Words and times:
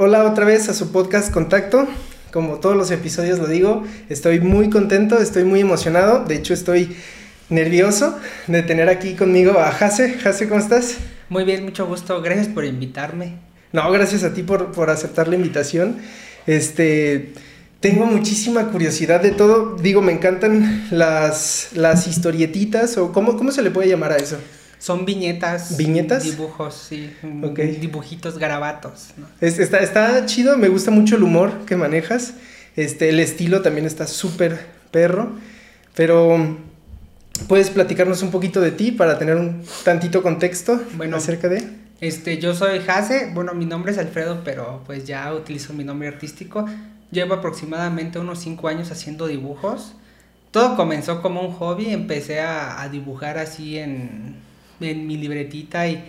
Hola 0.00 0.22
otra 0.30 0.44
vez 0.44 0.68
a 0.68 0.74
su 0.74 0.92
podcast 0.92 1.32
Contacto. 1.32 1.88
Como 2.32 2.60
todos 2.60 2.76
los 2.76 2.92
episodios 2.92 3.40
lo 3.40 3.48
digo, 3.48 3.82
estoy 4.08 4.38
muy 4.38 4.70
contento, 4.70 5.18
estoy 5.18 5.42
muy 5.42 5.58
emocionado. 5.58 6.24
De 6.24 6.36
hecho, 6.36 6.54
estoy 6.54 6.96
nervioso 7.48 8.16
de 8.46 8.62
tener 8.62 8.88
aquí 8.90 9.14
conmigo 9.14 9.58
a 9.58 9.72
Jase. 9.72 10.12
Jase, 10.12 10.48
¿cómo 10.48 10.60
estás? 10.60 10.98
Muy 11.28 11.42
bien, 11.42 11.64
mucho 11.64 11.84
gusto. 11.84 12.22
Gracias 12.22 12.46
por 12.46 12.64
invitarme. 12.64 13.38
No, 13.72 13.90
gracias 13.90 14.22
a 14.22 14.32
ti 14.32 14.44
por, 14.44 14.70
por 14.70 14.88
aceptar 14.88 15.26
la 15.26 15.34
invitación. 15.34 15.96
Este, 16.46 17.32
tengo 17.80 18.06
muchísima 18.06 18.68
curiosidad 18.68 19.20
de 19.20 19.32
todo. 19.32 19.74
Digo, 19.74 20.00
me 20.00 20.12
encantan 20.12 20.86
las, 20.92 21.70
las 21.74 22.06
historietitas 22.06 22.96
o 22.98 23.10
¿cómo, 23.12 23.36
cómo 23.36 23.50
se 23.50 23.62
le 23.62 23.72
puede 23.72 23.88
llamar 23.88 24.12
a 24.12 24.18
eso. 24.18 24.38
Son 24.78 25.04
viñetas. 25.04 25.76
¿Viñetas? 25.76 26.22
Dibujos, 26.24 26.74
sí. 26.88 27.12
Ok. 27.42 27.58
Dibujitos, 27.80 28.38
garabatos. 28.38 29.08
¿no? 29.16 29.26
Es- 29.40 29.58
está, 29.58 29.78
está 29.78 30.24
chido, 30.26 30.56
me 30.56 30.68
gusta 30.68 30.90
mucho 30.90 31.16
el 31.16 31.22
humor 31.24 31.64
que 31.66 31.76
manejas. 31.76 32.34
Este, 32.76 33.08
el 33.08 33.18
estilo 33.20 33.60
también 33.62 33.86
está 33.86 34.06
súper 34.06 34.66
perro. 34.92 35.32
Pero, 35.94 36.56
¿puedes 37.48 37.70
platicarnos 37.70 38.22
un 38.22 38.30
poquito 38.30 38.60
de 38.60 38.70
ti 38.70 38.92
para 38.92 39.18
tener 39.18 39.36
un 39.36 39.64
tantito 39.84 40.22
contexto 40.22 40.80
Bueno. 40.94 41.16
acerca 41.16 41.48
de? 41.48 41.62
Este, 42.00 42.38
yo 42.38 42.54
soy 42.54 42.78
Jase. 42.80 43.32
Bueno, 43.34 43.54
mi 43.54 43.64
nombre 43.66 43.90
es 43.90 43.98
Alfredo, 43.98 44.42
pero 44.44 44.82
pues 44.86 45.04
ya 45.04 45.34
utilizo 45.34 45.72
mi 45.72 45.82
nombre 45.82 46.06
artístico. 46.08 46.66
Llevo 47.10 47.34
aproximadamente 47.34 48.18
unos 48.20 48.38
5 48.38 48.68
años 48.68 48.92
haciendo 48.92 49.26
dibujos. 49.26 49.94
Todo 50.52 50.76
comenzó 50.76 51.20
como 51.20 51.40
un 51.42 51.52
hobby. 51.52 51.86
Empecé 51.92 52.40
a, 52.40 52.80
a 52.80 52.88
dibujar 52.88 53.38
así 53.38 53.78
en, 53.78 54.36
en 54.80 55.06
mi 55.06 55.16
libretita 55.16 55.88
y, 55.88 56.04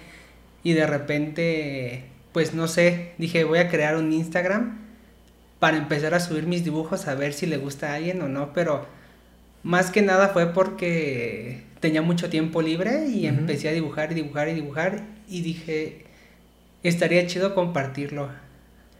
y 0.63 0.73
de 0.73 0.85
repente, 0.87 2.03
pues 2.31 2.53
no 2.53 2.67
sé, 2.67 3.13
dije 3.17 3.43
voy 3.43 3.59
a 3.59 3.69
crear 3.69 3.95
un 3.95 4.11
Instagram 4.11 4.79
para 5.59 5.77
empezar 5.77 6.13
a 6.13 6.19
subir 6.19 6.47
mis 6.47 6.63
dibujos 6.63 7.07
a 7.07 7.15
ver 7.15 7.33
si 7.33 7.45
le 7.45 7.57
gusta 7.57 7.91
a 7.91 7.95
alguien 7.95 8.21
o 8.21 8.29
no, 8.29 8.53
pero 8.53 8.85
más 9.63 9.91
que 9.91 10.01
nada 10.01 10.29
fue 10.29 10.53
porque 10.53 11.63
tenía 11.79 12.01
mucho 12.01 12.29
tiempo 12.29 12.61
libre 12.61 13.07
y 13.07 13.27
empecé 13.27 13.69
a 13.69 13.73
dibujar 13.73 14.11
y 14.11 14.15
dibujar 14.15 14.49
y 14.49 14.53
dibujar 14.53 15.03
y 15.27 15.41
dije, 15.41 16.05
estaría 16.83 17.25
chido 17.27 17.55
compartirlo. 17.55 18.29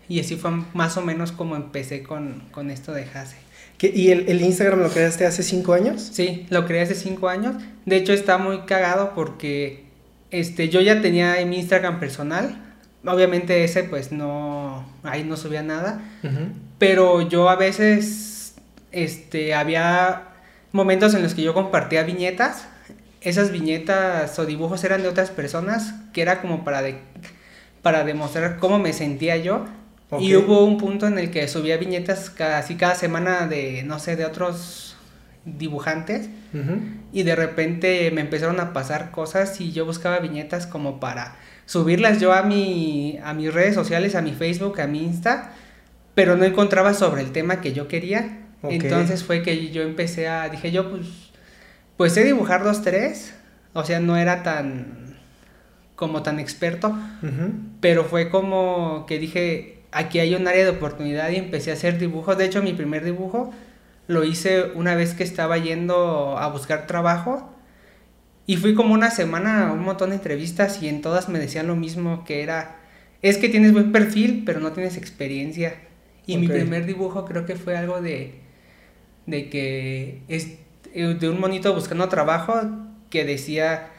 Y 0.08 0.20
así 0.20 0.36
fue 0.36 0.52
más 0.73 0.97
o 0.97 1.02
menos 1.02 1.31
como 1.31 1.56
empecé 1.56 2.03
con, 2.03 2.44
con 2.52 2.72
esto 2.72 2.94
de 2.94 3.03
Hase. 3.03 3.38
¿Qué- 3.80 3.91
¿Y 3.95 4.11
el, 4.11 4.30
el 4.30 4.41
Instagram 4.41 4.81
lo 4.81 4.89
creaste 4.89 5.25
hace 5.25 5.41
cinco 5.41 5.73
años? 5.73 6.08
Sí, 6.13 6.45
lo 6.52 6.67
creé 6.67 6.81
hace 6.81 6.94
cinco 6.95 7.27
años. 7.30 7.55
De 7.85 7.95
hecho 7.95 8.13
está 8.13 8.38
muy 8.38 8.59
cagado 8.67 9.13
porque 9.16 9.85
este, 10.30 10.69
yo 10.69 10.81
ya 10.81 11.02
tenía 11.02 11.44
mi 11.47 11.58
Instagram 11.58 12.00
personal. 12.00 12.61
Obviamente 13.05 13.63
ese 13.63 13.83
pues 13.85 14.11
no, 14.11 14.85
ahí 15.03 15.23
no 15.23 15.35
subía 15.38 15.63
nada. 15.63 16.02
Pero 16.77 17.27
yo 17.27 17.50
a 17.50 17.55
veces, 17.55 18.53
este, 18.91 19.53
había 19.55 20.23
momentos 20.73 21.13
en 21.16 21.23
los 21.23 21.33
que 21.33 21.41
yo 21.41 21.53
compartía 21.53 22.03
viñetas. 22.03 22.66
Esas 23.22 23.52
viñetas 23.52 24.38
o 24.39 24.45
dibujos 24.45 24.83
eran 24.83 25.02
de 25.02 25.07
otras 25.09 25.30
personas, 25.30 25.94
que 26.13 26.22
era 26.22 26.41
como 26.41 26.63
para, 26.63 26.81
de, 26.81 26.95
para 27.81 28.03
demostrar 28.03 28.57
cómo 28.59 28.77
me 28.80 28.94
sentía 28.94 29.35
yo. 29.38 29.66
Y 30.20 30.36
hubo 30.36 30.66
un 30.66 30.78
punto 30.78 31.06
en 31.06 31.20
el 31.20 31.30
que 31.30 31.48
subía 31.48 31.78
viñetas 31.78 32.32
casi 32.32 32.76
cada 32.76 32.96
semana 32.96 33.46
de, 33.46 33.84
no 33.84 34.00
sé, 34.00 34.16
de 34.16 34.26
otros 34.26 34.98
dibujantes. 35.46 36.30
Y 37.12 37.24
de 37.24 37.36
repente 37.36 38.10
me 38.12 38.22
empezaron 38.22 38.60
a 38.60 38.74
pasar 38.74 39.12
cosas 39.12 39.62
y 39.62 39.72
yo 39.72 39.86
buscaba 39.86 40.20
viñetas 40.20 40.66
como 40.66 41.00
para 41.00 41.36
subirlas 41.66 42.20
yo 42.20 42.34
a 42.34 42.42
mi 42.42 43.20
a 43.24 43.34
mis 43.36 43.54
redes 43.54 43.76
sociales, 43.76 44.16
a 44.16 44.22
mi 44.22 44.34
Facebook, 44.34 44.82
a 44.82 44.88
mi 44.88 45.04
Insta, 45.04 45.52
pero 46.16 46.36
no 46.36 46.44
encontraba 46.44 46.96
sobre 46.96 47.22
el 47.22 47.32
tema 47.32 47.62
que 47.62 47.74
yo 47.74 47.88
quería. 47.88 48.40
Entonces 48.64 49.24
fue 49.24 49.44
que 49.44 49.70
yo 49.70 49.84
empecé 49.84 50.28
a 50.28 50.50
dije 50.50 50.72
yo 50.72 50.90
pues 50.90 51.30
pues 51.98 52.14
sé 52.14 52.24
dibujar 52.24 52.64
dos 52.64 52.81
tres, 52.81 53.34
o 53.74 53.84
sea, 53.84 54.00
no 54.00 54.18
era 54.18 54.42
tan 54.42 55.18
como 55.96 56.24
tan 56.24 56.40
experto, 56.40 56.98
pero 57.81 58.06
fue 58.06 58.30
como 58.30 59.06
que 59.06 59.19
dije, 59.19 59.78
aquí 59.91 60.19
hay 60.19 60.35
un 60.35 60.47
área 60.47 60.63
de 60.63 60.72
oportunidad 60.72 61.29
y 61.29 61.38
empecé 61.38 61.72
a 61.72 61.73
hacer 61.73 61.97
dibujos. 61.97 62.38
De 62.38 62.45
hecho, 62.45 62.61
mi 62.61 62.73
primer 62.73 63.03
dibujo 63.03 63.51
lo 64.07 64.23
hice 64.23 64.72
una 64.75 64.95
vez 64.95 65.13
que 65.13 65.23
estaba 65.23 65.57
yendo 65.57 66.38
a 66.38 66.47
buscar 66.50 66.88
trabajo. 66.88 67.50
Y 68.45 68.57
fui 68.57 68.73
como 68.73 68.95
una 68.95 69.11
semana 69.11 69.69
a 69.69 69.72
un 69.72 69.83
montón 69.83 70.09
de 70.09 70.16
entrevistas 70.16 70.81
y 70.81 70.88
en 70.88 71.01
todas 71.01 71.29
me 71.29 71.38
decían 71.38 71.67
lo 71.67 71.75
mismo, 71.75 72.23
que 72.25 72.41
era, 72.41 72.77
es 73.22 73.38
que 73.38 73.50
tienes 73.50 73.73
buen 73.73 73.91
perfil, 73.91 74.44
pero 74.45 74.59
no 74.59 74.72
tienes 74.72 74.97
experiencia. 74.97 75.75
Y 76.25 76.38
mi 76.38 76.47
primer 76.47 76.85
dibujo 76.85 77.25
creo 77.25 77.45
que 77.45 77.56
fue 77.56 77.77
algo 77.77 78.01
de, 78.01 78.39
de 79.27 79.50
que 79.50 80.21
es 80.27 80.57
eh, 80.94 81.16
de 81.19 81.29
un 81.29 81.39
monito 81.39 81.73
buscando 81.73 82.09
trabajo 82.09 82.59
que 83.11 83.25
decía, 83.25 83.89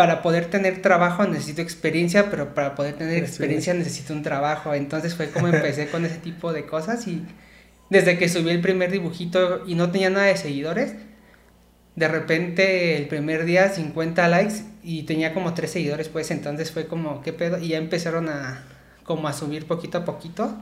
para 0.00 0.22
poder 0.22 0.46
tener 0.46 0.80
trabajo 0.80 1.26
necesito 1.26 1.60
experiencia, 1.60 2.30
pero 2.30 2.54
para 2.54 2.74
poder 2.74 2.94
tener 2.94 3.22
Experiencia. 3.22 3.74
necesito 3.74 4.14
un 4.14 4.22
trabajo. 4.22 4.72
Entonces 4.72 5.14
fue 5.14 5.28
como 5.28 5.48
empecé 5.52 5.88
con 5.88 6.06
ese 6.06 6.16
tipo 6.16 6.54
de 6.54 6.64
cosas 6.64 7.06
y 7.06 7.22
desde 7.90 8.16
que 8.16 8.30
subí 8.30 8.48
el 8.48 8.62
primer 8.62 8.90
dibujito 8.90 9.62
y 9.66 9.74
no 9.74 9.90
tenía 9.90 10.08
nada 10.08 10.24
de 10.24 10.38
seguidores, 10.38 10.94
de 11.96 12.08
repente 12.08 12.96
el 12.96 13.08
primer 13.08 13.44
día 13.44 13.68
50 13.68 14.26
likes 14.28 14.54
y 14.82 15.02
tenía 15.02 15.34
como 15.34 15.52
3 15.52 15.70
seguidores, 15.70 16.08
pues 16.08 16.30
entonces 16.30 16.70
fue 16.72 16.86
como, 16.86 17.20
¿qué 17.20 17.34
pedo? 17.34 17.58
Y 17.58 17.68
ya 17.68 17.76
empezaron 17.76 18.30
a 18.30 18.64
como 19.04 19.28
a 19.28 19.34
subir 19.34 19.66
poquito 19.66 19.98
a 19.98 20.06
poquito 20.06 20.56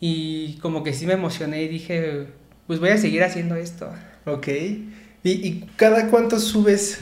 y 0.00 0.58
como 0.60 0.82
que 0.82 0.92
sí 0.92 1.06
me 1.06 1.12
emocioné 1.12 1.62
y 1.62 1.68
dije, 1.68 2.26
pues 2.66 2.80
voy 2.80 2.88
a 2.88 2.98
seguir 2.98 3.22
haciendo 3.22 3.54
esto. 3.54 3.88
Ok. 4.26 4.48
¿Y, 4.48 4.90
¿Y 5.22 5.70
cada 5.76 6.08
cuánto 6.08 6.40
subes 6.40 6.98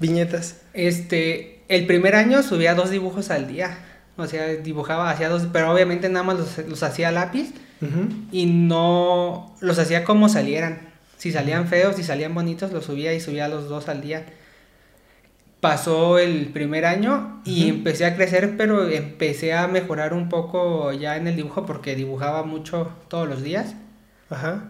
viñetas? 0.00 0.62
Este, 0.72 1.62
el 1.68 1.86
primer 1.86 2.16
año 2.16 2.42
subía 2.42 2.74
dos 2.74 2.90
dibujos 2.90 3.30
al 3.30 3.46
día. 3.46 3.78
O 4.16 4.26
sea, 4.26 4.48
dibujaba, 4.48 5.10
hacía 5.10 5.28
dos, 5.28 5.46
pero 5.52 5.72
obviamente 5.72 6.08
nada 6.08 6.24
más 6.24 6.38
los, 6.38 6.58
los 6.68 6.82
hacía 6.82 7.08
a 7.08 7.12
lápiz 7.12 7.52
Ujú. 7.80 8.08
y 8.32 8.46
no 8.46 9.54
los 9.60 9.78
hacía 9.78 10.04
como 10.04 10.28
salieran. 10.28 10.90
Si 11.16 11.32
salían 11.32 11.68
feos, 11.68 11.96
si 11.96 12.02
salían 12.02 12.34
bonitos, 12.34 12.72
los 12.72 12.84
subía 12.84 13.14
y 13.14 13.20
subía 13.20 13.48
los 13.48 13.68
dos 13.68 13.88
al 13.88 14.00
día. 14.00 14.26
Pasó 15.60 16.18
el 16.18 16.46
primer 16.46 16.86
año 16.86 17.42
y 17.44 17.68
empecé 17.68 18.06
a 18.06 18.16
crecer, 18.16 18.56
pero 18.56 18.88
empecé 18.88 19.52
a 19.52 19.66
mejorar 19.68 20.14
un 20.14 20.30
poco 20.30 20.90
ya 20.92 21.16
en 21.16 21.26
el 21.26 21.36
dibujo 21.36 21.66
porque 21.66 21.94
dibujaba 21.94 22.42
mucho 22.44 22.90
todos 23.08 23.28
los 23.28 23.42
días. 23.42 23.74
Ajá. 24.30 24.64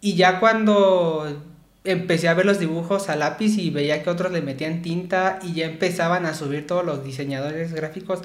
Y 0.00 0.14
ya 0.14 0.38
cuando 0.38 1.42
empecé 1.86 2.28
a 2.28 2.34
ver 2.34 2.46
los 2.46 2.58
dibujos 2.58 3.08
a 3.08 3.16
lápiz 3.16 3.56
y 3.58 3.70
veía 3.70 4.02
que 4.02 4.10
otros 4.10 4.32
le 4.32 4.42
metían 4.42 4.82
tinta 4.82 5.38
y 5.42 5.54
ya 5.54 5.66
empezaban 5.66 6.26
a 6.26 6.34
subir 6.34 6.66
todos 6.66 6.84
los 6.84 7.04
diseñadores 7.04 7.72
gráficos 7.72 8.22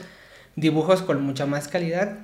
dibujos 0.56 1.02
con 1.02 1.22
mucha 1.22 1.46
más 1.46 1.68
calidad, 1.68 2.20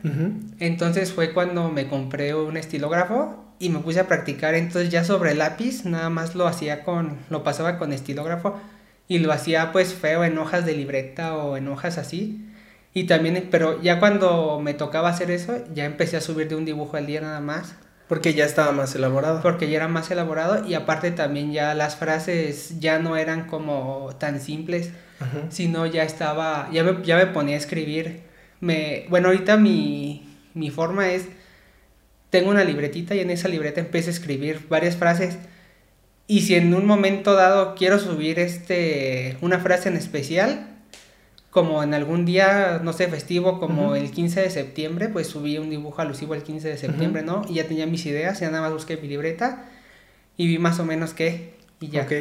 entonces 0.60 1.14
fue 1.14 1.34
cuando 1.34 1.70
me 1.70 1.88
compré 1.88 2.36
un 2.36 2.58
estilógrafo 2.58 3.46
y 3.60 3.70
me 3.70 3.80
puse 3.80 4.00
a 4.00 4.08
practicar. 4.08 4.56
Entonces 4.56 4.90
ya 4.90 5.04
sobre 5.04 5.36
lápiz 5.36 5.86
nada 5.86 6.10
más 6.10 6.36
lo 6.36 6.48
hacía 6.48 6.84
con, 6.84 7.18
lo 7.30 7.44
pasaba 7.44 7.78
con 7.78 7.94
estilógrafo 7.94 8.60
y 9.08 9.20
lo 9.20 9.32
hacía 9.32 9.72
pues 9.72 9.94
feo 9.94 10.24
en 10.24 10.38
hojas 10.38 10.66
de 10.66 10.74
libreta 10.74 11.38
o 11.38 11.58
en 11.58 11.68
hojas 11.68 11.98
así. 11.98 12.44
Y 12.94 13.06
también, 13.06 13.48
pero 13.52 13.82
ya 13.82 14.00
cuando 14.00 14.60
me 14.60 14.74
tocaba 14.74 15.10
hacer 15.10 15.32
eso, 15.32 15.64
ya 15.74 15.86
empecé 15.86 16.18
a 16.18 16.22
subir 16.22 16.50
de 16.50 16.56
un 16.56 16.66
dibujo 16.66 16.98
al 16.98 17.06
día 17.06 17.22
nada 17.22 17.40
más. 17.40 17.76
Porque 18.08 18.34
ya 18.34 18.46
estaba 18.46 18.72
más 18.72 18.96
elaborado. 18.96 19.42
Porque 19.42 19.70
ya 19.70 19.78
era 19.78 19.88
más 19.88 20.10
elaborado 20.12 20.66
y 20.66 20.74
aparte 20.74 21.12
también 21.12 21.52
ya 21.52 21.74
las 21.74 21.96
frases 21.96 22.80
ya 22.80 23.00
no 23.00 23.18
eran 23.18 23.48
como 23.48 24.16
tan 24.18 24.40
simples, 24.40 24.92
Ajá. 25.20 25.44
sino 25.50 25.86
ya 25.86 26.04
estaba, 26.04 26.70
ya 26.72 26.84
me, 26.84 27.04
ya 27.04 27.18
me 27.18 27.28
ponía 27.28 27.56
a 27.56 27.60
escribir. 27.60 28.22
Me, 28.60 29.06
bueno, 29.10 29.28
ahorita 29.28 29.58
mi, 29.58 30.28
mi 30.54 30.70
forma 30.70 31.10
es, 31.10 31.26
tengo 32.30 32.50
una 32.50 32.64
libretita 32.64 33.14
y 33.14 33.20
en 33.20 33.30
esa 33.30 33.50
libreta 33.50 33.82
empiezo 33.82 34.10
a 34.10 34.14
escribir 34.14 34.68
varias 34.70 34.96
frases. 34.96 35.38
Y 36.28 36.42
si 36.42 36.56
en 36.56 36.74
un 36.74 36.86
momento 36.86 37.36
dado 37.36 37.76
quiero 37.76 38.00
subir 38.00 38.40
este, 38.40 39.38
una 39.42 39.60
frase 39.60 39.90
en 39.90 39.98
especial, 39.98 40.77
como 41.58 41.82
en 41.82 41.96
algún 41.96 42.24
día, 42.24 42.82
no 42.84 42.94
sé, 42.94 43.08
festivo, 43.08 43.60
como 43.60 43.86
Ujú. 43.88 43.96
el 43.96 44.12
15 44.12 44.42
de 44.42 44.52
septiembre, 44.52 45.10
pues 45.10 45.26
subí 45.26 45.58
un 45.58 45.72
dibujo 45.72 46.00
alusivo 46.04 46.36
al 46.36 46.44
15 46.44 46.68
de 46.68 46.78
septiembre, 46.78 47.24
¿no? 47.24 47.42
Y 47.50 47.56
ya 47.56 47.68
tenía 47.68 47.88
mis 47.88 48.06
ideas, 48.06 48.40
ya 48.40 48.52
nada 48.52 48.62
más 48.62 48.74
busqué 48.74 48.96
mi 48.98 49.08
libreta 49.08 49.66
y 50.38 50.46
vi 50.46 50.60
más 50.60 50.80
o 50.80 50.86
menos 50.86 51.16
qué, 51.16 51.56
y 51.80 51.88
ya. 51.88 52.04
Ok. 52.04 52.12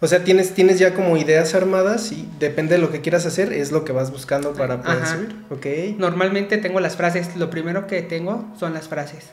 O 0.00 0.08
sea, 0.08 0.24
tienes, 0.24 0.54
tienes 0.54 0.80
ya 0.80 0.94
como 0.94 1.16
ideas 1.16 1.54
armadas 1.54 2.10
y 2.10 2.28
depende 2.40 2.74
de 2.74 2.80
lo 2.80 2.90
que 2.90 3.02
quieras 3.02 3.24
hacer, 3.24 3.52
es 3.52 3.70
lo 3.70 3.84
que 3.84 3.92
vas 3.92 4.10
buscando 4.10 4.52
para 4.52 4.82
poder 4.82 5.02
Ajá. 5.02 5.14
subir. 5.14 5.36
Ok. 5.50 5.96
Normalmente 5.96 6.58
tengo 6.58 6.80
las 6.80 6.96
frases, 6.96 7.36
lo 7.36 7.50
primero 7.50 7.86
que 7.86 8.02
tengo 8.02 8.52
son 8.58 8.74
las 8.74 8.88
frases. 8.88 9.30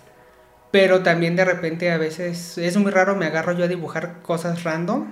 Pero 0.69 1.01
también 1.01 1.35
de 1.35 1.45
repente 1.45 1.89
a 1.89 1.97
veces 1.97 2.59
es 2.59 2.77
muy 2.77 2.91
raro, 2.91 3.15
me 3.15 3.25
agarro 3.25 3.53
yo 3.53 3.63
a 3.63 3.67
dibujar 3.67 4.21
cosas 4.21 4.63
random 4.63 5.07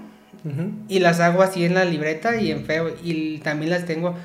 Ujú. 0.45 0.71
y 0.87 0.99
las 0.99 1.19
hago 1.19 1.41
así 1.41 1.65
en 1.65 1.73
la 1.73 1.85
libreta 1.85 2.37
y 2.37 2.51
en 2.51 2.65
feo 2.65 2.93
y 3.03 3.39
también 3.39 3.71
las 3.71 3.85
tengo 3.85 4.15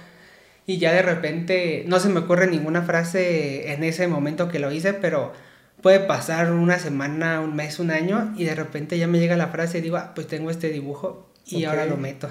y 0.66 0.78
ya 0.78 0.92
de 0.92 1.02
repente 1.02 1.84
no 1.86 1.98
se 1.98 2.08
me 2.08 2.20
ocurre 2.20 2.46
ninguna 2.46 2.82
frase 2.82 3.72
en 3.72 3.82
ese 3.84 4.06
momento 4.06 4.48
que 4.48 4.58
lo 4.58 4.70
hice, 4.70 4.94
pero 4.94 5.32
puede 5.80 6.00
pasar 6.00 6.52
una 6.52 6.78
semana, 6.78 7.40
un 7.40 7.56
mes, 7.56 7.78
un 7.78 7.90
año 7.90 8.32
y 8.36 8.44
de 8.44 8.54
repente 8.54 8.98
ya 8.98 9.08
me 9.08 9.18
llega 9.18 9.36
la 9.36 9.48
frase 9.48 9.78
y 9.78 9.80
digo, 9.80 9.96
ah, 9.96 10.12
pues 10.14 10.28
tengo 10.28 10.50
este 10.50 10.70
dibujo 10.70 11.28
y 11.46 11.64
ahora 11.64 11.86
lo 11.86 11.96
meto. 11.96 12.28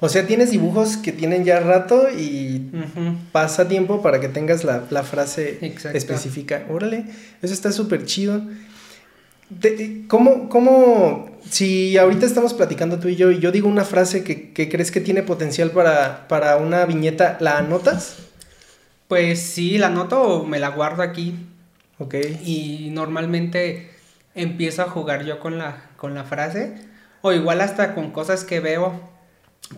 O 0.00 0.08
sea, 0.08 0.26
tienes 0.26 0.50
dibujos 0.50 0.96
que 0.96 1.12
tienen 1.12 1.44
ya 1.44 1.60
rato 1.60 2.08
y 2.10 2.70
pasa 3.32 3.68
tiempo 3.68 4.02
para 4.02 4.20
que 4.20 4.28
tengas 4.28 4.64
la, 4.64 4.80
frase 5.02 5.58
específica. 5.94 6.64
Órale, 6.68 7.04
eso 7.42 7.54
está 7.54 7.70
súper 7.70 8.04
chido. 8.04 8.42
¿Cómo, 10.08 10.48
¿Cómo, 10.48 11.30
si 11.48 11.96
ahorita 11.96 12.26
estamos 12.26 12.54
platicando 12.54 12.98
tú 12.98 13.08
y 13.08 13.16
yo 13.16 13.30
y 13.30 13.38
yo 13.38 13.52
digo 13.52 13.68
una 13.68 13.84
frase 13.84 14.24
que, 14.24 14.52
crees 14.68 14.90
que 14.90 15.00
tiene 15.00 15.22
potencial 15.22 15.70
para, 15.70 16.28
para, 16.28 16.56
una 16.56 16.84
viñeta, 16.86 17.36
¿la 17.40 17.58
anotas? 17.58 18.16
Pues 19.08 19.40
sí, 19.40 19.78
la 19.78 19.88
anoto 19.88 20.22
o 20.22 20.46
me 20.46 20.58
la 20.58 20.68
guardo 20.68 21.02
aquí. 21.02 21.34
Ok. 21.98 22.14
Y 22.44 22.90
normalmente 22.92 23.90
empiezo 24.34 24.82
a 24.82 24.90
jugar 24.90 25.24
yo 25.24 25.40
con 25.40 25.58
la, 25.58 25.90
con 25.96 26.14
la 26.14 26.24
frase 26.24 26.74
o 27.22 27.32
igual 27.32 27.60
hasta 27.60 27.94
con 27.94 28.10
cosas 28.10 28.44
que 28.44 28.60
veo. 28.60 29.00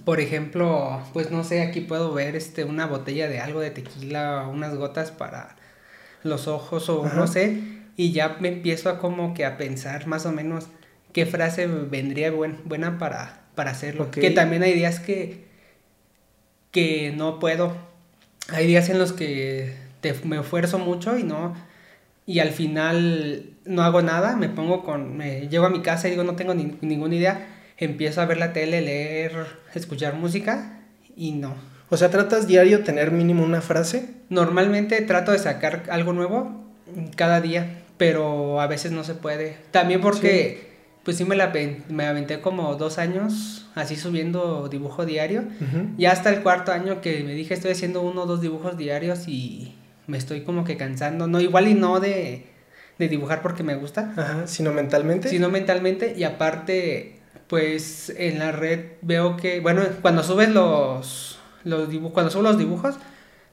Por 0.05 0.20
ejemplo, 0.20 1.00
pues 1.12 1.31
no 1.31 1.44
sé, 1.44 1.62
aquí 1.62 1.81
puedo 1.81 2.12
ver 2.12 2.37
este, 2.37 2.64
una 2.64 2.87
botella 2.87 3.29
de 3.29 3.40
algo 3.40 3.61
de 3.61 3.70
tequila, 3.70 4.49
unas 4.50 4.75
gotas 4.75 5.11
para 5.11 5.56
los 6.22 6.49
ojos 6.49 6.88
o 6.88 7.06
no 7.14 7.26
sé 7.26 7.76
y 7.96 8.12
ya 8.12 8.37
me 8.40 8.48
empiezo 8.48 8.90
a 8.90 8.98
como 8.98 9.34
que 9.34 9.44
a 9.44 9.56
pensar 9.56 10.06
más 10.06 10.26
o 10.26 10.32
menos 10.32 10.69
qué 11.12 11.26
frase 11.26 11.66
vendría 11.66 12.31
buena 12.31 12.98
para, 12.98 13.43
para 13.54 13.70
hacerlo. 13.70 14.10
Que 14.10 14.31
también 14.31 14.62
hay 14.62 14.75
días 14.75 15.00
que, 15.00 15.46
que 16.70 17.12
no 17.16 17.38
puedo. 17.38 17.76
Hay 18.48 18.66
días 18.66 18.88
en 18.90 18.98
los 18.98 19.12
que 19.12 19.75
me 20.25 20.38
esfuerzo 20.38 20.78
mucho 20.78 21.19
y 21.19 21.25
no 21.25 21.54
y 22.26 22.40
al 22.40 22.50
final 22.50 23.50
no 23.64 23.82
hago 23.82 24.02
nada, 24.02 24.37
me 24.37 24.48
pongo 24.48 24.84
con 24.84 25.16
me 25.16 25.48
llego 25.48 25.64
a 25.64 25.70
mi 25.70 25.81
casa 25.81 26.08
y 26.08 26.10
digo 26.10 26.25
no 26.25 26.34
tengo 26.34 26.54
ninguna 26.54 27.14
idea, 27.14 27.46
empiezo 27.78 28.20
a 28.20 28.26
ver 28.26 28.37
la 28.37 28.52
tele, 28.52 28.81
leer, 28.81 29.32
escuchar 29.75 30.14
música 30.14 30.81
y 31.16 31.32
no. 31.32 31.54
O 31.88 31.96
sea, 31.96 32.10
¿tratas 32.10 32.48
diario 32.48 32.82
tener 32.82 33.12
mínimo 33.12 33.44
una 33.44 33.60
frase? 33.60 34.10
Normalmente 34.28 35.00
trato 35.02 35.31
de 35.31 35.38
sacar 35.38 35.84
algo 35.88 36.12
nuevo 36.12 36.64
cada 37.14 37.40
día, 37.40 37.84
pero 37.96 38.60
a 38.60 38.66
veces 38.66 38.93
no 38.93 39.04
se 39.04 39.14
puede. 39.14 39.56
También 39.70 40.00
porque, 40.00 40.70
pues 41.04 41.16
sí 41.16 41.25
me 41.25 41.37
la 41.37 41.52
me 41.88 42.06
aventé 42.06 42.40
como 42.40 42.75
dos 42.76 42.98
años 42.98 43.66
así 43.76 43.94
subiendo 43.94 44.69
dibujo 44.69 45.06
diario. 45.06 45.44
Ya 45.98 46.10
hasta 46.10 46.31
el 46.31 46.43
cuarto 46.43 46.72
año 46.72 47.00
que 47.00 47.22
me 47.22 47.34
dije 47.34 47.54
estoy 47.54 47.72
haciendo 47.72 48.00
uno 48.00 48.22
o 48.22 48.26
dos 48.26 48.40
dibujos 48.40 48.76
diarios 48.76 49.28
y 49.28 49.75
me 50.06 50.19
estoy 50.19 50.43
como 50.43 50.64
que 50.64 50.76
cansando. 50.76 51.28
No, 51.28 51.40
igual 51.40 51.69
y 51.69 51.75
no 51.75 52.00
de, 52.00 52.46
de 52.98 53.08
dibujar 53.08 53.43
porque 53.43 53.62
me 53.62 53.75
gusta. 53.75 54.12
Ajá, 54.16 54.46
sino 54.46 54.72
mentalmente. 54.72 55.28
Sino 55.28 55.50
mentalmente 55.50 56.14
y 56.16 56.25
aparte, 56.25 57.20
pues 57.48 58.12
en 58.16 58.38
la 58.38 58.50
red 58.50 58.93
veo 59.02 59.37
que, 59.37 59.60
bueno, 59.60 59.82
cuando 60.00 60.22
subes 60.22 60.48
los, 60.48 61.38
los 61.64 61.90
dibujos, 61.90 62.12
cuando 62.14 62.31
subo 62.31 62.43
los 62.43 62.58
dibujos, 62.58 62.96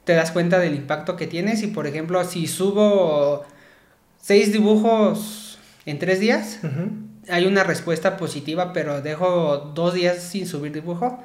te 0.06 0.14
das 0.14 0.32
cuenta 0.32 0.60
del 0.60 0.76
impacto 0.76 1.16
que 1.16 1.28
tienes 1.28 1.64
y 1.64 1.68
por 1.68 1.88
ejemplo 1.88 2.24
si 2.24 2.48
subo 2.48 3.46
seis 4.24 4.54
dibujos 4.54 5.60
en 5.86 6.00
tres 6.00 6.22
días, 6.22 6.62
hay 7.30 7.46
una 7.46 7.64
respuesta 7.64 8.16
positiva, 8.16 8.72
pero 8.72 9.02
dejo 9.02 9.72
dos 9.76 9.94
días 9.94 10.24
sin 10.24 10.48
subir 10.48 10.72
dibujo. 10.72 11.22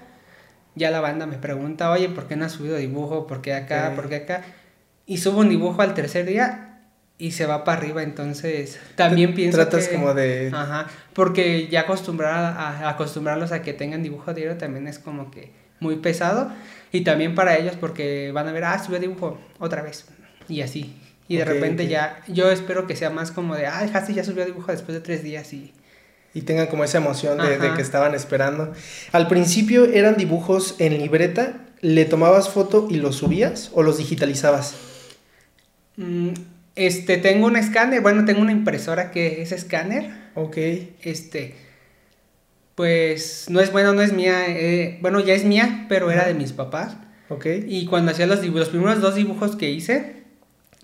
Ya 0.74 0.90
la 0.90 1.00
banda 1.00 1.26
me 1.26 1.38
pregunta, 1.38 1.90
oye, 1.92 2.08
¿por 2.08 2.26
qué 2.26 2.34
no 2.34 2.44
has 2.44 2.52
subido 2.52 2.76
dibujo? 2.76 3.26
¿Por 3.28 3.40
qué 3.40 3.54
acá? 3.54 3.92
¿Por 3.94 4.08
qué 4.08 4.16
acá? 4.16 4.42
Y 5.06 5.18
subo 5.18 5.40
un 5.40 5.48
dibujo 5.48 5.80
al 5.80 5.94
tercer 5.94 6.26
día 6.26 6.80
y 7.18 7.30
se 7.30 7.46
va 7.46 7.62
para 7.62 7.78
arriba, 7.78 8.02
entonces 8.02 8.80
también 8.96 9.34
pienso 9.34 9.58
Tratas 9.58 9.88
como 9.88 10.12
de... 10.12 10.50
Ajá, 10.52 10.88
porque 11.14 11.68
ya 11.68 11.82
acostumbrar 11.82 12.34
a, 12.34 12.88
acostumbrarlos 12.88 13.52
a 13.52 13.62
que 13.62 13.72
tengan 13.72 14.02
dibujo 14.02 14.34
diario 14.34 14.56
también 14.56 14.88
es 14.88 14.98
como 14.98 15.30
que 15.30 15.52
muy 15.78 15.96
pesado. 15.96 16.50
Y 16.90 17.02
también 17.02 17.36
para 17.36 17.56
ellos 17.56 17.76
porque 17.78 18.32
van 18.32 18.48
a 18.48 18.52
ver, 18.52 18.64
ah, 18.64 18.82
subió 18.82 18.98
dibujo 18.98 19.38
otra 19.60 19.82
vez. 19.82 20.06
Y 20.48 20.62
así. 20.62 20.96
Y 21.28 21.36
de 21.36 21.44
repente 21.44 21.86
ya, 21.86 22.22
yo 22.26 22.50
espero 22.50 22.86
que 22.86 22.96
sea 22.96 23.10
más 23.10 23.30
como 23.30 23.54
de, 23.54 23.66
ah, 23.66 23.82
dejaste 23.82 24.14
ya 24.14 24.24
subió 24.24 24.46
dibujo 24.46 24.72
después 24.72 24.94
de 24.94 25.00
tres 25.00 25.22
días 25.22 25.52
y... 25.52 25.72
Y 26.34 26.42
tengan 26.42 26.66
como 26.66 26.84
esa 26.84 26.98
emoción 26.98 27.38
de, 27.38 27.72
que 27.74 27.82
estaban 27.82 28.14
esperando. 28.14 28.72
Al 29.12 29.28
principio 29.28 29.86
eran 29.86 30.16
dibujos 30.16 30.76
en 30.78 30.98
libreta, 30.98 31.66
¿le 31.80 32.04
tomabas 32.04 32.50
foto 32.50 32.86
y 32.90 32.96
los 32.96 33.16
subías 33.16 33.70
o 33.72 33.82
los 33.82 33.98
digitalizabas? 33.98 34.74
Mm, 35.96 36.30
este, 36.76 37.16
tengo 37.16 37.46
un 37.46 37.56
escáner, 37.56 38.02
bueno, 38.02 38.24
tengo 38.24 38.40
una 38.40 38.52
impresora 38.52 39.10
que 39.10 39.42
es 39.42 39.52
escáner. 39.52 40.12
Ok. 40.34 40.58
Este, 41.02 41.56
pues 42.74 43.46
no 43.48 43.58
es 43.60 43.72
bueno, 43.72 43.92
no 43.94 44.02
es 44.02 44.12
mía, 44.12 44.44
eh, 44.46 44.98
bueno, 45.00 45.18
ya 45.18 45.34
es 45.34 45.44
mía, 45.44 45.86
pero 45.88 46.10
era 46.10 46.28
de 46.28 46.34
mis 46.34 46.52
papás. 46.52 46.96
Ok. 47.30 47.46
Y 47.66 47.86
cuando 47.86 48.12
hacía 48.12 48.26
los, 48.26 48.46
los 48.46 48.68
primeros 48.68 49.00
dos 49.00 49.16
dibujos 49.16 49.56
que 49.56 49.70
hice, 49.70 50.17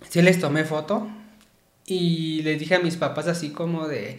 sí 0.09 0.23
les 0.23 0.39
tomé 0.41 0.65
foto 0.65 1.09
y 1.87 2.43
les 2.43 2.59
dije 2.59 2.77
a 2.77 2.81
mis 2.81 2.97
papás 2.97 3.29
así 3.29 3.51
como 3.51 3.87
de 3.89 4.19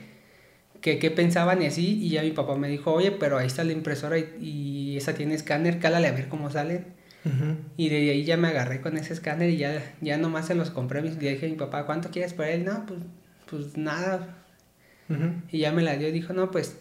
que 0.82 1.00
qué 1.00 1.10
pensaban 1.10 1.62
y 1.62 1.66
así 1.66 2.00
y 2.02 2.10
ya 2.10 2.22
mi 2.22 2.32
papá 2.32 2.56
me 2.56 2.68
dijo, 2.68 2.94
oye, 2.94 3.12
pero 3.12 3.38
ahí 3.38 3.48
está 3.48 3.64
la 3.64 3.72
impresora 3.72 4.18
y, 4.20 4.98
esa 4.98 5.14
tiene 5.14 5.36
escáner, 5.36 5.80
cálale 5.80 6.08
a 6.08 6.12
ver 6.12 6.30
cómo 6.30 6.50
salen. 6.50 6.86
Y 7.76 7.90
de 7.90 8.12
ahí 8.12 8.24
ya 8.24 8.38
me 8.38 8.50
agarré 8.50 8.82
con 8.82 8.98
ese 8.98 9.12
escáner 9.12 9.50
y 9.50 9.58
ya, 9.58 9.96
ya 10.00 10.18
nomás 10.18 10.46
se 10.46 10.54
los 10.54 10.70
compré. 10.70 11.00
Y 11.00 11.10
le 11.10 11.32
dije 11.32 11.48
a 11.48 11.50
mi 11.50 11.56
papá, 11.56 11.86
¿cuánto 11.86 12.12
quieres 12.12 12.34
por 12.34 12.46
él? 12.46 12.64
No, 12.64 12.86
pues, 12.86 13.00
pues 13.50 13.78
nada. 13.78 14.38
Y 15.52 15.58
ya 15.58 15.72
me 15.72 15.82
la 15.82 15.98
dio 15.98 16.08
y 16.08 16.12
dijo, 16.12 16.34
no, 16.34 16.52
pues 16.52 16.78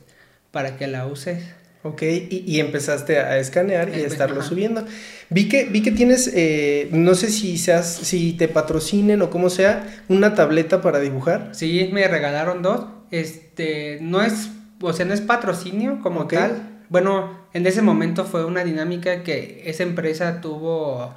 para 0.51 0.77
que 0.77 0.87
la 0.87 1.07
uses. 1.07 1.43
Ok, 1.83 2.03
y, 2.03 2.61
empezaste 2.61 3.19
a 3.19 3.39
escanear 3.39 3.89
y 3.89 4.03
a 4.03 4.07
estarlo 4.07 4.43
subiendo. 4.43 4.87
Vi 5.35 5.49
que, 5.49 5.65
vi 5.65 5.83
que 5.83 5.91
tienes, 5.91 6.31
eh, 6.33 6.89
no 6.93 7.17
sé 7.17 7.29
si 7.29 7.59
seas, 7.59 7.93
si 7.93 8.35
te 8.35 8.47
patrocinen 8.47 9.21
o 9.21 9.31
como 9.31 9.51
sea, 9.51 9.85
una 10.09 10.37
tableta 10.37 10.81
para 10.81 11.01
dibujar. 11.01 11.49
Sí, 11.55 11.91
me 11.93 12.07
regalaron 12.07 12.63
dos. 12.63 12.87
Este, 13.11 13.99
no 14.01 14.23
es, 14.23 14.51
o 14.81 14.93
sea, 14.93 15.05
no 15.07 15.13
es 15.13 15.21
patrocinio 15.21 15.99
como 16.05 16.29
tal. 16.29 16.85
Bueno, 16.89 17.37
en 17.53 17.67
ese 17.67 17.83
momento 17.83 18.25
fue 18.25 18.45
una 18.45 18.63
dinámica 18.63 19.25
que 19.25 19.65
esa 19.67 19.83
empresa 19.83 20.41
tuvo 20.41 21.13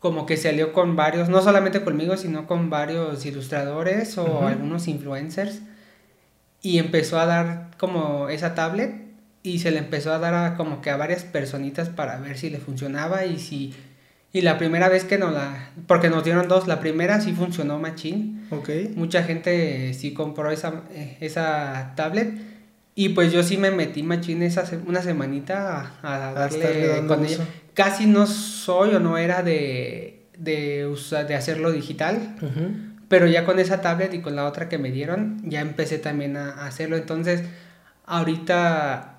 como 0.00 0.26
que 0.26 0.36
salió 0.36 0.72
con 0.72 0.96
varios, 0.96 1.28
no 1.28 1.40
solamente 1.40 1.84
conmigo, 1.84 2.16
sino 2.16 2.48
con 2.48 2.70
varios 2.70 3.24
ilustradores 3.24 4.18
o 4.18 4.48
algunos 4.48 4.88
influencers. 4.88 5.60
Y 6.60 6.78
empezó 6.78 7.20
a 7.20 7.26
dar 7.26 7.70
como 7.78 8.30
esa 8.30 8.56
tablet 8.56 9.07
y 9.48 9.58
se 9.58 9.70
le 9.70 9.78
empezó 9.78 10.12
a 10.12 10.18
dar 10.18 10.34
a, 10.34 10.54
como 10.56 10.82
que 10.82 10.90
a 10.90 10.96
varias 10.96 11.24
personitas 11.24 11.88
para 11.88 12.18
ver 12.18 12.36
si 12.36 12.50
le 12.50 12.58
funcionaba 12.58 13.24
y 13.24 13.38
si 13.38 13.74
y 14.30 14.42
la 14.42 14.58
primera 14.58 14.90
vez 14.90 15.04
que 15.04 15.16
nos 15.16 15.32
la 15.32 15.70
porque 15.86 16.10
nos 16.10 16.22
dieron 16.22 16.48
dos 16.48 16.68
la 16.68 16.80
primera 16.80 17.20
sí 17.20 17.32
funcionó 17.32 17.78
machín. 17.78 18.46
Ok. 18.50 18.68
Mucha 18.94 19.22
gente 19.22 19.94
sí 19.94 20.12
compró 20.12 20.50
esa 20.50 20.82
eh, 20.92 21.16
esa 21.20 21.94
tablet 21.96 22.34
y 22.94 23.10
pues 23.10 23.32
yo 23.32 23.42
sí 23.42 23.56
me 23.56 23.70
metí 23.70 24.02
machín 24.02 24.42
esa 24.42 24.64
una 24.86 25.00
semanita 25.00 25.94
a, 26.02 26.32
darle 26.34 27.06
con 27.06 27.24
ella. 27.24 27.46
casi 27.72 28.06
no 28.06 28.26
soy 28.26 28.94
o 28.94 29.00
no 29.00 29.16
era 29.16 29.42
de 29.42 30.26
de 30.36 30.86
usar 30.86 31.26
de 31.26 31.34
hacerlo 31.34 31.72
digital 31.72 32.36
pero 33.08 33.26
ya 33.26 33.46
con 33.46 33.58
esa 33.58 33.80
tablet 33.80 34.12
y 34.12 34.20
con 34.20 34.36
la 34.36 34.44
otra 34.44 34.68
que 34.68 34.76
me 34.76 34.90
dieron 34.90 35.40
ya 35.44 35.60
empecé 35.60 35.98
también 35.98 36.36
a 36.36 36.66
hacerlo. 36.66 36.96
Entonces 36.96 37.42
ahorita 38.04 39.17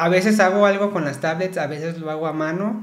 a 0.00 0.08
veces 0.08 0.40
hago 0.40 0.64
algo 0.64 0.92
con 0.92 1.04
las 1.04 1.20
tablets, 1.20 1.58
a 1.58 1.66
veces 1.66 1.98
lo 1.98 2.10
hago 2.10 2.26
a 2.26 2.32
mano. 2.32 2.82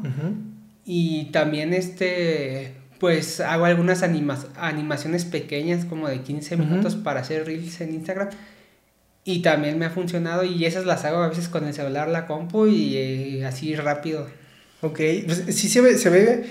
Y 0.85 1.25
también 1.31 1.73
este, 1.73 2.75
pues 2.99 3.39
hago 3.39 3.65
algunas 3.65 4.03
animaciones 4.03 5.25
pequeñas 5.25 5.83
como 5.85 6.07
de 6.07 6.21
15 6.21 6.57
minutos 6.57 6.95
para 6.95 7.21
hacer 7.21 7.47
reels 7.47 7.81
en 7.81 7.95
Instagram. 7.95 8.29
Y 9.23 9.41
también 9.41 9.79
me 9.79 9.85
ha 9.85 9.89
funcionado 9.89 10.43
y 10.43 10.63
esas 10.65 10.85
las 10.85 11.05
hago 11.05 11.17
a 11.17 11.29
veces 11.29 11.49
con 11.49 11.65
el 11.65 11.73
celular, 11.73 12.07
la 12.07 12.27
compu 12.27 12.67
y 12.67 12.95
eh, 12.95 13.45
así 13.47 13.75
rápido. 13.75 14.27
Ok, 14.81 14.99
pues 15.25 15.43
sí 15.49 15.69
se 15.69 15.81
ve, 15.81 15.97
se 15.97 16.11
ve 16.11 16.45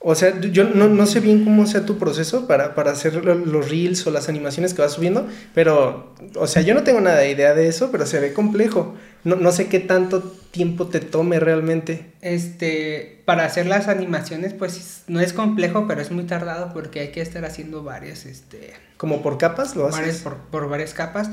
o 0.00 0.14
sea, 0.14 0.40
yo 0.40 0.62
no, 0.64 0.88
no, 0.88 1.06
sé 1.06 1.18
bien 1.18 1.42
cómo 1.42 1.66
sea 1.66 1.84
tu 1.84 1.98
proceso 1.98 2.46
para, 2.46 2.76
para, 2.76 2.92
hacer 2.92 3.24
los 3.24 3.68
reels 3.68 4.06
o 4.06 4.12
las 4.12 4.28
animaciones 4.28 4.72
que 4.72 4.80
vas 4.80 4.92
subiendo, 4.92 5.26
pero, 5.54 6.14
o 6.36 6.46
sea, 6.46 6.62
yo 6.62 6.74
no 6.74 6.84
tengo 6.84 7.00
nada 7.00 7.18
de 7.18 7.32
idea 7.32 7.52
de 7.52 7.66
eso, 7.66 7.90
pero 7.90 8.06
se 8.06 8.20
ve 8.20 8.32
complejo. 8.32 8.94
No, 9.24 9.36
no 9.36 9.52
sé 9.52 9.66
qué 9.68 9.80
tanto 9.80 10.22
tiempo 10.22 10.86
te 10.86 11.00
tome 11.00 11.40
realmente. 11.40 12.12
Este, 12.20 13.22
para 13.24 13.44
hacer 13.44 13.66
las 13.66 13.88
animaciones, 13.88 14.54
pues 14.54 15.02
no 15.08 15.20
es 15.20 15.32
complejo, 15.32 15.86
pero 15.86 16.00
es 16.00 16.10
muy 16.10 16.24
tardado 16.24 16.72
porque 16.72 17.00
hay 17.00 17.08
que 17.12 17.20
estar 17.20 17.44
haciendo 17.44 17.82
varias, 17.82 18.26
este... 18.26 18.72
¿Como 18.96 19.22
por 19.22 19.38
capas 19.38 19.76
lo 19.76 19.86
haces? 19.86 20.00
Varias, 20.00 20.16
por, 20.22 20.36
por 20.36 20.68
varias 20.68 20.94
capas. 20.94 21.30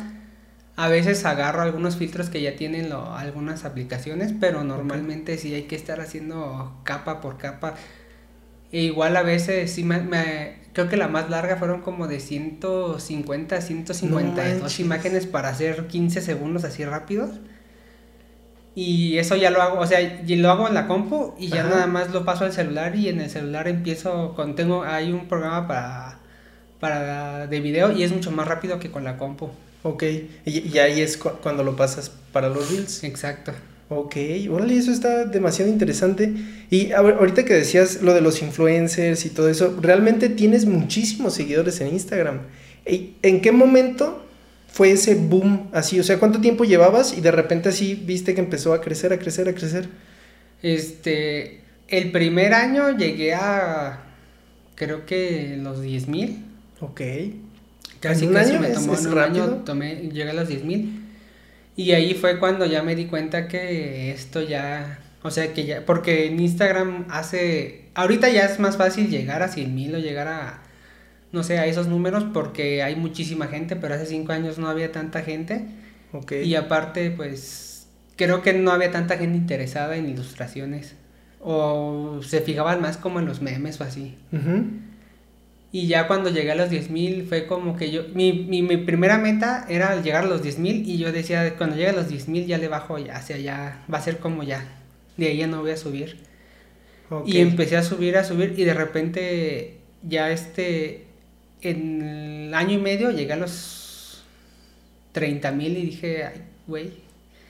A 0.76 0.90
veces 0.90 1.24
agarro 1.26 1.62
algunos 1.62 1.96
filtros 1.96 2.30
que 2.30 2.42
ya 2.42 2.56
tienen 2.58 2.92
algunas 2.92 3.64
aplicaciones, 3.64 4.34
pero 4.40 4.64
normalmente 4.64 5.38
sí 5.38 5.54
hay 5.54 5.64
que 5.64 5.76
estar 5.78 6.02
haciendo 6.02 6.82
capa 6.84 7.22
por 7.22 7.38
capa 7.38 7.76
E 8.72 8.82
igual 8.82 9.16
a 9.16 9.24
veces 9.24 9.72
sí 9.72 9.84
me, 9.84 10.00
me- 10.02 10.58
creo 10.74 10.90
que 10.90 10.98
la 10.98 11.08
más 11.08 11.30
larga 11.30 11.56
fueron 11.56 11.82
como 11.82 12.08
de 12.08 12.20
150, 12.20 13.62
152 13.62 14.62
manches. 14.62 14.80
imágenes 14.80 15.28
para 15.28 15.50
hacer 15.50 15.88
15 15.88 16.22
segundos 16.22 16.64
así 16.66 16.84
rápidos. 16.84 17.40
Y 18.76 19.18
eso 19.18 19.36
ya 19.38 19.52
lo 19.52 19.62
hago, 19.62 19.80
o 19.80 19.88
sea, 19.88 20.02
y 20.28 20.36
lo 20.36 20.52
hago 20.52 20.68
en 20.68 20.74
la 20.74 20.86
compu 20.86 21.34
y 21.40 21.48
ya 21.48 21.62
Ajá. 21.62 21.70
nada 21.70 21.88
más 21.88 22.12
lo 22.12 22.26
paso 22.26 22.44
al 22.44 22.52
celular 22.52 22.96
y 22.96 23.08
en 23.08 23.22
el 23.22 23.30
celular 23.30 23.68
empiezo 23.70 24.34
con 24.36 24.56
tengo 24.56 24.84
hay 24.84 25.14
un 25.14 25.28
programa 25.30 25.66
para 25.68 26.20
para 26.80 27.48
de 27.48 27.62
video 27.62 27.92
y 27.94 28.04
es 28.04 28.12
mucho 28.12 28.32
más 28.32 28.48
rápido 28.48 28.80
que 28.80 28.92
con 28.92 29.04
la 29.06 29.18
compu. 29.18 29.50
Ok, 29.84 30.04
y, 30.46 30.68
y 30.68 30.78
ahí 30.80 31.00
es 31.00 31.16
cu- 31.16 31.32
cuando 31.42 31.64
lo 31.64 31.76
pasas 31.78 32.12
para 32.34 32.50
los 32.50 32.70
reels. 32.70 33.04
Exacto. 33.06 33.54
Ok, 33.88 34.16
órale, 34.52 34.76
eso 34.78 34.92
está 34.92 35.26
demasiado 35.26 35.72
interesante. 35.72 36.34
Y 36.72 36.92
ahorita 36.92 37.46
que 37.46 37.54
decías 37.54 38.02
lo 38.02 38.14
de 38.14 38.22
los 38.22 38.42
influencers 38.42 39.26
y 39.26 39.30
todo 39.30 39.48
eso, 39.48 39.78
realmente 39.80 40.28
tienes 40.28 40.66
muchísimos 40.66 41.34
seguidores 41.36 41.80
en 41.82 41.90
Instagram. 41.90 42.40
¿En 42.84 43.42
qué 43.42 43.52
momento 43.52 44.25
fue 44.76 44.92
ese 44.92 45.16
boom 45.16 45.70
así? 45.74 46.00
O 46.00 46.04
sea, 46.04 46.20
¿cuánto 46.20 46.42
tiempo 46.42 46.66
llevabas 46.66 47.18
y 47.18 47.22
de 47.22 47.32
repente 47.32 47.70
así 47.70 47.96
viste 47.96 48.34
que 48.36 48.42
empezó 48.42 48.74
a 48.74 48.82
crecer, 48.82 49.14
a 49.14 49.20
crecer, 49.20 49.48
a 49.50 49.54
crecer? 49.56 49.90
Este, 50.62 51.62
el 51.88 52.12
primer 52.12 52.54
año 52.54 52.98
llegué 52.98 53.34
a 53.36 54.04
creo 54.76 55.06
que 55.06 55.58
los 55.62 55.82
10 55.82 56.08
mil. 56.08 56.46
Ok. 56.80 57.02
Casi 58.00 58.26
¿En 58.26 58.30
un 58.30 58.34
casi 58.34 58.52
año? 58.52 58.60
me 58.60 58.70
¿Es- 58.70 58.74
tomó 58.74 58.94
es 58.94 59.06
un 59.06 59.12
rápido? 59.12 59.44
año, 59.46 59.64
tomé, 59.66 59.96
llegué 60.14 60.30
a 60.30 60.34
los 60.34 60.48
10 60.48 60.64
mil. 60.64 61.02
Y 61.76 61.92
ahí 61.92 62.14
fue 62.14 62.40
cuando 62.40 62.66
ya 62.66 62.84
me 62.84 62.96
di 62.96 63.06
cuenta 63.08 63.48
que 63.48 64.12
esto 64.12 64.42
ya, 64.42 65.00
o 65.24 65.32
sea 65.32 65.54
que 65.54 65.66
ya, 65.66 65.86
porque 65.86 66.28
en 66.28 66.40
Instagram 66.40 67.06
hace, 67.10 67.86
ahorita 67.96 68.30
ya 68.30 68.46
es 68.46 68.60
más 68.60 68.78
fácil 68.78 69.10
llegar 69.10 69.44
a 69.44 69.50
100 69.50 69.76
mil 69.76 69.96
o 69.96 70.00
llegar 70.00 70.28
a, 70.28 70.64
no 71.36 71.44
sé, 71.44 71.60
a 71.60 71.68
esos 71.68 71.88
números 71.88 72.26
porque 72.34 72.82
hay 72.82 72.96
muchísima 72.96 73.48
gente, 73.48 73.76
pero 73.76 73.94
hace 73.94 74.06
5 74.08 74.32
años 74.32 74.58
no 74.58 74.70
había 74.70 74.92
tanta 74.92 75.22
gente. 75.22 75.66
Y 76.44 76.56
aparte, 76.56 77.12
pues, 77.12 77.88
creo 78.16 78.42
que 78.42 78.54
no 78.54 78.72
había 78.72 78.90
tanta 78.92 79.18
gente 79.18 79.38
interesada 79.38 79.98
en 79.98 80.10
ilustraciones. 80.10 80.96
O 81.42 82.22
se 82.24 82.40
fijaban 82.42 82.82
más 82.82 82.98
como 82.98 83.20
en 83.20 83.26
los 83.26 83.42
memes 83.42 83.80
o 83.82 83.84
así. 83.84 84.16
Y 85.72 85.88
ya 85.88 86.08
cuando 86.08 86.30
llegué 86.30 86.54
a 86.54 86.56
los 86.56 86.70
10.000 86.70 87.28
fue 87.28 87.48
como 87.48 87.76
que 87.76 87.92
yo, 87.92 88.04
mi, 88.14 88.32
mi, 88.32 88.62
mi 88.62 88.78
primera 88.78 89.18
meta 89.18 89.66
era 89.68 90.02
llegar 90.02 90.24
a 90.24 90.28
los 90.28 90.42
10.000 90.42 90.86
y 90.86 90.98
yo 90.98 91.12
decía, 91.12 91.58
cuando 91.58 91.76
llegue 91.76 91.90
a 91.90 91.94
los 91.94 92.10
10.000 92.10 92.46
ya 92.46 92.58
le 92.58 92.70
bajo 92.70 92.96
hacia 92.96 93.36
allá, 93.36 93.84
va 93.94 93.98
a 93.98 94.02
ser 94.02 94.20
como 94.20 94.44
ya, 94.44 94.66
de 95.18 95.28
ahí 95.28 95.38
ya 95.38 95.48
no 95.48 95.60
voy 95.60 95.72
a 95.72 95.78
subir. 95.78 96.18
Y 97.26 97.40
empecé 97.40 97.76
a 97.76 97.84
subir, 97.84 98.18
a 98.18 98.24
subir 98.24 98.56
y 98.58 98.64
de 98.64 98.74
repente 98.74 99.78
ya 100.02 100.32
este, 100.32 101.06
en 101.62 102.02
el 102.48 102.54
año 102.54 102.74
y 102.74 102.82
medio 102.82 103.12
llegué 103.12 103.34
a 103.34 103.38
los 103.38 104.24
30.000 105.14 105.62
y 105.78 105.82
dije, 105.86 106.24
ay, 106.26 106.42
güey. 106.68 106.92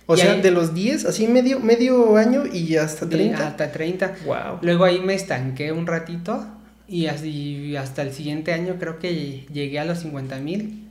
O 0.08 0.16
y 0.16 0.20
sea, 0.20 0.34
ahí- 0.34 0.42
de 0.42 0.52
los 0.52 0.74
10, 0.74 1.06
así 1.06 1.28
medio, 1.28 1.60
medio 1.60 2.16
año 2.18 2.44
y 2.46 2.76
hasta 2.76 3.06
de 3.06 3.16
30. 3.16 3.48
Hasta 3.48 3.72
30. 3.72 4.16
Wow. 4.26 4.60
Luego 4.62 4.86
ahí 4.86 5.00
me 5.00 5.16
estanqué 5.16 5.72
un 5.72 5.88
ratito 5.88 6.46
y 6.88 7.08
así 7.08 7.76
hasta 7.76 8.04
el 8.04 8.14
siguiente 8.14 8.54
año 8.54 8.76
creo 8.80 9.00
que 9.00 9.46
llegué 9.52 9.80
a 9.80 9.86
los 9.86 10.00
50 10.00 10.38
mil. 10.40 10.84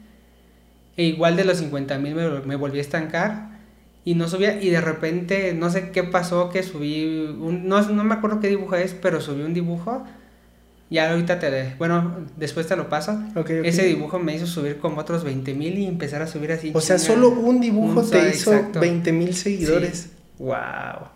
E 0.97 1.05
igual 1.05 1.37
de 1.37 1.45
los 1.45 1.59
50 1.59 1.99
mil 1.99 2.15
me, 2.15 2.29
me 2.41 2.57
volví 2.57 2.79
a 2.79 2.81
estancar 2.83 3.55
y 4.05 4.15
no 4.17 4.29
subía 4.29 4.61
y 4.61 4.71
de 4.71 4.81
repente 4.81 5.55
no 5.55 5.71
sé 5.71 5.91
qué 5.91 6.03
pasó 6.03 6.51
que 6.51 6.63
subí, 6.63 7.05
un, 7.39 7.69
no, 7.69 7.81
no 7.83 8.05
me 8.05 8.15
acuerdo 8.15 8.41
qué 8.41 8.49
dibujo 8.49 8.75
es, 8.77 8.95
pero 8.95 9.21
subí 9.21 9.43
un 9.43 9.55
dibujo. 9.55 10.05
Ya 10.95 11.11
ahorita 11.11 11.39
te, 11.41 11.75
bueno, 11.79 12.17
después 12.37 12.67
te 12.67 12.77
lo 12.77 12.89
paso. 12.89 13.21
Ese 13.65 13.85
dibujo 13.85 14.19
me 14.19 14.35
hizo 14.37 14.47
subir 14.47 14.79
como 14.79 15.01
otros 15.01 15.25
20 15.25 15.53
mil 15.55 15.77
y 15.79 15.87
empezar 15.87 16.23
a 16.23 16.27
subir 16.27 16.53
así. 16.53 16.71
O 16.75 16.81
sea, 16.81 16.99
solo 16.99 17.31
un 17.31 17.61
dibujo 17.61 18.01
Un 18.01 18.11
te 18.11 18.19
solo, 18.19 18.29
hizo 18.31 18.53
exacto. 18.55 18.81
20 18.81 19.13
mil 19.13 19.35
seguidores. 19.35 20.11
Wow. 20.39 21.09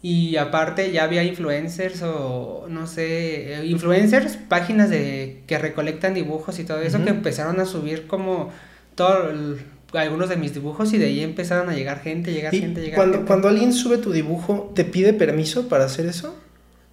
Y 0.00 0.36
aparte 0.36 0.92
ya 0.92 1.02
había 1.04 1.24
influencers 1.24 2.02
o 2.02 2.66
no 2.68 2.86
sé, 2.86 3.54
eh, 3.54 3.66
influencers, 3.66 4.36
páginas 4.36 4.90
de 4.90 5.42
que 5.48 5.58
recolectan 5.58 6.14
dibujos 6.14 6.58
y 6.60 6.64
todo 6.64 6.80
eso 6.80 7.02
que 7.02 7.10
empezaron 7.10 7.58
a 7.58 7.64
subir 7.64 8.06
como 8.06 8.50
todo 8.94 9.30
el- 9.30 9.58
algunos 9.94 10.28
de 10.28 10.36
mis 10.36 10.54
dibujos 10.54 10.92
y 10.92 10.98
de 10.98 11.06
ahí 11.06 11.20
empezaron 11.20 11.68
a 11.68 11.74
llegar 11.74 12.00
gente, 12.00 12.32
llegar 12.32 12.54
Y 12.54 12.60
gente, 12.60 12.80
llegar 12.82 12.94
cuando, 12.96 13.14
gente. 13.16 13.26
cuando 13.26 13.48
alguien 13.48 13.72
sube 13.72 13.98
tu 13.98 14.12
dibujo, 14.12 14.70
¿te 14.74 14.84
pide 14.84 15.14
permiso 15.14 15.68
para 15.68 15.86
hacer 15.86 16.06
eso? 16.06 16.36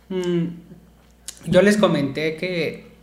Mm, 0.09 0.45
yo 1.47 1.61
les 1.61 1.77
comenté 1.77 2.35
que 2.35 2.95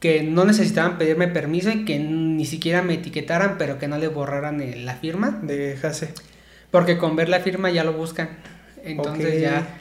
que 0.00 0.22
no 0.22 0.46
necesitaban 0.46 0.96
pedirme 0.96 1.28
permiso 1.28 1.70
y 1.70 1.84
que 1.84 1.98
ni 1.98 2.46
siquiera 2.46 2.80
me 2.82 2.94
etiquetaran, 2.94 3.56
pero 3.58 3.78
que 3.78 3.86
no 3.86 3.98
le 3.98 4.08
borraran 4.08 4.60
eh, 4.62 4.76
la 4.76 4.94
firma, 4.94 5.38
De 5.42 5.76
Jase. 5.76 6.14
porque 6.70 6.96
con 6.96 7.16
ver 7.16 7.28
la 7.28 7.40
firma 7.40 7.70
ya 7.70 7.84
lo 7.84 7.92
buscan. 7.92 8.30
Entonces 8.82 9.42
ya 9.42 9.76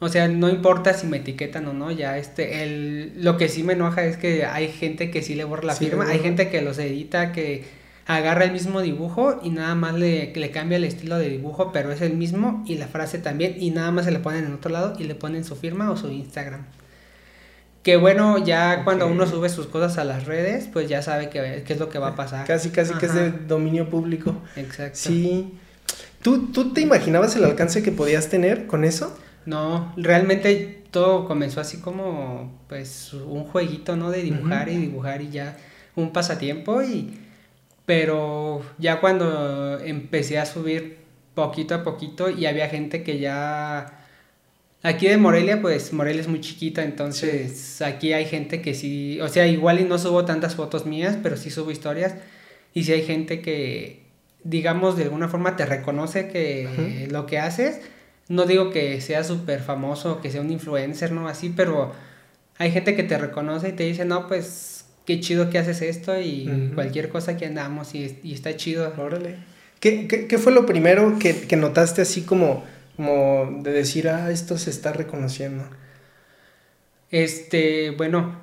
O 0.00 0.10
sea, 0.10 0.28
no 0.28 0.50
importa 0.50 0.92
si 0.92 1.06
me 1.06 1.16
etiquetan 1.16 1.66
o 1.66 1.72
no, 1.72 1.90
ya 1.90 2.18
este, 2.18 2.62
el, 2.62 3.24
lo 3.24 3.38
que 3.38 3.48
sí 3.48 3.62
me 3.62 3.72
enoja 3.72 4.04
es 4.04 4.18
que 4.18 4.44
hay 4.44 4.68
gente 4.68 5.10
que 5.10 5.22
sí 5.22 5.34
le 5.34 5.44
borra 5.44 5.64
la 5.64 5.74
Sí 5.74 5.86
firma, 5.86 6.08
hay 6.08 6.18
gente 6.18 6.50
que 6.50 6.60
los 6.60 6.78
edita, 6.78 7.32
que 7.32 7.64
agarra 8.04 8.44
el 8.44 8.52
mismo 8.52 8.82
dibujo 8.82 9.40
y 9.42 9.48
nada 9.48 9.74
más 9.74 9.94
le, 9.94 10.30
le 10.34 10.50
cambia 10.50 10.76
el 10.76 10.84
estilo 10.84 11.16
de 11.16 11.30
dibujo, 11.30 11.72
pero 11.72 11.90
es 11.90 12.02
el 12.02 12.12
mismo 12.12 12.62
y 12.66 12.74
la 12.74 12.86
frase 12.86 13.18
también 13.18 13.54
y 13.58 13.70
nada 13.70 13.90
más 13.92 14.04
se 14.04 14.10
le 14.10 14.18
ponen 14.18 14.44
en 14.44 14.52
otro 14.52 14.70
lado 14.70 14.94
y 14.98 15.04
le 15.04 15.14
ponen 15.14 15.42
su 15.42 15.56
firma 15.56 15.90
o 15.90 15.96
su 15.96 16.10
Instagram. 16.10 16.66
Que 17.84 17.96
bueno, 17.96 18.38
ya 18.38 18.82
cuando 18.82 19.06
uno 19.06 19.26
sube 19.26 19.48
sus 19.48 19.66
cosas 19.66 19.98
a 19.98 20.04
las 20.04 20.24
redes, 20.24 20.68
pues 20.72 20.88
ya 20.88 21.02
sabe 21.02 21.28
qué 21.28 21.62
qué 21.64 21.72
es 21.74 21.78
lo 21.78 21.90
que 21.90 22.00
va 22.00 22.08
a 22.08 22.16
pasar. 22.16 22.46
Casi, 22.46 22.70
casi 22.70 22.94
que 22.94 23.06
es 23.06 23.14
de 23.14 23.30
dominio 23.30 23.88
público. 23.88 24.34
Exacto. 24.56 24.98
Sí. 24.98 25.54
¿Tú, 26.22 26.50
¿Tú 26.50 26.72
te 26.72 26.80
imaginabas 26.80 27.36
el 27.36 27.44
alcance 27.44 27.82
que 27.82 27.92
podías 27.92 28.30
tener 28.30 28.66
con 28.66 28.84
eso? 28.84 29.16
No, 29.44 29.92
realmente 29.98 30.82
todo 30.90 31.26
comenzó 31.26 31.60
así 31.60 31.78
como 31.78 32.58
pues 32.68 33.12
un 33.12 33.44
jueguito, 33.44 33.96
¿no? 33.96 34.10
De 34.10 34.22
dibujar 34.22 34.70
y 34.70 34.76
dibujar 34.78 35.20
y 35.20 35.28
ya 35.28 35.58
un 35.94 36.12
pasatiempo 36.12 36.82
y 36.82 37.18
pero 37.84 38.62
ya 38.78 39.00
cuando 39.00 39.78
empecé 39.80 40.38
a 40.38 40.46
subir 40.46 40.98
poquito 41.34 41.74
a 41.74 41.84
poquito 41.84 42.30
y 42.30 42.46
había 42.46 42.68
gente 42.68 43.02
que 43.02 43.18
ya 43.18 44.03
aquí 44.84 45.08
de 45.08 45.16
Morelia 45.16 45.60
pues 45.60 45.92
Morelia 45.92 46.20
es 46.20 46.28
muy 46.28 46.40
chiquita, 46.40 46.84
entonces 46.84 47.82
aquí 47.82 48.12
hay 48.12 48.26
gente 48.26 48.62
que 48.62 48.74
sí, 48.74 49.20
o 49.20 49.28
sea, 49.28 49.48
igual 49.48 49.80
y 49.80 49.84
no 49.84 49.98
subo 49.98 50.24
tantas 50.24 50.54
fotos 50.54 50.86
mías, 50.86 51.18
pero 51.20 51.36
sí 51.36 51.50
subo 51.50 51.72
historias 51.72 52.14
y 52.72 52.84
sí 52.84 52.92
hay 52.92 53.02
gente 53.02 53.40
que 53.40 54.04
digamos 54.44 54.96
de 54.96 55.04
alguna 55.04 55.28
forma 55.28 55.56
te 55.56 55.66
reconoce 55.66 56.28
que 56.28 57.08
lo 57.10 57.26
que 57.26 57.38
haces 57.40 57.80
no 58.28 58.46
digo 58.46 58.70
que 58.70 59.00
sea 59.00 59.24
súper 59.24 59.60
famoso, 59.60 60.20
que 60.20 60.30
sea 60.30 60.40
un 60.40 60.50
influencer, 60.50 61.12
¿no? 61.12 61.28
Así, 61.28 61.52
pero 61.54 61.92
hay 62.58 62.70
gente 62.70 62.94
que 62.94 63.02
te 63.02 63.18
reconoce 63.18 63.70
y 63.70 63.72
te 63.72 63.84
dice, 63.84 64.04
no, 64.04 64.28
pues 64.28 64.86
qué 65.04 65.20
chido 65.20 65.50
que 65.50 65.58
haces 65.58 65.82
esto 65.82 66.18
y 66.18 66.70
cualquier 66.74 67.08
cosa 67.10 67.36
que 67.36 67.46
andamos 67.46 67.94
y, 67.94 68.18
y 68.22 68.32
está 68.32 68.56
chido. 68.56 68.92
Órale. 68.96 69.36
¿Qué, 69.80 70.08
qué, 70.08 70.26
qué 70.26 70.38
fue 70.38 70.52
lo 70.52 70.64
primero 70.64 71.18
que, 71.18 71.42
que 71.42 71.56
notaste 71.56 72.00
así 72.02 72.22
como, 72.22 72.64
como 72.96 73.60
de 73.62 73.72
decir, 73.72 74.08
ah, 74.08 74.30
esto 74.30 74.58
se 74.58 74.70
está 74.70 74.92
reconociendo? 74.92 75.64
Este, 77.10 77.90
bueno, 77.90 78.40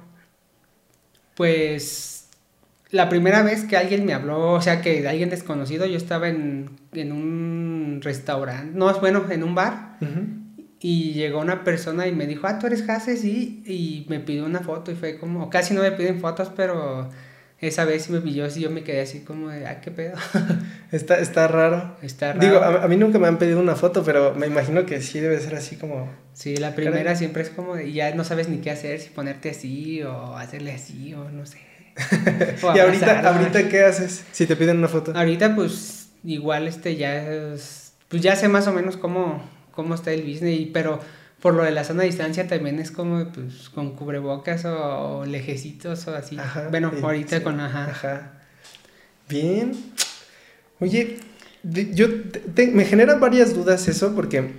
pues 1.35 2.29
la 2.89 3.09
primera 3.09 3.41
vez 3.41 3.63
que 3.63 3.77
alguien 3.77 4.05
me 4.05 4.13
habló, 4.13 4.51
o 4.51 4.61
sea, 4.61 4.81
que 4.81 5.07
alguien 5.07 5.29
desconocido, 5.29 5.85
yo 5.85 5.97
estaba 5.97 6.27
en, 6.27 6.77
en 6.93 7.11
un 7.11 7.99
restaurante, 8.01 8.77
no, 8.77 8.93
bueno, 8.99 9.25
en 9.29 9.43
un 9.43 9.55
bar. 9.55 9.97
Y 10.83 11.13
llegó 11.13 11.39
una 11.39 11.63
persona 11.63 12.07
y 12.07 12.11
me 12.11 12.25
dijo, 12.25 12.47
ah, 12.47 12.57
tú 12.57 12.67
eres 12.67 12.83
Jase, 12.83 13.15
sí, 13.15 13.63
y 13.67 14.05
me 14.09 14.19
pidió 14.19 14.45
una 14.45 14.61
foto 14.61 14.91
y 14.91 14.95
fue 14.95 15.19
como, 15.19 15.49
casi 15.49 15.73
no 15.73 15.81
me 15.81 15.91
piden 15.91 16.19
fotos, 16.19 16.51
pero 16.55 17.09
esa 17.61 17.85
vez 17.85 18.03
sí 18.03 18.11
me 18.11 18.21
pidió, 18.21 18.45
así 18.45 18.59
yo 18.59 18.71
me 18.71 18.83
quedé 18.83 19.01
así 19.01 19.19
como 19.19 19.49
de, 19.49 19.67
ah, 19.67 19.81
qué 19.81 19.91
pedo, 19.91 20.15
Está, 20.91 21.19
está 21.19 21.47
raro. 21.47 21.95
está 22.01 22.33
raro. 22.33 22.39
Digo, 22.45 22.57
a, 22.57 22.83
a 22.83 22.87
mí 22.87 22.97
nunca 22.97 23.19
me 23.19 23.27
han 23.27 23.37
pedido 23.37 23.59
una 23.59 23.75
foto, 23.75 24.03
pero 24.03 24.33
me 24.33 24.47
imagino 24.47 24.85
que 24.85 25.01
sí 25.01 25.19
debe 25.19 25.39
ser 25.39 25.55
así 25.55 25.75
como... 25.75 26.09
Sí, 26.33 26.57
la 26.57 26.73
primera 26.73 27.15
siempre 27.15 27.43
es 27.43 27.49
como, 27.49 27.75
de, 27.75 27.91
ya 27.91 28.13
no 28.15 28.23
sabes 28.23 28.49
ni 28.49 28.57
qué 28.57 28.71
hacer, 28.71 28.99
si 28.99 29.09
ponerte 29.09 29.51
así 29.51 30.01
o 30.01 30.35
hacerle 30.35 30.71
así 30.73 31.13
o 31.13 31.29
no 31.29 31.45
sé. 31.45 31.59
O 32.63 32.75
¿Y 32.75 32.79
ahorita, 32.79 33.19
ahorita 33.29 33.69
qué 33.69 33.83
haces 33.83 34.23
si 34.31 34.45
te 34.47 34.55
piden 34.55 34.77
una 34.77 34.87
foto? 34.87 35.13
Ahorita 35.15 35.55
pues 35.55 36.09
igual 36.23 36.67
este 36.67 36.95
ya 36.95 37.15
es, 37.17 37.93
pues 38.07 38.21
ya 38.21 38.35
sé 38.35 38.47
más 38.47 38.67
o 38.67 38.73
menos 38.73 38.97
cómo, 38.97 39.43
cómo 39.71 39.93
está 39.95 40.11
el 40.11 40.23
business, 40.23 40.67
pero 40.73 40.99
por 41.41 41.53
lo 41.55 41.63
de 41.63 41.71
la 41.71 41.83
sana 41.83 42.03
distancia 42.03 42.47
también 42.47 42.79
es 42.79 42.91
como 42.91 43.25
pues 43.31 43.69
con 43.69 43.95
cubrebocas 43.95 44.65
o, 44.65 45.19
o 45.19 45.25
lejecitos 45.25 46.07
o 46.07 46.15
así. 46.15 46.37
Ajá, 46.37 46.67
bueno, 46.69 46.91
sí, 46.95 47.01
ahorita 47.01 47.37
sí. 47.37 47.43
con 47.43 47.59
ajá. 47.59 47.85
Ajá. 47.89 48.31
Bien. 49.29 49.73
Oye, 50.79 51.17
de- 51.63 51.93
yo 51.93 52.07
te- 52.23 52.39
te- 52.39 52.67
me 52.67 52.85
genera 52.85 53.15
varias 53.15 53.53
dudas 53.53 53.87
eso 53.87 54.15
porque 54.15 54.51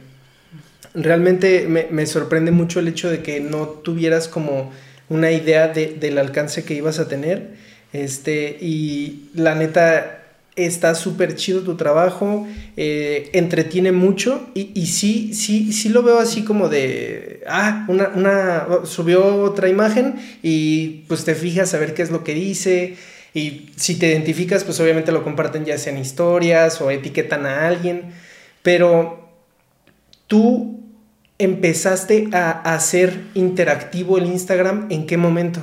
realmente 0.95 1.67
me, 1.69 1.87
me, 1.91 2.07
sorprende 2.07 2.51
mucho 2.51 2.81
el 2.81 2.89
hecho 2.89 3.11
de 3.11 3.23
que 3.23 3.41
no 3.41 3.67
tuvieras 3.69 4.29
como 4.29 4.73
una 5.09 5.31
idea 5.31 5.69
de, 5.69 5.95
del 5.99 6.19
alcance 6.19 6.65
que 6.65 6.75
ibas 6.75 6.99
a 6.99 7.09
tener. 7.09 7.51
Este, 7.93 8.57
y 8.61 9.31
la 9.35 9.55
neta, 9.55 10.22
está 10.55 10.95
súper 10.95 11.35
chido 11.35 11.63
tu 11.63 11.77
trabajo, 11.77 12.47
eh, 12.77 13.31
entretiene 13.33 13.91
mucho 13.93 14.49
y, 14.55 14.71
y, 14.75 14.87
sí, 14.87 15.33
sí, 15.35 15.73
sí 15.73 15.89
lo 15.89 16.03
veo 16.03 16.19
así 16.19 16.45
como 16.45 16.69
de, 16.69 17.43
ah, 17.49 17.87
una, 17.89 18.09
una, 18.15 18.67
subió 18.85 19.43
otra 19.43 19.69
imagen 19.69 20.17
y 20.43 21.05
pues 21.09 21.25
te 21.25 21.35
fijas 21.35 21.73
a 21.73 21.79
ver 21.79 21.95
qué 21.95 22.03
es 22.03 22.11
lo 22.11 22.23
que 22.23 22.35
dice 22.35 22.97
y 23.33 23.71
si 23.77 23.99
te 23.99 24.09
identificas 24.09 24.65
pues 24.65 24.79
obviamente 24.81 25.11
lo 25.11 25.25
comparten 25.25 25.65
ya 25.65 25.79
sea 25.79 25.93
en 25.93 25.99
historias 25.99 26.81
o 26.83 26.91
etiquetan 26.91 27.47
a 27.47 27.67
alguien, 27.67 28.13
pero 28.63 29.31
tú 30.27 30.83
empezaste 31.39 32.29
a 32.33 32.51
hacer 32.75 33.21
interactivo 33.35 34.19
el 34.19 34.27
Instagram 34.27 34.87
en 34.91 35.07
qué 35.07 35.17
momento? 35.17 35.61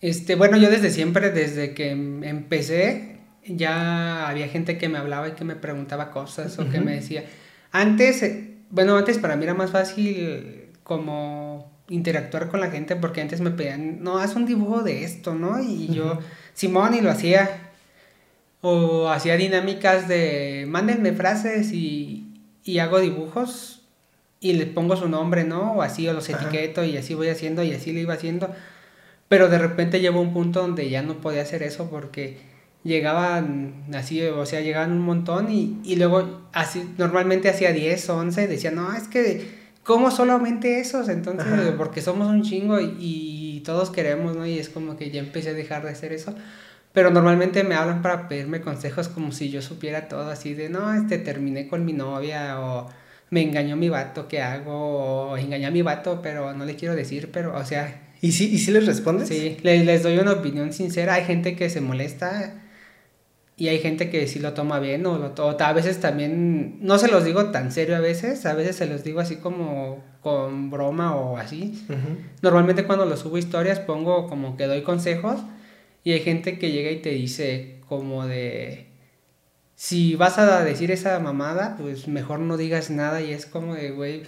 Este, 0.00 0.34
bueno, 0.34 0.58
yo 0.58 0.68
desde 0.68 0.90
siempre, 0.90 1.30
desde 1.30 1.72
que 1.72 1.90
empecé, 1.90 3.13
ya 3.46 4.28
había 4.28 4.48
gente 4.48 4.78
que 4.78 4.88
me 4.88 4.98
hablaba 4.98 5.28
y 5.28 5.32
que 5.32 5.44
me 5.44 5.56
preguntaba 5.56 6.10
cosas 6.10 6.58
o 6.58 6.68
que 6.70 6.80
me 6.80 6.94
decía. 6.94 7.24
Antes, 7.72 8.22
eh, 8.22 8.56
bueno, 8.70 8.96
antes 8.96 9.18
para 9.18 9.36
mí 9.36 9.44
era 9.44 9.54
más 9.54 9.70
fácil 9.70 10.70
como 10.82 11.72
interactuar 11.88 12.48
con 12.48 12.60
la 12.60 12.70
gente 12.70 12.96
porque 12.96 13.20
antes 13.20 13.40
me 13.40 13.50
pedían, 13.50 14.02
no, 14.02 14.18
haz 14.18 14.36
un 14.36 14.46
dibujo 14.46 14.82
de 14.82 15.04
esto, 15.04 15.34
¿no? 15.34 15.62
Y 15.62 15.88
yo, 15.88 16.18
Simón, 16.54 16.94
y 16.94 17.00
lo 17.00 17.10
hacía. 17.10 17.70
O 18.66 19.10
hacía 19.10 19.36
dinámicas 19.36 20.08
de, 20.08 20.64
mándenme 20.66 21.12
frases 21.12 21.72
y, 21.72 22.32
y 22.64 22.78
hago 22.78 22.98
dibujos 22.98 23.82
y 24.40 24.54
le 24.54 24.66
pongo 24.66 24.96
su 24.96 25.08
nombre, 25.08 25.44
¿no? 25.44 25.72
O 25.72 25.82
así, 25.82 26.08
o 26.08 26.12
los 26.12 26.28
etiqueto 26.28 26.82
y 26.84 26.96
así 26.96 27.14
voy 27.14 27.28
haciendo 27.28 27.62
y 27.62 27.72
así 27.72 27.92
lo 27.92 28.00
iba 28.00 28.14
haciendo. 28.14 28.50
Pero 29.28 29.48
de 29.48 29.58
repente 29.58 30.00
llegó 30.00 30.20
un 30.20 30.32
punto 30.32 30.60
donde 30.60 30.88
ya 30.88 31.02
no 31.02 31.14
podía 31.20 31.42
hacer 31.42 31.62
eso 31.62 31.90
porque 31.90 32.38
llegaban 32.84 33.86
así, 33.94 34.22
o 34.22 34.46
sea, 34.46 34.60
llegaban 34.60 34.92
un 34.92 35.00
montón 35.00 35.50
y, 35.50 35.80
y 35.84 35.96
luego 35.96 36.42
así, 36.52 36.88
normalmente 36.98 37.48
hacía 37.48 37.72
10 37.72 38.10
o 38.10 38.18
11, 38.18 38.46
decían, 38.46 38.76
no, 38.76 38.92
es 38.94 39.08
que, 39.08 39.48
¿cómo 39.82 40.10
solamente 40.10 40.80
esos? 40.80 41.08
Entonces, 41.08 41.46
porque 41.78 42.02
somos 42.02 42.28
un 42.28 42.42
chingo 42.42 42.78
y, 42.80 42.94
y, 42.98 43.60
todos 43.64 43.90
queremos, 43.90 44.36
¿no? 44.36 44.46
Y 44.46 44.58
es 44.58 44.68
como 44.68 44.94
que 44.98 45.10
ya 45.10 45.20
empecé 45.20 45.50
a 45.50 45.54
dejar 45.54 45.82
de 45.84 45.90
hacer 45.90 46.12
eso. 46.12 46.34
Pero 46.92 47.10
normalmente 47.10 47.64
me 47.64 47.74
hablan 47.74 48.02
para 48.02 48.28
pedirme 48.28 48.60
consejos 48.60 49.08
como 49.08 49.32
si 49.32 49.48
yo 49.48 49.62
supiera 49.62 50.06
todo, 50.06 50.30
así 50.30 50.52
de, 50.52 50.68
no, 50.68 50.92
este, 50.94 51.16
terminé 51.18 51.66
con 51.66 51.84
mi 51.86 51.94
novia 51.94 52.60
o 52.60 52.88
me 53.30 53.40
engañó 53.42 53.76
mi 53.76 53.88
vato, 53.88 54.28
¿qué 54.28 54.42
hago? 54.42 55.30
O 55.30 55.36
engañé 55.38 55.66
a 55.66 55.70
mi 55.70 55.80
vato, 55.80 56.20
pero 56.22 56.52
no 56.52 56.66
le 56.66 56.76
quiero 56.76 56.94
decir, 56.94 57.30
pero, 57.32 57.56
o 57.56 57.64
sea... 57.64 58.02
¿Y 58.20 58.32
si, 58.32 58.54
y 58.54 58.58
si 58.58 58.70
les 58.70 58.86
respondes? 58.86 59.28
Sí, 59.28 59.56
les, 59.62 59.84
les 59.84 60.02
doy 60.02 60.18
una 60.18 60.32
opinión 60.32 60.72
sincera. 60.72 61.14
Hay 61.14 61.24
gente 61.24 61.56
que 61.56 61.68
se 61.68 61.80
molesta 61.80 62.63
y 63.56 63.68
hay 63.68 63.78
gente 63.78 64.10
que 64.10 64.26
sí 64.26 64.40
lo 64.40 64.52
toma 64.52 64.80
bien 64.80 65.06
o, 65.06 65.18
lo, 65.18 65.56
a 65.60 65.72
veces 65.72 66.00
también, 66.00 66.78
no 66.80 66.98
se 66.98 67.08
los 67.08 67.24
digo 67.24 67.50
tan 67.50 67.70
serio 67.70 67.96
a 67.96 68.00
veces, 68.00 68.46
a 68.46 68.54
veces 68.54 68.76
se 68.76 68.86
los 68.86 69.04
digo 69.04 69.20
así 69.20 69.36
como 69.36 70.02
con 70.22 70.70
broma 70.70 71.14
o 71.14 71.36
así. 71.36 71.86
Normalmente 72.42 72.84
cuando 72.84 73.06
lo 73.06 73.16
subo 73.16 73.38
historias 73.38 73.78
pongo 73.78 74.26
como 74.26 74.56
que 74.56 74.66
doy 74.66 74.82
consejos 74.82 75.40
y 76.02 76.12
hay 76.12 76.20
gente 76.20 76.58
que 76.58 76.72
llega 76.72 76.90
y 76.90 77.00
te 77.00 77.10
dice 77.10 77.80
como 77.88 78.26
de, 78.26 78.88
si 79.76 80.16
vas 80.16 80.38
a 80.38 80.64
decir 80.64 80.90
esa 80.90 81.20
mamada, 81.20 81.76
pues 81.78 82.08
mejor 82.08 82.40
no 82.40 82.56
digas 82.56 82.90
nada 82.90 83.20
y 83.20 83.32
es 83.32 83.46
como 83.46 83.74
de, 83.74 83.92
güey, 83.92 84.22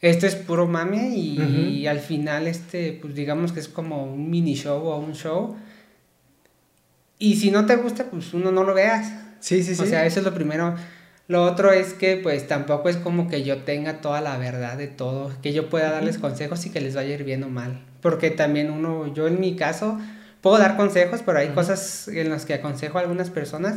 esto 0.00 0.26
es 0.26 0.34
puro 0.34 0.66
mame 0.66 1.16
y, 1.16 1.38
y 1.40 1.86
al 1.86 2.00
final 2.00 2.48
este, 2.48 2.98
pues 3.00 3.14
digamos 3.14 3.52
que 3.52 3.60
es 3.60 3.68
como 3.68 4.04
un 4.04 4.30
mini 4.30 4.54
show 4.54 4.84
o 4.84 4.98
un 4.98 5.14
show 5.14 5.56
y 7.18 7.36
si 7.36 7.50
no 7.50 7.66
te 7.66 7.76
gusta, 7.76 8.04
pues 8.04 8.34
uno 8.34 8.52
no 8.52 8.64
lo 8.64 8.74
veas. 8.74 9.12
Sí, 9.40 9.62
sí, 9.62 9.74
sí. 9.74 9.82
O 9.82 9.86
sea, 9.86 10.06
eso 10.06 10.20
es 10.20 10.26
lo 10.26 10.34
primero. 10.34 10.74
Lo 11.28 11.42
otro 11.42 11.72
es 11.72 11.92
que 11.92 12.16
pues 12.16 12.46
tampoco 12.46 12.88
es 12.88 12.96
como 12.96 13.28
que 13.28 13.42
yo 13.42 13.58
tenga 13.58 14.00
toda 14.00 14.20
la 14.20 14.36
verdad 14.38 14.76
de 14.76 14.86
todo, 14.86 15.32
que 15.42 15.52
yo 15.52 15.68
pueda 15.68 15.90
darles 15.90 16.18
consejos 16.18 16.64
y 16.66 16.70
que 16.70 16.80
les 16.80 16.94
vaya 16.94 17.10
a 17.10 17.14
ir 17.14 17.24
bien 17.24 17.42
o 17.42 17.48
mal. 17.48 17.84
Porque 18.00 18.30
también 18.30 18.70
uno, 18.70 19.12
yo 19.12 19.26
en 19.26 19.40
mi 19.40 19.56
caso, 19.56 19.98
puedo 20.40 20.58
dar 20.58 20.76
consejos, 20.76 21.22
pero 21.26 21.38
hay 21.38 21.48
cosas 21.48 22.06
en 22.06 22.30
las 22.30 22.44
que 22.44 22.54
aconsejo 22.54 22.98
a 22.98 23.00
algunas 23.00 23.30
personas, 23.30 23.76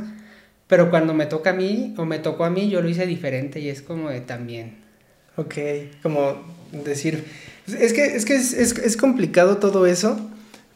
pero 0.68 0.92
cuando 0.92 1.16
me 1.16 1.26
toca 1.26 1.50
a 1.50 1.54
mí 1.54 1.96
o 1.98 2.06
me 2.06 2.20
tocó 2.20 2.46
a 2.46 2.52
mí, 2.52 2.70
yo 2.70 2.82
lo 2.82 2.90
hice 2.90 3.08
diferente 3.08 3.60
y 3.60 3.70
es 3.70 3.82
como 3.82 4.10
de 4.10 4.22
también. 4.22 4.78
Ok, 5.36 5.56
como 6.04 6.36
decir, 6.72 7.26
es 7.66 7.94
que 7.94 8.16
es, 8.16 8.26
que 8.26 8.36
es, 8.36 8.54
es, 8.54 8.78
es 8.78 8.96
complicado 8.96 9.58
todo 9.58 9.88
eso, 9.88 10.20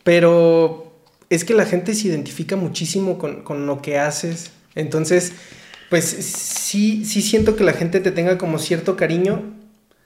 pero 0.03 0.82
es 1.33 1.45
que 1.45 1.53
la 1.53 1.65
gente 1.65 1.93
se 1.93 2.07
identifica 2.07 2.55
muchísimo 2.55 3.17
con, 3.17 3.65
lo 3.65 3.81
que 3.81 3.97
haces. 3.97 4.51
Entonces, 4.75 5.33
pues 5.89 6.05
sí, 6.05 7.05
sí 7.05 7.21
siento 7.21 7.55
que 7.55 7.63
la 7.63 7.73
gente 7.73 7.99
te 7.99 8.11
tenga 8.11 8.37
como 8.37 8.59
cierto 8.59 8.95
cariño 8.95 9.41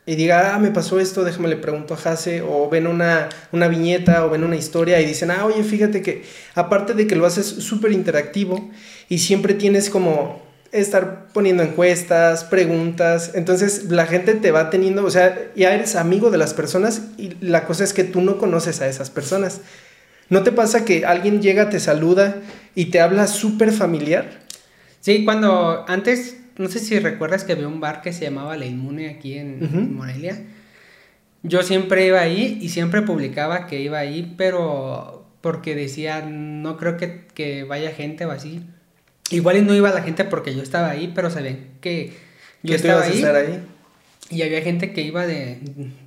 y 0.05 0.15
diga, 0.15 0.55
ah, 0.55 0.59
me 0.59 0.71
pasó 0.71 0.99
esto, 0.99 1.23
déjame 1.23 1.49
le 1.49 1.57
pregunto 1.57 1.93
a 1.93 1.97
Jase, 1.97 2.41
o 2.41 2.69
ven 2.69 2.87
una, 2.87 3.27
una 3.51 3.67
viñeta 3.67 4.25
o 4.25 4.29
ven 4.29 4.43
una 4.43 4.55
historia 4.55 5.01
y 5.01 5.05
dicen, 5.05 5.31
ah, 5.31 5.45
oye, 5.45 5.63
fíjate 5.63 6.01
que 6.01 6.23
aparte 6.55 6.93
de 6.93 7.07
que 7.07 7.15
lo 7.15 7.25
haces 7.25 7.45
súper 7.45 7.91
interactivo 7.91 8.69
y 9.09 9.17
siempre 9.19 9.53
tienes 9.53 9.89
como 9.89 10.41
estar 10.71 11.27
poniendo 11.33 11.63
encuestas, 11.63 12.43
preguntas, 12.43 13.31
entonces 13.33 13.85
la 13.89 14.05
gente 14.05 14.33
te 14.35 14.51
va 14.51 14.69
teniendo, 14.69 15.03
o 15.03 15.11
sea, 15.11 15.51
ya 15.55 15.73
eres 15.73 15.95
amigo 15.95 16.29
de 16.29 16.37
las 16.37 16.53
personas 16.53 17.01
y 17.17 17.35
la 17.41 17.65
cosa 17.65 17.83
es 17.83 17.93
que 17.93 18.03
tú 18.03 18.21
no 18.21 18.37
conoces 18.37 18.81
a 18.81 18.87
esas 18.87 19.09
personas. 19.09 19.61
¿No 20.29 20.43
te 20.43 20.51
pasa 20.51 20.85
que 20.85 21.05
alguien 21.05 21.41
llega, 21.41 21.69
te 21.69 21.79
saluda 21.79 22.37
y 22.75 22.85
te 22.85 22.99
habla 22.99 23.27
súper 23.27 23.71
familiar? 23.71 24.41
Sí, 24.99 25.23
cuando 25.23 25.85
antes, 25.87 26.37
no 26.57 26.67
sé 26.67 26.79
si 26.79 26.99
recuerdas 26.99 27.43
que 27.43 27.53
había 27.53 27.67
un 27.67 27.79
bar 27.79 28.01
que 28.01 28.11
se 28.11 28.25
llamaba 28.25 28.57
La 28.57 28.65
Inmune 28.65 29.09
aquí 29.09 29.37
en 29.37 29.95
Morelia. 29.95 30.43
Yo 31.43 31.63
siempre 31.63 32.05
iba 32.05 32.19
ahí 32.19 32.57
y 32.61 32.69
siempre 32.69 33.03
publicaba 33.03 33.67
que 33.67 33.79
iba 33.79 33.99
ahí, 33.99 34.33
pero 34.37 35.25
porque 35.39 35.75
decía, 35.75 36.25
no 36.27 36.75
creo 36.75 36.97
que, 36.97 37.63
vaya 37.63 37.91
gente 37.91 38.25
o 38.25 38.31
así. 38.31 38.63
Igual 39.29 39.57
y 39.57 39.61
no 39.61 39.73
iba 39.75 39.91
la 39.91 40.01
gente 40.01 40.25
porque 40.25 40.53
yo 40.53 40.61
estaba 40.61 40.89
ahí, 40.89 41.11
pero 41.15 41.29
sabían 41.29 41.59
que 41.79 42.13
yo 42.63 42.75
estaba 42.75 43.03
ahí, 43.03 43.23
ahí. 43.23 43.63
Y 44.29 44.41
había 44.41 44.61
gente 44.61 44.91
que 44.91 45.01
iba 45.01 45.25
de, 45.25 45.59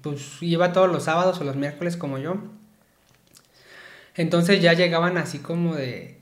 pues 0.02 0.42
iba 0.42 0.74
todos 0.74 0.90
los 0.90 1.04
sábados 1.04 1.40
o 1.40 1.44
los 1.44 1.56
miércoles 1.56 1.96
como 1.96 2.18
yo. 2.18 2.36
Entonces 4.20 4.60
ya 4.60 4.74
llegaban 4.74 5.16
así 5.16 5.38
como 5.38 5.74
de, 5.74 6.18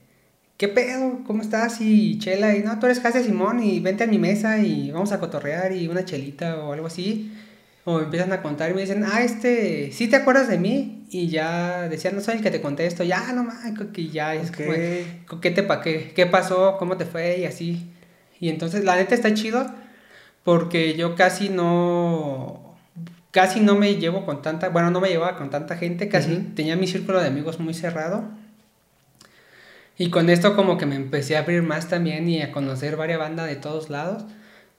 ¿qué 0.55 0.69
pedo? 0.69 1.19
¿Cómo 1.27 1.41
estás? 1.41 1.81
Y 1.81 2.17
chela, 2.17 2.55
y 2.55 2.63
no, 2.63 2.79
tú 2.79 2.85
eres 2.85 3.01
Jase 3.01 3.25
Simón 3.25 3.61
y 3.61 3.81
vente 3.81 4.05
a 4.05 4.07
mi 4.07 4.17
mesa 4.17 4.57
y 4.59 4.89
vamos 4.89 5.11
a 5.11 5.19
cotorrear 5.19 5.73
y 5.73 5.89
una 5.89 6.05
chelita 6.05 6.63
o 6.63 6.71
algo 6.71 6.87
así. 6.87 7.33
O 7.83 7.99
empiezan 7.99 8.31
a 8.31 8.41
contar 8.41 8.71
y 8.71 8.73
me 8.73 8.81
dicen, 8.81 9.03
ah, 9.03 9.21
este, 9.21 9.91
¿sí 9.91 10.07
te 10.07 10.15
acuerdas 10.15 10.47
de 10.47 10.57
mí? 10.57 11.03
Y 11.09 11.27
ya 11.27 11.89
decían, 11.89 12.15
no 12.15 12.21
soy 12.21 12.35
el 12.35 12.41
que 12.41 12.51
te 12.51 12.61
contesto, 12.61 13.03
ya, 13.03 13.33
no 13.33 13.43
mames, 13.43 13.77
que 13.91 14.07
ya 14.07 14.33
es 14.33 14.49
como, 14.49 14.71
¿qué 15.41 15.51
te 15.51 15.63
pa 15.63 15.81
qué? 15.81 16.13
¿Qué 16.15 16.25
pasó? 16.25 16.77
¿Cómo 16.79 16.95
te 16.95 17.03
fue? 17.03 17.39
Y 17.39 17.45
así. 17.45 17.85
Y 18.39 18.47
entonces, 18.47 18.85
la 18.85 18.95
neta 18.95 19.13
está 19.13 19.33
chido 19.33 19.65
porque 20.45 20.95
yo 20.95 21.15
casi 21.15 21.49
no 21.49 22.68
casi 23.31 23.59
no 23.59 23.75
me 23.75 23.95
llevo 23.95 24.25
con 24.25 24.41
tanta, 24.41 24.69
bueno, 24.69 24.91
no 24.91 25.01
me 25.01 25.09
llevaba 25.09 25.37
con 25.37 25.49
tanta 25.49 25.77
gente, 25.77 26.09
casi 26.09 26.37
tenía 26.55 26.75
mi 26.75 26.87
círculo 26.87 27.19
de 27.21 27.27
amigos 27.27 27.59
muy 27.59 27.73
cerrado. 27.73 28.23
Y 29.97 30.09
con 30.09 30.29
esto 30.29 30.55
como 30.55 30.77
que 30.77 30.85
me 30.85 30.95
empecé 30.95 31.35
a 31.35 31.39
abrir 31.41 31.61
más 31.61 31.89
también 31.89 32.29
y 32.29 32.41
a 32.41 32.51
conocer 32.51 32.95
varias 32.95 33.19
bandas 33.19 33.47
de 33.47 33.57
todos 33.57 33.89
lados. 33.89 34.23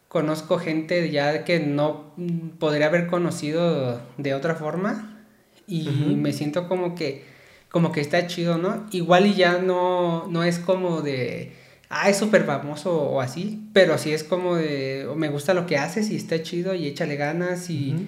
Conozco 0.09 0.59
gente 0.59 1.11
ya 1.11 1.45
que 1.45 1.61
no 1.61 2.15
podría 2.59 2.87
haber 2.87 3.07
conocido 3.07 4.01
de 4.17 4.35
otra 4.35 4.55
forma 4.55 5.23
y 5.67 5.89
me 6.17 6.33
siento 6.33 6.69
como 6.69 6.95
que 6.95 7.25
como 7.69 7.93
que 7.93 8.01
está 8.01 8.27
chido, 8.27 8.59
¿no? 8.59 8.87
Igual 8.91 9.27
y 9.27 9.35
ya 9.35 9.59
no 9.59 10.27
no 10.27 10.43
es 10.43 10.59
como 10.59 11.03
de 11.03 11.53
ah, 11.91 12.09
es 12.09 12.17
súper 12.17 12.45
famoso 12.45 13.03
o 13.03 13.21
así, 13.21 13.69
pero 13.75 13.99
sí 13.99 14.13
es 14.13 14.25
como 14.25 14.57
de, 14.57 15.07
me 15.17 15.29
gusta 15.29 15.53
lo 15.53 15.67
que 15.67 15.77
haces 15.77 16.11
y 16.11 16.17
está 16.17 16.43
chido 16.43 16.75
y 16.75 16.87
échale 16.87 17.17
ganas 17.17 17.69
y, 17.69 18.07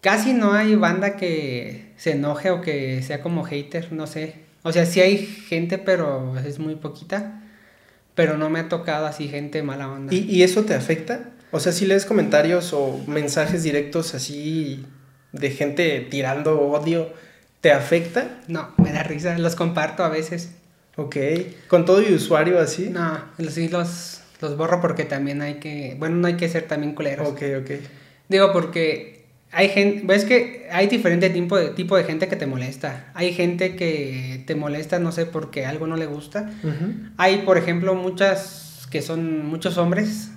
casi 0.00 0.32
no 0.32 0.52
hay 0.52 0.74
banda 0.74 1.16
que 1.16 1.92
se 1.96 2.12
enoje 2.12 2.50
o 2.50 2.60
que 2.60 3.02
sea 3.02 3.22
como 3.22 3.44
hater, 3.44 3.92
no 3.92 4.06
sé. 4.06 4.34
O 4.62 4.72
sea, 4.72 4.86
sí 4.86 5.00
hay 5.00 5.18
gente, 5.18 5.78
pero 5.78 6.38
es 6.38 6.58
muy 6.58 6.74
poquita. 6.74 7.42
Pero 8.14 8.36
no 8.36 8.50
me 8.50 8.60
ha 8.60 8.68
tocado 8.68 9.06
así 9.06 9.28
gente 9.28 9.62
mala 9.62 9.88
onda. 9.88 10.12
¿Y, 10.14 10.42
eso 10.42 10.64
te 10.64 10.74
afecta? 10.74 11.30
O 11.52 11.60
sea, 11.60 11.72
si 11.72 11.86
lees 11.86 12.04
comentarios 12.04 12.72
o 12.72 13.00
mensajes 13.06 13.62
directos 13.62 14.14
así 14.14 14.84
de 15.32 15.50
gente 15.50 16.06
tirando 16.10 16.60
odio, 16.60 17.12
¿te 17.60 17.72
afecta? 17.72 18.40
No, 18.48 18.74
me 18.76 18.92
da 18.92 19.02
risa, 19.02 19.38
los 19.38 19.54
comparto 19.54 20.04
a 20.04 20.08
veces. 20.08 20.50
Ok, 20.96 21.16
¿con 21.68 21.84
todo 21.84 22.02
y 22.02 22.12
usuario 22.12 22.58
así? 22.58 22.90
No, 22.90 23.22
sí 23.48 23.68
los, 23.68 24.20
los 24.40 24.56
borro 24.56 24.80
porque 24.80 25.04
también 25.04 25.40
hay 25.40 25.54
que, 25.54 25.96
bueno, 25.98 26.16
no 26.16 26.26
hay 26.26 26.36
que 26.36 26.48
ser 26.48 26.64
también 26.64 26.94
culeros. 26.94 27.28
Ok, 27.28 27.42
ok. 27.60 27.70
Digo, 28.28 28.52
porque 28.52 29.19
hay 29.52 29.68
gente, 29.68 30.02
ves 30.06 30.24
que 30.24 30.68
hay 30.70 30.86
diferente 30.86 31.28
tipo 31.30 31.56
de, 31.56 31.70
tipo 31.70 31.96
de 31.96 32.04
gente 32.04 32.28
que 32.28 32.36
te 32.36 32.46
molesta. 32.46 33.10
Hay 33.14 33.32
gente 33.32 33.74
que 33.74 34.44
te 34.46 34.54
molesta, 34.54 34.98
no 34.98 35.10
sé, 35.10 35.26
porque 35.26 35.66
algo 35.66 35.86
no 35.86 35.96
le 35.96 36.06
gusta. 36.06 36.50
Hay, 37.16 37.38
por 37.38 37.58
ejemplo, 37.58 37.94
muchas 37.94 38.86
que 38.90 39.02
son 39.02 39.46
muchos 39.46 39.78
hombres 39.78 40.32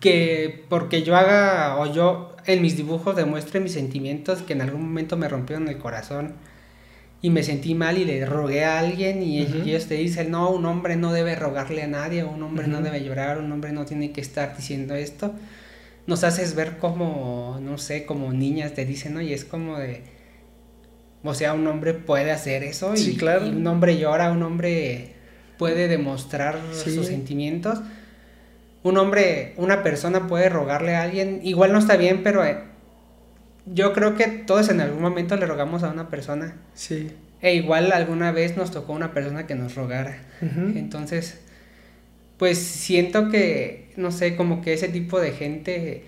que 0.00 0.64
porque 0.68 1.02
yo 1.02 1.16
haga 1.16 1.78
o 1.78 1.92
yo 1.92 2.36
en 2.46 2.62
mis 2.62 2.76
dibujos 2.76 3.16
demuestre 3.16 3.60
mis 3.60 3.72
sentimientos 3.72 4.42
que 4.42 4.52
en 4.52 4.62
algún 4.62 4.82
momento 4.82 5.16
me 5.16 5.28
rompieron 5.28 5.68
el 5.68 5.78
corazón 5.78 6.34
y 7.22 7.30
me 7.30 7.42
sentí 7.42 7.74
mal 7.74 7.98
y 7.98 8.04
le 8.04 8.24
rogué 8.24 8.64
a 8.64 8.78
alguien 8.78 9.22
y 9.22 9.40
ellos 9.40 9.86
te 9.86 9.94
dicen, 9.94 10.30
no, 10.30 10.50
un 10.50 10.64
hombre 10.66 10.96
no 10.96 11.12
debe 11.12 11.34
rogarle 11.34 11.82
a 11.82 11.88
nadie, 11.88 12.22
un 12.22 12.42
hombre 12.42 12.68
no 12.68 12.82
debe 12.82 13.02
llorar, 13.02 13.38
un 13.38 13.50
hombre 13.50 13.72
no 13.72 13.84
tiene 13.84 14.12
que 14.12 14.20
estar 14.20 14.56
diciendo 14.56 14.94
esto. 14.94 15.34
Nos 16.06 16.24
haces 16.24 16.54
ver 16.54 16.78
como, 16.78 17.58
no 17.60 17.78
sé, 17.78 18.06
como 18.06 18.32
niñas 18.32 18.74
te 18.74 18.84
dicen, 18.84 19.14
¿no? 19.14 19.20
Y 19.20 19.32
es 19.32 19.44
como 19.44 19.78
de, 19.78 20.02
o 21.22 21.34
sea, 21.34 21.52
un 21.52 21.66
hombre 21.66 21.94
puede 21.94 22.30
hacer 22.30 22.62
eso 22.62 22.94
y, 22.96 23.16
claro. 23.16 23.46
un 23.46 23.66
hombre 23.66 23.98
llora, 23.98 24.30
un 24.30 24.42
hombre 24.42 25.14
puede 25.58 25.88
demostrar 25.88 26.58
sus 26.72 27.06
sentimientos. 27.06 27.80
Un 28.82 28.98
hombre, 28.98 29.54
una 29.56 29.82
persona 29.82 30.28
puede 30.28 30.48
rogarle 30.48 30.94
a 30.94 31.02
alguien, 31.02 31.40
igual 31.42 31.72
no 31.72 31.78
está 31.78 31.96
bien, 31.96 32.22
pero 32.22 32.44
eh, 32.44 32.58
yo 33.66 33.92
creo 33.92 34.14
que 34.14 34.26
todos 34.26 34.68
en 34.68 34.80
algún 34.80 35.02
momento 35.02 35.36
le 35.36 35.46
rogamos 35.46 35.82
a 35.82 35.90
una 35.90 36.08
persona. 36.08 36.54
Sí. 36.74 37.10
E 37.42 37.54
igual 37.54 37.90
alguna 37.92 38.30
vez 38.30 38.56
nos 38.56 38.70
tocó 38.70 38.92
una 38.92 39.12
persona 39.12 39.46
que 39.46 39.56
nos 39.56 39.74
rogara. 39.74 40.18
Entonces, 40.40 41.40
pues 42.38 42.58
siento 42.58 43.30
que, 43.30 43.90
no 43.96 44.12
sé, 44.12 44.36
como 44.36 44.62
que 44.62 44.72
ese 44.72 44.88
tipo 44.88 45.20
de 45.20 45.32
gente, 45.32 46.04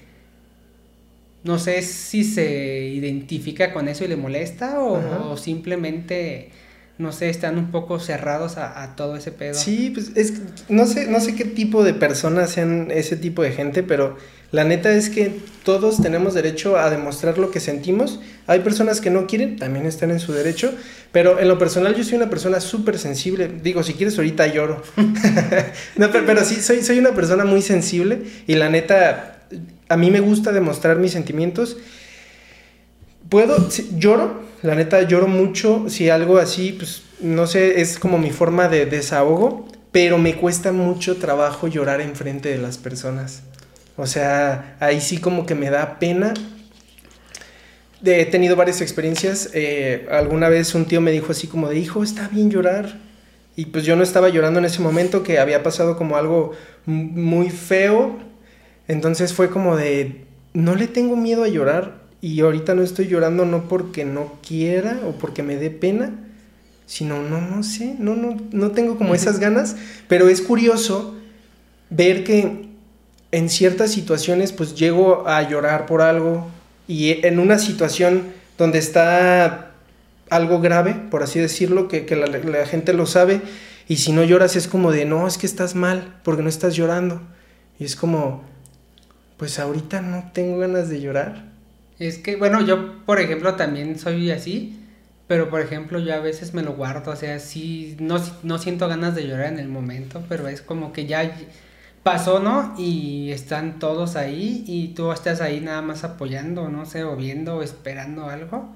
no 1.44 1.58
sé 1.58 1.82
si 1.82 2.24
se 2.24 2.86
identifica 2.88 3.72
con 3.72 3.88
eso 3.88 4.04
y 4.04 4.08
le 4.08 4.16
molesta 4.16 4.80
o 4.80 5.36
simplemente 5.36 6.50
no 6.98 7.12
sé, 7.12 7.30
están 7.30 7.58
un 7.58 7.70
poco 7.70 8.00
cerrados 8.00 8.56
a, 8.56 8.96
todo 8.96 9.16
ese 9.16 9.30
pedo. 9.30 9.54
Sí, 9.54 9.90
pues 9.94 10.10
es, 10.16 10.34
no 10.68 10.84
sé, 10.84 11.06
no 11.06 11.20
sé 11.20 11.36
qué 11.36 11.44
tipo 11.44 11.84
de 11.84 11.94
personas 11.94 12.50
sean 12.50 12.90
ese 12.90 13.16
tipo 13.16 13.42
de 13.42 13.52
gente, 13.52 13.84
pero 13.84 14.16
la 14.50 14.64
neta 14.64 14.90
es 14.92 15.10
que 15.10 15.40
todos 15.62 16.00
tenemos 16.00 16.32
derecho 16.32 16.78
a 16.78 16.88
demostrar 16.88 17.36
lo 17.36 17.50
que 17.50 17.60
sentimos. 17.60 18.20
Hay 18.46 18.60
personas 18.60 19.02
que 19.02 19.10
no 19.10 19.26
quieren, 19.26 19.58
también 19.58 19.84
están 19.84 20.10
en 20.10 20.20
su 20.20 20.32
derecho, 20.32 20.72
pero 21.12 21.38
en 21.38 21.48
lo 21.48 21.58
personal 21.58 21.94
yo 21.94 22.02
soy 22.02 22.14
una 22.14 22.30
persona 22.30 22.60
súper 22.60 22.98
sensible. 22.98 23.50
Digo, 23.62 23.82
si 23.82 23.92
quieres 23.92 24.16
ahorita 24.16 24.46
lloro. 24.46 24.82
no, 25.96 26.10
pero, 26.10 26.44
sí, 26.46 26.56
soy, 26.62 26.82
soy 26.82 26.98
una 26.98 27.14
persona 27.14 27.44
muy 27.44 27.60
sensible 27.60 28.22
y 28.46 28.54
la 28.54 28.70
neta, 28.70 29.42
a 29.90 29.96
mí 29.98 30.10
me 30.10 30.20
gusta 30.20 30.50
demostrar 30.50 30.96
mis 30.96 31.12
sentimientos. 31.12 31.76
Puedo, 33.28 33.68
lloro, 33.98 34.44
la 34.62 34.74
neta 34.74 35.02
lloro 35.02 35.28
mucho 35.28 35.90
si 35.90 36.08
algo 36.08 36.38
así, 36.38 36.72
pues 36.72 37.02
no 37.20 37.46
sé, 37.46 37.82
es 37.82 37.98
como 37.98 38.16
mi 38.16 38.30
forma 38.30 38.68
de 38.68 38.86
desahogo, 38.86 39.68
pero 39.92 40.16
me 40.16 40.36
cuesta 40.36 40.72
mucho 40.72 41.18
trabajo 41.18 41.68
llorar 41.68 42.00
enfrente 42.00 42.48
de 42.48 42.56
las 42.56 42.78
personas. 42.78 43.42
O 43.98 44.06
sea, 44.06 44.76
ahí 44.78 45.00
sí 45.00 45.18
como 45.18 45.44
que 45.44 45.56
me 45.56 45.70
da 45.70 45.98
pena. 45.98 46.32
He 48.04 48.24
tenido 48.26 48.54
varias 48.54 48.80
experiencias. 48.80 49.50
Eh, 49.54 50.06
alguna 50.12 50.48
vez 50.48 50.76
un 50.76 50.84
tío 50.84 51.00
me 51.00 51.10
dijo 51.10 51.32
así 51.32 51.48
como 51.48 51.68
de, 51.68 51.80
hijo, 51.80 52.04
está 52.04 52.28
bien 52.28 52.48
llorar. 52.48 52.96
Y 53.56 53.66
pues 53.66 53.84
yo 53.84 53.96
no 53.96 54.04
estaba 54.04 54.28
llorando 54.28 54.60
en 54.60 54.66
ese 54.66 54.80
momento, 54.80 55.24
que 55.24 55.40
había 55.40 55.64
pasado 55.64 55.96
como 55.96 56.16
algo 56.16 56.52
muy 56.86 57.50
feo. 57.50 58.16
Entonces 58.86 59.34
fue 59.34 59.50
como 59.50 59.76
de, 59.76 60.24
no 60.54 60.76
le 60.76 60.86
tengo 60.86 61.16
miedo 61.16 61.42
a 61.42 61.48
llorar 61.48 61.98
y 62.20 62.40
ahorita 62.40 62.76
no 62.76 62.82
estoy 62.82 63.08
llorando 63.08 63.44
no 63.46 63.68
porque 63.68 64.04
no 64.04 64.34
quiera 64.46 65.00
o 65.06 65.18
porque 65.18 65.42
me 65.42 65.56
dé 65.56 65.70
pena, 65.70 66.12
sino 66.86 67.20
no, 67.20 67.40
no 67.40 67.64
sé, 67.64 67.96
no, 67.98 68.14
no, 68.14 68.36
no 68.52 68.70
tengo 68.70 68.96
como 68.96 69.14
esas 69.14 69.40
ganas, 69.40 69.76
pero 70.06 70.28
es 70.28 70.40
curioso 70.40 71.16
ver 71.90 72.24
que 72.24 72.67
en 73.32 73.48
ciertas 73.48 73.92
situaciones 73.92 74.52
pues 74.52 74.74
llego 74.74 75.28
a 75.28 75.42
llorar 75.48 75.86
por 75.86 76.02
algo 76.02 76.48
y 76.86 77.24
en 77.26 77.38
una 77.38 77.58
situación 77.58 78.32
donde 78.56 78.78
está 78.78 79.72
algo 80.30 80.60
grave, 80.60 80.94
por 81.10 81.22
así 81.22 81.38
decirlo, 81.38 81.88
que, 81.88 82.04
la, 82.16 82.26
la, 82.26 82.66
gente 82.66 82.92
lo 82.92 83.06
sabe, 83.06 83.40
y 83.88 83.96
si 83.96 84.12
no 84.12 84.24
lloras 84.24 84.56
es 84.56 84.68
como 84.68 84.92
de, 84.92 85.04
no, 85.04 85.26
es 85.26 85.38
que 85.38 85.46
estás 85.46 85.74
mal, 85.74 86.16
porque 86.22 86.42
no 86.42 86.48
estás 86.48 86.74
llorando. 86.74 87.22
Y 87.78 87.84
es 87.84 87.96
como, 87.96 88.44
pues 89.36 89.58
ahorita 89.58 90.02
no 90.02 90.30
tengo 90.34 90.58
ganas 90.58 90.88
de 90.88 91.00
llorar. 91.00 91.44
Es 91.98 92.18
que, 92.18 92.36
bueno, 92.36 92.64
yo, 92.64 93.04
por 93.06 93.20
ejemplo, 93.20 93.54
también 93.54 93.98
soy 93.98 94.30
así, 94.30 94.78
pero 95.26 95.48
por 95.50 95.60
ejemplo, 95.60 95.98
yo 95.98 96.14
a 96.14 96.20
veces 96.20 96.54
me 96.54 96.62
lo 96.62 96.74
guardo, 96.74 97.12
o 97.12 97.16
sea, 97.16 97.38
sí, 97.38 97.96
no, 98.00 98.22
no 98.42 98.58
siento 98.58 98.88
ganas 98.88 99.14
de 99.14 99.26
llorar 99.26 99.52
en 99.52 99.58
el 99.58 99.68
momento, 99.68 100.22
pero 100.28 100.48
es 100.48 100.62
como 100.62 100.92
que 100.92 101.06
ya 101.06 101.36
pasó, 102.10 102.40
¿no? 102.40 102.74
Y 102.78 103.30
están 103.32 103.78
todos 103.78 104.16
ahí 104.16 104.64
y 104.66 104.88
tú 104.94 105.12
estás 105.12 105.42
ahí 105.42 105.60
nada 105.60 105.82
más 105.82 106.04
apoyando, 106.04 106.70
no 106.70 106.86
sé, 106.86 107.04
o 107.04 107.16
viendo 107.16 107.56
o 107.56 107.62
esperando 107.62 108.30
algo. 108.30 108.74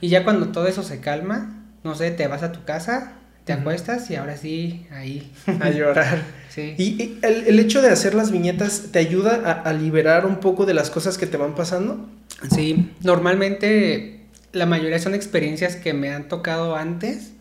Y 0.00 0.08
ya 0.08 0.24
cuando 0.24 0.48
todo 0.48 0.66
eso 0.66 0.82
se 0.82 1.00
calma, 1.00 1.64
no 1.84 1.94
sé, 1.94 2.10
te 2.10 2.26
vas 2.26 2.42
a 2.42 2.52
tu 2.52 2.64
casa, 2.64 3.12
te 3.44 3.52
acuestas 3.52 4.10
y 4.10 4.16
ahora 4.16 4.38
sí, 4.38 4.86
ahí. 4.90 5.30
A 5.60 5.68
llorar. 5.68 6.22
sí. 6.48 6.74
¿Y, 6.78 7.18
el, 7.20 7.58
hecho 7.58 7.82
de 7.82 7.90
hacer 7.90 8.14
las 8.14 8.30
viñetas 8.30 8.92
te 8.92 8.98
ayuda 8.98 9.42
a, 9.44 9.68
a 9.68 9.72
liberar 9.74 10.24
un 10.24 10.36
poco 10.36 10.64
de 10.64 10.72
las 10.72 10.88
cosas 10.88 11.18
que 11.18 11.26
te 11.26 11.36
van 11.36 11.54
pasando? 11.54 12.08
Sí, 12.50 12.92
normalmente 13.02 14.18
la 14.52 14.64
mayoría 14.64 14.98
son 14.98 15.14
experiencias 15.14 15.76
que 15.76 15.92
me 15.92 16.10
han 16.10 16.28
tocado 16.28 16.76
antes. 16.76 17.32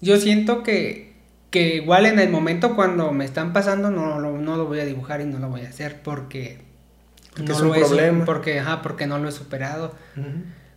Yo 0.00 0.18
siento 0.18 0.62
que, 0.64 1.05
que, 1.58 1.76
igual 1.76 2.06
en 2.06 2.18
el 2.18 2.30
momento 2.30 2.74
cuando 2.74 3.12
me 3.12 3.24
están 3.24 3.52
pasando 3.52 3.90
no, 3.90 4.20
no, 4.20 4.56
lo 4.56 4.66
voy 4.66 4.80
a 4.80 4.84
dibujar 4.84 5.20
y 5.20 5.24
no 5.24 5.38
lo 5.38 5.48
voy 5.48 5.62
a 5.62 5.68
hacer 5.68 6.02
porque, 6.02 6.58
no 7.36 7.52
es 7.52 7.60
un 7.60 7.68
lo 7.68 7.74
problema. 7.74 8.24
porque, 8.24 8.60
ajá, 8.60 8.82
porque 8.82 9.06
no 9.06 9.18
lo 9.18 9.28
he 9.28 9.32
superado. 9.32 9.94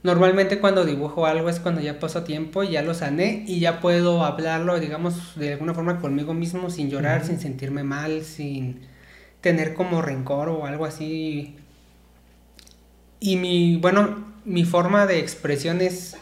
Normalmente 0.01 0.59
cuando 0.59 0.85
dibujo 0.85 1.25
algo 1.25 1.49
es 1.49 1.59
cuando 1.59 1.81
ya 1.81 1.99
pasó 1.99 2.23
tiempo 2.23 2.63
y 2.63 2.71
ya 2.71 2.81
lo 2.81 2.93
sané 2.93 3.43
y 3.47 3.59
ya 3.59 3.81
puedo 3.81 4.23
hablarlo, 4.23 4.79
digamos, 4.79 5.37
de 5.37 5.53
alguna 5.53 5.73
forma 5.73 5.99
conmigo 5.99 6.33
mismo 6.33 6.69
sin 6.69 6.89
llorar, 6.89 7.25
sin 7.25 7.39
sentirme 7.39 7.83
mal, 7.83 8.23
sin 8.23 8.81
tener 9.41 9.73
como 9.73 10.01
rencor 10.01 10.49
o 10.49 10.65
algo 10.65 10.85
así 10.85 11.57
y 13.19 13.35
mi, 13.35 13.77
bueno, 13.77 14.25
mi 14.45 14.63
forma 14.63 15.05
de 15.05 15.19
expresión 15.19 15.81
es 15.81 16.15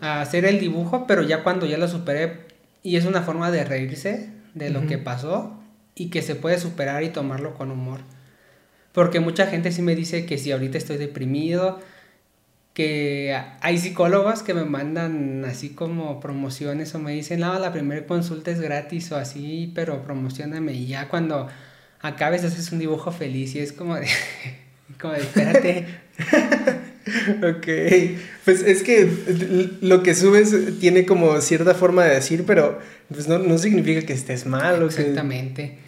hacer 0.00 0.44
el 0.44 0.60
dibujo, 0.60 1.06
pero 1.06 1.22
ya 1.22 1.42
cuando 1.42 1.66
ya 1.66 1.78
lo 1.78 1.88
superé, 1.88 2.47
y 2.82 2.96
es 2.96 3.04
una 3.04 3.22
forma 3.22 3.50
de 3.50 3.64
reírse 3.64 4.30
de 4.54 4.70
lo 4.70 4.86
que 4.86 4.98
pasó 4.98 5.60
y 5.94 6.10
que 6.10 6.22
se 6.22 6.34
puede 6.34 6.58
superar 6.58 7.02
y 7.02 7.10
tomarlo 7.10 7.54
con 7.54 7.70
humor. 7.70 8.00
Porque 8.92 9.20
mucha 9.20 9.46
gente 9.46 9.72
sí 9.72 9.82
me 9.82 9.94
dice 9.94 10.26
que 10.26 10.38
si 10.38 10.52
ahorita 10.52 10.78
estoy 10.78 10.96
deprimido, 10.96 11.80
que 12.78 13.36
hay 13.60 13.78
psicólogos 13.78 14.42
que 14.42 14.54
me 14.54 14.64
mandan 14.64 15.44
así 15.44 15.70
como 15.70 16.20
promociones 16.20 16.94
o 16.94 17.00
me 17.00 17.12
dicen, 17.12 17.40
no, 17.40 17.58
la 17.58 17.72
primera 17.72 18.06
consulta 18.06 18.50
es 18.50 18.60
gratis 18.60 19.10
o 19.12 19.16
así, 19.16 19.72
pero 19.74 20.02
promocioname 20.02 20.72
y 20.72 20.86
ya 20.86 21.08
cuando 21.08 21.48
acabes 22.00 22.44
haces 22.44 22.70
un 22.70 22.78
dibujo 22.78 23.10
feliz 23.10 23.54
y 23.56 23.58
es 23.58 23.72
como 23.72 23.96
de, 23.96 24.06
como 25.00 25.14
de 25.14 25.20
espérate. 25.20 25.86
ok, 27.42 27.66
pues 28.44 28.62
es 28.62 28.82
que 28.82 29.08
lo 29.80 30.02
que 30.02 30.14
subes 30.14 30.78
tiene 30.80 31.06
como 31.06 31.40
cierta 31.40 31.74
forma 31.74 32.04
de 32.04 32.14
decir, 32.14 32.44
pero 32.46 32.78
pues 33.12 33.28
no, 33.28 33.58
significa 33.58 34.02
que 34.02 34.12
estés 34.12 34.46
mal. 34.46 34.82
Exactamente. 34.82 35.78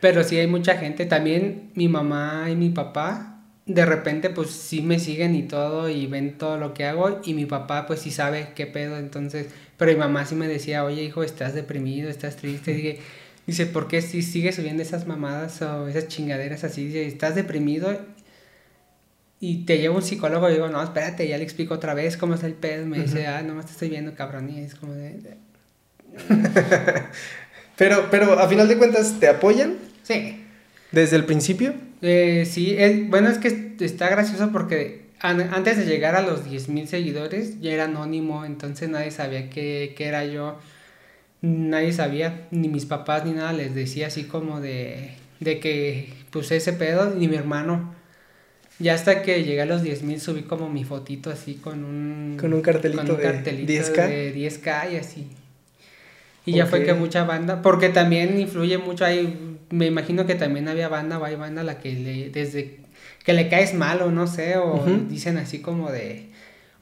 Pero 0.00 0.22
sí 0.24 0.38
hay 0.38 0.46
mucha 0.46 0.76
gente, 0.76 1.06
también 1.06 1.70
mi 1.74 1.88
mamá 1.88 2.46
y 2.50 2.56
mi 2.56 2.70
papá, 2.70 3.42
de 3.66 3.86
repente 3.86 4.28
pues 4.28 4.50
sí 4.50 4.82
me 4.82 4.98
siguen 4.98 5.34
y 5.34 5.44
todo 5.44 5.88
y 5.88 6.06
ven 6.06 6.36
todo 6.36 6.58
lo 6.58 6.74
que 6.74 6.84
hago 6.84 7.20
y 7.24 7.32
mi 7.32 7.46
papá 7.46 7.86
pues 7.86 8.00
sí 8.00 8.10
sabe 8.10 8.48
qué 8.54 8.66
pedo, 8.66 8.98
entonces, 8.98 9.46
pero 9.78 9.92
mi 9.92 9.98
mamá 9.98 10.26
sí 10.26 10.34
me 10.34 10.46
decía, 10.46 10.84
oye 10.84 11.02
hijo, 11.02 11.22
estás 11.22 11.54
deprimido, 11.54 12.10
estás 12.10 12.36
triste, 12.36 12.74
dije, 12.74 12.98
dice, 13.46 13.64
¿por 13.64 13.88
qué 13.88 14.02
si 14.02 14.22
sigues 14.22 14.56
subiendo 14.56 14.82
esas 14.82 15.06
mamadas 15.06 15.62
o 15.62 15.88
esas 15.88 16.08
chingaderas 16.08 16.64
así? 16.64 16.86
Dice, 16.86 17.06
¿estás 17.06 17.34
deprimido? 17.34 17.98
Y 19.44 19.66
te 19.66 19.76
llevo 19.76 19.96
un 19.96 20.02
psicólogo 20.02 20.48
y 20.48 20.54
digo, 20.54 20.68
no, 20.68 20.82
espérate, 20.82 21.28
ya 21.28 21.36
le 21.36 21.44
explico 21.44 21.74
otra 21.74 21.92
vez 21.92 22.16
cómo 22.16 22.32
es 22.32 22.42
el 22.44 22.54
pedo. 22.54 22.86
Me 22.86 23.00
dice, 23.00 23.26
ah, 23.26 23.42
nomás 23.42 23.66
te 23.66 23.72
estoy 23.72 23.90
viendo, 23.90 24.14
cabrón. 24.14 24.48
Y 24.48 24.60
es 24.60 24.74
como 24.74 24.94
de. 24.94 25.36
pero, 27.76 28.08
pero 28.10 28.38
a 28.38 28.48
final 28.48 28.66
de 28.68 28.78
cuentas, 28.78 29.20
¿te 29.20 29.28
apoyan? 29.28 29.74
Sí. 30.02 30.42
¿Desde 30.92 31.16
el 31.16 31.26
principio? 31.26 31.74
Eh, 32.00 32.48
sí, 32.50 32.74
bueno, 33.10 33.28
es 33.28 33.36
que 33.36 33.74
está 33.80 34.08
gracioso 34.08 34.50
porque 34.50 35.08
antes 35.20 35.76
de 35.76 35.84
llegar 35.84 36.16
a 36.16 36.22
los 36.22 36.46
10.000 36.46 36.86
seguidores, 36.86 37.60
ya 37.60 37.72
era 37.72 37.84
anónimo, 37.84 38.46
entonces 38.46 38.88
nadie 38.88 39.10
sabía 39.10 39.50
qué, 39.50 39.92
qué 39.94 40.06
era 40.06 40.24
yo. 40.24 40.58
Nadie 41.42 41.92
sabía, 41.92 42.48
ni 42.50 42.68
mis 42.68 42.86
papás 42.86 43.26
ni 43.26 43.32
nada 43.32 43.52
les 43.52 43.74
decía 43.74 44.06
así 44.06 44.24
como 44.24 44.62
de, 44.62 45.10
de 45.40 45.60
que, 45.60 46.14
pues 46.30 46.50
ese 46.50 46.72
pedo, 46.72 47.10
ni 47.10 47.28
mi 47.28 47.36
hermano 47.36 47.94
Ya 48.78 48.94
hasta 48.94 49.22
que 49.22 49.44
llegué 49.44 49.62
a 49.62 49.66
los 49.66 49.82
10.000 49.82 50.18
subí 50.18 50.42
como 50.42 50.68
mi 50.68 50.84
fotito 50.84 51.30
así 51.30 51.54
con 51.54 51.84
un... 51.84 52.36
Con 52.40 52.52
un 52.52 52.60
cartelito, 52.60 53.02
con 53.02 53.10
un 53.10 53.16
de, 53.16 53.22
cartelito 53.22 53.72
10K. 53.72 54.08
de 54.08 54.34
10K 54.34 54.92
y 54.92 54.96
así. 54.96 55.28
Y 56.46 56.52
ya 56.52 56.66
fue 56.66 56.84
que 56.84 56.92
mucha 56.92 57.24
banda, 57.24 57.62
porque 57.62 57.88
también 57.88 58.38
influye 58.38 58.76
mucho 58.76 59.04
ahí, 59.04 59.58
me 59.70 59.86
imagino 59.86 60.26
que 60.26 60.34
también 60.34 60.68
había 60.68 60.88
banda, 60.88 61.18
o 61.18 61.24
hay 61.24 61.36
banda 61.36 61.62
a 61.62 61.64
la 61.64 61.78
que 61.78 61.92
le, 61.92 62.28
desde 62.28 62.80
que 63.24 63.32
le 63.32 63.48
caes 63.48 63.72
mal 63.72 64.02
o 64.02 64.10
no 64.10 64.26
sé, 64.26 64.58
o 64.58 64.84
dicen 65.08 65.38
así 65.38 65.60
como 65.60 65.90
de... 65.90 66.28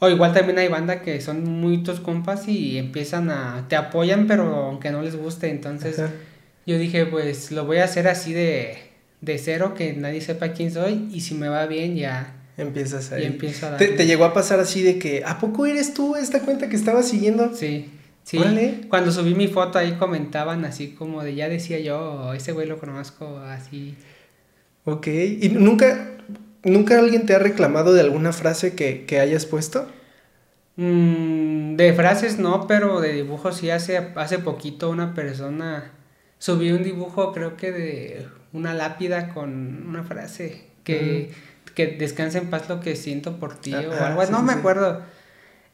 O 0.00 0.08
igual 0.08 0.32
también 0.32 0.58
hay 0.58 0.66
banda 0.66 1.00
que 1.02 1.20
son 1.20 1.44
muy 1.44 1.84
tus 1.84 2.00
compas 2.00 2.48
y 2.48 2.76
empiezan 2.76 3.30
a... 3.30 3.66
te 3.68 3.76
apoyan 3.76 4.26
pero 4.26 4.66
aunque 4.66 4.90
no 4.90 5.02
les 5.02 5.14
guste, 5.14 5.50
entonces... 5.50 5.98
Ajá. 5.98 6.10
Yo 6.64 6.78
dije, 6.78 7.06
pues 7.06 7.50
lo 7.50 7.64
voy 7.64 7.78
a 7.78 7.84
hacer 7.84 8.06
así 8.06 8.32
de, 8.32 8.78
de 9.22 9.38
cero, 9.38 9.74
que 9.74 9.94
nadie 9.94 10.20
sepa 10.20 10.52
quién 10.52 10.70
soy, 10.72 11.08
y 11.12 11.22
si 11.22 11.34
me 11.34 11.48
va 11.48 11.66
bien 11.66 11.96
ya, 11.96 12.34
Empiezas 12.56 13.12
ya 13.16 13.16
ahí. 13.16 13.26
empiezo 13.26 13.66
a 13.66 13.76
¿Te, 13.76 13.88
dar. 13.88 13.96
te 13.96 14.06
llegó 14.06 14.24
a 14.26 14.34
pasar 14.34 14.60
así 14.60 14.82
de 14.82 14.98
que, 14.98 15.24
¿a 15.24 15.38
poco 15.38 15.66
eres 15.66 15.94
tú 15.94 16.16
esta 16.16 16.40
cuenta 16.42 16.68
que 16.68 16.76
estaba 16.76 17.02
siguiendo? 17.02 17.54
Sí, 17.54 17.90
sí. 18.24 18.38
Órale. 18.38 18.82
Cuando 18.88 19.10
subí 19.12 19.34
mi 19.34 19.48
foto 19.48 19.78
ahí 19.78 19.92
comentaban 19.94 20.64
así 20.66 20.90
como 20.94 21.22
de, 21.24 21.34
ya 21.34 21.48
decía 21.48 21.78
yo, 21.80 22.34
ese 22.34 22.52
güey 22.52 22.66
lo 22.68 22.78
conozco, 22.78 23.38
así. 23.38 23.96
Ok. 24.84 25.06
¿Y 25.08 25.48
nunca, 25.50 26.10
nunca 26.64 26.98
alguien 26.98 27.26
te 27.26 27.34
ha 27.34 27.38
reclamado 27.38 27.92
de 27.94 28.00
alguna 28.02 28.32
frase 28.32 28.74
que, 28.74 29.06
que 29.06 29.20
hayas 29.20 29.46
puesto? 29.46 29.88
Mm, 30.76 31.76
de 31.76 31.92
frases 31.92 32.38
no, 32.38 32.66
pero 32.66 33.00
de 33.00 33.12
dibujos 33.12 33.58
sí, 33.58 33.70
hace, 33.70 33.96
hace 34.16 34.38
poquito 34.38 34.88
una 34.90 35.14
persona 35.14 35.92
subí 36.38 36.72
un 36.72 36.82
dibujo, 36.82 37.32
creo 37.32 37.56
que 37.56 37.72
de 37.72 38.26
una 38.52 38.74
lápida 38.74 39.28
con 39.34 39.86
una 39.88 40.02
frase 40.04 40.64
que, 40.84 41.32
que 41.74 41.86
descansa 41.88 42.38
en 42.38 42.50
paz 42.50 42.68
lo 42.68 42.80
que 42.80 42.96
siento 42.96 43.38
por 43.38 43.56
ti 43.60 43.72
o 43.74 43.92
algo, 44.04 44.24
sí, 44.26 44.32
no 44.32 44.38
sí, 44.40 44.44
me 44.44 44.52
acuerdo. 44.52 45.02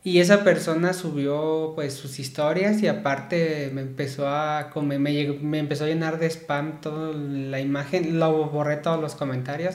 Y 0.04 0.20
esa 0.20 0.44
persona 0.44 0.92
subió 0.92 1.72
pues 1.74 1.92
sus 1.94 2.18
historias 2.20 2.80
y 2.82 2.86
aparte 2.86 3.70
me 3.74 3.80
empezó 3.82 4.28
a 4.28 4.70
me, 4.82 5.12
llegó- 5.12 5.38
me 5.42 5.58
empezó 5.58 5.84
a 5.84 5.88
llenar 5.88 6.18
de 6.18 6.26
spam 6.30 6.80
toda 6.80 7.12
la 7.14 7.60
imagen, 7.60 8.18
lo 8.20 8.46
borré 8.48 8.76
todos 8.76 9.00
los 9.00 9.14
comentarios 9.16 9.74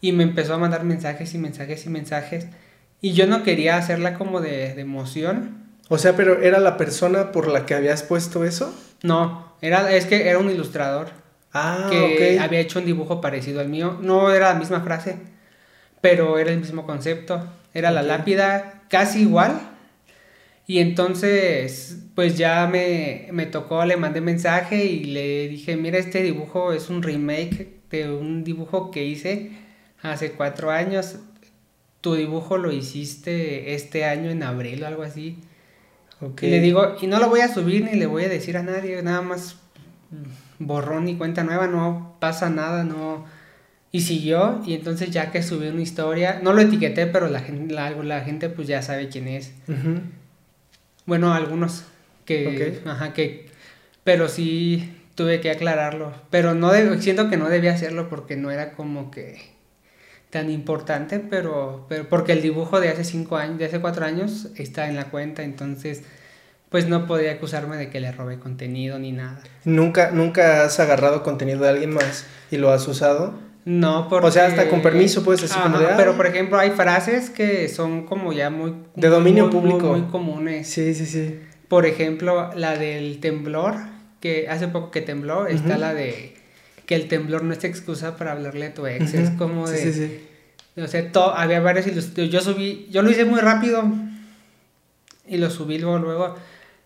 y 0.00 0.12
me 0.12 0.22
empezó 0.22 0.54
a 0.54 0.58
mandar 0.58 0.84
mensajes 0.84 1.34
y 1.34 1.38
mensajes 1.38 1.86
y 1.86 1.88
mensajes. 1.90 2.46
Y 3.00 3.12
yo 3.12 3.26
no 3.26 3.42
quería 3.42 3.76
hacerla 3.76 4.14
como 4.14 4.40
de, 4.40 4.74
de 4.74 4.80
emoción, 4.82 5.64
O 5.88 5.98
sea, 5.98 6.14
pero 6.16 6.40
¿era 6.42 6.58
la 6.58 6.76
persona 6.76 7.32
por 7.32 7.48
la 7.48 7.64
que 7.66 7.74
habías 7.74 8.02
puesto 8.02 8.44
eso? 8.44 8.74
no, 9.02 9.54
era, 9.62 9.92
es 9.92 10.06
que 10.06 10.28
era 10.28 10.38
un 10.38 10.50
ilustrador 10.50 11.08
Ah, 11.56 11.88
que 11.90 12.36
ok. 12.36 12.42
había 12.42 12.60
hecho 12.60 12.78
un 12.78 12.86
dibujo 12.86 13.20
parecido 13.20 13.60
al 13.60 13.68
mío. 13.68 13.98
No 14.02 14.30
era 14.30 14.52
la 14.52 14.58
misma 14.58 14.80
frase, 14.82 15.16
pero 16.00 16.38
era 16.38 16.50
el 16.50 16.58
mismo 16.58 16.84
concepto. 16.86 17.46
Era 17.72 17.90
la 17.90 18.02
lápida 18.02 18.82
casi 18.88 19.22
igual. 19.22 19.58
Y 20.66 20.80
entonces, 20.80 21.98
pues 22.14 22.36
ya 22.36 22.66
me, 22.66 23.28
me 23.32 23.46
tocó, 23.46 23.84
le 23.84 23.96
mandé 23.96 24.20
mensaje 24.20 24.84
y 24.84 25.04
le 25.04 25.48
dije, 25.48 25.76
mira, 25.76 25.98
este 25.98 26.22
dibujo 26.22 26.72
es 26.72 26.90
un 26.90 27.02
remake 27.02 27.80
de 27.90 28.10
un 28.10 28.42
dibujo 28.42 28.90
que 28.90 29.04
hice 29.04 29.52
hace 30.02 30.32
cuatro 30.32 30.70
años. 30.70 31.16
Tu 32.00 32.14
dibujo 32.14 32.58
lo 32.58 32.72
hiciste 32.72 33.74
este 33.74 34.04
año 34.04 34.30
en 34.30 34.42
abril 34.42 34.82
o 34.82 34.86
algo 34.86 35.02
así. 35.02 35.38
Y 36.40 36.46
le 36.46 36.60
digo, 36.60 36.96
y 37.00 37.06
no 37.06 37.18
lo 37.18 37.28
voy 37.28 37.40
a 37.40 37.52
subir 37.52 37.84
ni 37.84 37.98
le 37.98 38.06
voy 38.06 38.24
a 38.24 38.28
decir 38.28 38.56
a 38.56 38.62
nadie, 38.62 39.02
nada 39.02 39.20
más 39.20 39.56
borrón 40.58 41.08
y 41.08 41.16
cuenta 41.16 41.44
nueva, 41.44 41.66
no 41.66 42.16
pasa 42.20 42.50
nada, 42.50 42.84
no. 42.84 43.24
Y 43.92 44.02
siguió, 44.02 44.60
y 44.66 44.74
entonces 44.74 45.10
ya 45.10 45.30
que 45.30 45.42
subí 45.42 45.68
una 45.68 45.80
historia, 45.82 46.40
no 46.42 46.52
lo 46.52 46.60
etiqueté, 46.60 47.06
pero 47.06 47.28
la 47.28 47.40
gente, 47.40 47.72
la, 47.74 47.90
la 47.90 48.20
gente 48.22 48.48
pues 48.48 48.68
ya 48.68 48.82
sabe 48.82 49.08
quién 49.08 49.28
es. 49.28 49.52
Bueno, 51.06 51.32
algunos 51.32 51.84
que, 52.24 52.80
ajá, 52.86 53.12
que, 53.12 53.48
pero 54.04 54.28
sí 54.28 54.92
tuve 55.14 55.40
que 55.40 55.50
aclararlo. 55.50 56.12
Pero 56.30 56.54
no 56.54 56.72
de- 56.72 57.00
siento 57.00 57.30
que 57.30 57.36
no 57.36 57.48
debía 57.48 57.72
hacerlo 57.72 58.08
porque 58.08 58.36
no 58.36 58.50
era 58.50 58.72
como 58.72 59.10
que 59.10 59.54
tan 60.30 60.50
importante, 60.50 61.20
pero, 61.20 61.86
pero 61.88 62.08
porque 62.08 62.32
el 62.32 62.42
dibujo 62.42 62.80
de 62.80 62.88
hace 62.88 63.04
cinco 63.04 63.36
años, 63.36 63.58
de 63.58 63.66
hace 63.66 63.80
cuatro 63.80 64.04
años 64.04 64.48
está 64.56 64.88
en 64.88 64.96
la 64.96 65.04
cuenta, 65.06 65.44
entonces 65.44 66.02
pues 66.76 66.88
no 66.88 67.06
podía 67.06 67.32
acusarme 67.32 67.78
de 67.78 67.88
que 67.88 68.00
le 68.00 68.12
robé 68.12 68.38
contenido 68.38 68.98
ni 68.98 69.10
nada. 69.10 69.40
¿Nunca, 69.64 70.10
¿Nunca 70.10 70.62
has 70.62 70.78
agarrado 70.78 71.22
contenido 71.22 71.60
de 71.62 71.70
alguien 71.70 71.94
más 71.94 72.26
y 72.50 72.58
lo 72.58 72.70
has 72.70 72.86
usado? 72.86 73.32
No, 73.64 74.08
porque... 74.10 74.26
O 74.26 74.30
sea, 74.30 74.44
hasta 74.44 74.68
con 74.68 74.82
permiso, 74.82 75.24
pues, 75.24 75.42
así 75.42 75.58
como 75.58 75.78
de, 75.78 75.86
Pero, 75.96 76.12
"Ah". 76.12 76.16
por 76.18 76.26
ejemplo, 76.26 76.58
hay 76.58 76.72
frases 76.72 77.30
que 77.30 77.68
son 77.70 78.04
como 78.04 78.34
ya 78.34 78.50
muy... 78.50 78.74
De 78.94 79.08
dominio 79.08 79.44
muy- 79.44 79.52
público. 79.52 79.86
Muy, 79.96 80.02
comunes. 80.10 80.68
Sí, 80.68 80.92
sí, 80.94 81.06
sí. 81.06 81.40
Por 81.66 81.86
ejemplo, 81.86 82.50
la 82.54 82.76
del 82.76 83.20
temblor, 83.20 83.76
que 84.20 84.46
hace 84.50 84.68
poco 84.68 84.90
que 84.90 85.00
tembló, 85.00 85.46
está 85.46 85.78
la 85.78 85.94
de 85.94 86.36
que 86.84 86.94
el 86.94 87.08
temblor 87.08 87.42
no 87.42 87.54
es 87.54 87.64
excusa 87.64 88.18
para 88.18 88.32
hablarle 88.32 88.66
a 88.66 88.74
tu 88.74 88.86
ex. 88.86 89.14
Es 89.14 89.30
como 89.30 89.66
de... 89.66 89.78
Sí, 89.78 89.92
sí, 89.94 90.06
sí. 90.74 90.82
O 90.82 90.86
sea, 90.88 91.10
to- 91.10 91.34
había 91.34 91.60
varios. 91.60 91.86
Yo 92.14 92.40
subí, 92.42 92.86
yo 92.90 93.00
lo 93.00 93.10
hice 93.10 93.24
muy 93.24 93.40
rápido 93.40 93.82
y 95.26 95.38
lo 95.38 95.48
subí 95.48 95.78
luego, 95.78 95.98
luego. 96.00 96.34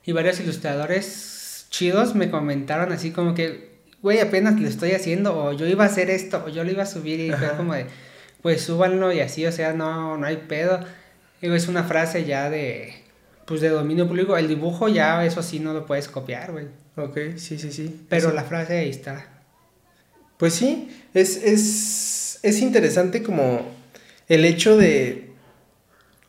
Y 0.04 0.12
varios 0.12 0.40
ilustradores 0.40 1.66
chidos 1.70 2.14
me 2.14 2.30
comentaron 2.30 2.92
así 2.92 3.10
como 3.10 3.34
que, 3.34 3.70
güey, 4.02 4.18
apenas 4.20 4.58
lo 4.60 4.66
estoy 4.68 4.92
haciendo, 4.92 5.36
o 5.36 5.52
yo 5.52 5.66
iba 5.66 5.84
a 5.84 5.88
hacer 5.88 6.10
esto, 6.10 6.44
o 6.46 6.48
yo 6.48 6.64
lo 6.64 6.70
iba 6.70 6.82
a 6.82 6.86
subir, 6.86 7.20
y 7.20 7.30
fue 7.30 7.46
Ajá. 7.48 7.56
como 7.56 7.74
de, 7.74 7.86
pues 8.42 8.62
súbanlo 8.62 9.12
y 9.12 9.20
así, 9.20 9.46
o 9.46 9.52
sea, 9.52 9.72
no, 9.72 10.16
no 10.16 10.26
hay 10.26 10.36
pedo. 10.48 10.80
Digo, 11.42 11.54
es 11.54 11.68
una 11.68 11.84
frase 11.84 12.24
ya 12.24 12.50
de, 12.50 12.94
pues 13.46 13.60
de 13.60 13.68
dominio 13.68 14.06
público. 14.08 14.36
El 14.36 14.48
dibujo 14.48 14.88
ya, 14.88 15.24
eso 15.24 15.42
sí, 15.42 15.60
no 15.60 15.72
lo 15.72 15.86
puedes 15.86 16.08
copiar, 16.08 16.52
güey. 16.52 16.66
Ok, 16.96 17.18
sí, 17.36 17.58
sí, 17.58 17.70
sí. 17.72 18.04
Pero 18.08 18.28
Eso- 18.28 18.34
la 18.36 18.44
frase 18.44 18.78
ahí 18.78 18.90
está. 18.90 19.26
Pues 20.38 20.54
sí, 20.54 20.88
es, 21.14 21.36
es, 21.36 22.38
es 22.42 22.60
interesante 22.60 23.22
como 23.22 23.60
el 24.28 24.44
hecho 24.46 24.76
de 24.76 25.29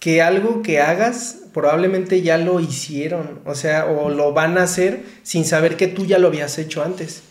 que 0.01 0.21
algo 0.21 0.63
que 0.63 0.81
hagas 0.81 1.43
probablemente 1.53 2.23
ya 2.23 2.37
lo 2.39 2.59
hicieron, 2.59 3.41
o 3.45 3.55
sea, 3.55 3.85
o 3.85 4.09
lo 4.09 4.33
van 4.33 4.57
a 4.59 4.63
hacer 4.63 5.03
sin 5.23 5.45
saber 5.45 5.77
que 5.77 5.87
tú 5.87 6.05
ya 6.05 6.19
lo 6.19 6.27
habías 6.29 6.57
hecho 6.59 6.83
antes. 6.83 7.23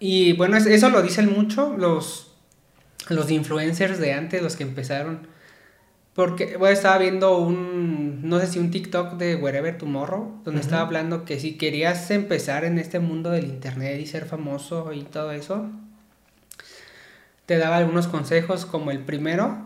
Y 0.00 0.34
bueno, 0.34 0.56
es- 0.56 0.66
eso 0.66 0.90
lo 0.90 1.02
dicen 1.02 1.32
mucho 1.32 1.74
los, 1.78 2.32
los 3.08 3.30
influencers 3.30 3.98
de 4.00 4.12
antes, 4.14 4.42
los 4.42 4.56
que 4.56 4.64
empezaron. 4.64 5.28
Porque, 6.14 6.58
bueno, 6.58 6.74
estaba 6.74 6.98
viendo 6.98 7.38
un, 7.38 8.28
no 8.28 8.38
sé 8.40 8.46
si 8.48 8.58
un 8.58 8.70
TikTok 8.70 9.14
de 9.14 9.36
Wherever 9.36 9.78
Tomorrow, 9.78 10.42
donde 10.44 10.60
estaba 10.60 10.82
hablando 10.82 11.24
que 11.24 11.40
si 11.40 11.56
querías 11.56 12.10
empezar 12.10 12.64
en 12.64 12.78
este 12.78 13.00
mundo 13.00 13.30
del 13.30 13.46
internet 13.46 14.00
y 14.00 14.06
ser 14.06 14.26
famoso 14.26 14.92
y 14.92 15.04
todo 15.04 15.32
eso, 15.32 15.70
te 17.46 17.58
daba 17.58 17.76
algunos 17.78 18.08
consejos, 18.08 18.66
como 18.66 18.90
el 18.90 19.00
primero, 19.00 19.64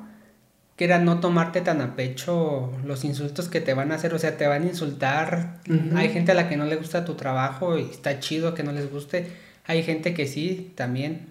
que 0.77 0.85
era 0.85 0.99
no 0.99 1.21
tomarte 1.21 1.63
tan 1.63 1.81
a 1.81 1.97
pecho 1.97 2.71
los 2.85 3.05
insultos 3.05 3.49
que 3.49 3.61
te 3.63 3.73
van 3.75 3.93
a 3.93 3.95
hacer, 3.95 4.13
o 4.13 4.19
sea, 4.19 4.37
te 4.37 4.47
van 4.47 4.63
a 4.63 4.67
insultar. 4.67 5.59
Hay 5.95 6.11
gente 6.11 6.33
a 6.33 6.35
la 6.35 6.49
que 6.49 6.57
no 6.59 6.67
le 6.67 6.77
gusta 6.77 7.05
tu 7.05 7.15
trabajo 7.15 7.79
y 7.79 7.83
está 7.83 8.21
chido 8.21 8.55
que 8.55 8.63
no 8.63 8.73
les 8.73 8.91
guste. 8.91 9.27
Hay 9.67 9.83
gente 9.83 10.13
que 10.13 10.27
sí, 10.27 10.73
también. 10.75 11.29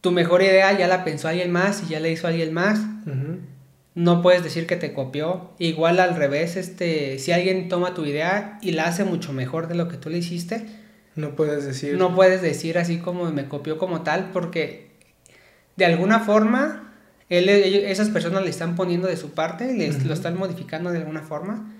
Tu 0.00 0.10
mejor 0.10 0.42
idea 0.42 0.76
ya 0.76 0.88
la 0.88 1.04
pensó 1.04 1.28
alguien 1.28 1.50
más 1.52 1.84
y 1.84 1.92
ya 1.92 2.00
la 2.00 2.08
hizo 2.08 2.26
alguien 2.26 2.52
más. 2.52 2.80
No 3.94 4.22
puedes 4.22 4.42
decir 4.42 4.66
que 4.66 4.76
te 4.76 4.92
copió. 4.92 5.52
Igual 5.58 6.00
al 6.00 6.16
revés, 6.16 6.56
este, 6.56 7.18
si 7.20 7.30
alguien 7.30 7.68
toma 7.68 7.94
tu 7.94 8.04
idea 8.04 8.58
y 8.60 8.72
la 8.72 8.86
hace 8.86 9.04
mucho 9.04 9.32
mejor 9.32 9.68
de 9.68 9.76
lo 9.76 9.86
que 9.88 9.96
tú 9.96 10.10
le 10.10 10.18
hiciste, 10.18 10.66
No 11.14 11.36
puedes 11.36 11.64
decir. 11.64 11.96
no 11.96 12.12
puedes 12.12 12.42
decir 12.42 12.76
así 12.76 12.98
como 12.98 13.30
me 13.30 13.46
copió 13.46 13.78
como 13.78 14.02
tal, 14.02 14.30
porque 14.32 14.90
de 15.76 15.84
alguna 15.84 16.18
forma 16.20 16.83
él, 17.28 17.48
esas 17.48 18.10
personas 18.10 18.42
le 18.44 18.50
están 18.50 18.76
poniendo 18.76 19.08
de 19.08 19.16
su 19.16 19.30
parte, 19.32 19.72
les, 19.74 19.96
Ujú. 19.96 20.08
lo 20.08 20.14
están 20.14 20.36
modificando 20.36 20.90
de 20.90 20.98
alguna 20.98 21.22
forma 21.22 21.72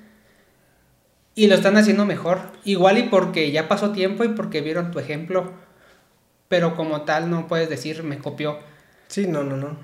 y 1.34 1.46
lo 1.48 1.54
están 1.54 1.76
haciendo 1.76 2.06
mejor. 2.06 2.40
Igual 2.64 2.98
y 2.98 3.02
porque 3.04 3.50
ya 3.50 3.68
pasó 3.68 3.90
tiempo 3.92 4.24
y 4.24 4.28
porque 4.28 4.60
vieron 4.60 4.90
tu 4.90 4.98
ejemplo, 4.98 5.52
pero 6.48 6.76
como 6.76 7.02
tal 7.02 7.30
no 7.30 7.46
puedes 7.48 7.68
decir 7.68 8.02
me 8.02 8.18
copió. 8.18 8.58
Sí, 9.08 9.26
no, 9.26 9.42
no, 9.44 9.56
no. 9.56 9.76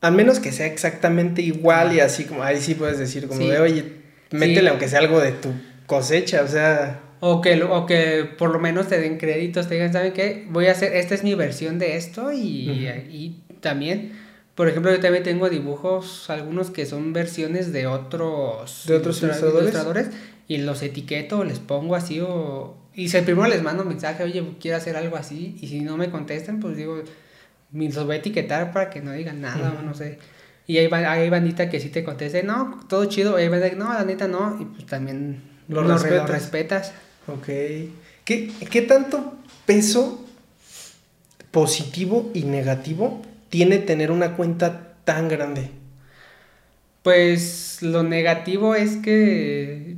Al 0.00 0.12
menos 0.12 0.40
que 0.40 0.52
sea 0.52 0.66
exactamente 0.66 1.42
igual 1.42 1.92
y 1.94 2.00
así 2.00 2.24
como, 2.24 2.42
ahí 2.42 2.60
sí 2.60 2.74
puedes 2.74 2.98
decir 2.98 3.26
como 3.28 3.40
Sí. 3.40 3.48
de, 3.48 3.58
oye, 3.60 3.84
métele 4.30 4.60
Sí. 4.62 4.66
aunque 4.68 4.88
sea 4.88 5.00
algo 5.00 5.20
de 5.20 5.32
tu 5.32 5.52
cosecha, 5.86 6.42
o 6.42 6.48
sea, 6.48 7.00
O 7.22 7.42
que, 7.42 7.62
o 7.62 7.84
que 7.84 8.26
por 8.38 8.50
lo 8.50 8.58
menos 8.58 8.88
te 8.88 8.98
den 8.98 9.18
créditos, 9.18 9.68
te 9.68 9.74
digan, 9.74 9.92
¿saben 9.92 10.14
qué? 10.14 10.46
Voy 10.48 10.68
a 10.68 10.72
hacer, 10.72 10.96
esta 10.96 11.14
es 11.14 11.22
mi 11.22 11.34
versión 11.34 11.78
de 11.78 11.96
esto 11.96 12.32
y, 12.32 12.70
Ujú. 12.70 13.10
y 13.10 13.40
también, 13.60 14.12
por 14.60 14.68
ejemplo, 14.68 14.92
yo 14.92 15.00
también 15.00 15.24
tengo 15.24 15.48
dibujos, 15.48 16.28
algunos 16.28 16.68
que 16.68 16.84
son 16.84 17.14
versiones 17.14 17.72
de 17.72 17.86
otros, 17.86 18.84
¿De 18.86 18.94
otros 18.96 19.22
ilustra- 19.22 19.48
ilustradores? 19.58 20.10
y 20.48 20.58
los 20.58 20.82
etiqueto, 20.82 21.44
les 21.44 21.58
pongo 21.60 21.94
así 21.94 22.20
o... 22.20 22.76
Y 22.94 23.08
si 23.08 23.18
primero 23.22 23.48
les 23.48 23.62
mando 23.62 23.84
un 23.84 23.88
mensaje, 23.88 24.22
oye, 24.22 24.44
quiero 24.60 24.76
hacer 24.76 24.98
algo 24.98 25.16
así, 25.16 25.56
y 25.62 25.68
si 25.68 25.80
no 25.80 25.96
me 25.96 26.10
contestan, 26.10 26.60
pues 26.60 26.76
digo, 26.76 27.02
los 27.72 28.04
voy 28.04 28.16
a 28.16 28.18
etiquetar 28.18 28.70
para 28.70 28.90
que 28.90 29.00
no 29.00 29.12
digan 29.12 29.40
nada 29.40 29.76
o 29.78 29.82
no 29.82 29.94
sé. 29.94 30.18
Y 30.66 30.76
hay, 30.76 30.92
hay 30.92 31.30
bandita 31.30 31.70
que 31.70 31.80
sí 31.80 31.88
te 31.88 32.04
conteste, 32.04 32.42
no, 32.42 32.80
todo 32.86 33.06
chido, 33.06 33.36
hay 33.36 33.48
bandita 33.48 33.76
no, 33.76 33.94
la 33.94 34.04
neta 34.04 34.28
no, 34.28 34.58
y 34.60 34.66
pues 34.66 34.84
también 34.84 35.40
lo, 35.68 35.80
lo 35.80 35.94
respetas. 35.94 36.20
Lo 36.20 36.26
respetas. 36.34 36.92
Ok. 37.28 37.46
¿Qué, 38.26 38.52
¿Qué 38.70 38.82
tanto 38.82 39.38
peso 39.64 40.22
positivo 41.50 42.30
y 42.34 42.42
negativo 42.42 43.22
tiene 43.50 43.78
tener 43.78 44.10
una 44.10 44.36
cuenta 44.36 44.94
tan 45.04 45.28
grande? 45.28 45.70
Pues 47.02 47.82
lo 47.82 48.02
negativo 48.02 48.74
es 48.74 48.96
que 48.96 49.96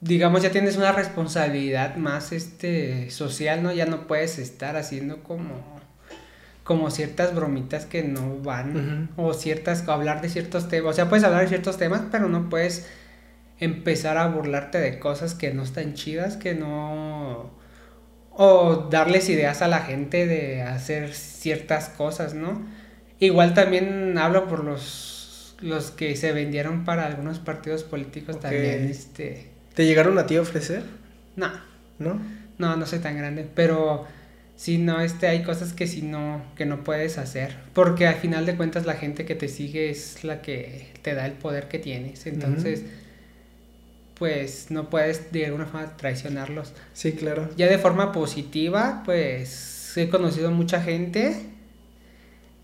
digamos 0.00 0.42
ya 0.42 0.50
tienes 0.50 0.76
una 0.76 0.92
responsabilidad 0.92 1.96
más 1.96 2.32
este 2.32 3.10
social, 3.10 3.62
¿no? 3.62 3.72
Ya 3.72 3.86
no 3.86 4.06
puedes 4.06 4.38
estar 4.38 4.76
haciendo 4.76 5.22
como 5.22 5.80
como 6.64 6.90
ciertas 6.90 7.34
bromitas 7.34 7.86
que 7.86 8.04
no 8.04 8.38
van 8.38 9.10
o 9.16 9.34
ciertas 9.34 9.88
hablar 9.88 10.20
de 10.20 10.28
ciertos 10.28 10.68
temas, 10.68 10.92
o 10.92 10.94
sea, 10.94 11.08
puedes 11.08 11.24
hablar 11.24 11.42
de 11.42 11.48
ciertos 11.48 11.76
temas, 11.76 12.02
pero 12.10 12.28
no 12.28 12.48
puedes 12.48 12.86
empezar 13.58 14.16
a 14.16 14.28
burlarte 14.28 14.78
de 14.78 14.98
cosas 14.98 15.34
que 15.34 15.52
no 15.52 15.64
están 15.64 15.94
chidas, 15.94 16.36
que 16.36 16.54
no 16.54 17.50
o 18.34 18.88
darles 18.90 19.28
ideas 19.28 19.62
a 19.62 19.68
la 19.68 19.80
gente 19.80 20.26
de 20.26 20.62
hacer 20.62 21.14
ciertas 21.14 21.88
cosas, 21.90 22.34
¿no? 22.34 22.66
Igual 23.18 23.54
también 23.54 24.18
hablo 24.18 24.48
por 24.48 24.64
los 24.64 25.12
los 25.62 25.90
que 25.90 26.16
se 26.16 26.32
vendieron 26.32 26.84
para 26.84 27.06
algunos 27.06 27.38
partidos 27.38 27.84
políticos 27.84 28.40
también, 28.40 28.84
este, 28.86 29.46
¿Te 29.74 29.86
llegaron 29.86 30.18
a 30.18 30.26
ti 30.26 30.36
a 30.36 30.42
ofrecer? 30.42 30.82
no, 31.36 31.50
¿No? 31.98 32.20
no, 32.58 32.76
no 32.76 32.86
soy 32.86 32.98
tan 32.98 33.16
grande, 33.16 33.46
pero 33.54 34.06
sí, 34.56 34.78
no, 34.78 35.00
este, 35.00 35.28
hay 35.28 35.42
cosas 35.44 35.72
que 35.72 35.86
sí 35.86 36.02
no, 36.02 36.42
que 36.56 36.66
no 36.66 36.84
puedes 36.84 37.16
hacer, 37.18 37.56
porque 37.72 38.06
al 38.06 38.16
final 38.16 38.44
de 38.44 38.56
cuentas 38.56 38.86
la 38.86 38.94
gente 38.94 39.24
que 39.24 39.34
te 39.34 39.48
sigue 39.48 39.88
es 39.88 40.24
la 40.24 40.42
que 40.42 40.88
te 41.02 41.14
da 41.14 41.26
el 41.26 41.32
poder 41.32 41.68
que 41.68 41.78
tienes, 41.78 42.26
entonces, 42.26 42.84
pues 44.22 44.70
no 44.70 44.88
puedes 44.88 45.32
de 45.32 45.46
alguna 45.46 45.66
forma 45.66 45.96
traicionarlos. 45.96 46.72
Sí, 46.92 47.10
claro. 47.12 47.48
Ya 47.56 47.66
de 47.66 47.76
forma 47.78 48.12
positiva, 48.12 49.02
pues 49.04 49.92
he 49.96 50.08
conocido 50.08 50.52
mucha 50.52 50.80
gente. 50.80 51.36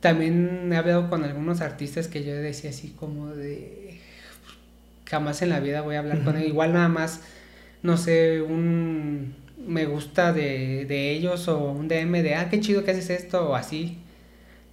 También 0.00 0.72
he 0.72 0.76
hablado 0.76 1.10
con 1.10 1.24
algunos 1.24 1.60
artistas 1.60 2.06
que 2.06 2.22
yo 2.22 2.32
decía 2.36 2.70
así 2.70 2.90
como 2.98 3.28
de 3.34 3.98
jamás 5.06 5.42
en 5.42 5.48
la 5.50 5.60
vida 5.60 5.80
voy 5.80 5.96
a 5.96 6.00
hablar 6.00 6.22
con 6.22 6.36
él. 6.36 6.46
Igual 6.46 6.72
nada 6.74 6.88
más, 6.88 7.20
no 7.82 7.96
sé, 7.96 8.42
un 8.42 9.34
me 9.66 9.86
gusta 9.86 10.32
de, 10.32 10.84
de 10.86 11.10
ellos 11.12 11.48
o 11.48 11.72
un 11.72 11.88
DM 11.88 12.22
de 12.22 12.34
ah, 12.36 12.48
qué 12.48 12.60
chido 12.60 12.84
que 12.84 12.92
haces 12.92 13.10
esto 13.10 13.50
o 13.50 13.54
así. 13.54 13.98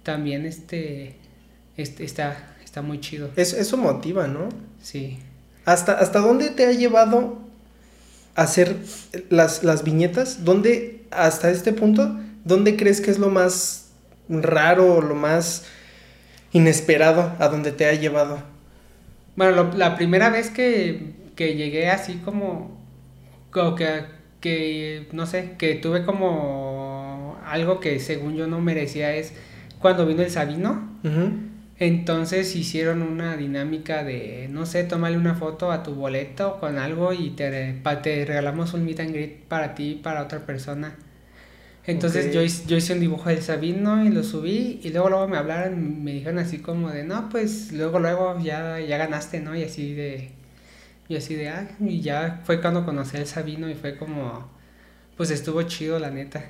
También 0.02 0.46
este, 0.46 1.16
este 1.76 2.04
está, 2.04 2.56
está 2.64 2.82
muy 2.82 3.00
chido. 3.00 3.30
Es- 3.36 3.54
eso 3.54 3.76
motiva, 3.76 4.28
¿no? 4.28 4.48
Sí. 4.82 5.18
¿Hasta, 5.66 5.92
¿Hasta 5.94 6.20
dónde 6.20 6.48
te 6.50 6.66
ha 6.66 6.72
llevado 6.72 7.38
a 8.34 8.42
hacer 8.42 8.76
las, 9.30 9.62
las 9.64 9.84
viñetas? 9.84 10.44
¿Dónde, 10.44 11.04
hasta 11.10 11.50
este 11.50 11.72
punto, 11.74 12.18
dónde 12.44 12.76
crees 12.76 13.00
que 13.02 13.10
es 13.10 13.18
lo 13.18 13.30
más 13.30 13.90
raro 14.28 14.96
o 14.96 15.02
lo 15.02 15.14
más 15.14 15.64
inesperado 16.52 17.32
a 17.38 17.48
donde 17.48 17.72
te 17.72 17.86
ha 17.86 17.92
llevado? 17.94 18.38
Bueno, 19.36 19.52
lo- 19.64 19.72
la 19.76 19.96
primera 19.96 20.30
vez 20.30 20.50
que, 20.50 21.14
que 21.36 21.54
llegué 21.56 21.90
así 21.90 22.14
como, 22.24 22.80
como 23.50 23.74
que, 23.74 24.04
que, 24.40 25.08
no 25.12 25.26
sé, 25.26 25.52
que 25.58 25.74
tuve 25.74 26.04
como 26.06 27.38
algo 27.46 27.80
que 27.80 28.00
según 28.00 28.36
yo 28.36 28.46
no 28.46 28.60
merecía 28.60 29.14
es 29.14 29.32
cuando 29.80 30.06
vino 30.06 30.22
el 30.22 30.30
Sabino. 30.30 30.90
Ujú. 31.04 31.30
Entonces 31.78 32.56
hicieron 32.56 33.02
una 33.02 33.36
dinámica 33.36 34.02
de, 34.02 34.48
no 34.50 34.64
sé, 34.64 34.84
tómale 34.84 35.18
una 35.18 35.34
foto 35.34 35.72
a 35.72 35.82
tu 35.82 35.94
boleto 35.94 36.58
con 36.58 36.78
algo 36.78 37.12
y 37.12 37.30
te, 37.30 37.80
regalamos 38.24 38.72
un 38.74 38.84
meet 38.84 39.00
and 39.00 39.12
greet 39.12 39.44
para 39.44 39.74
ti 39.74 39.90
y 39.92 39.94
para 39.96 40.22
otra 40.22 40.46
persona. 40.46 40.96
Entonces 41.86 42.32
yo, 42.32 42.42
hice- 42.42 42.66
yo 42.68 42.76
hice 42.76 42.94
un 42.94 43.00
dibujo 43.00 43.28
del 43.30 43.42
Sabino 43.42 44.04
y 44.04 44.10
lo 44.10 44.24
subí 44.24 44.80
y 44.82 44.90
luego 44.90 45.10
luego 45.10 45.28
me 45.28 45.36
hablaron 45.38 46.04
me 46.04 46.12
dijeron 46.14 46.38
así 46.38 46.58
como 46.58 46.90
de, 46.90 47.04
no, 47.04 47.28
pues 47.30 47.72
luego 47.72 47.98
luego 48.00 48.38
ya, 48.40 48.80
ya 48.80 48.98
ganaste, 48.98 49.40
¿no? 49.40 49.56
Y 49.56 49.64
así 49.64 49.94
de, 49.94 50.30
y 51.08 51.16
así 51.16 51.34
de, 51.36 51.50
ah, 51.50 51.68
y 51.80 52.00
ya 52.02 52.42
fue 52.44 52.60
cuando 52.60 52.84
conocí 52.86 53.16
al 53.18 53.26
Sabino 53.26 53.70
y 53.70 53.74
fue 53.74 53.96
como, 53.98 54.48
pues 55.16 55.30
estuvo 55.30 55.62
chido 55.64 55.98
la 56.00 56.10
neta. 56.10 56.44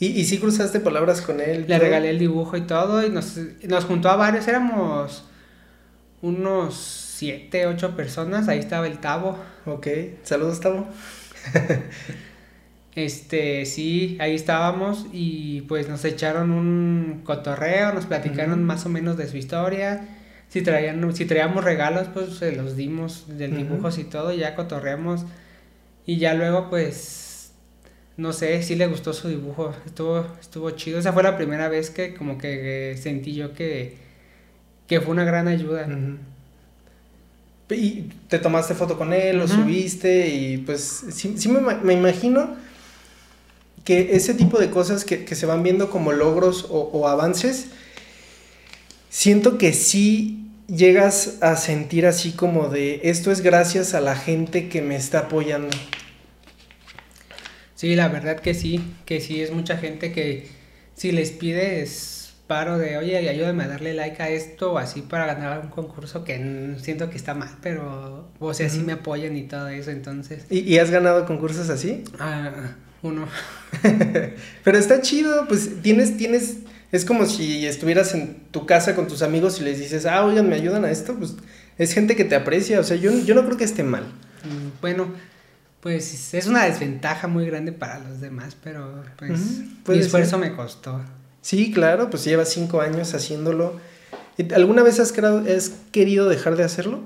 ¿Y, 0.00 0.06
y 0.06 0.24
sí 0.24 0.38
cruzaste 0.38 0.80
palabras 0.80 1.20
con 1.20 1.40
él? 1.40 1.62
Le 1.62 1.66
todo? 1.66 1.78
regalé 1.78 2.10
el 2.10 2.18
dibujo 2.18 2.56
y 2.56 2.62
todo 2.62 3.04
y 3.04 3.10
nos, 3.10 3.38
nos 3.68 3.84
juntó 3.84 4.08
a 4.10 4.16
varios, 4.16 4.46
éramos 4.46 5.24
unos 6.22 6.74
siete, 6.74 7.66
ocho 7.66 7.96
personas, 7.96 8.48
ahí 8.48 8.58
estaba 8.58 8.86
el 8.86 8.98
Tavo. 8.98 9.38
Ok, 9.66 9.88
saludos, 10.22 10.60
Tavo. 10.60 10.86
Este, 12.94 13.64
sí, 13.64 14.18
ahí 14.20 14.34
estábamos 14.34 15.06
y 15.12 15.60
pues 15.68 15.88
nos 15.88 16.04
echaron 16.04 16.50
un 16.50 17.20
cotorreo, 17.22 17.92
nos 17.92 18.06
platicaron 18.06 18.64
más 18.64 18.86
o 18.86 18.88
menos 18.88 19.16
de 19.16 19.28
su 19.28 19.36
historia. 19.36 20.08
Si 20.48 20.62
traían, 20.62 21.14
si 21.14 21.24
traíamos 21.24 21.62
regalos, 21.62 22.08
pues 22.12 22.38
se 22.38 22.50
los 22.56 22.74
dimos 22.74 23.38
del 23.38 23.56
dibujos 23.56 23.98
y 23.98 24.04
todo, 24.04 24.32
y 24.32 24.38
ya 24.38 24.56
cotorreamos. 24.56 25.26
Y 26.06 26.16
ya 26.16 26.34
luego, 26.34 26.70
pues, 26.70 27.27
no 28.18 28.32
sé, 28.32 28.64
sí 28.64 28.74
le 28.74 28.88
gustó 28.88 29.12
su 29.12 29.28
dibujo, 29.28 29.72
estuvo, 29.86 30.26
estuvo 30.40 30.70
chido. 30.72 30.98
Esa 30.98 31.12
fue 31.12 31.22
la 31.22 31.36
primera 31.36 31.68
vez 31.68 31.88
que 31.88 32.14
como 32.14 32.36
que, 32.36 32.92
eh, 32.92 32.96
sentí 32.96 33.32
yo 33.32 33.54
que, 33.54 33.96
que 34.88 35.00
fue 35.00 35.12
una 35.12 35.24
gran 35.24 35.46
ayuda. 35.46 35.88
Y 37.70 38.08
te 38.28 38.40
tomaste 38.40 38.74
foto 38.74 38.98
con 38.98 39.12
él, 39.12 39.38
lo 39.38 39.46
subiste 39.46 40.28
y 40.28 40.58
pues 40.58 41.04
sí, 41.10 41.34
sí 41.36 41.48
me, 41.48 41.60
me 41.60 41.92
imagino 41.92 42.56
que 43.84 44.16
ese 44.16 44.34
tipo 44.34 44.58
de 44.58 44.70
cosas 44.70 45.04
que, 45.04 45.24
que 45.24 45.36
se 45.36 45.46
van 45.46 45.62
viendo 45.62 45.88
como 45.88 46.12
logros 46.12 46.66
o, 46.70 46.90
o 46.92 47.06
avances, 47.06 47.66
siento 49.10 49.58
que 49.58 49.72
sí 49.72 50.50
llegas 50.66 51.36
a 51.40 51.54
sentir 51.56 52.04
así 52.04 52.32
como 52.32 52.68
de 52.68 53.00
esto 53.04 53.30
es 53.30 53.42
gracias 53.42 53.94
a 53.94 54.00
la 54.00 54.16
gente 54.16 54.68
que 54.68 54.82
me 54.82 54.96
está 54.96 55.20
apoyando. 55.20 55.76
Sí, 57.78 57.94
la 57.94 58.08
verdad 58.08 58.40
que 58.40 58.54
sí, 58.54 58.80
que 59.06 59.20
sí 59.20 59.40
es 59.40 59.52
mucha 59.52 59.76
gente 59.76 60.10
que 60.10 60.48
si 60.96 61.12
les 61.12 61.30
pides 61.30 62.34
paro 62.48 62.76
de, 62.76 62.96
oye, 62.96 63.16
ayúdame 63.28 63.62
a 63.62 63.68
darle 63.68 63.94
like 63.94 64.20
a 64.20 64.30
esto 64.30 64.72
o 64.72 64.78
así 64.78 65.00
para 65.02 65.26
ganar 65.26 65.60
un 65.60 65.68
concurso 65.68 66.24
que 66.24 66.74
siento 66.82 67.08
que 67.08 67.16
está 67.16 67.34
mal, 67.34 67.50
pero, 67.62 68.32
o 68.40 68.52
sea, 68.52 68.68
sí 68.68 68.80
me 68.80 68.94
apoyan 68.94 69.36
y 69.36 69.44
todo 69.44 69.68
eso, 69.68 69.92
entonces, 69.92 70.44
¿Y, 70.50 70.58
y 70.58 70.78
has 70.78 70.90
ganado 70.90 71.24
concursos 71.24 71.70
así? 71.70 72.02
ah, 72.18 72.50
uno, 73.02 73.28
Pero 74.64 74.76
está 74.76 75.00
chido, 75.00 75.46
pues 75.46 75.80
tienes, 75.80 76.16
tienes, 76.16 76.56
es 76.90 77.04
como 77.04 77.26
si 77.26 77.64
estuvieras 77.64 78.12
en 78.12 78.38
tu 78.50 78.66
casa 78.66 78.96
con 78.96 79.06
tus 79.06 79.22
amigos 79.22 79.60
y 79.60 79.62
les 79.62 79.78
dices, 79.78 80.04
ah, 80.04 80.24
oigan, 80.24 80.48
me 80.48 80.56
ayudan 80.56 80.84
a 80.84 80.90
esto, 80.90 81.14
pues 81.14 81.36
es 81.78 81.92
gente 81.92 82.16
que 82.16 82.24
te 82.24 82.34
aprecia, 82.34 82.80
o 82.80 82.82
sea, 82.82 82.96
yo, 82.96 83.16
yo 83.24 83.36
no 83.36 83.44
creo 83.44 83.56
que 83.56 83.62
esté 83.62 83.84
mal. 83.84 84.02
Mm, 84.42 84.80
bueno, 84.80 85.12
pues 85.80 86.34
es 86.34 86.46
una 86.46 86.64
desventaja 86.64 87.28
muy 87.28 87.46
grande 87.46 87.72
para 87.72 87.98
los 88.00 88.20
demás, 88.20 88.56
pero 88.62 89.02
pues 89.16 89.40
Ujú, 89.40 89.92
mi 89.92 89.98
esfuerzo 89.98 90.38
ser. 90.38 90.50
me 90.50 90.56
costó. 90.56 91.00
Sí, 91.40 91.72
claro, 91.72 92.10
pues 92.10 92.24
llevas 92.24 92.48
cinco 92.50 92.80
años 92.80 93.14
haciéndolo. 93.14 93.78
¿Alguna 94.54 94.82
vez 94.82 95.00
has, 95.00 95.12
creado- 95.12 95.44
has 95.48 95.70
querido 95.92 96.28
dejar 96.28 96.56
de 96.56 96.64
hacerlo? 96.64 97.00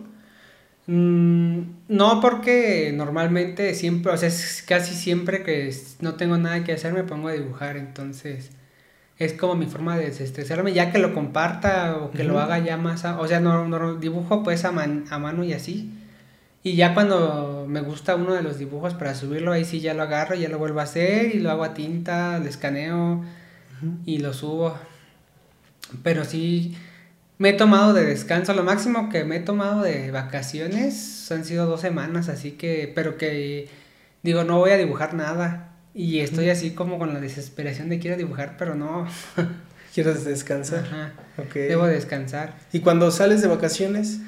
Mm, 0.87 1.61
no, 1.89 2.21
porque 2.21 2.93
normalmente 2.95 3.75
siempre, 3.75 4.13
o 4.13 4.17
sea, 4.17 4.29
es 4.29 4.65
casi 4.67 4.95
siempre 4.95 5.45
que 5.45 5.73
no 6.01 6.15
tengo 6.17 6.37
nada 6.39 6.65
que 6.65 6.73
hacer 6.73 6.93
me 6.93 7.05
pongo 7.05 7.29
a 7.29 7.33
dibujar, 7.33 7.77
entonces 7.77 8.51
es 9.19 9.33
como 9.35 9.55
mi 9.55 9.67
forma 9.67 9.97
de 9.97 10.07
desestresarme, 10.07 10.73
ya 10.73 10.91
que 10.91 10.99
lo 10.99 11.15
comparta 11.15 11.97
o 11.99 12.11
que 12.11 12.25
lo 12.25 12.41
haga 12.41 12.59
ya 12.59 12.77
más, 12.77 13.05
a- 13.05 13.21
o 13.21 13.29
sea, 13.29 13.39
no, 13.39 13.69
no 13.69 13.95
dibujo 13.95 14.43
pues 14.43 14.65
a, 14.65 14.73
man- 14.73 15.05
a 15.11 15.19
mano 15.19 15.45
y 15.45 15.53
así. 15.53 15.93
Y 16.65 16.77
ya 16.77 16.95
cuando 16.95 17.67
me 17.69 17.81
gusta 17.81 18.15
uno 18.15 18.35
de 18.35 18.43
los 18.43 18.59
dibujos 18.59 18.95
para 18.95 19.15
subirlo, 19.15 19.53
ahí 19.53 19.65
sí 19.65 19.81
ya 19.81 19.95
lo 19.95 20.03
agarro, 20.05 20.35
ya 20.37 20.49
lo 20.49 20.59
vuelvo 20.59 20.81
a 20.81 20.85
hacer 20.85 21.35
y 21.35 21.41
lo 21.41 21.51
hago 21.51 21.65
a 21.65 21.75
tinta, 21.75 22.39
lo 22.39 22.47
escaneo 22.47 23.25
y 24.07 24.19
lo 24.19 24.33
subo. 24.33 24.79
Pero 26.05 26.25
sí, 26.25 26.77
me 27.39 27.51
he 27.51 27.53
tomado 27.55 27.93
de 27.93 28.05
descanso. 28.05 28.55
Lo 28.55 28.63
máximo 28.63 29.09
que 29.09 29.25
me 29.25 29.37
he 29.37 29.41
tomado 29.41 29.83
de 29.83 30.11
vacaciones 30.13 31.31
han 31.33 31.45
sido 31.45 31.67
dos 31.67 31.81
semanas, 31.81 32.29
así 32.29 32.53
que, 32.53 32.91
pero 32.95 33.17
que 33.17 33.69
digo, 34.23 34.45
no 34.45 34.59
voy 34.59 34.71
a 34.71 34.77
dibujar 34.77 35.15
nada. 35.15 35.71
Y 35.95 36.21
estoy 36.21 36.49
así 36.49 36.71
como 36.71 36.99
con 36.99 37.13
la 37.13 37.21
desesperación 37.21 37.89
de 37.89 37.99
quiero 37.99 38.17
dibujar, 38.17 38.57
pero 38.57 38.75
no. 38.75 39.07
¿Quieres 39.95 40.25
descansar? 40.25 40.85
Ajá, 40.85 41.13
Ok. 41.37 41.55
debo 41.55 41.87
descansar. 41.87 42.55
¿Y 42.73 42.81
cuando 42.81 43.11
sales 43.11 43.43
de 43.43 43.49
vacaciones? 43.49 44.21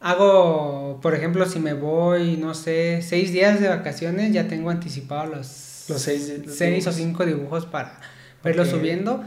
Hago, 0.00 0.98
por 1.02 1.14
ejemplo, 1.14 1.44
si 1.46 1.58
me 1.60 1.74
voy, 1.74 2.36
no 2.38 2.54
sé, 2.54 3.02
seis 3.02 3.32
días 3.32 3.60
de 3.60 3.68
vacaciones, 3.68 4.32
ya 4.32 4.48
tengo 4.48 4.70
anticipado 4.70 5.26
los, 5.26 5.84
Los 5.88 6.00
seis- 6.02 6.32
los 6.46 6.54
seis 6.56 6.86
o 6.86 6.92
cinco 6.92 7.26
dibujos 7.26 7.66
para 7.66 8.00
verlos 8.42 8.68
subiendo. 8.68 9.22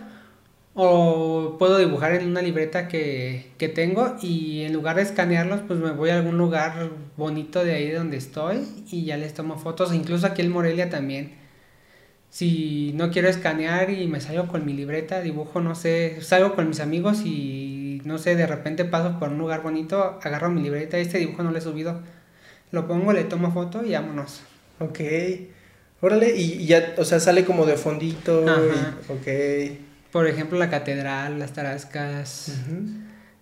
O 0.76 1.58
puedo 1.60 1.78
dibujar 1.78 2.14
en 2.16 2.28
una 2.28 2.42
libreta 2.42 2.88
que, 2.88 3.52
que 3.60 3.70
tengo 3.70 4.16
y 4.22 4.64
en 4.64 4.74
lugar 4.74 4.96
de 4.98 5.04
escanearlos, 5.04 5.62
pues 5.68 5.80
me 5.80 5.92
voy 5.92 6.10
a 6.10 6.18
algún 6.18 6.38
lugar 6.38 6.90
bonito 7.18 7.64
de 7.64 7.74
ahí 7.76 7.92
donde 7.92 8.18
estoy 8.18 8.68
y 8.92 9.06
ya 9.06 9.18
les 9.18 9.34
tomo 9.36 9.58
fotos. 9.60 9.94
Incluso 9.94 10.26
aquí 10.28 10.42
en 10.42 10.52
Morelia 10.52 10.90
también. 10.90 11.34
Si 12.30 12.92
no 12.96 13.12
quiero 13.12 13.30
escanear 13.30 13.92
y 13.92 14.08
me 14.08 14.20
salgo 14.20 14.48
con 14.48 14.66
mi 14.66 14.74
libreta, 14.74 15.22
dibujo, 15.22 15.62
no 15.62 15.76
sé, 15.76 16.18
salgo 16.22 16.56
con 16.56 16.68
mis 16.68 16.80
amigos 16.80 17.22
y 17.26 17.73
no 18.06 18.18
sé, 18.18 18.36
de 18.36 18.48
repente 18.48 18.86
paso 18.86 19.20
por 19.20 19.30
un 19.30 19.38
lugar 19.38 19.62
bonito, 19.62 20.20
agarro 20.22 20.50
mi 20.50 20.62
libreta, 20.62 20.98
este 20.98 21.20
dibujo 21.20 21.44
no 21.44 21.52
lo 21.52 21.58
he 21.58 21.62
subido, 21.62 22.02
lo 22.72 22.88
pongo, 22.88 23.14
le 23.14 23.24
tomo 23.24 23.52
foto 23.52 23.86
y 23.86 23.94
vámonos. 23.94 24.42
Ok. 24.80 25.00
Órale, 26.02 26.36
y 26.36 26.66
ya, 26.66 26.96
o 26.98 27.06
sea, 27.06 27.20
sale 27.20 27.46
como 27.46 27.66
de 27.66 27.78
fondito. 27.78 28.46
Ajá. 28.48 28.96
Y, 29.08 29.12
ok. 29.12 29.78
Por 30.12 30.28
ejemplo, 30.28 30.60
la 30.60 30.70
catedral, 30.70 31.40
las 31.40 31.54
tarascas, 31.54 32.52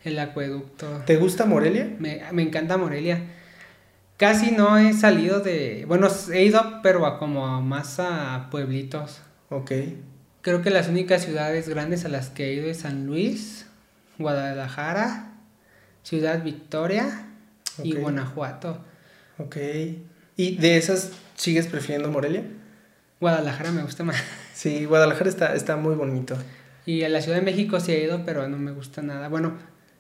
el 0.04 0.20
acueducto. 0.20 1.02
¿Te 1.06 1.18
gusta 1.18 1.46
Morelia? 1.46 1.90
Me, 2.00 2.22
me 2.32 2.44
encanta 2.44 2.78
Morelia. 2.78 3.22
Casi 4.18 4.52
no 4.52 4.78
he 4.78 4.94
salido 4.94 5.40
de... 5.40 5.86
Bueno, 5.88 6.08
he 6.32 6.44
ido, 6.44 6.80
pero 6.84 7.08
a 7.08 7.18
como 7.18 7.62
más 7.62 8.00
a 8.00 8.50
pueblitos. 8.52 9.22
Ok. 9.50 9.72
Creo 10.42 10.62
que 10.62 10.70
las 10.70 10.88
únicas 10.88 11.24
ciudades 11.24 11.68
grandes 11.68 12.06
a 12.06 12.10
las 12.10 12.30
que 12.30 12.50
he 12.50 12.54
ido 12.54 12.70
es 12.70 12.78
San 12.78 13.08
Luis, 13.08 13.66
Guadalajara, 14.22 15.34
Ciudad 16.04 16.44
Victoria 16.44 17.28
y. 17.84 17.96
Guanajuato. 17.96 18.84
Ok. 19.38 19.58
¿Y 20.38 20.58
de 20.58 20.78
esas 20.78 21.12
sigues 21.36 21.68
prefiriendo 21.68 22.10
Morelia? 22.10 22.44
Guadalajara 23.20 23.72
me 23.72 23.84
gusta 23.84 24.04
más. 24.04 24.18
Sí, 24.54 24.86
Guadalajara 24.86 25.28
está, 25.28 25.56
está 25.56 25.76
muy 25.76 25.96
bonito. 25.96 26.38
Y 26.86 27.02
a 27.02 27.10
la 27.10 27.22
Ciudad 27.22 27.40
de 27.40 27.44
México 27.44 27.80
sí 27.80 27.92
he 27.94 28.04
ido, 28.04 28.26
pero 28.26 28.48
no 28.48 28.58
me 28.58 28.72
gusta 28.72 29.02
nada. 29.02 29.28
Bueno, 29.28 29.54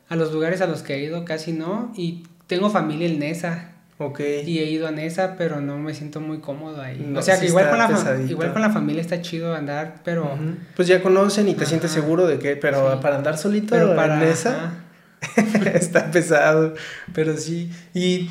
a 0.07 0.15
los 0.15 0.31
lugares 0.33 0.61
a 0.61 0.67
los 0.67 0.83
que 0.83 0.93
he 0.93 1.03
ido 1.03 1.25
casi 1.25 1.51
no. 1.51 1.91
Y 1.95 2.27
tengo 2.45 2.69
familia 2.69 3.07
en 3.07 3.17
Nesa. 3.17 3.70
Ok. 4.03 4.19
Y 4.45 4.59
he 4.59 4.65
ido 4.65 4.87
a 4.87 4.91
Nesa, 4.91 5.35
pero 5.37 5.61
no 5.61 5.77
me 5.77 5.93
siento 5.93 6.19
muy 6.21 6.39
cómodo 6.39 6.81
ahí. 6.81 6.97
No, 7.07 7.19
o 7.19 7.21
sea, 7.21 7.35
sí 7.35 7.41
que 7.41 7.47
igual 7.47 7.69
con, 7.69 7.77
la 7.77 8.21
igual 8.27 8.51
con 8.53 8.61
la 8.63 8.71
familia 8.71 8.99
está 9.01 9.21
chido 9.21 9.53
andar, 9.53 10.01
pero... 10.03 10.37
Pues 10.75 10.87
ya 10.87 11.03
conocen 11.03 11.47
y 11.49 11.53
te 11.53 11.65
sientes 11.67 11.91
seguro 11.91 12.25
de 12.25 12.39
que, 12.39 12.55
pero 12.55 12.93
Sí. 12.93 12.97
para 13.01 13.17
andar 13.17 13.37
solito 13.37 13.75
Pero 13.75 13.95
para... 13.95 14.17
en 14.23 14.27
esa 14.29 14.73
está 15.73 16.09
pesado, 16.09 16.73
pero 17.13 17.37
sí. 17.37 17.71
Y, 17.93 18.29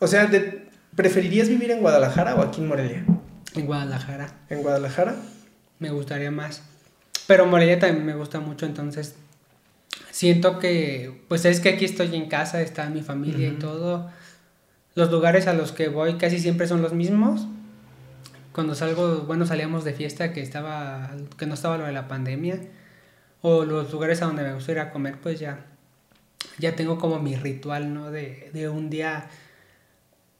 o 0.00 0.06
sea, 0.06 0.26
de- 0.26 0.68
¿preferirías 0.94 1.48
vivir 1.48 1.72
en 1.72 1.80
Guadalajara 1.80 2.36
o 2.36 2.42
aquí 2.42 2.60
en 2.60 2.68
Morelia? 2.68 3.04
En 3.56 3.66
Guadalajara. 3.66 4.28
En 4.50 4.62
Guadalajara. 4.62 5.16
me 5.80 5.90
gustaría 5.90 6.30
más. 6.30 6.62
Pero 7.26 7.46
Morelia 7.46 7.78
también 7.80 8.06
me 8.06 8.14
gusta 8.14 8.38
mucho, 8.38 8.66
entonces 8.66 9.16
siento 10.10 10.58
que, 10.60 11.22
pues 11.28 11.44
es 11.44 11.58
que 11.60 11.70
aquí 11.70 11.84
estoy 11.86 12.14
en 12.14 12.28
casa, 12.28 12.60
está 12.60 12.88
mi 12.88 13.00
familia 13.02 13.48
y 13.48 13.52
todo. 13.58 14.10
Los 14.94 15.10
lugares 15.10 15.46
a 15.46 15.54
los 15.54 15.72
que 15.72 15.88
voy 15.88 16.14
casi 16.14 16.38
siempre 16.38 16.66
son 16.66 16.82
los 16.82 16.92
mismos. 16.92 17.46
Cuando 18.52 18.74
salgo, 18.74 19.22
bueno, 19.22 19.46
salíamos 19.46 19.84
de 19.84 19.94
fiesta 19.94 20.32
que 20.32 20.42
estaba, 20.42 21.10
que 21.38 21.46
no 21.46 21.54
estaba 21.54 21.78
lo 21.78 21.84
de 21.84 21.92
la 21.92 22.08
pandemia. 22.08 22.60
O 23.40 23.64
los 23.64 23.90
lugares 23.92 24.22
a 24.22 24.26
donde 24.26 24.42
me 24.42 24.52
gusta 24.54 24.72
ir 24.72 24.78
a 24.78 24.90
comer, 24.90 25.16
pues 25.20 25.40
ya, 25.40 25.66
ya 26.58 26.76
tengo 26.76 26.98
como 26.98 27.18
mi 27.18 27.34
ritual, 27.34 27.92
¿no? 27.92 28.10
De, 28.10 28.50
de 28.52 28.68
un 28.68 28.90
día, 28.90 29.28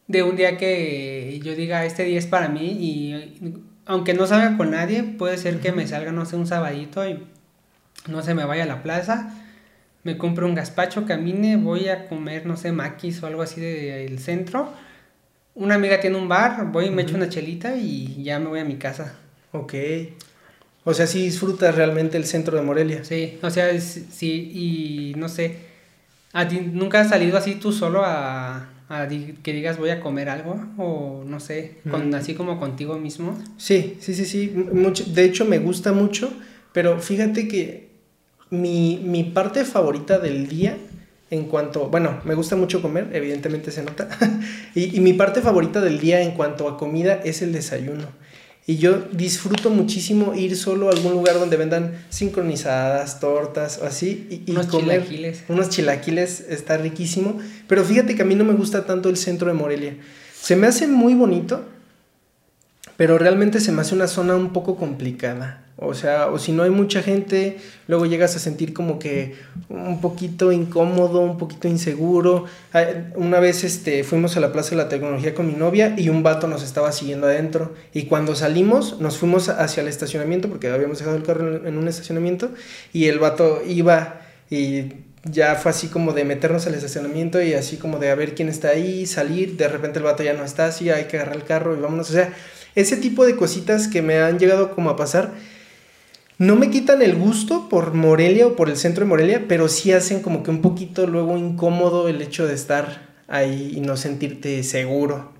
de 0.06 0.22
un 0.22 0.36
día 0.36 0.56
que 0.56 1.40
yo 1.42 1.54
diga, 1.54 1.84
este 1.84 2.04
día 2.04 2.18
es 2.18 2.26
para 2.26 2.48
mí 2.48 2.76
y 2.78 3.62
aunque 3.86 4.14
no 4.14 4.26
salga 4.26 4.56
con 4.56 4.70
nadie, 4.70 5.02
puede 5.02 5.38
ser 5.38 5.60
que 5.60 5.72
me 5.72 5.86
salga, 5.86 6.12
no 6.12 6.24
sé, 6.26 6.36
un 6.36 6.46
sabadito 6.46 7.06
y 7.08 7.24
no 8.08 8.22
se 8.22 8.34
me 8.34 8.44
vaya 8.44 8.64
a 8.64 8.66
la 8.66 8.82
plaza, 8.82 9.34
me 10.04 10.18
compro 10.18 10.46
un 10.46 10.54
gazpacho, 10.54 11.04
camine, 11.06 11.56
voy 11.56 11.88
a 11.88 12.08
comer, 12.08 12.44
no 12.46 12.56
sé, 12.56 12.72
maquis 12.72 13.22
o 13.22 13.26
algo 13.26 13.42
así 13.42 13.60
del 13.60 14.18
centro. 14.18 14.72
Una 15.54 15.74
amiga 15.76 16.00
tiene 16.00 16.16
un 16.16 16.28
bar, 16.28 16.70
voy 16.72 16.86
y 16.86 16.90
me 16.90 17.02
echo 17.02 17.12
Ujú. 17.12 17.18
una 17.22 17.28
chelita 17.28 17.76
y 17.76 18.22
ya 18.24 18.38
me 18.38 18.46
voy 18.46 18.60
a 18.60 18.64
mi 18.64 18.76
casa. 18.76 19.14
Ok. 19.52 19.74
O 20.84 20.94
sea, 20.94 21.06
sí 21.06 21.22
disfrutas 21.22 21.74
realmente 21.74 22.16
el 22.16 22.24
centro 22.24 22.56
de 22.56 22.62
Morelia. 22.64 23.04
Sí, 23.04 23.38
o 23.42 23.50
sea, 23.50 23.78
sí, 23.80 24.50
y 25.12 25.14
no 25.18 25.28
sé, 25.28 25.56
¿a 26.32 26.48
ti 26.48 26.58
nunca 26.72 27.00
has 27.00 27.10
salido 27.10 27.36
así 27.38 27.54
tú 27.54 27.70
solo 27.70 28.02
a, 28.04 28.68
a 28.88 29.06
di- 29.06 29.34
que 29.44 29.52
digas 29.52 29.78
voy 29.78 29.90
a 29.90 30.00
comer 30.00 30.28
algo? 30.28 30.60
O 30.78 31.22
no 31.24 31.38
sé, 31.38 31.74
con, 31.88 32.10
Mm. 32.10 32.14
así 32.14 32.34
como 32.34 32.58
contigo 32.58 32.98
mismo. 32.98 33.38
Sí, 33.58 33.96
sí, 34.00 34.14
sí, 34.14 34.24
sí. 34.24 34.52
Mucho, 34.72 35.04
de 35.04 35.24
hecho, 35.24 35.44
me 35.44 35.58
gusta 35.60 35.92
mucho, 35.92 36.32
pero 36.72 36.98
fíjate 36.98 37.46
que 37.46 37.81
mi, 38.52 39.00
mi 39.02 39.24
parte 39.24 39.64
favorita 39.64 40.18
del 40.18 40.46
día, 40.48 40.76
en 41.30 41.44
cuanto, 41.44 41.88
bueno, 41.88 42.20
me 42.24 42.34
gusta 42.34 42.54
mucho 42.54 42.82
comer, 42.82 43.08
evidentemente 43.12 43.70
se 43.72 43.82
nota, 43.82 44.08
y, 44.74 44.96
y 44.96 45.00
mi 45.00 45.14
parte 45.14 45.40
favorita 45.40 45.80
del 45.80 45.98
día 45.98 46.20
en 46.20 46.32
cuanto 46.32 46.68
a 46.68 46.76
comida 46.78 47.14
es 47.24 47.42
el 47.42 47.52
desayuno. 47.52 48.06
Y 48.64 48.76
yo 48.76 48.98
disfruto 49.10 49.70
muchísimo 49.70 50.34
ir 50.34 50.56
solo 50.56 50.88
a 50.88 50.92
algún 50.92 51.12
lugar 51.14 51.36
donde 51.40 51.56
vendan 51.56 51.94
sincronizadas, 52.10 53.18
tortas 53.18 53.80
o 53.82 53.86
así, 53.86 54.28
y, 54.30 54.52
y 54.52 54.54
Unos 54.54 54.66
comer 54.66 55.00
chilaquiles. 55.02 55.44
unos 55.48 55.68
chilaquiles, 55.70 56.40
está 56.48 56.76
riquísimo. 56.76 57.38
Pero 57.66 57.82
fíjate 57.84 58.14
que 58.14 58.22
a 58.22 58.24
mí 58.24 58.36
no 58.36 58.44
me 58.44 58.52
gusta 58.54 58.84
tanto 58.86 59.08
el 59.08 59.16
centro 59.16 59.48
de 59.48 59.54
Morelia. 59.54 59.96
Se 60.40 60.54
me 60.54 60.68
hace 60.68 60.86
muy 60.86 61.14
bonito, 61.14 61.64
pero 62.96 63.18
realmente 63.18 63.58
se 63.58 63.72
me 63.72 63.80
hace 63.80 63.94
una 63.96 64.06
zona 64.06 64.36
un 64.36 64.52
poco 64.52 64.76
complicada. 64.76 65.61
O 65.76 65.94
sea, 65.94 66.28
o 66.28 66.38
si 66.38 66.52
no 66.52 66.62
hay 66.62 66.70
mucha 66.70 67.02
gente, 67.02 67.56
luego 67.88 68.06
llegas 68.06 68.36
a 68.36 68.38
sentir 68.38 68.72
como 68.72 68.98
que 68.98 69.34
un 69.68 70.00
poquito 70.00 70.52
incómodo, 70.52 71.20
un 71.20 71.38
poquito 71.38 71.66
inseguro. 71.66 72.44
Una 73.16 73.40
vez 73.40 73.64
este, 73.64 74.04
fuimos 74.04 74.36
a 74.36 74.40
la 74.40 74.52
Plaza 74.52 74.70
de 74.70 74.76
la 74.76 74.88
Tecnología 74.88 75.34
con 75.34 75.46
mi 75.46 75.54
novia 75.54 75.94
y 75.96 76.08
un 76.08 76.22
vato 76.22 76.46
nos 76.46 76.62
estaba 76.62 76.92
siguiendo 76.92 77.26
adentro. 77.26 77.74
Y 77.92 78.04
cuando 78.04 78.34
salimos, 78.34 79.00
nos 79.00 79.18
fuimos 79.18 79.48
hacia 79.48 79.80
el 79.80 79.88
estacionamiento, 79.88 80.48
porque 80.48 80.68
habíamos 80.68 80.98
dejado 80.98 81.16
el 81.16 81.22
carro 81.22 81.66
en 81.66 81.76
un 81.76 81.88
estacionamiento, 81.88 82.50
y 82.92 83.06
el 83.06 83.18
vato 83.18 83.62
iba 83.66 84.20
y 84.50 84.92
ya 85.24 85.54
fue 85.54 85.70
así 85.70 85.88
como 85.88 86.12
de 86.12 86.24
meternos 86.24 86.66
al 86.66 86.74
estacionamiento 86.74 87.40
y 87.40 87.54
así 87.54 87.76
como 87.76 87.98
de 87.98 88.10
a 88.10 88.14
ver 88.14 88.34
quién 88.34 88.48
está 88.48 88.70
ahí, 88.70 89.06
salir, 89.06 89.56
de 89.56 89.68
repente 89.68 89.98
el 89.98 90.04
vato 90.04 90.22
ya 90.22 90.34
no 90.34 90.44
está, 90.44 90.66
así 90.66 90.90
hay 90.90 91.04
que 91.04 91.16
agarrar 91.16 91.36
el 91.36 91.44
carro 91.44 91.76
y 91.76 91.80
vámonos. 91.80 92.10
O 92.10 92.12
sea, 92.12 92.32
ese 92.74 92.96
tipo 92.96 93.24
de 93.24 93.36
cositas 93.36 93.88
que 93.88 94.02
me 94.02 94.18
han 94.18 94.38
llegado 94.38 94.74
como 94.74 94.90
a 94.90 94.96
pasar, 94.96 95.32
no 96.42 96.56
me 96.56 96.70
quitan 96.70 97.02
el 97.02 97.14
gusto 97.14 97.68
por 97.68 97.94
Morelia 97.94 98.48
o 98.48 98.56
por 98.56 98.68
el 98.68 98.76
centro 98.76 99.04
de 99.04 99.08
Morelia, 99.08 99.44
pero 99.46 99.68
sí 99.68 99.92
hacen 99.92 100.22
como 100.22 100.42
que 100.42 100.50
un 100.50 100.60
poquito 100.60 101.06
luego 101.06 101.38
incómodo 101.38 102.08
el 102.08 102.20
hecho 102.20 102.48
de 102.48 102.54
estar 102.54 103.10
ahí 103.28 103.72
y 103.76 103.80
no 103.80 103.96
sentirte 103.96 104.60
seguro. 104.64 105.32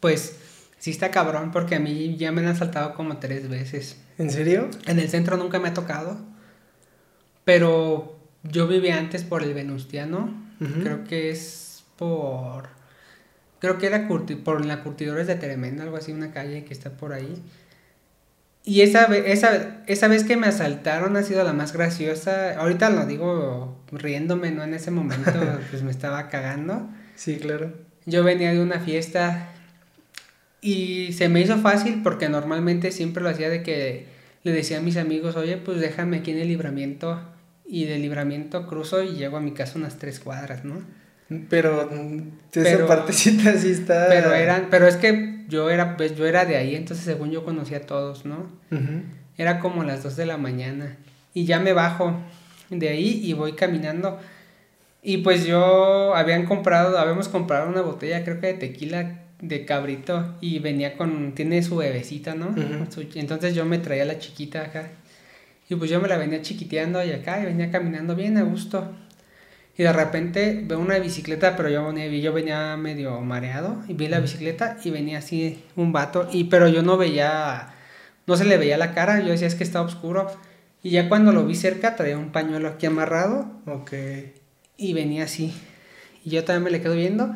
Pues 0.00 0.34
sí 0.78 0.90
está 0.90 1.12
cabrón 1.12 1.52
porque 1.52 1.76
a 1.76 1.78
mí 1.78 2.16
ya 2.16 2.32
me 2.32 2.40
han 2.40 2.48
asaltado 2.48 2.94
como 2.94 3.18
tres 3.18 3.48
veces. 3.48 4.00
¿En 4.18 4.32
serio? 4.32 4.68
En 4.86 4.98
el 4.98 5.08
centro 5.10 5.36
nunca 5.36 5.60
me 5.60 5.68
ha 5.68 5.74
tocado, 5.74 6.18
pero 7.44 8.18
yo 8.42 8.66
vivía 8.66 8.98
antes 8.98 9.22
por 9.22 9.44
el 9.44 9.54
Venustiano. 9.54 10.44
Creo 10.82 11.04
que 11.04 11.30
es 11.30 11.84
por... 11.96 12.70
Creo 13.60 13.78
que 13.78 13.86
era 13.86 14.08
por 14.08 14.66
la 14.66 14.82
Curtidores 14.82 15.28
de 15.28 15.36
Tremenda, 15.36 15.84
algo 15.84 15.98
así, 15.98 16.10
una 16.10 16.32
calle 16.32 16.64
que 16.64 16.74
está 16.74 16.90
por 16.90 17.12
ahí. 17.12 17.44
Y 18.68 18.80
esa, 18.80 19.04
esa, 19.16 19.78
esa 19.86 20.08
vez 20.08 20.24
que 20.24 20.36
me 20.36 20.48
asaltaron 20.48 21.16
ha 21.16 21.22
sido 21.22 21.44
la 21.44 21.52
más 21.52 21.72
graciosa. 21.72 22.58
Ahorita 22.58 22.90
lo 22.90 23.06
digo 23.06 23.80
riéndome, 23.92 24.50
¿no? 24.50 24.64
En 24.64 24.74
ese 24.74 24.90
momento 24.90 25.30
pues 25.70 25.82
me 25.84 25.92
estaba 25.92 26.28
cagando. 26.28 26.88
Sí, 27.14 27.36
claro. 27.36 27.72
Yo 28.06 28.24
venía 28.24 28.52
de 28.52 28.60
una 28.60 28.80
fiesta 28.80 29.50
y 30.60 31.12
se 31.12 31.28
me 31.28 31.40
hizo 31.40 31.58
fácil 31.58 32.00
porque 32.02 32.28
normalmente 32.28 32.90
siempre 32.90 33.22
lo 33.22 33.28
hacía 33.28 33.48
de 33.48 33.62
que 33.62 34.06
le 34.42 34.50
decía 34.52 34.78
a 34.78 34.82
mis 34.82 34.96
amigos, 34.96 35.36
oye, 35.36 35.56
pues 35.58 35.80
déjame 35.80 36.18
aquí 36.18 36.32
en 36.32 36.38
el 36.38 36.48
libramiento 36.48 37.20
y 37.64 37.84
del 37.84 38.02
libramiento 38.02 38.66
cruzo 38.66 39.00
y 39.02 39.14
llego 39.14 39.36
a 39.36 39.40
mi 39.40 39.52
casa 39.52 39.78
unas 39.78 39.98
tres 39.98 40.18
cuadras, 40.18 40.64
¿no? 40.64 40.82
Pero 41.48 41.88
mm, 41.92 42.18
esa 42.52 42.62
Pero- 42.62 42.86
partecita 42.88 43.54
sí 43.56 43.70
está... 43.70 44.06
Pero 44.08 44.32
eran, 44.34 44.66
pero 44.70 44.88
es 44.88 44.96
que 44.96 45.35
yo 45.48 45.70
era, 45.70 45.96
pues 45.96 46.16
yo 46.16 46.26
era 46.26 46.44
de 46.44 46.56
ahí, 46.56 46.74
entonces 46.74 47.04
según 47.04 47.30
yo 47.30 47.44
conocía 47.44 47.78
a 47.78 47.80
todos, 47.82 48.24
¿no? 48.24 48.46
Era 49.38 49.60
como 49.60 49.84
las 49.84 50.02
2 50.02 50.16
de 50.16 50.26
la 50.26 50.36
mañana. 50.38 50.96
Y 51.34 51.44
ya 51.44 51.60
me 51.60 51.72
bajo 51.72 52.14
de 52.70 52.88
ahí 52.88 53.20
y 53.24 53.32
voy 53.34 53.52
caminando. 53.52 54.18
Y 55.02 55.18
pues 55.18 55.44
yo 55.46 56.14
habían 56.16 56.46
comprado, 56.46 56.98
habíamos 56.98 57.28
comprado 57.28 57.68
una 57.68 57.80
botella, 57.82 58.24
creo 58.24 58.40
que 58.40 58.48
de 58.48 58.54
tequila 58.54 59.20
de 59.40 59.64
cabrito. 59.64 60.34
Y 60.40 60.58
venía 60.58 60.96
con, 60.96 61.34
tiene 61.34 61.62
su 61.62 61.76
bebecita, 61.76 62.34
¿no? 62.34 62.54
Su- 62.90 63.06
entonces 63.14 63.54
yo 63.54 63.64
me 63.66 63.78
traía 63.78 64.04
la 64.04 64.18
chiquita 64.18 64.62
acá. 64.62 64.88
Y 65.68 65.74
pues 65.74 65.90
yo 65.90 66.00
me 66.00 66.08
la 66.08 66.16
venía 66.16 66.42
chiquiteando 66.42 67.04
y 67.04 67.10
acá, 67.12 67.40
y 67.42 67.44
venía 67.44 67.70
caminando 67.70 68.14
bien 68.16 68.36
a 68.38 68.42
gusto. 68.42 68.90
Y 69.78 69.82
de 69.82 69.92
repente 69.92 70.62
veo 70.64 70.78
una 70.78 70.98
bicicleta, 70.98 71.54
pero 71.56 71.68
yo 71.68 71.86
venía, 71.86 72.06
yo 72.08 72.32
venía 72.32 72.76
medio 72.76 73.20
mareado. 73.20 73.82
Y 73.88 73.94
vi 73.94 74.08
la 74.08 74.20
bicicleta 74.20 74.78
y 74.82 74.90
venía 74.90 75.18
así 75.18 75.62
un 75.76 75.92
vato. 75.92 76.28
Y 76.32 76.44
pero 76.44 76.68
yo 76.68 76.82
no 76.82 76.96
veía 76.96 77.74
no 78.26 78.36
se 78.36 78.44
le 78.44 78.58
veía 78.58 78.76
la 78.76 78.92
cara, 78.92 79.20
yo 79.20 79.28
decía 79.28 79.46
es 79.46 79.54
que 79.54 79.64
está 79.64 79.80
oscuro. 79.82 80.26
Y 80.82 80.90
ya 80.90 81.08
cuando 81.08 81.32
lo 81.32 81.46
vi 81.46 81.54
cerca 81.54 81.96
traía 81.96 82.18
un 82.18 82.32
pañuelo 82.32 82.68
aquí 82.68 82.86
amarrado. 82.86 83.46
Ok. 83.66 83.92
Y 84.76 84.92
venía 84.94 85.24
así. 85.24 85.54
Y 86.24 86.30
yo 86.30 86.44
también 86.44 86.64
me 86.64 86.70
le 86.70 86.82
quedo 86.82 86.94
viendo. 86.94 87.34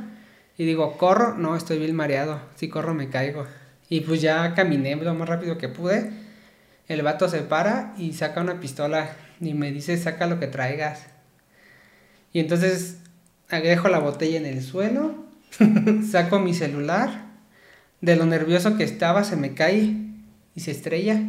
Y 0.59 0.65
digo, 0.65 0.99
corro, 0.99 1.37
no, 1.37 1.57
estoy 1.57 1.79
bien 1.79 1.95
mareado. 1.95 2.43
Si 2.57 2.69
corro 2.69 2.93
me 2.93 3.09
caigo. 3.09 3.47
Y 3.89 4.01
pues 4.01 4.21
ya 4.21 4.55
caminé 4.55 4.97
lo 4.97 5.15
más 5.15 5.29
rápido 5.29 5.59
que 5.59 5.69
pude. 5.69 6.11
El 6.89 7.03
vato 7.03 7.29
se 7.29 7.43
para 7.43 7.95
y 7.97 8.13
saca 8.13 8.41
una 8.41 8.59
pistola 8.61 9.11
y 9.41 9.55
me 9.55 9.71
dice, 9.71 9.97
saca 9.97 10.27
lo 10.27 10.41
que 10.41 10.49
traigas. 10.49 11.07
Y 12.33 12.41
entonces 12.41 12.99
dejo 13.51 13.89
la 13.89 13.99
botella 13.99 14.39
en 14.39 14.47
el 14.47 14.63
suelo, 14.63 15.25
saco 16.11 16.39
mi 16.39 16.55
celular, 16.55 17.27
de 18.01 18.17
lo 18.17 18.25
nervioso 18.27 18.77
que 18.77 18.85
estaba 18.85 19.25
se 19.25 19.37
me 19.37 19.55
cae 19.55 19.95
y 20.55 20.61
se 20.61 20.71
estrella. 20.71 21.21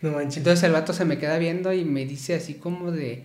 No 0.00 0.12
manches. 0.12 0.38
Entonces 0.38 0.64
el 0.64 0.72
vato 0.72 0.92
se 0.92 1.04
me 1.04 1.18
queda 1.18 1.38
viendo 1.38 1.72
y 1.72 1.84
me 1.84 2.06
dice 2.06 2.34
así 2.34 2.54
como 2.54 2.90
de, 2.90 3.24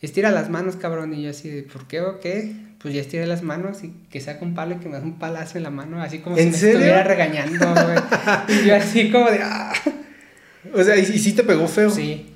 estira 0.00 0.30
las 0.30 0.48
manos, 0.48 0.76
cabrón. 0.76 1.12
Y 1.14 1.22
yo 1.22 1.30
así 1.30 1.50
de, 1.50 1.62
¿por 1.62 1.86
qué 1.86 2.00
o 2.00 2.20
qué? 2.20 2.52
Pues 2.78 2.94
ya 2.94 3.00
estiré 3.00 3.26
las 3.26 3.42
manos 3.42 3.84
y 3.84 3.92
que 4.10 4.20
saca 4.20 4.44
un 4.44 4.54
palo 4.54 4.76
y 4.76 4.78
que 4.78 4.88
me 4.88 4.96
da 4.98 5.02
un 5.02 5.18
palazo 5.18 5.58
en 5.58 5.64
la 5.64 5.70
mano, 5.70 6.00
así 6.00 6.18
como 6.20 6.36
si 6.36 6.42
¿En 6.42 6.50
me 6.50 6.56
serio? 6.56 6.74
estuviera 6.78 7.02
regañando, 7.04 7.66
güey. 7.74 7.98
y 8.60 8.66
yo 8.66 8.76
así 8.76 9.10
como 9.10 9.30
de, 9.30 9.40
¡ah! 9.42 9.72
O 10.74 10.82
sea, 10.82 10.96
¿y, 10.96 11.00
y 11.02 11.18
sí 11.18 11.32
te 11.32 11.42
pegó 11.42 11.68
feo? 11.68 11.90
Sí. 11.90 12.26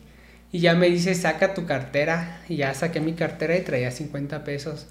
Y 0.53 0.61
ya 0.61 0.74
me 0.74 0.88
dice, 0.90 1.14
saca 1.14 1.55
tu 1.55 1.66
cartera. 1.66 2.42
Y 2.48 2.57
ya 2.57 2.74
saqué 2.74 3.01
mi 3.01 3.12
cartera 3.14 3.57
y 3.57 3.62
traía 3.62 3.90
50 3.90 4.44
pesos. 4.44 4.88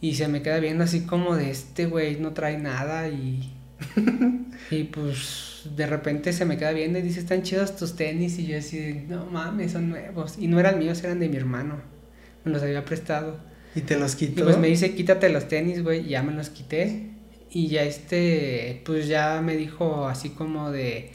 Y 0.00 0.14
se 0.14 0.28
me 0.28 0.42
queda 0.42 0.58
viendo 0.60 0.84
así 0.84 1.02
como 1.06 1.36
de 1.36 1.50
este 1.50 1.86
güey 1.86 2.16
no 2.16 2.32
trae 2.32 2.58
nada 2.58 3.08
y... 3.08 3.52
y 4.70 4.84
pues 4.84 5.62
de 5.76 5.86
repente 5.86 6.32
se 6.32 6.44
me 6.46 6.56
queda 6.56 6.72
viendo 6.72 6.98
y 6.98 7.02
dice, 7.02 7.20
están 7.20 7.42
chidos 7.42 7.76
tus 7.76 7.96
tenis. 7.96 8.38
Y 8.38 8.46
yo 8.46 8.58
así, 8.58 9.04
no 9.08 9.26
mames, 9.26 9.72
son 9.72 9.90
nuevos. 9.90 10.36
Y 10.38 10.48
no 10.48 10.60
eran 10.60 10.78
míos, 10.78 11.02
eran 11.04 11.20
de 11.20 11.28
mi 11.28 11.36
hermano. 11.36 11.80
Me 12.44 12.52
los 12.52 12.62
había 12.62 12.84
prestado. 12.84 13.40
¿Y 13.74 13.82
te 13.82 13.98
los 13.98 14.16
Y 14.28 14.28
quitó? 14.28 14.44
pues 14.44 14.56
me 14.56 14.68
dice, 14.68 14.94
quítate 14.94 15.28
los 15.28 15.48
tenis, 15.48 15.82
güey. 15.82 16.06
Y 16.06 16.10
ya 16.10 16.22
me 16.22 16.32
los 16.32 16.50
quité. 16.50 17.10
Y 17.50 17.68
ya 17.68 17.82
este, 17.84 18.82
pues 18.84 19.08
ya 19.08 19.40
me 19.42 19.56
dijo 19.56 20.06
así 20.08 20.30
como 20.30 20.70
de... 20.70 21.12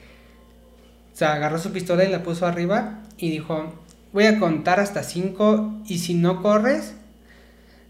O 1.14 1.16
sea, 1.18 1.34
agarró 1.34 1.58
su 1.60 1.72
pistola 1.72 2.04
y 2.06 2.10
la 2.12 2.24
puso 2.24 2.46
arriba 2.48 3.02
y 3.18 3.30
dijo, 3.32 3.74
voy 4.14 4.26
a 4.26 4.40
contar 4.40 4.80
hasta 4.80 5.04
cinco 5.04 5.74
y 5.88 6.00
si 6.00 6.14
no 6.16 6.42
corres, 6.42 6.94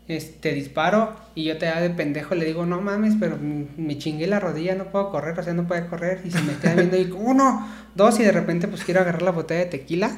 este, 0.08 0.54
disparo. 0.54 1.16
Y 1.36 1.46
yo 1.46 1.58
te 1.58 1.66
da 1.66 1.80
de 1.80 1.90
pendejo 1.90 2.36
le 2.36 2.46
digo, 2.46 2.66
no 2.66 2.82
mames, 2.82 3.16
pero 3.20 3.38
me 3.40 3.98
chingué 3.98 4.28
la 4.28 4.40
rodilla, 4.40 4.76
no 4.76 4.86
puedo 4.92 5.10
correr, 5.12 5.40
o 5.40 5.44
sea, 5.44 5.54
no 5.54 5.68
puedo 5.68 5.88
correr. 5.90 6.22
Y 6.26 6.32
se 6.32 6.42
me 6.42 6.54
queda 6.58 6.76
viendo 6.76 6.98
y 6.98 7.10
uno, 7.12 7.68
dos 7.96 8.20
y 8.20 8.24
de 8.24 8.32
repente 8.32 8.68
pues 8.68 8.84
quiero 8.84 9.02
agarrar 9.02 9.22
la 9.22 9.32
botella 9.32 9.62
de 9.62 9.66
tequila. 9.68 10.12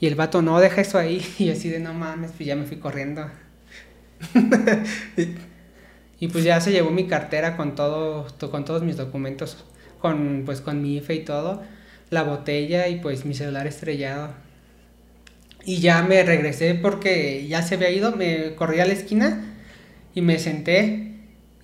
Y 0.00 0.06
el 0.06 0.14
vato, 0.14 0.42
no, 0.42 0.58
deja 0.60 0.80
eso 0.80 0.98
ahí. 0.98 1.22
Y 1.38 1.50
así 1.50 1.68
de, 1.68 1.78
no 1.80 1.92
mames, 1.94 2.32
pues 2.32 2.46
ya 2.46 2.56
me 2.56 2.64
fui 2.66 2.78
corriendo. 2.78 3.26
Y 6.18 6.28
pues 6.28 6.44
ya 6.44 6.60
se 6.60 6.72
llevó 6.72 6.90
mi 6.90 7.06
cartera 7.06 7.56
con 7.56 7.74
todo, 7.74 8.24
to- 8.38 8.50
con 8.50 8.64
todos 8.64 8.82
mis 8.82 8.96
documentos, 8.96 9.64
con 10.00 10.42
pues 10.46 10.60
con 10.60 10.80
mi 10.82 10.96
IFE 10.96 11.14
y 11.14 11.24
todo, 11.24 11.62
la 12.10 12.22
botella 12.22 12.88
y 12.88 12.96
pues 13.00 13.24
mi 13.24 13.34
celular 13.34 13.66
estrellado. 13.66 14.30
Y 15.64 15.80
ya 15.80 16.02
me 16.02 16.22
regresé 16.22 16.74
porque 16.74 17.46
ya 17.48 17.62
se 17.62 17.74
había 17.74 17.90
ido, 17.90 18.12
me 18.14 18.54
corrí 18.54 18.80
a 18.80 18.86
la 18.86 18.92
esquina 18.92 19.56
y 20.14 20.20
me 20.20 20.38
senté 20.38 21.02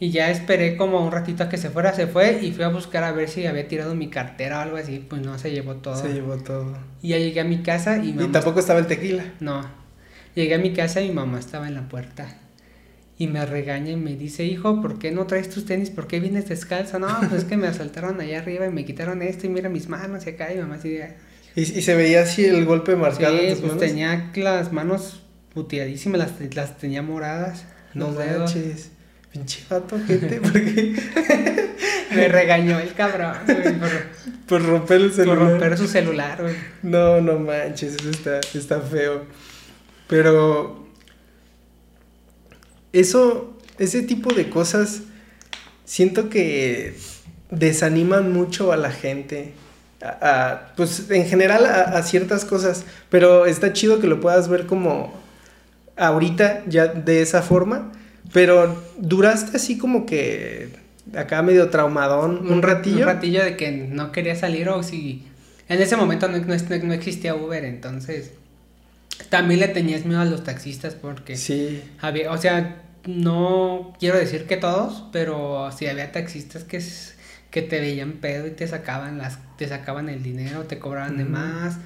y 0.00 0.10
ya 0.10 0.30
esperé 0.30 0.76
como 0.76 1.04
un 1.04 1.12
ratito 1.12 1.44
a 1.44 1.48
que 1.48 1.56
se 1.56 1.70
fuera, 1.70 1.94
se 1.94 2.08
fue 2.08 2.40
y 2.42 2.50
fui 2.50 2.64
a 2.64 2.68
buscar 2.68 3.04
a 3.04 3.12
ver 3.12 3.28
si 3.28 3.46
había 3.46 3.68
tirado 3.68 3.94
mi 3.94 4.08
cartera 4.10 4.58
o 4.58 4.62
algo 4.62 4.76
así, 4.76 4.98
pues 4.98 5.22
no, 5.22 5.38
se 5.38 5.52
llevó 5.52 5.76
todo. 5.76 5.94
Se 5.94 6.12
llevó 6.12 6.36
todo. 6.38 6.76
Y 7.00 7.10
ya 7.10 7.18
llegué 7.18 7.38
a 7.38 7.44
mi 7.44 7.62
casa 7.62 7.98
y 7.98 8.00
mi 8.00 8.08
Y 8.08 8.12
mamá 8.14 8.32
tampoco 8.32 8.58
estaba 8.60 8.80
el 8.80 8.86
tequila. 8.88 9.24
no. 9.40 9.82
Llegué 10.34 10.54
a 10.54 10.58
mi 10.58 10.72
casa 10.72 11.02
y 11.02 11.08
mi 11.10 11.14
mamá 11.14 11.38
estaba 11.38 11.68
en 11.68 11.74
la 11.74 11.88
puerta. 11.88 12.38
Y 13.22 13.26
me 13.28 13.46
regaña 13.46 13.92
y 13.92 13.96
me 13.96 14.16
dice, 14.16 14.42
hijo, 14.44 14.82
¿por 14.82 14.98
qué 14.98 15.12
no 15.12 15.26
traes 15.26 15.48
tus 15.48 15.64
tenis? 15.64 15.90
¿Por 15.90 16.08
qué 16.08 16.18
vienes 16.18 16.48
descalzo? 16.48 16.98
No, 16.98 17.06
pues 17.20 17.32
es 17.32 17.44
que 17.44 17.56
me 17.56 17.68
asaltaron 17.68 18.20
allá 18.20 18.38
arriba 18.40 18.66
y 18.66 18.70
me 18.70 18.84
quitaron 18.84 19.22
esto 19.22 19.46
y 19.46 19.50
mira 19.50 19.68
mis 19.68 19.88
manos 19.88 20.26
y 20.26 20.30
acá. 20.30 20.52
Y 20.52 20.58
mamá 20.58 20.74
así 20.74 20.90
de, 20.90 21.14
Y, 21.54 21.60
y 21.60 21.82
se 21.82 21.94
veía 21.94 22.22
así 22.22 22.44
el 22.44 22.64
golpe 22.64 22.96
marcado 22.96 23.38
en 23.38 23.42
sí, 23.42 23.50
tus 23.50 23.60
pues 23.60 23.72
manos. 23.74 23.86
tenía 23.86 24.30
las 24.34 24.72
manos 24.72 25.22
puteadísimas, 25.54 26.18
las, 26.18 26.54
las 26.56 26.78
tenía 26.78 27.02
moradas. 27.02 27.64
No 27.94 28.06
los 28.08 28.18
dedos. 28.18 28.54
manches. 28.56 28.90
Pinche 29.32 29.62
vato, 29.70 29.98
gente, 30.06 30.40
porque 30.42 30.94
Me 32.14 32.28
regañó 32.28 32.78
el 32.80 32.92
cabrón, 32.92 33.36
güey, 33.46 33.78
por, 33.78 33.90
por 34.46 34.62
romper 34.66 35.00
el 35.00 35.06
por 35.10 35.14
celular. 35.16 35.50
romper 35.52 35.78
su 35.78 35.86
celular, 35.86 36.42
güey. 36.42 36.54
No, 36.82 37.20
no 37.20 37.38
manches, 37.38 37.94
eso 37.94 38.10
está, 38.10 38.40
está 38.52 38.80
feo. 38.80 39.22
Pero 40.08 40.81
eso, 42.92 43.56
ese 43.78 44.02
tipo 44.02 44.32
de 44.32 44.48
cosas, 44.50 45.02
siento 45.84 46.28
que 46.28 46.94
desaniman 47.50 48.32
mucho 48.32 48.72
a 48.72 48.76
la 48.76 48.90
gente. 48.90 49.54
A- 50.02 50.50
a- 50.50 50.74
pues 50.76 51.10
en 51.10 51.26
general 51.26 51.64
a, 51.66 51.80
a 51.96 52.02
ciertas 52.02 52.44
cosas. 52.44 52.84
Pero 53.10 53.46
está 53.46 53.72
chido 53.72 54.00
que 54.00 54.06
lo 54.08 54.20
puedas 54.20 54.48
ver 54.48 54.66
como 54.66 55.12
ahorita, 55.96 56.62
ya 56.66 56.86
de 56.88 57.22
esa 57.22 57.42
forma. 57.42 57.92
Pero 58.32 58.82
duraste 58.98 59.56
así 59.56 59.78
como 59.78 60.06
que 60.06 60.70
acá 61.16 61.42
medio 61.42 61.68
traumadón 61.68 62.50
un 62.50 62.62
ratillo. 62.62 62.98
Un 63.00 63.04
ratillo 63.04 63.44
de 63.44 63.56
que 63.56 63.70
no 63.72 64.12
quería 64.12 64.34
salir 64.36 64.68
o 64.68 64.82
si... 64.82 65.24
En 65.68 65.80
ese 65.80 65.96
momento 65.96 66.28
no, 66.28 66.38
no, 66.38 66.54
no 66.84 66.92
existía 66.94 67.34
Uber, 67.34 67.64
entonces... 67.64 68.32
También 69.28 69.60
le 69.60 69.68
tenías 69.68 70.04
miedo 70.04 70.20
a 70.20 70.24
los 70.24 70.42
taxistas 70.44 70.94
porque... 70.94 71.36
Sí. 71.36 71.82
Había, 72.00 72.32
o 72.32 72.38
sea, 72.38 72.81
no 73.06 73.94
quiero 73.98 74.18
decir 74.18 74.46
que 74.46 74.56
todos, 74.56 75.04
pero 75.12 75.70
sí 75.72 75.86
había 75.86 76.12
taxistas 76.12 76.64
que, 76.64 76.82
que 77.50 77.62
te 77.62 77.80
veían 77.80 78.12
pedo 78.12 78.46
y 78.46 78.50
te 78.50 78.66
sacaban 78.66 79.18
las, 79.18 79.38
te 79.56 79.68
sacaban 79.68 80.08
el 80.08 80.22
dinero, 80.22 80.64
te 80.64 80.78
cobraban 80.78 81.16
de 81.16 81.24
más. 81.24 81.78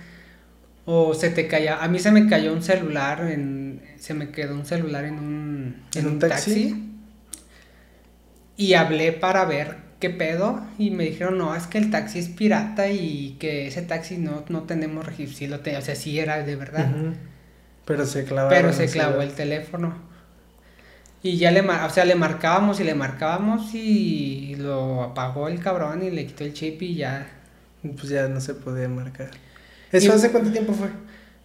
O 0.84 1.14
se 1.14 1.30
te 1.30 1.48
caía, 1.48 1.82
a 1.82 1.88
mí 1.88 1.98
se 1.98 2.12
me 2.12 2.28
cayó 2.28 2.52
un 2.52 2.62
celular 2.62 3.28
en, 3.28 3.82
se 3.98 4.14
me 4.14 4.30
quedó 4.30 4.54
un 4.54 4.66
celular 4.66 5.04
en 5.04 5.14
un, 5.14 5.82
¿En 5.94 6.06
un 6.06 6.18
taxi? 6.20 6.92
Y 8.56 8.74
hablé 8.74 9.12
para 9.12 9.44
ver 9.44 9.78
qué 9.98 10.10
pedo 10.10 10.64
y 10.78 10.90
me 10.90 11.04
dijeron, 11.04 11.38
no, 11.38 11.56
es 11.56 11.66
que 11.66 11.78
el 11.78 11.90
taxi 11.90 12.20
es 12.20 12.28
pirata 12.28 12.88
y 12.88 13.36
que 13.40 13.66
ese 13.66 13.82
taxi 13.82 14.16
no, 14.18 14.44
no 14.48 14.62
tenemos 14.62 15.04
registro, 15.04 15.38
sí 15.38 15.46
lo 15.48 15.60
tenía, 15.60 15.80
o 15.80 15.82
sea, 15.82 15.96
sí 15.96 16.18
era 16.18 16.42
de 16.42 16.54
verdad. 16.54 16.88
Pero 17.84 18.06
se 18.06 18.24
clavó. 18.24 18.48
Pero 18.48 18.72
se 18.72 18.88
clavó 18.88 19.22
el 19.22 19.32
teléfono. 19.32 20.15
Y 21.26 21.38
ya 21.38 21.50
le, 21.50 21.60
o 21.60 21.90
sea, 21.90 22.04
le 22.04 22.14
marcábamos 22.14 22.78
y 22.80 22.84
le 22.84 22.94
marcábamos 22.94 23.74
y 23.74 24.54
lo 24.58 25.02
apagó 25.02 25.48
el 25.48 25.58
cabrón 25.60 26.02
y 26.04 26.10
le 26.10 26.26
quitó 26.26 26.44
el 26.44 26.52
chip 26.54 26.80
y 26.82 26.94
ya. 26.94 27.26
Pues 27.82 28.08
ya 28.08 28.28
no 28.28 28.40
se 28.40 28.54
podía 28.54 28.88
marcar. 28.88 29.30
¿Eso 29.92 30.06
Y- 30.06 30.10
hace 30.10 30.30
cuánto 30.30 30.50
tiempo 30.52 30.72
fue? 30.72 30.88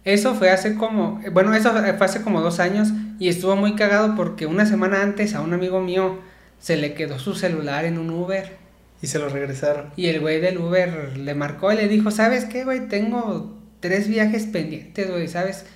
Eso 0.04 0.34
fue 0.34 0.50
hace 0.50 0.74
como, 0.76 1.20
bueno, 1.32 1.54
eso 1.54 1.70
fue 1.72 2.06
hace 2.06 2.22
como 2.22 2.40
dos 2.40 2.58
años 2.60 2.88
y 3.20 3.28
estuvo 3.28 3.54
muy 3.56 3.74
cagado 3.76 4.14
porque 4.16 4.46
una 4.46 4.66
semana 4.66 5.00
antes 5.02 5.34
a 5.34 5.40
un 5.40 5.52
amigo 5.52 5.80
mío 5.80 6.18
se 6.58 6.76
le 6.76 6.94
quedó 6.94 7.18
su 7.20 7.34
celular 7.34 7.84
en 7.84 7.98
un 7.98 8.10
Uber 8.10 8.56
Y 9.00 9.06
se 9.06 9.18
lo 9.20 9.28
regresaron. 9.28 9.90
y 9.96 10.06
el 10.06 10.18
güey 10.20 10.40
del 10.40 10.58
Uber 10.58 11.16
le 11.18 11.34
marcó 11.34 11.72
y 11.72 11.76
le 11.76 11.86
dijo, 11.88 12.10
¿sabes 12.10 12.44
qué, 12.46 12.64
güey? 12.64 12.88
Tengo 12.88 13.56
tres 13.80 14.08
viajes 14.08 14.46
pendientes, 14.46 15.08
güey, 15.10 15.28
¿sabes? 15.28 15.66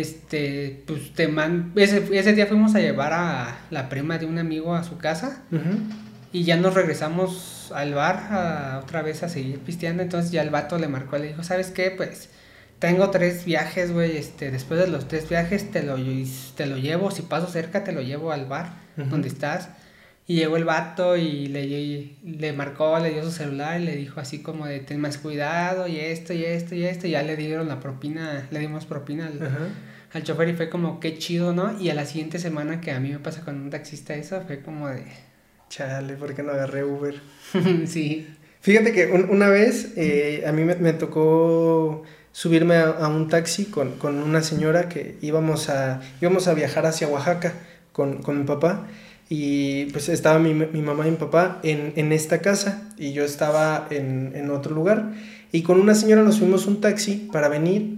Este, 0.00 0.82
pues 0.86 1.12
te 1.14 1.28
man... 1.28 1.72
Ese, 1.76 2.04
ese 2.12 2.32
día 2.34 2.46
fuimos 2.46 2.74
a 2.74 2.80
llevar 2.80 3.12
a 3.12 3.58
la 3.70 3.88
prima 3.88 4.18
de 4.18 4.26
un 4.26 4.38
amigo 4.38 4.74
a 4.74 4.84
su 4.84 4.98
casa 4.98 5.42
y 6.32 6.44
ya 6.44 6.56
nos 6.56 6.74
regresamos 6.74 7.72
al 7.74 7.94
bar 7.94 8.16
a- 8.30 8.80
otra 8.82 9.02
vez 9.02 9.22
a 9.22 9.28
seguir 9.28 9.58
pisteando. 9.60 10.02
Entonces 10.02 10.30
ya 10.32 10.42
el 10.42 10.50
vato 10.50 10.78
le 10.78 10.88
marcó, 10.88 11.16
le 11.18 11.28
dijo, 11.28 11.42
¿sabes 11.42 11.70
qué? 11.70 11.90
Pues 11.90 12.28
tengo 12.78 13.10
tres 13.10 13.44
viajes, 13.46 13.92
güey. 13.92 14.16
Este, 14.16 14.50
después 14.50 14.78
de 14.78 14.86
los 14.88 15.08
tres 15.08 15.28
viajes 15.28 15.70
te 15.70 15.82
lo, 15.82 15.96
te 16.56 16.66
lo 16.66 16.76
llevo. 16.76 17.10
Si 17.10 17.22
paso 17.22 17.46
cerca, 17.48 17.82
te 17.84 17.92
lo 17.92 18.02
llevo 18.02 18.32
al 18.32 18.44
bar 18.46 18.72
donde 18.96 19.28
estás. 19.28 19.70
Y 20.28 20.34
llegó 20.34 20.56
el 20.56 20.64
vato 20.64 21.16
y 21.16 21.46
le, 21.46 22.10
le 22.24 22.52
marcó, 22.52 22.98
le 22.98 23.10
dio 23.10 23.22
su 23.22 23.30
celular 23.30 23.80
y 23.80 23.84
le 23.84 23.94
dijo 23.94 24.18
así 24.20 24.42
como 24.42 24.66
de 24.66 24.80
ten 24.80 25.00
más 25.00 25.18
cuidado 25.18 25.86
y 25.86 26.00
esto 26.00 26.32
y 26.32 26.44
esto 26.44 26.74
y 26.74 26.84
esto. 26.84 27.06
Y 27.06 27.10
ya 27.12 27.22
le 27.22 27.36
dieron 27.36 27.68
la 27.68 27.78
propina, 27.78 28.44
le 28.50 28.58
dimos 28.58 28.86
propina 28.86 29.26
al. 29.28 29.38
Al 30.16 30.24
chofer 30.24 30.48
y 30.48 30.54
fue 30.54 30.68
como 30.70 31.00
qué 31.00 31.18
chido, 31.18 31.52
¿no? 31.52 31.78
Y 31.80 31.90
a 31.90 31.94
la 31.94 32.06
siguiente 32.06 32.38
semana 32.38 32.80
que 32.80 32.90
a 32.92 33.00
mí 33.00 33.10
me 33.10 33.18
pasa 33.18 33.42
con 33.44 33.60
un 33.60 33.70
taxista 33.70 34.14
eso, 34.14 34.40
fue 34.46 34.60
como 34.62 34.88
de... 34.88 35.02
Chale, 35.68 36.14
¿por 36.14 36.34
qué 36.34 36.42
no 36.42 36.52
agarré 36.52 36.84
Uber? 36.84 37.20
sí. 37.86 38.26
Fíjate 38.60 38.92
que 38.92 39.06
un- 39.06 39.28
una 39.30 39.48
vez 39.48 39.92
eh, 39.96 40.44
a 40.46 40.52
mí 40.52 40.62
me, 40.64 40.76
me 40.76 40.92
tocó 40.92 42.02
subirme 42.32 42.76
a, 42.76 42.90
a 42.90 43.08
un 43.08 43.28
taxi 43.28 43.66
con, 43.66 43.92
con 43.98 44.16
una 44.22 44.42
señora 44.42 44.88
que 44.88 45.18
íbamos 45.22 45.68
a, 45.68 46.00
íbamos 46.20 46.48
a 46.48 46.54
viajar 46.54 46.86
hacia 46.86 47.08
Oaxaca 47.08 47.52
con, 47.92 48.22
con 48.22 48.38
mi 48.38 48.44
papá 48.44 48.86
y 49.28 49.86
pues 49.86 50.08
estaba 50.08 50.38
mi, 50.38 50.54
mi 50.54 50.82
mamá 50.82 51.06
y 51.08 51.10
mi 51.10 51.16
papá 51.16 51.58
en, 51.64 51.92
en 51.96 52.12
esta 52.12 52.40
casa 52.40 52.88
y 52.96 53.12
yo 53.12 53.24
estaba 53.24 53.88
en, 53.90 54.32
en 54.36 54.50
otro 54.50 54.74
lugar 54.74 55.12
y 55.52 55.62
con 55.62 55.80
una 55.80 55.94
señora 55.94 56.22
nos 56.22 56.38
fuimos 56.38 56.66
un 56.66 56.80
taxi 56.80 57.28
para 57.32 57.48
venir 57.48 57.96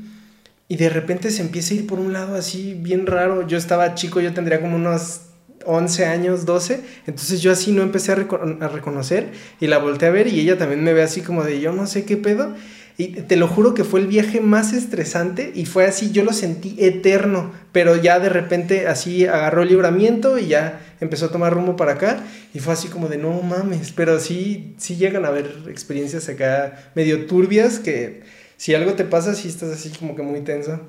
y 0.69 0.77
de 0.77 0.91
repente 0.91 1.31
se 1.31 1.43
empieza 1.43 1.73
a 1.73 1.79
ir 1.79 1.87
por 1.87 1.99
un 1.99 2.12
lado 2.12 2.37
así 2.37 2.75
bien 2.75 3.07
raro. 3.07 3.47
Yo 3.47 3.57
estaba 3.57 3.95
chico, 3.95 4.21
yo 4.21 4.35
tendría 4.35 4.61
como 4.61 4.77
unos 4.77 5.23
11 5.64 6.05
años, 6.07 6.47
12, 6.47 6.81
entonces 7.07 7.41
yo 7.41 7.51
así 7.51 7.73
no 7.73 7.83
empecé 7.83 8.12
a, 8.12 8.14
reconocer 8.14 9.33
y 9.61 9.66
la 9.66 9.79
volteé 9.79 10.09
a 10.09 10.12
ver 10.12 10.29
y 10.29 10.41
ella 10.41 10.57
también 10.57 10.85
me 10.85 10.93
ve 10.93 11.03
así 11.03 11.21
como 11.21 11.43
de 11.43 11.61
yo 11.61 11.73
no 11.73 11.87
sé 11.87 12.05
qué 12.05 12.16
pedo 12.16 12.55
y 12.97 13.09
te 13.09 13.37
lo 13.37 13.47
juro 13.47 13.75
que 13.75 13.85
fue 13.85 14.01
el 14.01 14.09
viaje 14.09 14.41
más 14.41 14.73
estresante 14.73 15.53
y 15.55 15.66
fue 15.66 15.87
así, 15.87 16.11
yo 16.11 16.25
lo 16.25 16.33
sentí 16.33 16.75
eterno, 16.79 17.53
pero 17.71 17.95
ya 17.97 18.19
de 18.19 18.29
repente 18.29 18.89
así 18.89 19.25
agarró 19.27 19.62
el 19.62 19.69
libramiento 19.69 20.39
y 20.39 20.49
ya 20.49 20.81
empezó 21.01 21.27
a 21.27 21.31
tomar 21.31 21.55
rumbo 21.55 21.77
para 21.77 21.93
acá 21.93 22.25
y 22.53 22.59
fue 22.59 22.73
así 22.73 22.89
como 22.89 23.09
de 23.09 23.19
no 23.19 23.41
mames, 23.43 23.93
pero 23.93 24.19
sí, 24.19 24.75
sí 24.79 24.97
llegan 24.97 25.25
a 25.25 25.29
haber 25.29 25.64
experiencias 25.69 26.29
acá 26.29 26.91
medio 26.95 27.27
turbias 27.27 27.79
que 27.79 28.23
si 28.59 28.75
algo 28.75 28.93
te 28.93 29.05
pasa, 29.05 29.35
sí 29.35 29.49
estás 29.49 29.71
así 29.71 29.89
como 29.89 30.15
que 30.15 30.23
muy 30.23 30.43
tenso. 30.43 30.87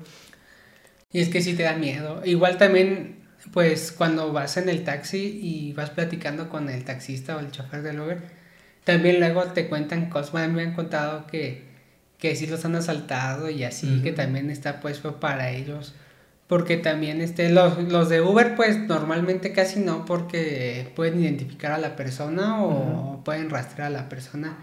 Y 1.10 1.22
es 1.22 1.30
que 1.30 1.40
sí 1.40 1.54
te 1.54 1.62
da 1.62 1.72
miedo. 1.72 2.20
Igual 2.26 2.58
también, 2.58 3.20
pues 3.52 3.92
cuando 3.92 4.30
vas 4.34 4.58
en 4.58 4.68
el 4.68 4.84
taxi 4.84 5.40
y 5.42 5.72
vas 5.72 5.88
platicando 5.88 6.50
con 6.50 6.68
el 6.68 6.84
taxista 6.84 7.36
o 7.36 7.40
el 7.40 7.50
chofer 7.50 7.80
del 7.80 8.00
Uber, 8.00 8.20
también 8.84 9.20
luego 9.20 9.44
te 9.46 9.68
cuentan 9.68 10.10
cosas, 10.10 10.50
me 10.50 10.62
han 10.62 10.74
contado 10.74 11.26
que 11.26 11.70
que 12.20 12.36
sí 12.36 12.46
los 12.46 12.64
han 12.64 12.76
asaltado 12.76 13.50
y 13.50 13.64
así, 13.64 14.02
que 14.02 14.12
también 14.12 14.50
está 14.50 14.80
pues 14.80 14.98
para 14.98 15.50
ellos. 15.50 15.94
Porque 16.46 16.76
también 16.76 17.20
este, 17.20 17.48
los, 17.48 17.78
los, 17.78 18.08
de 18.08 18.20
Uber 18.20 18.56
pues 18.56 18.76
normalmente 18.76 19.52
casi 19.52 19.80
no 19.80 20.04
porque 20.04 20.92
pueden 20.96 21.22
identificar 21.22 21.72
a 21.72 21.78
la 21.78 21.96
persona 21.96 22.62
o 22.62 23.22
pueden 23.24 23.50
rastrear 23.50 23.86
a 23.86 23.90
la 23.90 24.08
persona. 24.08 24.58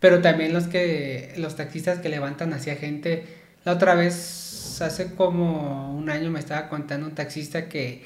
Pero 0.00 0.20
también 0.22 0.52
los 0.52 0.66
que 0.66 1.34
los 1.36 1.56
taxistas 1.56 1.98
que 1.98 2.08
levantan 2.08 2.52
hacia 2.52 2.76
gente. 2.76 3.24
La 3.64 3.72
otra 3.72 3.94
vez, 3.94 4.80
hace 4.80 5.14
como 5.14 5.94
un 5.96 6.08
año 6.10 6.30
me 6.30 6.40
estaba 6.40 6.68
contando 6.68 7.06
un 7.06 7.14
taxista 7.14 7.68
que 7.68 8.04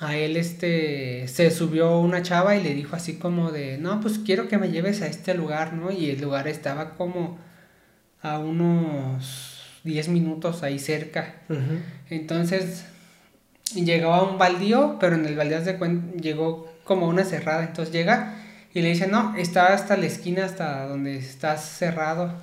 a 0.00 0.16
él 0.16 0.36
este 0.36 1.28
se 1.28 1.50
subió 1.52 2.00
una 2.00 2.22
chava 2.22 2.56
y 2.56 2.62
le 2.62 2.74
dijo 2.74 2.96
así 2.96 3.14
como 3.14 3.52
de, 3.52 3.78
"No, 3.78 4.00
pues 4.00 4.18
quiero 4.18 4.48
que 4.48 4.58
me 4.58 4.70
lleves 4.70 5.02
a 5.02 5.06
este 5.06 5.34
lugar", 5.34 5.72
¿no? 5.72 5.92
Y 5.92 6.10
el 6.10 6.20
lugar 6.20 6.48
estaba 6.48 6.96
como 6.96 7.38
a 8.20 8.38
unos 8.40 9.60
10 9.84 10.08
minutos 10.08 10.62
ahí 10.64 10.80
cerca. 10.80 11.34
Entonces 12.10 12.86
llegó 13.74 14.12
a 14.14 14.28
un 14.28 14.38
baldío, 14.38 14.96
pero 14.98 15.14
en 15.14 15.26
el 15.26 15.36
baldío 15.36 15.60
de 15.60 16.00
llegó 16.20 16.72
como 16.84 17.06
una 17.06 17.24
cerrada. 17.24 17.62
Entonces 17.64 17.92
llega 17.94 18.34
y 18.74 18.82
le 18.82 18.88
dice, 18.88 19.06
no, 19.06 19.34
está 19.36 19.72
hasta 19.72 19.96
la 19.96 20.06
esquina, 20.06 20.44
hasta 20.44 20.86
donde 20.86 21.16
está 21.16 21.56
cerrado. 21.56 22.34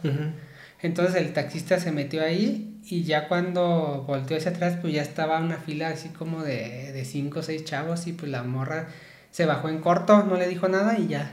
Entonces 0.82 1.16
el 1.16 1.34
taxista 1.34 1.80
se 1.80 1.92
metió 1.92 2.24
ahí 2.24 2.80
y 2.86 3.04
ya 3.04 3.28
cuando 3.28 4.06
volteó 4.08 4.38
hacia 4.38 4.52
atrás, 4.52 4.78
pues 4.82 4.94
ya 4.94 5.02
estaba 5.02 5.40
una 5.40 5.58
fila 5.58 5.90
así 5.90 6.10
como 6.10 6.42
de, 6.42 6.94
de 6.94 7.06
cinco 7.06 7.42
o 7.42 7.44
seis 7.44 7.66
chavos 7.66 8.08
y 8.08 8.14
pues 8.14 8.32
la 8.32 8.44
morra 8.44 8.88
se 9.30 9.46
bajó 9.46 9.70
en 9.70 9.80
corto, 9.80 10.24
no 10.24 10.38
le 10.38 10.48
dijo 10.48 10.70
nada 10.70 10.98
y 10.98 11.08
ya 11.08 11.32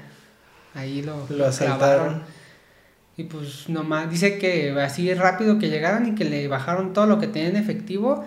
ahí 0.74 1.00
lo, 1.02 1.26
lo 1.30 1.46
asaltaron. 1.46 2.22
Y 3.16 3.24
pues 3.24 3.68
nomás 3.68 4.10
dice 4.10 4.38
que 4.38 4.70
así 4.80 5.12
rápido 5.14 5.58
que 5.58 5.68
llegaron 5.68 6.06
y 6.06 6.14
que 6.14 6.24
le 6.24 6.46
bajaron 6.48 6.92
todo 6.92 7.06
lo 7.06 7.18
que 7.18 7.26
tenían 7.26 7.56
en 7.56 7.62
efectivo 7.62 8.24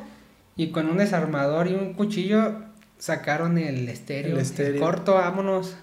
y 0.55 0.72
con 0.72 0.89
un 0.89 0.97
desarmador 0.97 1.67
y 1.67 1.74
un 1.74 1.93
cuchillo 1.93 2.55
sacaron 2.97 3.57
el 3.57 3.88
estéreo. 3.88 4.36
El 4.36 4.41
estéreo. 4.41 4.82
corto, 4.82 5.15
vámonos. 5.15 5.76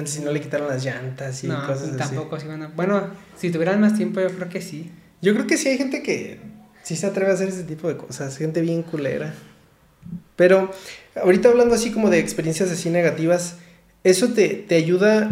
Antes 0.00 0.14
si 0.14 0.22
no 0.22 0.32
le 0.32 0.40
quitaron 0.40 0.68
las 0.68 0.84
llantas 0.84 1.44
y 1.44 1.46
no, 1.46 1.66
cosas 1.66 1.96
tampoco 1.96 2.36
así. 2.36 2.46
Bueno, 2.46 2.70
bueno, 2.74 3.10
si 3.36 3.50
tuvieran 3.50 3.80
más 3.80 3.94
tiempo 3.96 4.20
yo 4.20 4.28
creo 4.28 4.48
que 4.48 4.60
sí. 4.60 4.90
Yo 5.22 5.34
creo 5.34 5.46
que 5.46 5.56
sí 5.56 5.68
hay 5.68 5.78
gente 5.78 6.02
que 6.02 6.40
sí 6.82 6.96
se 6.96 7.06
atreve 7.06 7.30
a 7.30 7.34
hacer 7.34 7.48
ese 7.48 7.64
tipo 7.64 7.86
de 7.88 7.96
cosas, 7.96 8.36
gente 8.36 8.60
bien 8.62 8.82
culera. 8.82 9.34
Pero 10.36 10.70
ahorita 11.22 11.50
hablando 11.50 11.74
así 11.74 11.92
como 11.92 12.08
de 12.08 12.18
experiencias 12.18 12.70
así 12.70 12.88
negativas, 12.88 13.56
¿eso 14.02 14.32
te, 14.32 14.48
te 14.48 14.76
ayuda 14.76 15.30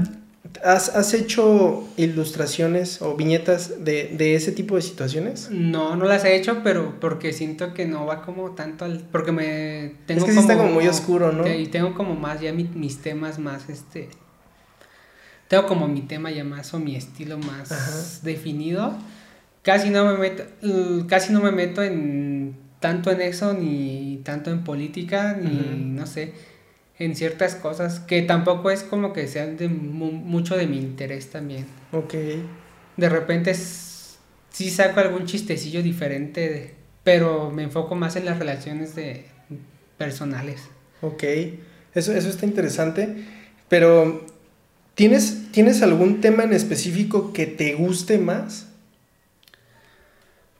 ¿Has, 0.64 1.14
hecho 1.14 1.84
ilustraciones 1.96 3.02
o 3.02 3.16
viñetas 3.16 3.84
de, 3.84 4.34
ese 4.34 4.52
tipo 4.52 4.76
de 4.76 4.82
situaciones? 4.82 5.50
No, 5.50 5.94
no 5.94 6.04
las 6.04 6.24
he 6.24 6.36
hecho, 6.36 6.62
pero 6.64 6.98
porque 7.00 7.32
siento 7.32 7.74
que 7.74 7.86
no 7.86 8.06
va 8.06 8.22
como 8.22 8.52
tanto 8.52 8.84
al... 8.84 9.00
Porque 9.12 9.30
me... 9.30 9.94
Tengo 10.06 10.20
es 10.20 10.24
que 10.24 10.30
como, 10.30 10.32
sí 10.32 10.38
está 10.40 10.56
como 10.56 10.72
muy 10.72 10.88
oscuro, 10.88 11.32
¿no? 11.32 11.46
Y 11.46 11.66
tengo 11.66 11.94
como 11.94 12.14
más 12.14 12.40
ya 12.40 12.52
mis 12.52 12.98
temas 12.98 13.38
más, 13.38 13.68
este... 13.68 14.08
Tengo 15.49 15.66
como 15.66 15.88
mi 15.88 16.03
tema 16.03 16.30
ya 16.30 16.44
más 16.44 16.74
o 16.74 16.78
mi 16.78 16.94
estilo 16.94 17.38
más 17.38 18.20
definido. 18.22 18.96
Casi 19.62 19.90
no 19.90 20.05
me 20.07 20.18
meto, 20.18 20.44
casi 21.09 21.32
no 21.32 21.40
me 21.40 21.51
meto 21.51 21.82
en 21.82 22.57
tanto 22.80 23.11
en 23.11 23.20
eso, 23.20 23.55
ni 23.55 24.20
tanto 24.24 24.51
en 24.51 24.62
política, 24.62 25.34
ni 25.34 25.51
no 25.51 26.07
sé 26.07 26.32
en 26.99 27.14
ciertas 27.14 27.55
cosas 27.55 28.01
que 28.01 28.22
tampoco 28.22 28.70
es 28.70 28.82
como 28.82 29.12
que 29.12 29.28
sean 29.28 29.57
de 29.57 29.68
mucho 29.68 30.57
de 30.57 30.66
mi 30.66 30.78
interés 30.78 31.30
también. 31.30 31.66
Ok. 31.92 32.14
De 32.96 33.09
repente 33.09 33.55
sí 33.55 34.70
saco 34.70 35.01
algún 35.01 35.24
chistecillo 35.24 35.82
diferente, 35.82 36.74
pero 37.05 37.51
me 37.51 37.62
enfoco 37.62 37.94
más 37.94 38.16
en 38.16 38.24
las 38.24 38.38
relaciones 38.38 38.94
de 38.94 39.26
personales. 39.96 40.62
Ok, 41.01 41.22
eso, 41.94 42.12
eso 42.12 42.28
está 42.28 42.44
interesante, 42.46 43.24
pero 43.68 44.26
¿tienes, 44.99 45.53
¿tienes 45.53 45.80
algún 45.82 46.20
tema 46.20 46.42
en 46.42 46.53
específico 46.53 47.32
que 47.32 47.46
te 47.46 47.74
guste 47.74 48.18
más? 48.18 48.66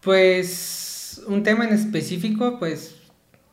Pues 0.01 1.23
un 1.27 1.43
tema 1.43 1.67
en 1.67 1.75
específico, 1.75 2.61
pues 2.61 2.95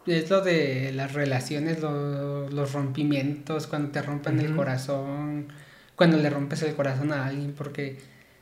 es 0.06 0.30
lo 0.30 0.42
de 0.42 0.92
las 0.94 1.14
relaciones, 1.14 1.80
los 1.80 2.72
rompimientos, 2.72 3.66
cuando 3.66 3.90
te 3.90 4.04
rompen 4.04 4.40
el 4.40 4.56
corazón, 4.56 5.48
cuando 5.96 6.18
le 6.18 6.30
rompes 6.30 6.62
el 6.62 6.76
corazón 6.76 7.12
a 7.14 7.26
alguien, 7.26 7.56
porque 7.58 7.98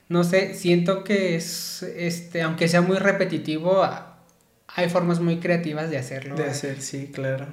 no 0.10 0.26
sé, 0.26 0.54
siento 0.54 1.06
que 1.06 1.38
es, 1.38 1.82
este, 1.82 2.42
aunque 2.42 2.68
sea 2.68 2.82
muy 2.82 2.98
repetitivo, 2.98 3.88
hay 4.68 4.90
formas 4.90 5.22
muy 5.22 5.38
creativas 5.40 5.90
de 5.90 5.98
hacerlo. 5.98 6.36
De 6.36 6.44
hacer, 6.44 6.82
sí, 6.82 7.10
claro. 7.14 7.48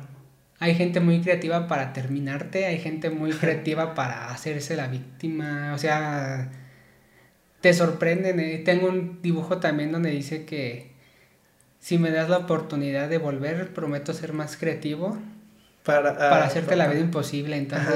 Hay 0.60 0.74
gente 0.74 1.00
muy 1.00 1.20
creativa 1.22 1.66
para 1.66 1.92
terminarte, 1.92 2.66
hay 2.66 2.78
gente 2.78 3.10
muy 3.10 3.32
creativa 3.40 3.94
para 3.94 4.30
hacerse 4.30 4.76
la 4.76 4.86
víctima, 4.86 5.72
o 5.74 5.78
sea, 5.78 6.50
te 7.60 7.74
sorprenden. 7.74 8.38
Eh. 8.38 8.62
Tengo 8.64 8.88
un 8.88 9.20
dibujo 9.22 9.58
también 9.58 9.90
donde 9.90 10.10
dice 10.10 10.44
que 10.44 10.92
si 11.80 11.98
me 11.98 12.10
das 12.10 12.28
la 12.28 12.38
oportunidad 12.38 13.08
de 13.08 13.18
volver, 13.18 13.72
prometo 13.72 14.12
ser 14.12 14.34
más 14.34 14.56
creativo 14.56 15.18
para, 15.82 16.16
para 16.16 16.44
ah, 16.44 16.46
hacerte 16.46 16.76
la 16.76 16.88
vida 16.88 17.00
imposible. 17.00 17.56
Entonces, 17.56 17.94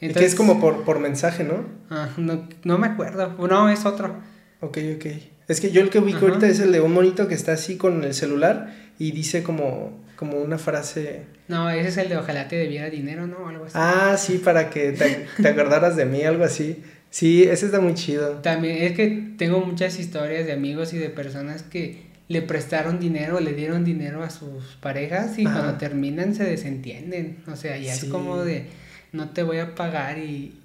entonces 0.00 0.32
es 0.32 0.34
como 0.36 0.60
por, 0.60 0.84
por 0.84 0.98
mensaje, 0.98 1.44
¿no? 1.44 1.64
Ah, 1.88 2.10
no, 2.18 2.46
no 2.64 2.76
me 2.76 2.88
acuerdo. 2.88 3.34
No, 3.48 3.70
es 3.70 3.86
otro. 3.86 4.16
Ok, 4.60 4.78
ok. 4.96 5.06
Es 5.48 5.60
que 5.60 5.70
yo 5.70 5.80
el 5.80 5.90
que 5.90 5.98
ubico 5.98 6.26
ahorita 6.26 6.46
es 6.46 6.60
el 6.60 6.72
de 6.72 6.80
un 6.80 6.92
monito 6.92 7.26
que 7.26 7.34
está 7.34 7.52
así 7.52 7.76
con 7.76 8.04
el 8.04 8.14
celular 8.14 8.74
y 8.98 9.12
dice 9.12 9.42
como, 9.42 10.02
como 10.22 10.38
una 10.38 10.56
frase. 10.56 11.22
No, 11.48 11.68
ese 11.68 11.88
es 11.88 11.96
el 11.96 12.08
de 12.08 12.16
ojalá 12.16 12.46
te 12.46 12.54
debiera 12.54 12.88
dinero, 12.88 13.26
¿no? 13.26 13.48
Algo 13.48 13.64
así. 13.64 13.74
Ah, 13.76 14.14
sí, 14.16 14.38
para 14.38 14.70
que 14.70 14.92
te, 14.92 15.26
te 15.42 15.48
acordaras 15.48 15.96
de 15.96 16.04
mí, 16.04 16.22
algo 16.22 16.44
así. 16.44 16.80
Sí, 17.10 17.42
ese 17.42 17.66
está 17.66 17.80
muy 17.80 17.94
chido. 17.94 18.36
También 18.36 18.84
es 18.84 18.92
que 18.92 19.34
tengo 19.36 19.58
muchas 19.58 19.98
historias 19.98 20.46
de 20.46 20.52
amigos 20.52 20.92
y 20.92 20.98
de 20.98 21.10
personas 21.10 21.64
que 21.64 22.06
le 22.28 22.40
prestaron 22.40 23.00
dinero, 23.00 23.40
le 23.40 23.52
dieron 23.52 23.84
dinero 23.84 24.22
a 24.22 24.30
sus 24.30 24.76
parejas 24.80 25.40
y 25.40 25.42
cuando 25.42 25.74
terminan 25.74 26.36
se 26.36 26.44
desentienden. 26.44 27.38
O 27.48 27.56
sea, 27.56 27.76
ya 27.78 27.92
es 27.92 28.04
como 28.04 28.44
de, 28.44 28.66
no 29.10 29.30
te 29.30 29.42
voy 29.42 29.58
a 29.58 29.74
pagar 29.74 30.18
y... 30.18 30.56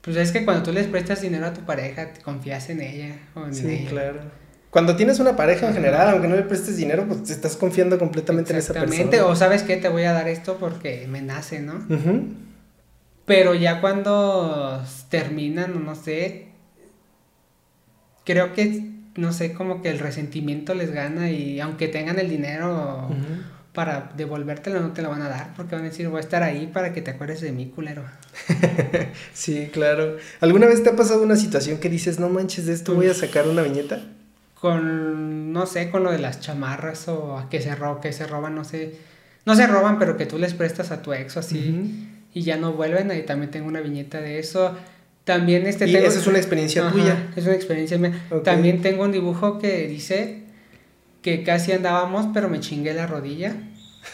Pues 0.00 0.16
es 0.16 0.32
que 0.32 0.44
cuando 0.44 0.64
tú 0.64 0.72
les 0.72 0.88
prestas 0.88 1.22
dinero 1.22 1.46
a 1.46 1.54
tu 1.54 1.60
pareja, 1.60 2.12
te 2.12 2.22
confías 2.22 2.70
en 2.70 2.80
ella 2.80 3.16
o 3.36 3.46
en 3.46 3.54
sí, 3.54 3.86
claro. 3.88 4.20
Cuando 4.76 4.94
tienes 4.94 5.20
una 5.20 5.36
pareja 5.36 5.68
en 5.68 5.72
general, 5.72 6.10
aunque 6.10 6.28
no 6.28 6.36
le 6.36 6.42
prestes 6.42 6.76
dinero, 6.76 7.06
pues 7.08 7.22
te 7.22 7.32
estás 7.32 7.56
confiando 7.56 7.98
completamente 7.98 8.52
en 8.52 8.58
esa 8.58 8.74
persona. 8.74 9.24
o 9.24 9.34
sabes 9.34 9.62
que 9.62 9.78
te 9.78 9.88
voy 9.88 10.02
a 10.02 10.12
dar 10.12 10.28
esto 10.28 10.58
porque 10.60 11.06
me 11.08 11.22
nace, 11.22 11.60
¿no? 11.60 11.82
Pero 13.24 13.54
ya 13.54 13.80
cuando 13.80 14.84
terminan, 15.08 15.82
no 15.82 15.94
sé, 15.94 16.48
creo 18.24 18.52
que 18.52 18.90
no 19.14 19.32
sé, 19.32 19.54
como 19.54 19.80
que 19.80 19.88
el 19.88 19.98
resentimiento 19.98 20.74
les 20.74 20.92
gana 20.92 21.30
y 21.30 21.58
aunque 21.58 21.88
tengan 21.88 22.18
el 22.18 22.28
dinero 22.28 23.08
para 23.72 24.12
devolvértelo, 24.14 24.80
no 24.80 24.92
te 24.92 25.00
lo 25.00 25.08
van 25.08 25.22
a 25.22 25.30
dar 25.30 25.54
porque 25.56 25.74
van 25.74 25.86
a 25.86 25.88
decir, 25.88 26.06
voy 26.10 26.18
a 26.18 26.20
estar 26.20 26.42
ahí 26.42 26.66
para 26.66 26.92
que 26.92 27.00
te 27.00 27.12
acuerdes 27.12 27.40
de 27.40 27.50
mí, 27.50 27.72
culero. 27.74 28.04
sí, 29.32 29.70
claro. 29.72 30.18
¿Alguna 30.40 30.66
vez 30.66 30.82
te 30.82 30.90
ha 30.90 30.96
pasado 30.96 31.22
una 31.22 31.36
situación 31.36 31.78
que 31.78 31.88
dices, 31.88 32.20
no 32.20 32.28
manches, 32.28 32.66
de 32.66 32.74
esto 32.74 32.94
voy 32.94 33.06
a 33.06 33.14
sacar 33.14 33.48
una 33.48 33.62
viñeta? 33.62 34.02
Con, 34.60 35.52
no 35.52 35.66
sé, 35.66 35.90
con 35.90 36.02
lo 36.02 36.10
de 36.10 36.18
las 36.18 36.40
chamarras 36.40 37.08
o 37.08 37.36
a 37.38 37.48
que 37.50 37.60
se, 37.60 37.74
ro 37.74 38.00
que 38.00 38.12
se 38.12 38.26
roban, 38.26 38.54
no 38.54 38.64
sé. 38.64 38.94
No 39.44 39.54
se 39.54 39.66
roban, 39.66 39.98
pero 39.98 40.16
que 40.16 40.26
tú 40.26 40.38
les 40.38 40.54
prestas 40.54 40.90
a 40.90 41.02
tu 41.02 41.12
ex 41.12 41.36
o 41.36 41.40
así 41.40 42.08
y 42.32 42.42
ya 42.42 42.56
no 42.56 42.72
vuelven. 42.72 43.10
Ahí 43.10 43.22
también 43.24 43.50
tengo 43.50 43.68
una 43.68 43.80
viñeta 43.80 44.20
de 44.20 44.38
eso 44.38 44.76
También 45.24 45.66
este 45.66 45.86
Y 45.88 45.92
tengo- 45.92 46.06
esa 46.08 46.18
es 46.20 46.26
una 46.26 46.38
experiencia 46.38 46.82
Ajá, 46.86 46.92
tuya. 46.92 47.28
Es 47.36 47.44
una 47.44 47.54
experiencia 47.54 47.98
mía. 47.98 48.12
También 48.44 48.80
tengo 48.80 49.04
un 49.04 49.12
dibujo 49.12 49.58
que 49.58 49.86
dice 49.88 50.44
que 51.22 51.42
casi 51.42 51.72
andábamos, 51.72 52.26
pero 52.32 52.48
me 52.48 52.60
chingué 52.60 52.94
la 52.94 53.06
rodilla. 53.06 53.54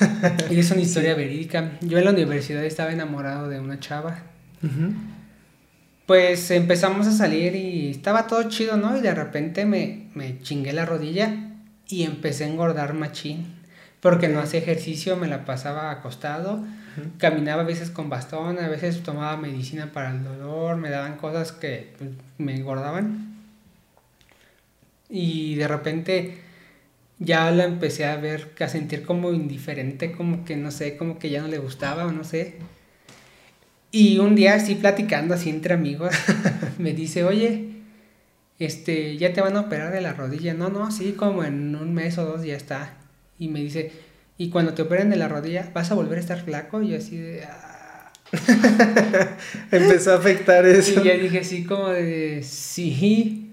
y 0.51 0.59
es 0.59 0.70
una 0.70 0.80
historia 0.80 1.14
verídica. 1.14 1.72
Yo 1.82 1.99
en 1.99 2.05
la 2.07 2.11
universidad 2.12 2.64
estaba 2.64 2.93
enamorado 2.93 3.49
de 3.49 3.61
una 3.61 3.78
chava. 3.78 4.18
Pues 6.07 6.50
empezamos 6.50 7.07
a 7.07 7.12
salir 7.12 7.55
y 7.55 7.90
estaba 7.90 8.26
todo 8.26 8.48
chido, 8.48 8.76
¿no? 8.76 8.96
Y 8.96 9.00
de 9.00 9.14
repente 9.14 9.64
me, 9.64 10.09
me 10.14 10.40
chingué 10.40 10.72
la 10.72 10.84
rodilla 10.84 11.34
y 11.88 12.03
empecé 12.03 12.44
a 12.44 12.48
engordar 12.48 12.94
machín. 12.94 13.62
Porque 14.00 14.26
no 14.26 14.40
hacía 14.40 14.59
ejercicio, 14.59 15.16
me 15.16 15.28
la 15.28 15.44
pasaba 15.44 15.92
acostado, 15.92 16.64
caminaba 17.18 17.62
a 17.62 17.64
veces 17.64 17.90
con 17.90 18.11
bastón, 18.11 18.59
a 18.59 18.68
veces 18.68 19.00
tomaba 19.05 19.36
medicina 19.36 19.92
para 19.92 20.11
el 20.11 20.24
dolor, 20.24 20.76
me 20.76 20.90
daban 20.90 21.16
cosas 21.18 21.53
que 21.53 21.94
pues, 21.98 22.11
me 22.38 22.57
engordaban. 22.57 23.36
Y 25.09 25.55
de 25.55 25.68
repente 25.68 26.38
ya 27.20 27.50
la 27.53 27.64
empecé 27.64 28.07
a 28.07 28.16
ver, 28.16 28.53
a 28.59 28.68
sentir 28.68 29.05
como 29.07 29.32
indiferente, 29.32 30.11
como 30.11 30.44
que 30.44 30.57
no 30.57 30.72
sé, 30.72 30.96
como 30.96 31.20
que 31.20 31.30
ya 31.30 31.40
no 31.40 31.48
le 31.48 31.59
gustaba 31.59 32.07
o 32.07 32.12
no 32.12 32.24
sé. 32.24 32.57
Y 33.93 34.18
un 34.18 34.34
día 34.34 34.55
así 34.55 34.74
platicando 34.74 35.34
así 35.34 35.51
entre 35.51 35.74
amigos, 35.74 36.14
me 36.78 36.95
dice, 36.95 37.24
oye, 37.24 37.68
este, 38.59 39.18
ya 39.18 39.34
te 39.34 39.43
van 39.43 39.57
a 39.57 39.61
operar 39.61 39.93
de 39.93 40.01
la 40.01 40.14
rodilla. 40.14 40.55
No, 40.55 40.70
no, 40.70 40.90
sí, 40.90 41.12
como 41.12 41.45
en 41.45 41.76
un 41.76 41.93
mes 41.93 42.16
o 42.16 42.24
dos 42.24 42.43
ya 42.45 42.57
está. 42.57 42.95
Y 43.38 43.49
me 43.49 43.61
dice, 43.61 43.93
y 44.38 44.49
cuando 44.49 44.72
te 44.72 44.82
operen 44.82 45.11
de 45.11 45.16
la 45.16 45.28
rodilla, 45.28 45.70
¿vas 45.74 45.90
a 45.90 45.95
volver 45.95 46.16
a 46.18 46.22
estar 46.22 46.40
flaco? 46.40 46.82
Y 46.82 46.88
yo 46.88 46.97
así 46.97 47.18
de... 47.18 47.45
"Ah". 47.45 48.11
Empezó 49.70 50.12
a 50.12 50.16
afectar 50.16 50.64
eso. 50.64 51.03
Y 51.03 51.05
ya 51.05 51.14
dije 51.14 51.40
así 51.40 51.64
como 51.64 51.88
de, 51.88 52.43
sí. 52.43 53.51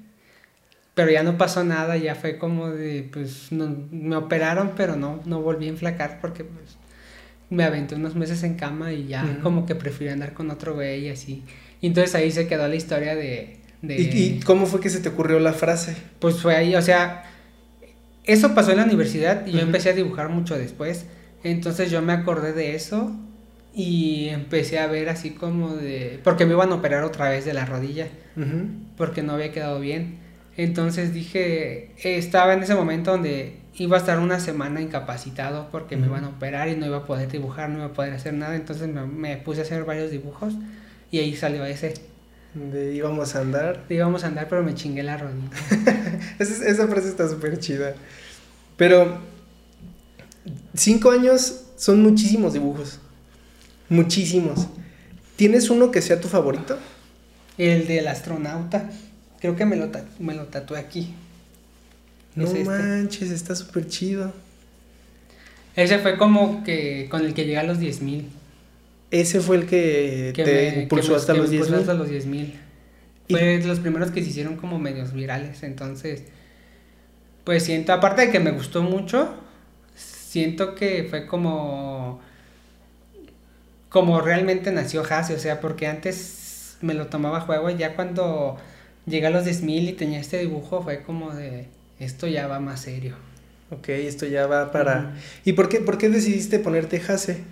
Pero 0.93 1.11
ya 1.11 1.23
no 1.23 1.37
pasó 1.37 1.65
nada, 1.65 1.97
ya 1.97 2.15
fue 2.15 2.37
como 2.37 2.69
de, 2.69 3.07
pues, 3.11 3.51
no, 3.51 3.75
me 3.91 4.15
operaron, 4.15 4.71
pero 4.77 4.95
no, 4.95 5.21
no 5.25 5.41
volví 5.41 5.65
a 5.65 5.69
enflacar 5.69 6.19
porque, 6.21 6.45
pues, 6.45 6.77
me 7.49 7.63
aventé 7.63 7.95
unos 7.95 8.15
meses 8.15 8.43
en 8.43 8.55
cama 8.55 8.93
y 8.93 9.07
ya 9.07 9.39
como 9.41 9.65
que 9.65 9.75
prefiero 9.75 10.13
andar 10.13 10.33
con 10.33 10.51
otro 10.51 10.75
güey 10.75 11.05
y 11.05 11.09
así. 11.09 11.43
Y 11.81 11.87
entonces 11.87 12.13
ahí 12.15 12.31
se 12.31 12.47
quedó 12.47 12.67
la 12.67 12.75
historia 12.75 13.15
de... 13.15 13.57
de 13.81 14.01
¿Y, 14.01 14.03
y 14.03 14.39
cómo 14.41 14.65
fue 14.65 14.79
que 14.79 14.89
se 14.89 14.99
te 14.99 15.09
ocurrió 15.09 15.39
la 15.39 15.53
frase? 15.53 15.95
Pues 16.19 16.37
fue 16.37 16.55
ahí, 16.55 16.75
o 16.75 16.81
sea, 16.81 17.23
eso 18.25 18.53
pasó 18.53 18.71
en 18.71 18.77
la 18.77 18.83
universidad 18.83 19.47
y 19.47 19.53
yo 19.53 19.59
empecé 19.59 19.89
a 19.89 19.93
dibujar 19.93 20.29
mucho 20.29 20.57
después. 20.57 21.05
Entonces 21.43 21.89
yo 21.89 22.01
me 22.01 22.13
acordé 22.13 22.53
de 22.53 22.75
eso 22.75 23.15
y 23.73 24.27
empecé 24.29 24.79
a 24.79 24.87
ver 24.87 25.09
así 25.09 25.31
como 25.31 25.75
de... 25.75 26.19
Porque 26.23 26.45
me 26.45 26.53
iban 26.53 26.71
a 26.71 26.75
operar 26.75 27.03
otra 27.03 27.29
vez 27.29 27.45
de 27.45 27.53
la 27.53 27.65
rodilla 27.65 28.07
porque 28.97 29.23
no 29.23 29.33
había 29.33 29.51
quedado 29.51 29.79
bien. 29.79 30.17
Entonces 30.57 31.13
dije, 31.13 31.91
estaba 32.03 32.53
en 32.53 32.63
ese 32.63 32.75
momento 32.75 33.11
donde 33.11 33.57
iba 33.79 33.97
a 33.97 33.99
estar 33.99 34.19
una 34.19 34.39
semana 34.39 34.81
incapacitado 34.81 35.69
porque 35.71 35.97
me 35.97 36.05
iban 36.07 36.23
a 36.25 36.29
operar 36.29 36.67
y 36.69 36.75
no 36.75 36.85
iba 36.85 36.97
a 36.97 37.05
poder 37.05 37.31
dibujar, 37.31 37.69
no 37.69 37.77
iba 37.79 37.87
a 37.87 37.93
poder 37.93 38.13
hacer 38.13 38.33
nada. 38.33 38.55
Entonces 38.55 38.87
me, 38.87 39.05
me 39.05 39.37
puse 39.37 39.61
a 39.61 39.63
hacer 39.63 39.85
varios 39.85 40.11
dibujos 40.11 40.53
y 41.11 41.19
ahí 41.19 41.35
salió 41.35 41.65
ese. 41.65 41.93
De 42.53 42.93
íbamos 42.93 43.35
a 43.35 43.41
andar. 43.41 43.85
Íbamos 43.89 44.23
a 44.23 44.27
andar, 44.27 44.47
pero 44.49 44.63
me 44.63 44.75
chingué 44.75 45.03
la 45.03 45.17
rodilla. 45.17 45.49
Esa, 46.39 46.65
esa 46.67 46.87
frase 46.87 47.07
está 47.09 47.27
súper 47.27 47.59
chida. 47.59 47.93
Pero 48.77 49.19
cinco 50.73 51.11
años 51.11 51.63
son 51.77 52.01
muchísimos 52.01 52.53
dibujos. 52.53 52.99
Muchísimos. 53.89 54.67
¿Tienes 55.35 55.69
uno 55.69 55.91
que 55.91 56.01
sea 56.01 56.19
tu 56.19 56.27
favorito? 56.27 56.77
El 57.57 57.87
del 57.87 58.07
astronauta. 58.07 58.89
Creo 59.39 59.55
que 59.55 59.65
me 59.65 59.75
lo, 59.75 59.89
ta- 59.89 60.05
me 60.19 60.33
lo 60.35 60.45
tatué 60.45 60.79
aquí. 60.79 61.13
No 62.35 62.45
Es 62.45 62.51
este. 62.53 62.63
manches, 62.65 63.31
está 63.31 63.55
súper 63.55 63.87
chido. 63.87 64.31
Ese 65.75 65.99
fue 65.99 66.17
como 66.17 66.63
que 66.63 67.07
con 67.09 67.25
el 67.25 67.33
que 67.33 67.43
llegué 67.45 67.57
a 67.57 67.63
los 67.63 67.79
10.000. 67.79 68.25
Ese 69.11 69.39
fue 69.39 69.57
el 69.57 69.65
que, 69.65 70.31
Que 70.35 70.43
te 70.43 70.71
me- 70.75 70.83
impulsó 70.83 71.07
que 71.07 71.11
me- 71.11 71.17
hasta 71.17 71.33
que 71.33 71.39
los 71.39 71.49
me 71.49 71.55
impulsó 71.55 71.75
10 71.77 71.81
hasta 71.89 71.93
los 71.95 72.09
10.000. 72.09 72.53
Y- 73.27 73.33
Fue 73.33 73.41
de 73.59 73.67
los 73.67 73.79
primeros 73.79 74.11
que 74.11 74.23
se 74.23 74.29
hicieron 74.29 74.55
como 74.57 74.77
medios 74.79 75.13
virales. 75.13 75.63
Entonces, 75.63 76.23
pues 77.43 77.63
siento, 77.63 77.93
aparte 77.93 78.25
de 78.25 78.31
que 78.31 78.39
me 78.39 78.51
gustó 78.51 78.83
mucho, 78.83 79.33
siento 79.95 80.75
que 80.75 81.05
fue 81.09 81.25
como. 81.27 82.19
Como 83.89 84.21
realmente 84.21 84.71
nació 84.71 85.03
Hase. 85.09 85.33
O 85.33 85.39
sea, 85.39 85.59
porque 85.59 85.87
antes 85.87 86.77
me 86.81 86.93
lo 86.93 87.07
tomaba 87.07 87.39
a 87.39 87.41
juego 87.41 87.69
y 87.71 87.77
ya 87.77 87.95
cuando 87.95 88.57
llegué 89.07 89.27
a 89.27 89.31
los 89.31 89.45
10.000 89.45 89.89
y 89.89 89.93
tenía 89.93 90.19
este 90.19 90.37
dibujo, 90.39 90.83
fue 90.83 91.01
como 91.03 91.31
de. 91.33 91.67
Esto 91.99 92.27
ya 92.27 92.47
va 92.47 92.59
más 92.59 92.81
serio. 92.81 93.15
Ok, 93.71 93.89
esto 93.89 94.25
ya 94.25 94.47
va 94.47 94.71
para... 94.71 95.15
¿Y 95.45 95.53
por 95.53 95.69
qué, 95.69 95.79
por 95.79 95.97
qué 95.97 96.09
decidiste 96.09 96.59
ponerte 96.59 96.97
Hase? 97.07 97.43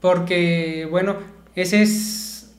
Porque, 0.00 0.86
bueno, 0.90 1.16
ese 1.54 1.82
es, 1.82 2.50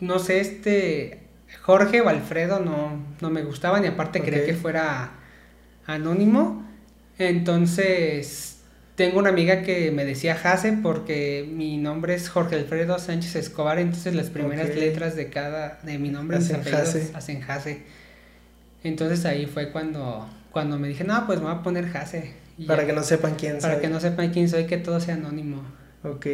no 0.00 0.18
sé, 0.18 0.40
este, 0.40 1.20
Jorge 1.62 2.00
o 2.00 2.08
Alfredo 2.08 2.60
no, 2.60 3.04
no 3.20 3.30
me 3.30 3.42
gustaban 3.42 3.84
y 3.84 3.88
aparte 3.88 4.22
quería 4.22 4.40
Ok. 4.40 4.46
que 4.46 4.54
fuera 4.54 5.12
anónimo. 5.86 6.66
Entonces, 7.18 8.58
tengo 8.96 9.18
una 9.18 9.28
amiga 9.28 9.62
que 9.62 9.90
me 9.90 10.04
decía 10.04 10.34
Jase 10.34 10.72
porque 10.82 11.48
mi 11.50 11.76
nombre 11.76 12.14
es 12.14 12.28
Jorge 12.28 12.56
Alfredo 12.56 12.98
Sánchez 12.98 13.36
Escobar, 13.36 13.78
entonces 13.78 14.14
las 14.14 14.30
primeras 14.30 14.74
letras 14.74 15.16
de 15.16 15.28
cada, 15.28 15.78
de 15.82 15.98
mi 15.98 16.08
nombre, 16.08 16.38
Hacen 16.38 16.62
hacen 17.14 17.40
Jase. 17.40 17.82
Entonces 18.84 19.24
ahí 19.24 19.46
fue 19.46 19.70
cuando, 19.72 20.28
cuando 20.52 20.78
me 20.78 20.86
dije, 20.88 21.02
no, 21.04 21.26
pues 21.26 21.40
me 21.40 21.46
voy 21.46 21.54
a 21.54 21.62
poner 21.62 21.88
Jase. 21.88 22.34
Y 22.56 22.66
Para 22.66 22.82
ya, 22.82 22.88
que 22.88 22.92
no 22.92 23.02
sepan 23.02 23.34
quién 23.34 23.58
para 23.58 23.74
soy. 23.74 23.82
que 23.82 23.88
no 23.88 23.98
sepan 23.98 24.30
quién 24.32 24.48
soy, 24.48 24.66
que 24.66 24.76
todo 24.76 25.00
sea 25.00 25.14
anónimo. 25.14 25.62
Ok. 26.04 26.26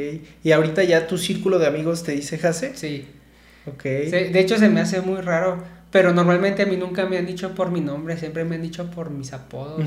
¿Y 0.45 0.53
ahorita 0.53 0.83
ya 0.85 1.07
tu 1.07 1.17
círculo 1.17 1.59
de 1.59 1.67
amigos 1.67 2.03
te 2.03 2.13
dice 2.13 2.39
Hase? 2.47 2.73
Sí. 2.77 3.07
Ok. 3.67 3.83
Se- 3.83 4.31
de 4.31 4.41
hecho, 4.41 4.59
se 4.59 4.69
me 4.69 4.81
hace 4.81 5.01
muy 5.01 5.21
raro, 5.21 5.63
pero 5.91 6.13
normalmente 6.13 6.63
a 6.63 6.67
mí 6.67 6.77
nunca 6.77 7.07
me 7.07 7.17
han 7.19 7.27
dicho 7.27 7.55
por 7.55 7.71
mi 7.71 7.81
nombre, 7.81 8.17
siempre 8.19 8.45
me 8.45 8.57
han 8.57 8.63
dicho 8.63 8.91
por 8.91 9.11
mis 9.11 9.33
apodos. 9.33 9.87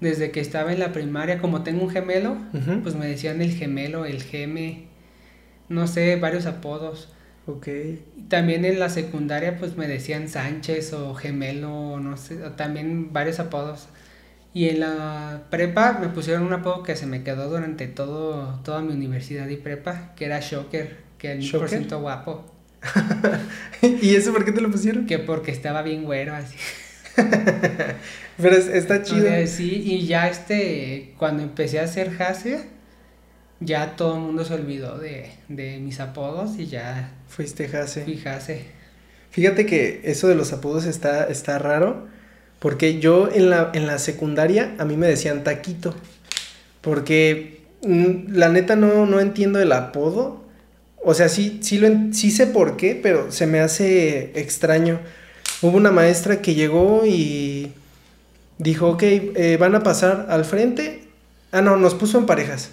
Desde 0.00 0.30
que 0.30 0.40
estaba 0.40 0.72
en 0.72 0.78
la 0.80 0.92
primaria, 0.92 1.38
como 1.38 1.62
tengo 1.62 1.84
un 1.84 1.90
gemelo, 1.90 2.36
pues 2.82 2.94
me 2.96 3.06
decían 3.06 3.42
el 3.42 3.52
gemelo, 3.54 4.06
el 4.06 4.22
geme, 4.22 4.86
no 5.68 5.86
sé, 5.86 6.16
varios 6.16 6.46
apodos. 6.46 7.12
Ok. 7.46 7.68
También 8.28 8.64
en 8.64 8.78
la 8.78 8.88
secundaria, 8.88 9.56
pues 9.58 9.76
me 9.76 9.88
decían 9.88 10.28
Sánchez 10.28 10.92
o 10.92 11.14
gemelo, 11.14 11.98
no 12.00 12.16
sé, 12.16 12.42
o 12.44 12.52
también 12.52 13.12
varios 13.12 13.40
apodos. 13.40 13.88
Y 14.52 14.68
en 14.68 14.80
la 14.80 15.44
prepa 15.50 15.98
me 16.00 16.08
pusieron 16.08 16.44
un 16.44 16.52
apodo 16.52 16.82
que 16.82 16.96
se 16.96 17.06
me 17.06 17.22
quedó 17.22 17.48
durante 17.48 17.86
todo, 17.88 18.60
toda 18.64 18.80
mi 18.82 18.92
universidad 18.92 19.48
y 19.48 19.56
prepa, 19.56 20.12
que 20.16 20.26
era 20.26 20.40
Shocker, 20.40 20.98
que 21.18 21.32
el 21.32 21.50
por 21.50 21.68
ciento 21.68 22.00
guapo. 22.00 22.44
¿Y 23.82 24.14
eso 24.14 24.32
por 24.32 24.44
qué 24.44 24.52
te 24.52 24.60
lo 24.60 24.70
pusieron? 24.70 25.06
Que 25.06 25.18
porque 25.18 25.50
estaba 25.52 25.82
bien 25.82 26.04
güero, 26.04 26.34
así. 26.34 26.56
Pero 28.36 28.56
es- 28.56 28.68
está 28.68 29.02
chido. 29.02 29.26
O 29.26 29.28
sea, 29.28 29.46
sí, 29.46 29.82
y 29.84 30.06
ya 30.06 30.28
este, 30.28 31.14
cuando 31.18 31.42
empecé 31.42 31.80
a 31.80 31.84
hacer 31.84 32.10
Hase, 32.22 32.66
ya 33.60 33.94
todo 33.96 34.14
el 34.16 34.20
mundo 34.22 34.44
se 34.44 34.54
olvidó 34.54 34.98
de, 34.98 35.30
de 35.48 35.78
mis 35.78 36.00
apodos 36.00 36.58
y 36.58 36.66
ya 36.66 37.12
Fuiste 37.28 37.68
fui 37.68 38.20
Hase. 38.24 38.64
Fíjate 39.30 39.64
que 39.64 40.00
eso 40.04 40.26
de 40.26 40.34
los 40.34 40.52
apodos 40.52 40.86
está, 40.86 41.24
está 41.24 41.58
raro. 41.58 42.08
Porque 42.58 42.98
yo 42.98 43.30
en 43.32 43.48
la, 43.48 43.70
en 43.72 43.86
la 43.86 43.98
secundaria 43.98 44.74
a 44.78 44.84
mí 44.84 44.96
me 44.96 45.06
decían 45.06 45.44
taquito. 45.44 45.94
Porque 46.80 47.62
mm, 47.82 48.32
la 48.34 48.48
neta 48.48 48.76
no, 48.76 49.06
no 49.06 49.20
entiendo 49.20 49.60
el 49.60 49.72
apodo. 49.72 50.44
O 51.02 51.14
sea, 51.14 51.28
sí, 51.28 51.60
sí, 51.62 51.78
lo 51.78 51.88
sí 52.12 52.30
sé 52.30 52.46
por 52.46 52.76
qué, 52.76 52.98
pero 53.00 53.30
se 53.30 53.46
me 53.46 53.60
hace 53.60 54.32
extraño. 54.38 55.00
Hubo 55.62 55.76
una 55.76 55.90
maestra 55.90 56.42
que 56.42 56.54
llegó 56.54 57.06
y 57.06 57.72
dijo, 58.58 58.88
ok, 58.90 59.02
eh, 59.02 59.56
van 59.58 59.74
a 59.74 59.82
pasar 59.82 60.26
al 60.28 60.44
frente. 60.44 61.04
Ah, 61.52 61.62
no, 61.62 61.76
nos 61.76 61.94
puso 61.94 62.18
en 62.18 62.26
parejas. 62.26 62.70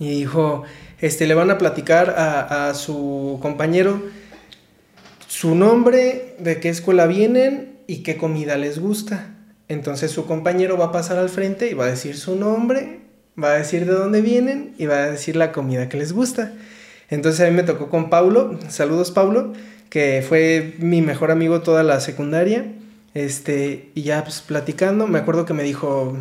Y 0.00 0.08
dijo, 0.10 0.64
este, 1.00 1.28
le 1.28 1.34
van 1.34 1.50
a 1.50 1.58
platicar 1.58 2.10
a, 2.18 2.74
su 2.74 3.38
compañero 3.40 4.02
su 5.28 5.54
nombre, 5.54 6.34
de 6.40 6.58
qué 6.58 6.68
escuela 6.70 7.06
vienen 7.06 7.78
y 7.86 8.02
qué 8.02 8.16
comida 8.16 8.56
les 8.56 8.80
gusta. 8.80 9.36
Entonces 9.68 10.10
su 10.10 10.26
compañero 10.26 10.76
va 10.76 10.86
a 10.86 10.92
pasar 10.92 11.18
al 11.18 11.28
frente 11.28 11.70
y 11.70 11.74
va 11.74 11.84
a 11.84 11.90
decir 11.90 12.16
su 12.16 12.34
nombre, 12.34 13.02
va 13.40 13.52
a 13.52 13.58
decir 13.58 13.86
de 13.86 13.92
dónde 13.92 14.20
vienen 14.22 14.74
y 14.76 14.86
va 14.86 15.04
a 15.04 15.10
decir 15.10 15.36
la 15.36 15.52
comida 15.52 15.88
que 15.88 15.96
les 15.96 16.12
gusta. 16.12 16.52
Entonces 17.10 17.46
a 17.46 17.50
mí 17.50 17.56
me 17.56 17.62
tocó 17.62 17.88
con 17.88 18.10
Paulo, 18.10 18.58
saludos 18.68 19.12
Paulo, 19.12 19.52
que 19.88 20.24
fue 20.26 20.74
mi 20.78 21.00
mejor 21.00 21.30
amigo 21.30 21.60
toda 21.60 21.84
la 21.84 22.00
secundaria. 22.00 22.64
Este, 23.14 23.90
y 23.94 24.02
ya 24.02 24.24
pues 24.24 24.40
platicando, 24.40 25.06
me 25.06 25.18
acuerdo 25.20 25.44
que 25.44 25.54
me 25.54 25.62
dijo 25.62 26.16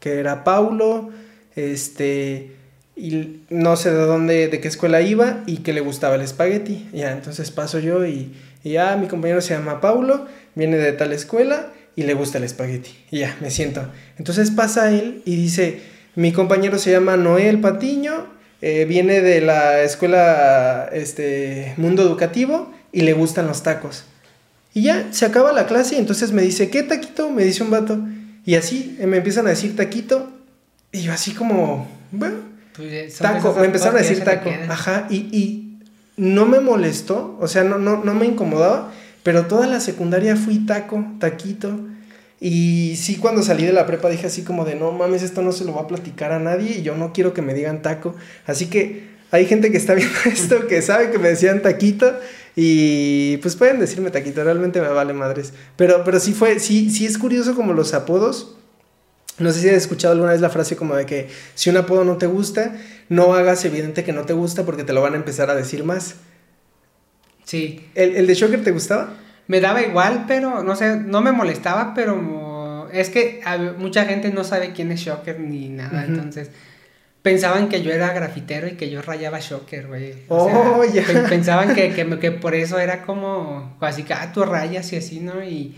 que 0.00 0.18
era 0.18 0.44
Paulo, 0.44 1.10
este, 1.56 2.52
y 2.96 3.40
no 3.50 3.76
sé 3.76 3.90
de 3.90 4.02
dónde, 4.02 4.48
de 4.48 4.60
qué 4.60 4.68
escuela 4.68 5.00
iba 5.00 5.42
y 5.46 5.58
que 5.58 5.72
le 5.72 5.80
gustaba 5.80 6.14
el 6.14 6.20
espagueti. 6.20 6.88
Ya, 6.92 7.12
entonces 7.12 7.50
paso 7.50 7.78
yo 7.78 8.06
y, 8.06 8.32
ya 8.62 8.96
mi 8.96 9.08
compañero 9.08 9.40
se 9.40 9.54
llama 9.54 9.80
Paulo, 9.80 10.26
viene 10.54 10.76
de 10.78 10.92
tal 10.92 11.12
escuela 11.12 11.72
y 11.96 12.04
le 12.04 12.14
gusta 12.14 12.38
el 12.38 12.44
espagueti. 12.44 12.90
Y 13.10 13.20
ya, 13.20 13.36
me 13.40 13.50
siento. 13.50 13.86
Entonces 14.18 14.50
pasa 14.50 14.90
él 14.90 15.22
y 15.24 15.36
dice, 15.36 15.80
mi 16.14 16.32
compañero 16.32 16.78
se 16.78 16.92
llama 16.92 17.16
Noel 17.16 17.60
Patiño, 17.60 18.26
eh, 18.62 18.84
viene 18.86 19.20
de 19.20 19.40
la 19.40 19.82
escuela 19.82 20.88
este, 20.92 21.74
Mundo 21.76 22.02
Educativo 22.02 22.72
y 22.92 23.02
le 23.02 23.12
gustan 23.12 23.46
los 23.46 23.62
tacos. 23.62 24.04
Y 24.72 24.82
ya, 24.82 25.08
se 25.12 25.26
acaba 25.26 25.52
la 25.52 25.66
clase 25.66 25.96
y 25.96 25.98
entonces 25.98 26.32
me 26.32 26.42
dice, 26.42 26.70
¿qué 26.70 26.82
taquito? 26.82 27.30
Me 27.30 27.44
dice 27.44 27.62
un 27.62 27.70
vato. 27.70 27.98
Y 28.46 28.54
así 28.54 28.96
me 29.04 29.18
empiezan 29.18 29.46
a 29.46 29.50
decir 29.50 29.76
taquito. 29.76 30.30
Y 30.90 31.02
yo 31.02 31.12
así 31.12 31.32
como, 31.32 31.88
bueno, 32.12 32.53
Pues, 32.76 33.18
taco, 33.18 33.54
me 33.58 33.66
empezaron 33.66 33.96
a 33.96 34.00
decir 34.00 34.24
taco. 34.24 34.50
Ajá, 34.68 35.06
y, 35.10 35.28
y 35.32 35.78
no 36.16 36.46
me 36.46 36.60
molestó, 36.60 37.36
o 37.40 37.48
sea, 37.48 37.64
no, 37.64 37.78
no, 37.78 38.02
no 38.04 38.14
me 38.14 38.26
incomodaba, 38.26 38.92
pero 39.22 39.46
toda 39.46 39.66
la 39.66 39.80
secundaria 39.80 40.36
fui 40.36 40.66
taco, 40.66 41.04
taquito. 41.18 41.80
Y 42.40 42.96
sí, 42.96 43.16
cuando 43.16 43.42
salí 43.42 43.64
de 43.64 43.72
la 43.72 43.86
prepa 43.86 44.10
dije 44.10 44.26
así 44.26 44.42
como 44.42 44.64
de, 44.64 44.74
no 44.74 44.92
mames, 44.92 45.22
esto 45.22 45.40
no 45.40 45.52
se 45.52 45.64
lo 45.64 45.74
va 45.74 45.82
a 45.82 45.86
platicar 45.86 46.32
a 46.32 46.38
nadie 46.38 46.78
y 46.78 46.82
yo 46.82 46.94
no 46.94 47.12
quiero 47.12 47.32
que 47.32 47.42
me 47.42 47.54
digan 47.54 47.80
taco. 47.80 48.14
Así 48.46 48.66
que 48.66 49.14
hay 49.30 49.46
gente 49.46 49.70
que 49.70 49.78
está 49.78 49.94
viendo 49.94 50.18
esto 50.26 50.66
que 50.66 50.82
sabe 50.82 51.10
que 51.10 51.18
me 51.18 51.28
decían 51.28 51.62
taquito 51.62 52.12
y 52.56 53.38
pues 53.38 53.56
pueden 53.56 53.80
decirme 53.80 54.10
taquito, 54.10 54.44
realmente 54.44 54.80
me 54.80 54.88
vale 54.88 55.12
madres. 55.12 55.52
Pero, 55.76 56.04
pero 56.04 56.20
sí 56.20 56.32
fue, 56.32 56.60
sí, 56.60 56.90
sí 56.90 57.06
es 57.06 57.18
curioso 57.18 57.54
como 57.54 57.72
los 57.72 57.94
apodos. 57.94 58.56
No 59.38 59.52
sé 59.52 59.60
si 59.60 59.68
has 59.68 59.74
escuchado 59.74 60.12
alguna 60.12 60.32
vez 60.32 60.40
la 60.40 60.50
frase 60.50 60.76
como 60.76 60.94
de 60.94 61.06
que 61.06 61.28
si 61.54 61.70
un 61.70 61.76
apodo 61.76 62.04
no 62.04 62.16
te 62.18 62.26
gusta, 62.26 62.76
no 63.08 63.34
hagas 63.34 63.64
evidente 63.64 64.04
que 64.04 64.12
no 64.12 64.24
te 64.24 64.32
gusta 64.32 64.64
porque 64.64 64.84
te 64.84 64.92
lo 64.92 65.02
van 65.02 65.14
a 65.14 65.16
empezar 65.16 65.50
a 65.50 65.54
decir 65.54 65.84
más. 65.84 66.16
Sí. 67.44 67.88
¿El, 67.94 68.16
el 68.16 68.26
de 68.26 68.34
Shocker 68.34 68.62
te 68.62 68.70
gustaba? 68.70 69.14
Me 69.46 69.60
daba 69.60 69.82
igual, 69.82 70.24
pero 70.26 70.62
no 70.62 70.76
sé, 70.76 70.96
no 70.96 71.20
me 71.20 71.32
molestaba, 71.32 71.92
pero 71.94 72.88
es 72.92 73.10
que 73.10 73.42
mucha 73.78 74.04
gente 74.04 74.30
no 74.30 74.44
sabe 74.44 74.72
quién 74.72 74.92
es 74.92 75.00
Shocker 75.00 75.38
ni 75.40 75.68
nada, 75.68 76.04
entonces 76.04 76.50
pensaban 77.22 77.68
que 77.68 77.82
yo 77.82 77.90
era 77.90 78.12
grafitero 78.12 78.68
y 78.68 78.72
que 78.72 78.90
yo 78.90 79.02
rayaba 79.02 79.40
Shocker, 79.40 79.86
güey. 79.88 80.14
Oh, 80.28 80.82
sea, 80.84 81.26
Pensaban 81.28 81.74
que, 81.74 81.92
que, 81.92 82.18
que 82.18 82.30
por 82.30 82.54
eso 82.54 82.78
era 82.78 83.02
como, 83.02 83.76
así 83.80 84.02
que, 84.02 84.14
ah, 84.14 84.30
tú 84.32 84.44
rayas 84.44 84.92
y 84.92 84.96
así, 84.96 85.20
¿no? 85.20 85.42
Y, 85.42 85.74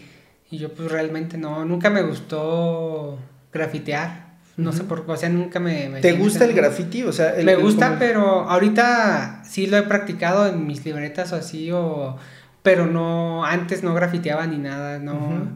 y 0.51 0.59
yo 0.59 0.73
pues 0.73 0.91
realmente 0.91 1.39
no, 1.39 1.65
nunca 1.65 1.89
me 1.89 2.03
gustó 2.03 3.19
grafitear, 3.53 4.27
no 4.57 4.73
sé 4.73 4.85
por 4.85 5.05
qué, 5.05 5.13
o 5.13 5.17
sea, 5.17 5.29
nunca 5.29 5.61
me... 5.61 5.89
me 5.89 6.01
¿Te 6.01 6.13
gusta 6.13 6.45
el 6.47 6.55
graffiti? 6.55 7.03
O 7.03 7.13
sea, 7.13 7.35
el- 7.37 7.45
Me 7.45 7.57
gusta, 7.57 7.97
pero 7.99 8.49
ahorita 8.49 9.43
sí 9.45 9.67
lo 9.67 9.77
he 9.77 9.83
practicado 9.83 10.47
en 10.49 10.67
mis 10.67 10.85
libretas 10.85 11.33
o 11.33 11.37
así, 11.37 11.71
o, 11.73 12.17
pero 12.63 12.87
no, 12.87 13.45
antes 13.45 13.83
no 13.83 13.93
grafiteaba 13.95 14.47
ni 14.47 14.57
nada, 14.59 14.99
no, 14.99 15.49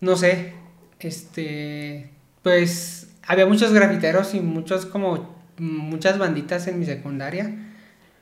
no 0.00 0.16
sé, 0.16 0.52
este, 1.00 2.10
pues 2.42 3.08
había 3.26 3.46
muchos 3.46 3.72
grafiteros 3.72 4.34
y 4.34 4.40
muchos 4.40 4.86
como, 4.86 5.36
muchas 5.58 6.18
banditas 6.18 6.66
en 6.68 6.78
mi 6.78 6.86
secundaria 6.86 7.54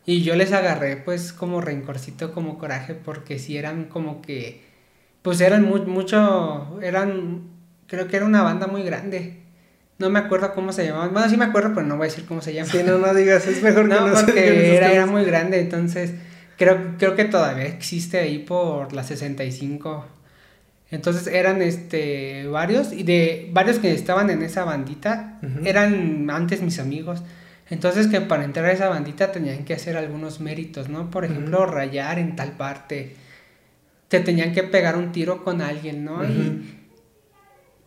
y 0.07 0.22
yo 0.22 0.34
les 0.34 0.53
agarré 0.53 0.97
pues 0.97 1.32
como 1.32 1.61
rencorcito, 1.61 2.32
como 2.32 2.59
coraje, 2.59 2.95
porque 2.95 3.38
sí 3.38 3.57
eran 3.59 3.84
como 3.84 4.22
que, 4.22 4.62
pues 5.22 5.41
eran 5.43 5.64
mu- 5.64 5.84
mucho, 5.86 6.78
eran, 6.82 7.43
creo 7.91 8.07
que 8.07 8.16
era 8.16 8.24
una 8.24 8.43
banda 8.43 8.68
muy 8.68 8.84
grande. 8.84 9.41
No 9.99 10.09
me 10.09 10.20
acuerdo 10.20 10.55
cómo 10.55 10.72
se 10.72 10.86
llamaban. 10.86 11.12
Bueno, 11.12 11.28
sí 11.28 11.36
me 11.36 11.45
acuerdo, 11.45 11.72
pero 11.74 11.86
no 11.86 11.97
voy 11.97 12.07
a 12.07 12.11
decir 12.11 12.24
cómo 12.24 12.41
se 12.41 12.55
llama. 12.55 12.70
Sí, 12.70 12.78
no, 12.86 12.99
no 12.99 13.12
digas, 13.12 13.47
es 13.47 13.62
mejor 13.62 13.88
que 13.88 13.95
No, 13.95 14.12
porque 14.14 14.76
era, 14.76 14.93
era 14.93 15.07
muy 15.07 15.24
grande, 15.24 15.61
entonces 15.61 16.12
creo, 16.57 16.95
creo 16.99 17.16
que 17.16 17.24
todavía 17.24 17.66
existe 17.66 18.18
ahí 18.18 18.38
por 18.38 18.95
la 18.95 19.03
65. 19.03 20.07
Entonces 20.91 21.26
eran 21.26 21.61
este 21.62 22.47
varios 22.49 22.93
y 22.93 23.03
de 23.03 23.49
varios 23.53 23.78
que 23.78 23.93
estaban 23.93 24.30
en 24.30 24.43
esa 24.43 24.64
bandita 24.64 25.38
eran 25.64 26.30
antes 26.30 26.62
mis 26.62 26.78
amigos. 26.78 27.22
Entonces 27.68 28.09
que 28.09 28.20
para 28.20 28.45
entrar 28.45 28.66
a 28.66 28.72
esa 28.72 28.88
bandita 28.88 29.30
tenían 29.30 29.64
que 29.64 29.74
hacer 29.74 29.97
algunos 29.97 30.41
méritos, 30.41 30.88
¿no? 30.88 31.11
Por 31.11 31.24
ejemplo, 31.24 31.66
rayar 31.66 32.18
en 32.18 32.34
tal 32.36 32.53
parte. 32.53 33.14
Te 34.09 34.18
tenían 34.20 34.53
que 34.53 34.64
pegar 34.64 34.97
un 34.97 35.12
tiro 35.12 35.45
con 35.45 35.61
alguien, 35.61 36.05
¿no? 36.05 36.24
Y, 36.24 36.79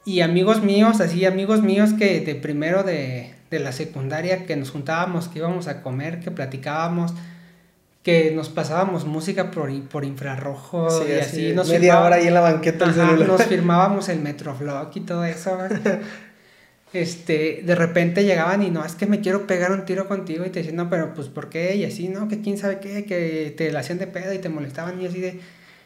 y 0.05 0.21
amigos 0.21 0.61
míos, 0.61 0.99
así 1.01 1.25
amigos 1.25 1.61
míos 1.61 1.91
que 1.97 2.19
de 2.21 2.35
primero 2.35 2.83
de, 2.83 3.33
de 3.49 3.59
la 3.59 3.71
secundaria, 3.71 4.45
que 4.45 4.55
nos 4.55 4.71
juntábamos, 4.71 5.27
que 5.27 5.39
íbamos 5.39 5.67
a 5.67 5.81
comer, 5.81 6.19
que 6.19 6.31
platicábamos, 6.31 7.13
que 8.03 8.31
nos 8.31 8.49
pasábamos 8.49 9.05
música 9.05 9.49
por, 9.51 9.71
por 9.87 10.03
infrarrojo 10.03 10.89
Sí, 10.89 11.05
y 11.09 11.19
así, 11.19 11.53
nos 11.53 11.69
media 11.69 11.93
firmaba- 11.93 12.05
hora 12.07 12.15
ahí 12.17 12.27
en 12.27 12.33
la 12.33 12.41
banqueta 12.41 12.85
del 12.85 12.99
Ajá, 12.99 13.07
celular. 13.11 13.27
nos 13.29 13.43
firmábamos 13.47 14.09
el 14.09 14.19
Metroflog 14.19 14.91
y 14.93 14.99
todo 15.01 15.23
eso. 15.23 15.57
este, 16.93 17.61
de 17.65 17.75
repente 17.75 18.23
llegaban 18.23 18.61
y 18.61 18.69
no, 18.69 18.85
es 18.85 18.95
que 18.95 19.05
me 19.07 19.21
quiero 19.21 19.47
pegar 19.47 19.71
un 19.71 19.85
tiro 19.85 20.07
contigo 20.07 20.45
y 20.45 20.49
te 20.49 20.59
decían, 20.59 20.75
no, 20.75 20.89
pero 20.89 21.13
pues 21.13 21.27
¿por 21.29 21.49
qué? 21.49 21.75
Y 21.75 21.85
así, 21.85 22.07
no, 22.09 22.27
que 22.27 22.41
quién 22.41 22.57
sabe 22.57 22.79
qué, 22.79 23.05
que 23.05 23.53
te 23.57 23.71
la 23.71 23.79
hacían 23.79 23.97
de 23.99 24.07
pedo 24.07 24.33
y 24.33 24.39
te 24.39 24.49
molestaban 24.49 25.01
y 25.01 25.05
así 25.07 25.19
de... 25.19 25.39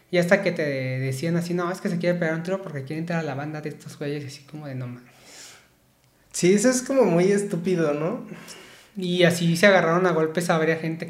Y 0.10 0.18
hasta 0.18 0.42
que 0.42 0.52
te 0.52 0.64
decían 0.64 1.36
así, 1.36 1.54
no, 1.54 1.70
es 1.72 1.82
que 1.82 1.90
se 1.90 1.98
quiere 1.98 2.18
pegar 2.18 2.36
un 2.36 2.44
tiro 2.44 2.62
porque 2.62 2.84
quiere 2.84 3.00
entrar 3.00 3.20
a 3.20 3.24
la 3.24 3.36
banda 3.36 3.62
de 3.62 3.70
estos 3.70 3.98
güeyes, 4.00 4.26
así 4.26 4.44
como 4.44 4.68
de 4.68 4.76
no 4.76 4.88
mames. 4.88 5.04
Sí, 6.32 6.54
eso 6.54 6.70
es 6.70 6.82
como 6.82 7.04
muy 7.04 7.32
estúpido, 7.32 7.94
¿no? 7.94 8.26
Y 8.96 9.24
así 9.24 9.58
se 9.58 9.68
agarraron 9.68 10.06
a 10.06 10.12
golpes 10.12 10.50
a 10.50 10.58
varias 10.58 10.82
gente. 10.82 11.10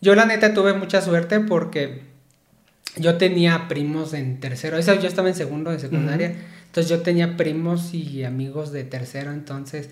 Yo 0.00 0.14
la 0.14 0.26
neta 0.26 0.52
tuve 0.52 0.74
mucha 0.74 1.00
suerte 1.00 1.40
porque 1.40 2.02
yo 2.96 3.16
tenía 3.16 3.68
primos 3.68 4.12
en 4.12 4.38
tercero. 4.40 4.76
Eso 4.76 4.94
yo 5.00 5.08
estaba 5.08 5.28
en 5.28 5.34
segundo 5.34 5.70
de 5.70 5.78
secundaria. 5.78 6.34
Entonces 6.66 6.90
yo 6.90 7.02
tenía 7.02 7.36
primos 7.36 7.94
y 7.94 8.24
amigos 8.24 8.72
de 8.72 8.84
tercero. 8.84 9.32
Entonces 9.32 9.88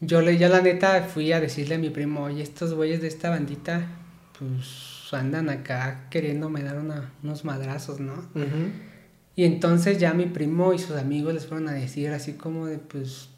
yo 0.00 0.22
le 0.22 0.38
ya 0.38 0.48
la 0.48 0.60
neta 0.60 1.02
fui 1.02 1.32
a 1.32 1.40
decirle 1.40 1.76
a 1.76 1.78
mi 1.78 1.90
primo, 1.90 2.24
oye, 2.24 2.42
estos 2.42 2.74
güeyes 2.74 3.00
de 3.00 3.08
esta 3.08 3.30
bandita, 3.30 3.86
pues 4.38 4.93
andan 5.14 5.48
acá 5.48 6.06
queriéndome 6.10 6.62
dar 6.62 6.78
una- 6.78 7.12
unos 7.22 7.44
madrazos, 7.44 8.00
¿no? 8.00 8.14
Y 9.36 9.44
entonces 9.44 9.98
ya 9.98 10.14
mi 10.14 10.26
primo 10.26 10.72
y 10.74 10.78
sus 10.78 10.96
amigos 10.96 11.34
les 11.34 11.46
fueron 11.46 11.68
a 11.68 11.72
decir 11.72 12.10
así 12.10 12.34
como 12.34 12.66
de 12.66 12.78
pues 12.78 13.28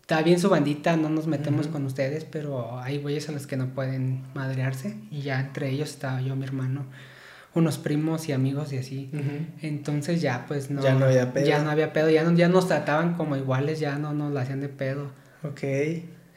está 0.00 0.22
bien 0.22 0.40
su 0.40 0.48
bandita, 0.48 0.96
no 0.96 1.10
nos 1.10 1.26
metemos 1.26 1.66
con 1.66 1.84
ustedes, 1.84 2.24
pero 2.24 2.78
hay 2.80 2.96
güeyes 2.98 3.28
a 3.28 3.32
los 3.32 3.46
que 3.46 3.58
no 3.58 3.68
pueden 3.74 4.22
madrearse 4.34 4.96
y 5.10 5.20
ya 5.20 5.38
entre 5.40 5.68
ellos 5.68 5.90
estaba 5.90 6.22
yo, 6.22 6.34
mi 6.34 6.44
hermano, 6.44 6.86
unos 7.54 7.76
primos 7.76 8.26
y 8.28 8.32
amigos 8.32 8.72
y 8.72 8.78
así. 8.78 9.10
Entonces 9.60 10.22
ya 10.22 10.46
pues 10.48 10.70
no 10.70 10.80
Ya 10.82 10.94
no 10.94 11.04
había 11.04 11.30
pedo. 11.34 11.46
Ya 11.46 11.62
no 11.62 11.70
había 11.70 11.92
pedo, 11.92 12.08
ya 12.08 12.24
no 12.24 12.32
ya 12.34 12.48
nos 12.48 12.66
trataban 12.68 13.14
como 13.14 13.36
iguales, 13.36 13.80
ya 13.80 13.98
no 13.98 14.14
nos 14.14 14.32
la 14.32 14.40
hacían 14.42 14.60
de 14.60 14.68
pedo. 14.70 15.10
Ok. 15.42 15.62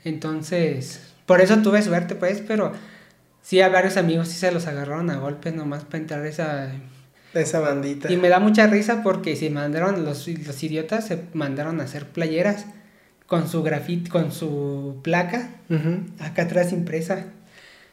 Entonces, 0.04 1.14
por 1.26 1.42
eso 1.42 1.58
tuve 1.62 1.82
suerte 1.82 2.16
pues, 2.16 2.44
pero 2.46 2.74
sí 3.42 3.62
a 3.62 3.70
varios 3.70 3.98
amigos 3.98 4.28
sí 4.30 4.36
se 4.38 4.52
los 4.52 4.68
agarraron 4.68 5.10
a 5.10 5.18
golpes 5.18 5.54
nomás 5.54 5.84
para 5.86 5.98
entrar 6.00 6.26
esa 6.26 6.72
Esa 7.34 7.60
bandita. 7.60 8.12
y 8.12 8.18
me 8.18 8.30
da 8.30 8.40
mucha 8.40 8.68
risa 8.68 9.04
porque 9.04 9.36
se 9.36 9.50
mandaron, 9.50 10.04
los, 10.06 10.28
los 10.28 10.64
idiotas 10.64 11.08
se 11.08 11.24
mandaron 11.34 11.80
a 11.80 11.84
hacer 11.86 12.06
playeras 12.08 12.66
con 13.28 13.48
su 13.48 13.64
grafiti, 13.64 14.10
con 14.10 14.32
su 14.32 15.00
placa 15.04 15.50
acá 16.20 16.44
atrás 16.44 16.74
impresa. 16.74 17.26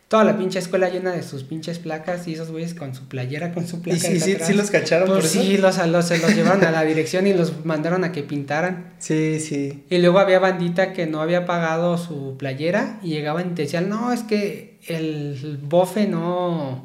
Toda 0.08 0.24
la 0.24 0.38
pinche 0.38 0.58
escuela 0.58 0.88
llena 0.88 1.12
de 1.12 1.22
sus 1.22 1.44
pinches 1.44 1.78
placas 1.78 2.26
y 2.26 2.32
esos 2.32 2.50
güeyes 2.50 2.72
con 2.72 2.94
su 2.94 3.06
playera, 3.08 3.52
con 3.52 3.66
su 3.68 3.82
placa. 3.82 3.98
¿Y 3.98 4.00
sí, 4.00 4.20
sí, 4.20 4.32
atrás. 4.32 4.48
sí 4.48 4.54
los 4.54 4.70
cacharon 4.70 5.06
por 5.06 5.18
Pues 5.20 5.34
eso? 5.36 5.42
sí, 5.44 5.58
los, 5.58 5.86
los, 5.86 6.06
se 6.08 6.16
los 6.18 6.34
llevaron 6.34 6.64
a 6.64 6.70
la 6.70 6.82
dirección 6.82 7.26
y 7.26 7.34
los 7.34 7.66
mandaron 7.66 8.04
a 8.04 8.10
que 8.10 8.22
pintaran. 8.22 8.94
Sí, 8.98 9.38
sí. 9.38 9.84
Y 9.90 9.98
luego 9.98 10.18
había 10.18 10.38
bandita 10.38 10.94
que 10.94 11.06
no 11.06 11.20
había 11.20 11.44
pagado 11.44 11.98
su 11.98 12.36
playera 12.38 12.98
y 13.02 13.10
llegaban 13.10 13.50
y 13.50 13.54
te 13.54 13.62
decían, 13.62 13.90
no, 13.90 14.10
es 14.10 14.22
que 14.22 14.67
el 14.86 15.58
bofe 15.62 16.06
no, 16.06 16.84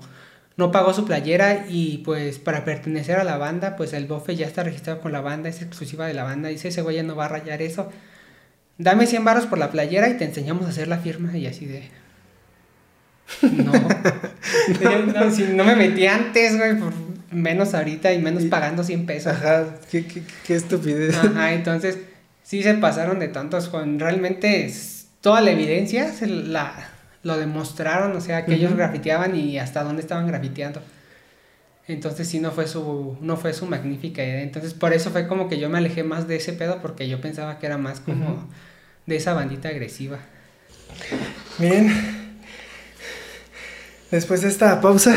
no 0.58 0.72
pagó 0.72 0.94
su 0.94 1.06
playera 1.06 1.66
y 1.70 2.00
pues 2.00 2.40
para 2.40 2.66
pertenecer 2.66 3.18
a 3.20 3.24
la 3.24 3.38
banda, 3.38 3.76
pues 3.76 3.94
el 3.94 4.06
bofe 4.08 4.36
ya 4.36 4.46
está 4.48 4.64
registrado 4.64 5.02
con 5.02 5.12
la 5.12 5.22
banda, 5.22 5.50
es 5.50 5.62
exclusiva 5.62 6.08
de 6.08 6.14
la 6.14 6.24
banda, 6.24 6.50
dice 6.50 6.70
ese 6.70 6.82
güey 6.82 6.98
ya 6.98 7.04
no 7.04 7.16
va 7.16 7.26
a 7.26 7.30
rayar 7.30 7.62
eso. 7.62 7.90
Dame 8.78 9.06
100 9.06 9.24
baros 9.24 9.46
por 9.46 9.60
la 9.60 9.70
playera 9.72 10.10
y 10.10 10.18
te 10.18 10.26
enseñamos 10.26 10.66
a 10.66 10.70
hacer 10.70 10.88
la 10.88 10.98
firma 10.98 11.38
y 11.38 11.46
así 11.48 11.66
de... 11.66 11.84
No, 13.42 13.72
no, 15.14 15.32
si 15.32 15.44
no 15.44 15.64
me 15.64 15.76
metí 15.76 16.06
antes, 16.08 16.58
güey, 16.58 16.78
por 16.78 16.94
menos 17.32 17.74
ahorita 17.74 18.14
y 18.14 18.20
menos 18.22 18.44
pagando 18.46 18.84
100 18.84 19.06
pesos. 19.06 19.34
Ajá, 19.34 19.66
qué, 19.90 20.06
qué, 20.06 20.24
qué 20.46 20.56
estupidez. 20.56 21.16
Ajá, 21.16 21.54
entonces 21.54 21.98
sí 22.44 22.64
se 22.64 22.74
pasaron 22.76 23.20
de 23.20 23.28
tontos 23.30 23.70
con 23.70 24.00
realmente 24.00 24.66
es- 24.66 25.08
toda 25.22 25.42
la 25.42 25.52
evidencia 25.52 26.12
se 26.12 26.28
la 26.28 26.90
lo 27.24 27.38
demostraron, 27.38 28.16
o 28.16 28.22
sea, 28.22 28.46
que 28.46 28.54
ellos 28.54 28.76
grafiteaban 28.76 29.36
y 29.36 29.58
hasta 29.58 29.84
dónde 29.84 30.02
estaban 30.02 30.28
grafiteando. 30.28 30.82
Entonces 31.88 32.28
sí 32.28 32.40
no 32.40 32.52
fue 32.52 32.68
su 32.68 33.18
no 33.20 33.36
fue 33.36 33.54
su 33.54 33.66
magnífica 33.66 34.24
idea. 34.24 34.42
Entonces 34.42 34.74
por 34.74 34.94
eso 34.94 35.10
fue 35.12 35.28
como 35.28 35.50
que 35.50 35.60
yo 35.60 35.70
me 35.70 35.78
alejé 35.78 36.04
más 36.04 36.28
de 36.28 36.38
ese 36.38 36.54
pedo 36.54 36.82
porque 36.82 37.10
yo 37.10 37.20
pensaba 37.20 37.60
que 37.60 37.66
era 37.66 37.78
más 37.78 38.00
como 38.00 38.48
de 39.06 39.16
esa 39.16 39.34
bandita 39.34 39.70
agresiva. 39.70 40.20
Bien. 41.60 41.92
Después 44.12 44.42
de 44.42 44.50
esta 44.50 44.80
pausa, 44.80 45.16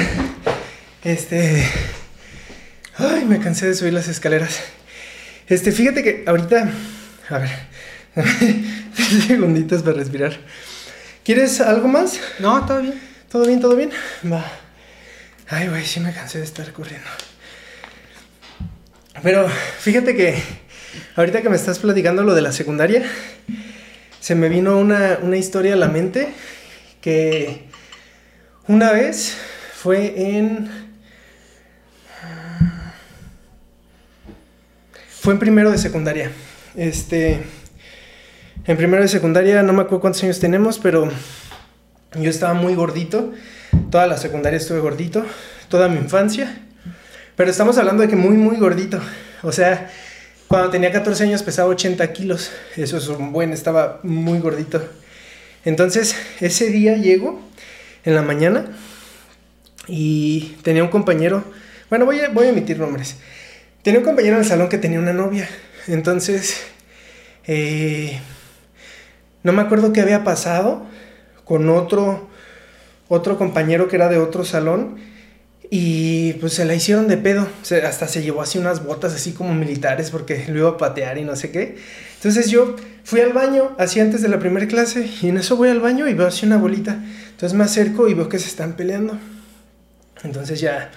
este... 1.05 1.63
Ay, 2.97 3.27
me 3.27 3.39
cansé 3.41 3.67
de 3.67 3.75
subir 3.75 3.93
las 3.93 4.09
escaleras. 4.09 4.59
Este, 5.49 5.71
fíjate 5.71 6.03
que 6.03 6.25
ahorita... 6.27 6.71
A 7.29 7.39
ver. 7.39 7.51
segunditos 9.27 9.83
para 9.83 9.99
respirar. 9.99 10.39
¿Quieres 11.27 11.61
algo 11.61 11.89
más? 11.89 12.21
No, 12.39 12.65
todo 12.67 12.81
bien. 12.81 13.01
¿Todo 13.29 13.47
bien, 13.47 13.61
todo 13.61 13.75
bien? 13.75 13.91
Va. 14.33 14.45
Ay, 15.49 15.67
güey, 15.67 15.85
sí 15.85 15.99
me 15.99 16.13
cansé 16.15 16.39
de 16.39 16.45
estar 16.45 16.73
corriendo. 16.73 17.09
Pero 19.25 19.49
fíjate 19.49 20.15
que 20.15 20.41
ahorita 21.17 21.43
que 21.43 21.49
me 21.49 21.57
estás 21.57 21.81
platicando 21.81 22.23
lo 22.23 22.33
de 22.33 22.43
la 22.43 22.53
secundaria, 22.53 23.03
se 24.21 24.37
me 24.37 24.49
vino 24.49 24.79
una, 24.79 25.19
una 25.21 25.37
historia 25.37 25.73
a 25.73 25.77
la 25.77 25.89
mente 25.89 26.29
que 27.01 27.65
una 28.69 28.93
vez 28.93 29.37
fue 29.83 30.37
en... 30.37 30.71
Fue 35.11 35.33
en 35.33 35.41
primero 35.41 35.73
de 35.73 35.79
secundaria. 35.79 36.31
Este... 36.77 37.43
En 38.67 38.77
primero 38.77 39.01
de 39.01 39.09
secundaria, 39.09 39.63
no 39.63 39.73
me 39.73 39.83
acuerdo 39.83 40.01
cuántos 40.01 40.25
años 40.25 40.41
tenemos, 40.41 40.81
pero 40.81 41.09
yo 42.21 42.29
estaba 42.29 42.53
muy 42.53 42.75
gordito. 42.75 43.33
Toda 43.93 44.09
la 44.09 44.17
secundaria 44.17 44.57
estuve 44.57 44.81
gordito. 44.81 45.25
Toda 45.69 45.89
mi 45.89 45.99
infancia. 45.99 46.63
Pero 47.37 47.49
estamos 47.49 47.79
hablando 47.79 48.03
de 48.03 48.09
que 48.09 48.17
muy, 48.17 48.37
muy 48.37 48.57
gordito. 48.57 49.01
O 49.45 49.53
sea, 49.53 49.89
cuando 50.49 50.71
tenía 50.71 50.91
14 50.91 51.23
años 51.23 51.45
pesaba 51.45 51.69
80 51.69 52.13
kilos. 52.13 52.51
Eso 52.77 52.97
es 52.97 53.07
un 53.07 53.33
buen, 53.33 53.53
estaba 53.53 54.01
muy 54.03 54.41
gordito. 54.41 54.83
Entonces, 55.65 56.17
ese 56.41 56.69
día 56.69 56.97
llego 56.97 57.41
en 58.05 58.17
la 58.17 58.23
mañana 58.23 58.65
y 59.87 60.57
tenía 60.63 60.83
un 60.83 60.91
compañero. 60.91 61.45
Bueno, 61.89 62.05
voy 62.05 62.19
a, 62.19 62.31
voy 62.31 62.47
a 62.47 62.49
emitir 62.49 62.81
nombres. 62.81 63.15
Tenía 63.83 64.01
un 64.01 64.05
compañero 64.05 64.35
en 64.35 64.43
el 64.43 64.49
salón 64.49 64.69
que 64.69 64.79
tenía 64.79 64.99
una 64.99 65.13
novia. 65.13 65.49
Entonces, 65.87 66.67
eh, 67.47 68.19
no 69.47 69.53
me 69.53 69.63
acuerdo 69.63 69.93
qué 69.93 70.01
había 70.01 70.25
pasado 70.25 70.85
con 71.45 71.71
otro, 71.71 72.29
otro 73.07 73.39
compañero 73.39 73.87
que 73.87 73.95
era 73.95 74.09
de 74.09 74.19
otro 74.19 74.45
salón 74.45 74.97
y 75.71 76.33
pues 76.35 76.55
se 76.55 76.65
la 76.65 76.75
hicieron 76.75 77.07
de 77.07 77.17
pedo. 77.17 77.47
hasta 77.85 78.09
se 78.09 78.23
llevó 78.23 78.43
así 78.43 78.59
unas 78.59 78.85
botas 78.85 79.15
así 79.15 79.35
como 79.35 79.55
militares 79.55 80.11
porque 80.11 80.47
lo 80.49 80.59
iba 80.59 80.69
a 80.71 80.77
patear 80.77 81.17
y 81.19 81.23
no 81.23 81.37
sé 81.37 81.53
qué. 81.53 81.77
Entonces 82.17 82.51
yo 82.51 82.75
fui 83.05 83.21
al 83.21 83.33
baño 83.33 83.77
así 83.79 84.01
antes 84.01 84.21
de 84.21 84.27
la 84.27 84.41
primera 84.41 84.67
clase 84.67 85.09
y 85.23 85.29
en 85.29 85.37
eso 85.37 85.55
voy 85.55 85.69
al 85.69 85.79
baño 85.79 86.09
y 86.09 86.15
veo 86.15 86.27
así 86.27 86.45
una 86.45 86.57
bolita. 86.57 87.01
Entonces 87.31 87.57
me 87.57 87.63
acerco 87.63 88.09
y 88.09 88.15
veo 88.15 88.29
que 88.29 88.41
se 88.41 88.49
están 88.49 88.73
peleando. 88.73 89.17
Entonces 90.25 90.59
ya, 90.59 90.91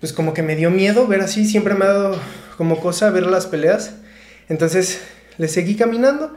pues 0.00 0.12
como 0.12 0.34
que 0.34 0.42
me 0.42 0.56
dio 0.56 0.72
miedo 0.72 1.06
ver 1.06 1.20
así. 1.20 1.46
Siempre 1.46 1.74
me 1.74 1.84
ha 1.84 1.92
dado 1.92 2.20
como 2.56 2.80
cosa 2.80 3.10
ver 3.10 3.26
las 3.26 3.46
peleas. 3.46 3.92
Entonces 4.48 4.98
le 5.38 5.46
seguí 5.46 5.76
caminando 5.76 6.34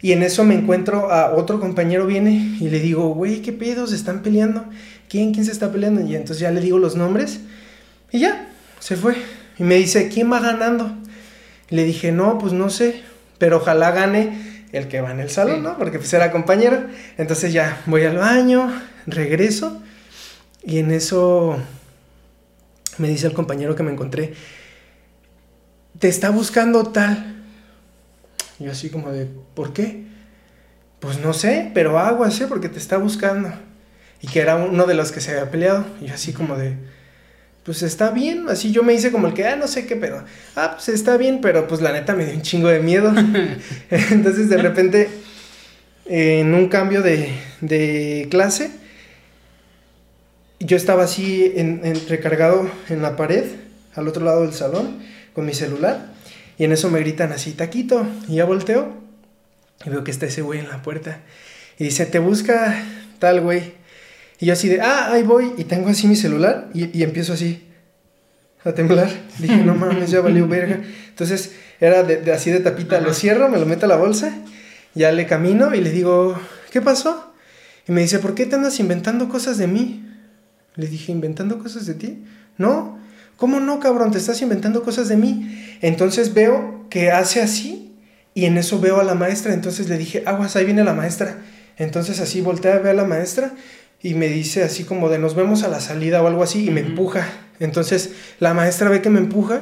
y 0.00 0.12
en 0.12 0.22
eso 0.22 0.44
me 0.44 0.54
encuentro 0.54 1.10
a 1.10 1.34
otro 1.34 1.58
compañero 1.58 2.06
viene 2.06 2.56
y 2.60 2.68
le 2.68 2.80
digo, 2.80 3.08
güey, 3.08 3.42
¿qué 3.42 3.52
pedos? 3.52 3.92
Están 3.92 4.22
peleando. 4.22 4.64
¿Quién? 5.08 5.32
¿Quién 5.32 5.44
se 5.44 5.52
está 5.52 5.72
peleando? 5.72 6.02
Y 6.02 6.14
entonces 6.14 6.38
ya 6.38 6.50
le 6.50 6.60
digo 6.60 6.78
los 6.78 6.94
nombres 6.94 7.40
y 8.12 8.20
ya, 8.20 8.48
se 8.78 8.96
fue. 8.96 9.16
Y 9.58 9.64
me 9.64 9.74
dice, 9.74 10.08
¿quién 10.08 10.30
va 10.32 10.40
ganando? 10.40 10.92
Y 11.70 11.74
le 11.74 11.84
dije, 11.84 12.12
no, 12.12 12.38
pues 12.38 12.52
no 12.52 12.70
sé, 12.70 13.02
pero 13.38 13.56
ojalá 13.56 13.90
gane 13.90 14.64
el 14.72 14.86
que 14.88 15.00
va 15.00 15.10
en 15.10 15.20
el 15.20 15.30
salón, 15.30 15.62
¿no? 15.62 15.76
Porque 15.76 15.98
pues 15.98 16.12
era 16.12 16.30
compañero. 16.30 16.84
Entonces 17.16 17.52
ya 17.52 17.82
voy 17.86 18.04
al 18.04 18.18
baño, 18.18 18.72
regreso 19.06 19.82
y 20.62 20.78
en 20.78 20.90
eso 20.90 21.56
me 22.98 23.08
dice 23.08 23.26
el 23.26 23.32
compañero 23.32 23.74
que 23.74 23.82
me 23.82 23.92
encontré, 23.92 24.34
te 25.98 26.08
está 26.08 26.30
buscando 26.30 26.84
tal. 26.84 27.37
Y 28.58 28.64
yo 28.64 28.72
así 28.72 28.90
como 28.90 29.10
de, 29.12 29.26
¿por 29.54 29.72
qué? 29.72 30.04
Pues 31.00 31.20
no 31.20 31.32
sé, 31.32 31.70
pero 31.74 31.98
aguas, 31.98 32.40
¿eh? 32.40 32.46
Porque 32.48 32.68
te 32.68 32.78
está 32.78 32.98
buscando. 32.98 33.52
Y 34.20 34.26
que 34.26 34.40
era 34.40 34.56
uno 34.56 34.86
de 34.86 34.94
los 34.94 35.12
que 35.12 35.20
se 35.20 35.30
había 35.30 35.50
peleado. 35.50 35.84
Y 36.00 36.06
yo 36.06 36.14
así 36.14 36.32
como 36.32 36.56
de, 36.56 36.74
pues 37.64 37.82
está 37.82 38.10
bien. 38.10 38.46
Así 38.48 38.72
yo 38.72 38.82
me 38.82 38.94
hice 38.94 39.12
como 39.12 39.28
el 39.28 39.34
que, 39.34 39.46
ah, 39.46 39.56
no 39.56 39.68
sé 39.68 39.86
qué 39.86 39.94
pero 39.94 40.24
Ah, 40.56 40.72
pues 40.74 40.88
está 40.88 41.16
bien, 41.16 41.40
pero 41.40 41.68
pues 41.68 41.80
la 41.80 41.92
neta 41.92 42.14
me 42.14 42.24
dio 42.24 42.34
un 42.34 42.42
chingo 42.42 42.68
de 42.68 42.80
miedo. 42.80 43.12
Entonces 43.90 44.48
de 44.48 44.56
repente, 44.56 45.08
en 46.06 46.54
un 46.54 46.68
cambio 46.68 47.02
de, 47.02 47.30
de 47.60 48.26
clase, 48.30 48.70
yo 50.60 50.76
estaba 50.76 51.04
así 51.04 51.52
en, 51.54 51.82
recargado 52.08 52.68
en 52.88 53.02
la 53.02 53.16
pared, 53.16 53.44
al 53.94 54.08
otro 54.08 54.24
lado 54.24 54.42
del 54.42 54.52
salón, 54.52 54.98
con 55.32 55.46
mi 55.46 55.54
celular. 55.54 56.12
Y 56.58 56.64
en 56.64 56.72
eso 56.72 56.90
me 56.90 57.00
gritan 57.00 57.32
así, 57.32 57.52
taquito. 57.52 58.06
Y 58.28 58.36
ya 58.36 58.44
volteo 58.44 58.92
y 59.84 59.90
veo 59.90 60.04
que 60.04 60.10
está 60.10 60.26
ese 60.26 60.42
güey 60.42 60.58
en 60.58 60.68
la 60.68 60.82
puerta. 60.82 61.20
Y 61.78 61.84
dice, 61.84 62.04
te 62.06 62.18
busca 62.18 62.82
tal 63.18 63.40
güey. 63.40 63.74
Y 64.40 64.46
yo 64.46 64.52
así 64.52 64.68
de, 64.68 64.80
ah, 64.80 65.12
ahí 65.12 65.22
voy. 65.22 65.52
Y 65.56 65.64
tengo 65.64 65.88
así 65.88 66.06
mi 66.06 66.16
celular 66.16 66.68
y, 66.74 67.02
empiezo 67.02 67.32
así 67.32 67.64
a 68.64 68.72
temblar. 68.72 69.08
Dije, 69.38 69.58
no 69.58 69.74
mames, 69.74 70.10
ya 70.10 70.20
valió 70.20 70.48
verga. 70.48 70.80
Entonces 71.08 71.52
era 71.80 72.02
de, 72.02 72.32
así 72.32 72.50
de 72.50 72.60
tapita. 72.60 73.00
Lo 73.00 73.14
cierro, 73.14 73.48
me 73.48 73.58
lo 73.58 73.66
meto 73.66 73.86
a 73.86 73.88
la 73.88 73.96
bolsa. 73.96 74.34
Ya 74.94 75.12
le 75.12 75.26
camino 75.26 75.74
y 75.74 75.80
le 75.80 75.90
digo, 75.90 76.40
¿qué 76.72 76.80
pasó? 76.80 77.32
Y 77.86 77.92
me 77.92 78.00
dice, 78.00 78.18
¿por 78.18 78.34
qué 78.34 78.46
te 78.46 78.56
andas 78.56 78.80
inventando 78.80 79.28
cosas 79.28 79.58
de 79.58 79.68
mí? 79.68 80.04
Le 80.74 80.88
dije, 80.88 81.12
¿inventando 81.12 81.58
cosas 81.58 81.86
de 81.86 81.94
ti? 81.94 82.24
No, 82.56 82.97
¿Cómo 83.38 83.60
no, 83.60 83.78
cabrón? 83.78 84.10
Te 84.10 84.18
estás 84.18 84.42
inventando 84.42 84.82
cosas 84.82 85.08
de 85.08 85.16
mí. 85.16 85.78
Entonces 85.80 86.34
veo 86.34 86.86
que 86.90 87.12
hace 87.12 87.40
así 87.40 87.94
y 88.34 88.46
en 88.46 88.58
eso 88.58 88.80
veo 88.80 88.98
a 88.98 89.04
la 89.04 89.14
maestra. 89.14 89.54
Entonces 89.54 89.88
le 89.88 89.96
dije, 89.96 90.24
aguas, 90.26 90.56
ahí 90.56 90.64
viene 90.64 90.82
la 90.82 90.92
maestra. 90.92 91.38
Entonces 91.76 92.18
así 92.18 92.40
voltea 92.40 92.74
a 92.74 92.78
ver 92.78 92.88
a 92.88 92.94
la 92.94 93.04
maestra 93.04 93.52
y 94.02 94.14
me 94.14 94.26
dice 94.26 94.64
así 94.64 94.82
como 94.82 95.08
de 95.08 95.20
nos 95.20 95.36
vemos 95.36 95.62
a 95.62 95.68
la 95.68 95.78
salida 95.78 96.20
o 96.20 96.26
algo 96.26 96.42
así 96.42 96.66
y 96.66 96.70
me 96.72 96.80
empuja. 96.80 97.28
Entonces 97.60 98.10
la 98.40 98.54
maestra 98.54 98.90
ve 98.90 99.02
que 99.02 99.08
me 99.08 99.20
empuja 99.20 99.60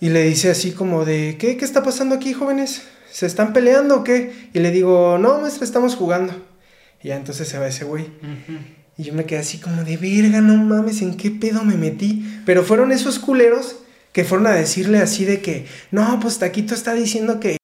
y 0.00 0.08
le 0.08 0.22
dice 0.22 0.50
así 0.50 0.72
como 0.72 1.04
de, 1.04 1.36
¿qué? 1.38 1.58
¿Qué 1.58 1.66
está 1.66 1.82
pasando 1.82 2.14
aquí, 2.14 2.32
jóvenes? 2.32 2.84
¿Se 3.10 3.26
están 3.26 3.52
peleando 3.52 3.96
o 3.96 4.02
qué? 4.02 4.48
Y 4.54 4.60
le 4.60 4.70
digo, 4.70 5.18
no, 5.18 5.40
maestra, 5.40 5.66
estamos 5.66 5.94
jugando. 5.94 6.34
Y 7.02 7.08
ya 7.08 7.16
entonces 7.16 7.46
se 7.48 7.58
va 7.58 7.68
ese 7.68 7.84
güey. 7.84 8.06
Y 9.02 9.06
yo 9.06 9.14
me 9.14 9.24
quedé 9.24 9.40
así 9.40 9.58
como 9.58 9.82
de 9.82 9.96
verga, 9.96 10.40
no 10.40 10.56
mames, 10.56 11.02
¿en 11.02 11.16
qué 11.16 11.32
pedo 11.32 11.64
me 11.64 11.74
metí? 11.74 12.24
Pero 12.46 12.62
fueron 12.62 12.92
esos 12.92 13.18
culeros 13.18 13.78
que 14.12 14.22
fueron 14.22 14.46
a 14.46 14.52
decirle 14.52 14.98
así 14.98 15.24
de 15.24 15.40
que, 15.40 15.66
no, 15.90 16.20
pues 16.20 16.38
Taquito 16.38 16.72
está 16.72 16.94
diciendo 16.94 17.40
que... 17.40 17.56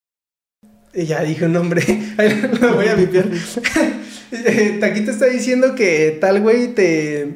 Y 0.92 1.04
ya 1.04 1.22
dije 1.22 1.44
un 1.44 1.52
nombre, 1.52 1.84
lo 2.60 2.74
voy 2.74 2.88
a 2.88 2.96
vipiar. 2.96 3.28
Taquito 4.80 5.12
está 5.12 5.26
diciendo 5.26 5.76
que 5.76 6.18
tal 6.20 6.40
güey 6.40 6.74
te, 6.74 7.34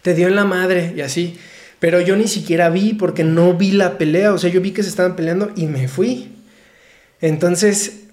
te 0.00 0.14
dio 0.14 0.26
en 0.26 0.36
la 0.36 0.46
madre 0.46 0.94
y 0.96 1.02
así. 1.02 1.36
Pero 1.80 2.00
yo 2.00 2.16
ni 2.16 2.26
siquiera 2.26 2.70
vi 2.70 2.94
porque 2.94 3.22
no 3.22 3.52
vi 3.52 3.72
la 3.72 3.98
pelea. 3.98 4.32
O 4.32 4.38
sea, 4.38 4.48
yo 4.48 4.62
vi 4.62 4.70
que 4.70 4.82
se 4.82 4.88
estaban 4.88 5.14
peleando 5.14 5.52
y 5.56 5.66
me 5.66 5.88
fui. 5.88 6.32
Entonces 7.20 8.04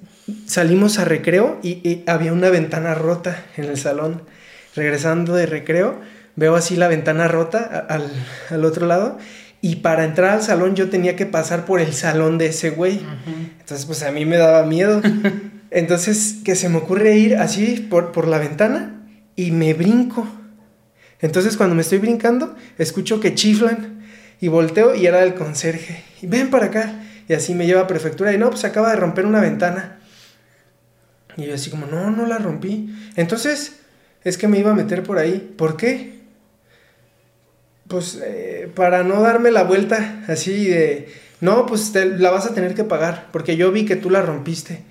salimos 0.48 1.00
a 1.00 1.06
recreo 1.06 1.62
y 1.64 2.04
había 2.08 2.34
una 2.34 2.50
ventana 2.50 2.94
rota 2.94 3.46
en 3.56 3.66
el 3.66 3.78
salón 3.78 4.36
regresando 4.76 5.34
de 5.36 5.46
recreo, 5.46 6.00
veo 6.36 6.56
así 6.56 6.76
la 6.76 6.88
ventana 6.88 7.28
rota 7.28 7.86
al, 7.90 8.66
otro 8.66 8.86
lado 8.86 9.18
y 9.62 9.78
para 9.78 10.04
entrar 10.04 10.32
al 10.32 10.44
salón 10.44 10.76
yo 10.76 10.90
tenía 10.90 11.16
que 11.16 11.26
pasar 11.26 11.66
por 11.66 11.80
el 11.80 11.94
salón 11.94 12.38
de 12.38 12.48
ese 12.48 12.70
güey. 12.70 13.02
Entonces, 13.60 13.86
pues 13.86 14.04
a 14.04 14.12
mí 14.12 14.26
me 14.26 14.38
daba 14.38 14.64
miedo. 14.66 15.02
Entonces, 15.72 16.38
que 16.44 16.56
se 16.56 16.70
me 16.70 16.78
ocurre 16.78 17.18
ir 17.18 17.38
así 17.38 17.88
por, 17.90 18.12
por 18.12 18.28
la 18.28 18.38
ventana 18.38 19.02
y 19.36 19.52
me 19.52 19.74
brinco. 19.74 20.28
Entonces, 21.20 21.58
cuando 21.58 21.76
me 21.76 21.82
estoy 21.82 21.98
brincando, 21.98 22.56
escucho 22.78 23.20
que 23.20 23.34
chiflan 23.34 24.02
y 24.40 24.50
volteo 24.50 24.94
y 24.94 25.08
era 25.08 25.24
el 25.24 25.34
conserje. 25.34 26.04
Y 26.22 26.28
ven 26.28 26.50
para 26.50 26.68
acá. 26.68 26.94
Y 27.28 27.34
así 27.34 27.56
me 27.56 27.66
lleva 27.66 27.82
a 27.82 27.88
prefectura 27.88 28.34
y 28.34 28.38
no, 28.38 28.52
pues 28.52 28.64
acaba 28.66 28.92
de 28.92 28.98
romper 28.98 29.26
una 29.26 29.42
ventana. 29.42 30.00
Y 31.38 31.46
yo 31.46 31.56
así 31.56 31.72
como, 31.72 31.88
no, 31.88 32.12
no 32.12 32.28
la 32.28 32.38
rompí. 32.38 32.96
Entonces, 33.16 33.80
es 34.26 34.38
que 34.38 34.50
me 34.50 34.60
iba 34.60 34.72
a 34.72 34.76
meter 34.76 35.04
por 35.04 35.18
ahí. 35.18 35.54
¿Por 35.56 35.78
qué? 35.78 36.16
Pues 37.88 38.20
eh, 38.22 38.70
para 38.76 39.04
no 39.04 39.22
darme 39.22 39.52
la 39.52 39.64
vuelta 39.64 40.24
así 40.28 40.66
de, 40.66 41.08
no, 41.40 41.68
pues 41.68 41.94
la 41.94 42.32
vas 42.32 42.48
a 42.48 42.54
tener 42.56 42.74
que 42.74 42.84
pagar, 42.84 43.30
porque 43.32 43.56
yo 43.56 43.72
vi 43.72 43.86
que 43.86 43.96
tú 43.96 44.10
la 44.10 44.24
rompiste. 44.24 44.84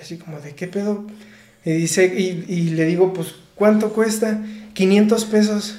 Así 0.00 0.18
como, 0.18 0.40
¿de 0.40 0.54
qué 0.56 0.66
pedo? 0.66 1.06
Y, 1.64 1.70
dice, 1.72 2.04
y, 2.06 2.70
le 2.70 2.84
digo, 2.84 3.14
pues, 3.14 3.36
¿cuánto 3.54 3.92
cuesta? 3.92 4.42
500 4.74 5.24
pesos. 5.26 5.78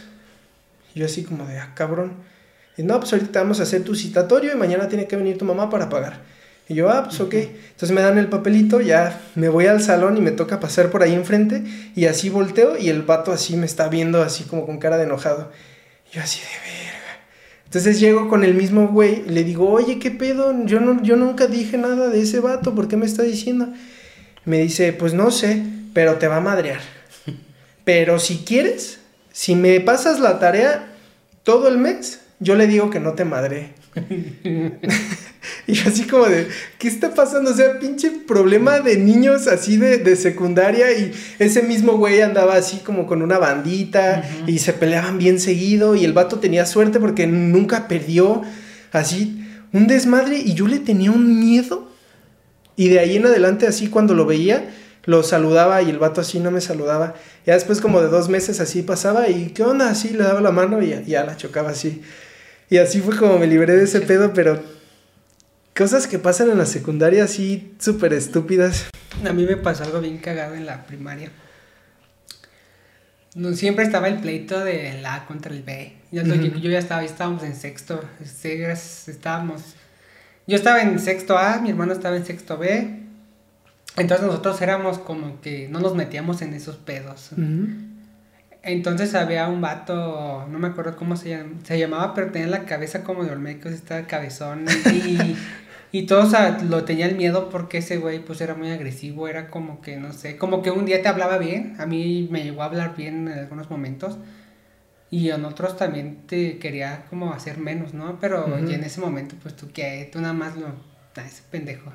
Y 0.96 1.02
yo 1.02 1.06
así 1.06 1.24
como 1.24 1.46
de, 1.46 1.60
ah, 1.60 1.74
cabrón. 1.76 2.14
Y 2.78 2.84
no, 2.84 2.98
pues 3.00 3.12
ahorita 3.12 3.42
vamos 3.42 3.60
a 3.60 3.64
hacer 3.64 3.84
tu 3.84 3.94
citatorio 3.94 4.54
y 4.54 4.58
mañana 4.58 4.88
tiene 4.88 5.06
que 5.06 5.18
venir 5.18 5.38
tu 5.38 5.44
mamá 5.44 5.70
para 5.70 5.90
pagar. 5.90 6.22
Y 6.68 6.76
yo, 6.76 6.90
ah, 6.90 7.04
pues 7.06 7.20
ok. 7.20 7.34
Entonces 7.34 7.92
me 7.92 8.02
dan 8.02 8.18
el 8.18 8.28
papelito, 8.28 8.82
ya 8.82 9.22
me 9.36 9.50
voy 9.50 9.68
al 9.68 9.82
salón 9.82 10.18
y 10.18 10.22
me 10.22 10.32
toca 10.32 10.60
pasar 10.60 10.90
por 10.90 11.04
ahí 11.04 11.14
enfrente 11.14 11.64
y 11.96 12.06
así 12.06 12.30
volteo 12.30 12.78
y 12.78 12.90
el 12.90 13.04
vato 13.04 13.32
así 13.32 13.56
me 13.56 13.66
está 13.66 13.88
viendo 13.88 14.24
así 14.24 14.46
como 14.46 14.66
con 14.66 14.80
cara 14.80 14.98
de 14.98 15.04
enojado. 15.04 15.52
yo 16.12 16.22
así 16.22 16.40
de 16.40 16.46
verga. 16.46 16.96
Entonces 17.66 18.00
llego 18.00 18.30
con 18.30 18.44
el 18.44 18.56
mismo 18.56 18.88
güey 18.88 19.24
y 19.28 19.30
le 19.30 19.44
digo, 19.44 19.70
oye, 19.70 20.00
¿qué 20.00 20.10
pedo? 20.10 20.54
Yo, 20.66 20.80
no, 20.80 21.04
yo 21.04 21.16
nunca 21.18 21.48
dije 21.48 21.78
nada 21.78 22.10
de 22.10 22.22
ese 22.22 22.40
vato, 22.40 22.74
¿por 22.74 22.88
qué 22.88 22.98
me 22.98 23.06
está 23.06 23.22
diciendo? 23.22 23.68
Me 24.46 24.60
dice, 24.60 24.94
pues 24.94 25.14
no 25.14 25.30
sé, 25.30 25.64
pero 25.94 26.16
te 26.16 26.28
va 26.28 26.38
a 26.38 26.42
madrear. 26.42 26.80
Pero 27.84 28.18
si 28.18 28.40
quieres, 28.40 29.00
si 29.32 29.56
me 29.56 29.80
pasas 29.80 30.20
la 30.20 30.40
tarea 30.40 30.88
todo 31.44 31.68
el 31.68 31.78
mes, 31.78 32.22
yo 32.40 32.56
le 32.56 32.66
digo 32.66 32.90
que 32.90 33.00
no 33.00 33.14
te 33.14 33.26
madre. 33.26 33.74
y 35.68 35.80
así 35.80 36.06
como 36.06 36.26
de, 36.26 36.48
¿qué 36.78 36.88
está 36.88 37.14
pasando? 37.14 37.52
O 37.52 37.54
sea, 37.54 37.80
pinche 37.80 38.12
problema 38.12 38.80
de 38.80 38.98
niños 38.98 39.48
así 39.48 39.78
de, 39.78 40.16
secundaria 40.16 40.92
y 40.92 41.14
ese 41.40 41.64
mismo 41.64 41.98
güey 41.98 42.22
andaba 42.22 42.56
así 42.56 42.78
como 42.78 43.08
con 43.08 43.22
una 43.22 43.38
bandita 43.38 44.24
y 44.48 44.60
se 44.60 44.74
peleaban 44.74 45.18
bien 45.18 45.40
seguido 45.40 45.96
y 45.96 46.04
el 46.04 46.14
vato 46.14 46.40
tenía 46.40 46.66
suerte 46.66 47.00
porque 47.00 47.28
nunca 47.28 47.88
perdió 47.88 48.42
así 48.92 49.42
un 49.72 49.88
desmadre 49.88 50.38
y 50.38 50.54
yo 50.54 50.68
le 50.68 50.80
tenía 50.80 51.12
un 51.12 51.40
miedo 51.40 51.90
y 52.76 52.90
de 52.90 53.00
ahí 53.00 53.18
en 53.18 53.26
adelante 53.26 53.68
así 53.68 53.88
cuando 53.88 54.14
lo 54.14 54.26
veía 54.26 54.70
lo 55.06 55.22
saludaba 55.22 55.82
y 55.82 55.90
el 55.90 56.00
vato 56.00 56.22
así 56.22 56.40
no 56.40 56.50
me 56.50 56.62
saludaba. 56.62 57.14
Ya 57.46 57.54
después 57.54 57.80
como 57.80 58.02
de 58.02 58.08
dos 58.08 58.28
meses 58.28 58.60
así 58.60 58.82
pasaba 58.82 59.30
y 59.30 59.50
¿qué 59.50 59.62
onda? 59.64 59.90
Así 59.90 60.10
le 60.10 60.24
daba 60.24 60.42
la 60.42 60.52
mano 60.52 60.82
y 60.82 60.96
ya 61.06 61.24
la 61.24 61.38
chocaba 61.38 61.70
así. 61.70 62.02
Y 62.70 62.78
así 62.78 63.02
fue 63.02 63.16
como 63.16 63.38
me 63.38 63.48
libré 63.48 63.76
de 63.76 63.84
ese 63.84 64.02
pedo, 64.02 64.34
pero 64.34 64.62
cosas 65.76 66.08
que 66.08 66.20
pasan 66.20 66.50
en 66.50 66.58
la 66.58 66.66
secundaria 66.66 67.24
así 67.24 67.76
súper 67.80 68.14
estúpidas. 68.14 68.86
A 69.26 69.34
mí 69.34 69.46
me 69.46 69.58
pasó 69.58 69.84
algo 69.84 70.02
bien 70.02 70.18
cagado 70.18 70.56
en 70.56 70.66
la 70.66 70.86
primaria. 70.86 71.32
siempre 73.54 73.86
estaba 73.86 74.08
el 74.08 74.20
pleito 74.20 74.64
de 74.64 75.00
la 75.02 75.16
A 75.16 75.26
contra 75.26 75.54
el 75.54 75.64
B. 75.64 75.94
Yo, 76.12 76.24
ya 76.24 76.80
estaba, 76.80 77.04
estábamos 77.04 77.44
en 77.44 77.56
sexto. 77.56 78.02
Estábamos. 78.22 79.62
Yo 80.48 80.56
estaba 80.56 80.82
en 80.82 81.00
sexto 81.00 81.38
A, 81.38 81.60
mi 81.60 81.70
hermano 81.70 81.94
estaba 81.94 82.16
en 82.16 82.26
sexto 82.26 82.58
B. 82.58 83.02
Entonces 83.98 84.26
nosotros 84.26 84.62
éramos 84.62 85.00
como 85.00 85.40
que 85.42 85.68
no 85.70 85.80
nos 85.80 85.96
metíamos 85.96 86.42
en 86.42 86.54
esos 86.54 86.78
pedos. 86.78 87.30
Entonces 88.66 89.14
había 89.14 89.48
un 89.48 89.62
vato, 89.62 90.48
no 90.50 90.58
me 90.58 90.68
acuerdo 90.68 90.98
cómo 90.98 91.16
se, 91.16 91.46
se 91.64 91.80
llamaba, 91.80 92.16
pero 92.16 92.32
tenía 92.32 92.48
la 92.48 92.66
cabeza 92.66 93.04
como 93.04 93.24
de 93.24 93.32
Olmecos, 93.32 93.72
estaba 93.72 94.08
cabezón. 94.08 94.66
Y, 94.92 95.36
y 95.92 96.08
todos 96.08 96.34
lo 96.64 96.84
tenían 96.84 97.16
miedo 97.16 97.50
porque 97.50 97.78
ese 97.78 97.98
güey 97.98 98.26
pues 98.26 98.42
era 98.42 98.56
muy 98.56 98.72
agresivo, 98.72 99.28
era 99.28 99.50
como 99.50 99.82
que, 99.82 99.98
no 99.98 100.12
sé, 100.14 100.38
como 100.38 100.64
que 100.64 100.72
un 100.72 100.86
día 100.86 101.02
te 101.04 101.08
hablaba 101.08 101.38
bien, 101.38 101.76
a 101.80 101.86
mí 101.86 102.28
me 102.32 102.44
llegó 102.44 102.64
a 102.64 102.66
hablar 102.66 102.96
bien 102.98 103.28
en 103.28 103.40
algunos 103.40 103.70
momentos. 103.70 104.18
Y 105.12 105.30
en 105.30 105.46
otros 105.46 105.78
también 105.78 106.26
te 106.26 106.58
quería 106.58 107.06
como 107.10 107.32
hacer 107.34 107.60
menos, 107.60 107.94
¿no? 107.94 108.20
Pero 108.20 108.58
en 108.58 108.84
ese 108.84 109.00
momento, 109.00 109.36
pues 109.42 109.56
tú 109.56 109.70
qué, 109.72 110.10
tú 110.12 110.20
nada 110.20 110.34
más 110.34 110.58
lo... 110.58 110.68
Ah, 111.16 111.24
ese 111.26 111.44
pendejo. 111.50 111.94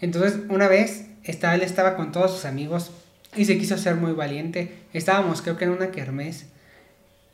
Entonces, 0.00 0.40
una 0.48 0.66
vez, 0.66 1.06
estaba, 1.22 1.54
él 1.54 1.62
estaba 1.62 1.94
con 1.94 2.10
todos 2.10 2.32
sus 2.32 2.46
amigos 2.46 2.90
y 3.36 3.44
se 3.44 3.58
quiso 3.58 3.76
ser 3.78 3.96
muy 3.96 4.12
valiente. 4.12 4.72
Estábamos 4.92 5.42
creo 5.42 5.56
que 5.56 5.64
en 5.64 5.70
una 5.70 5.90
kermés 5.90 6.46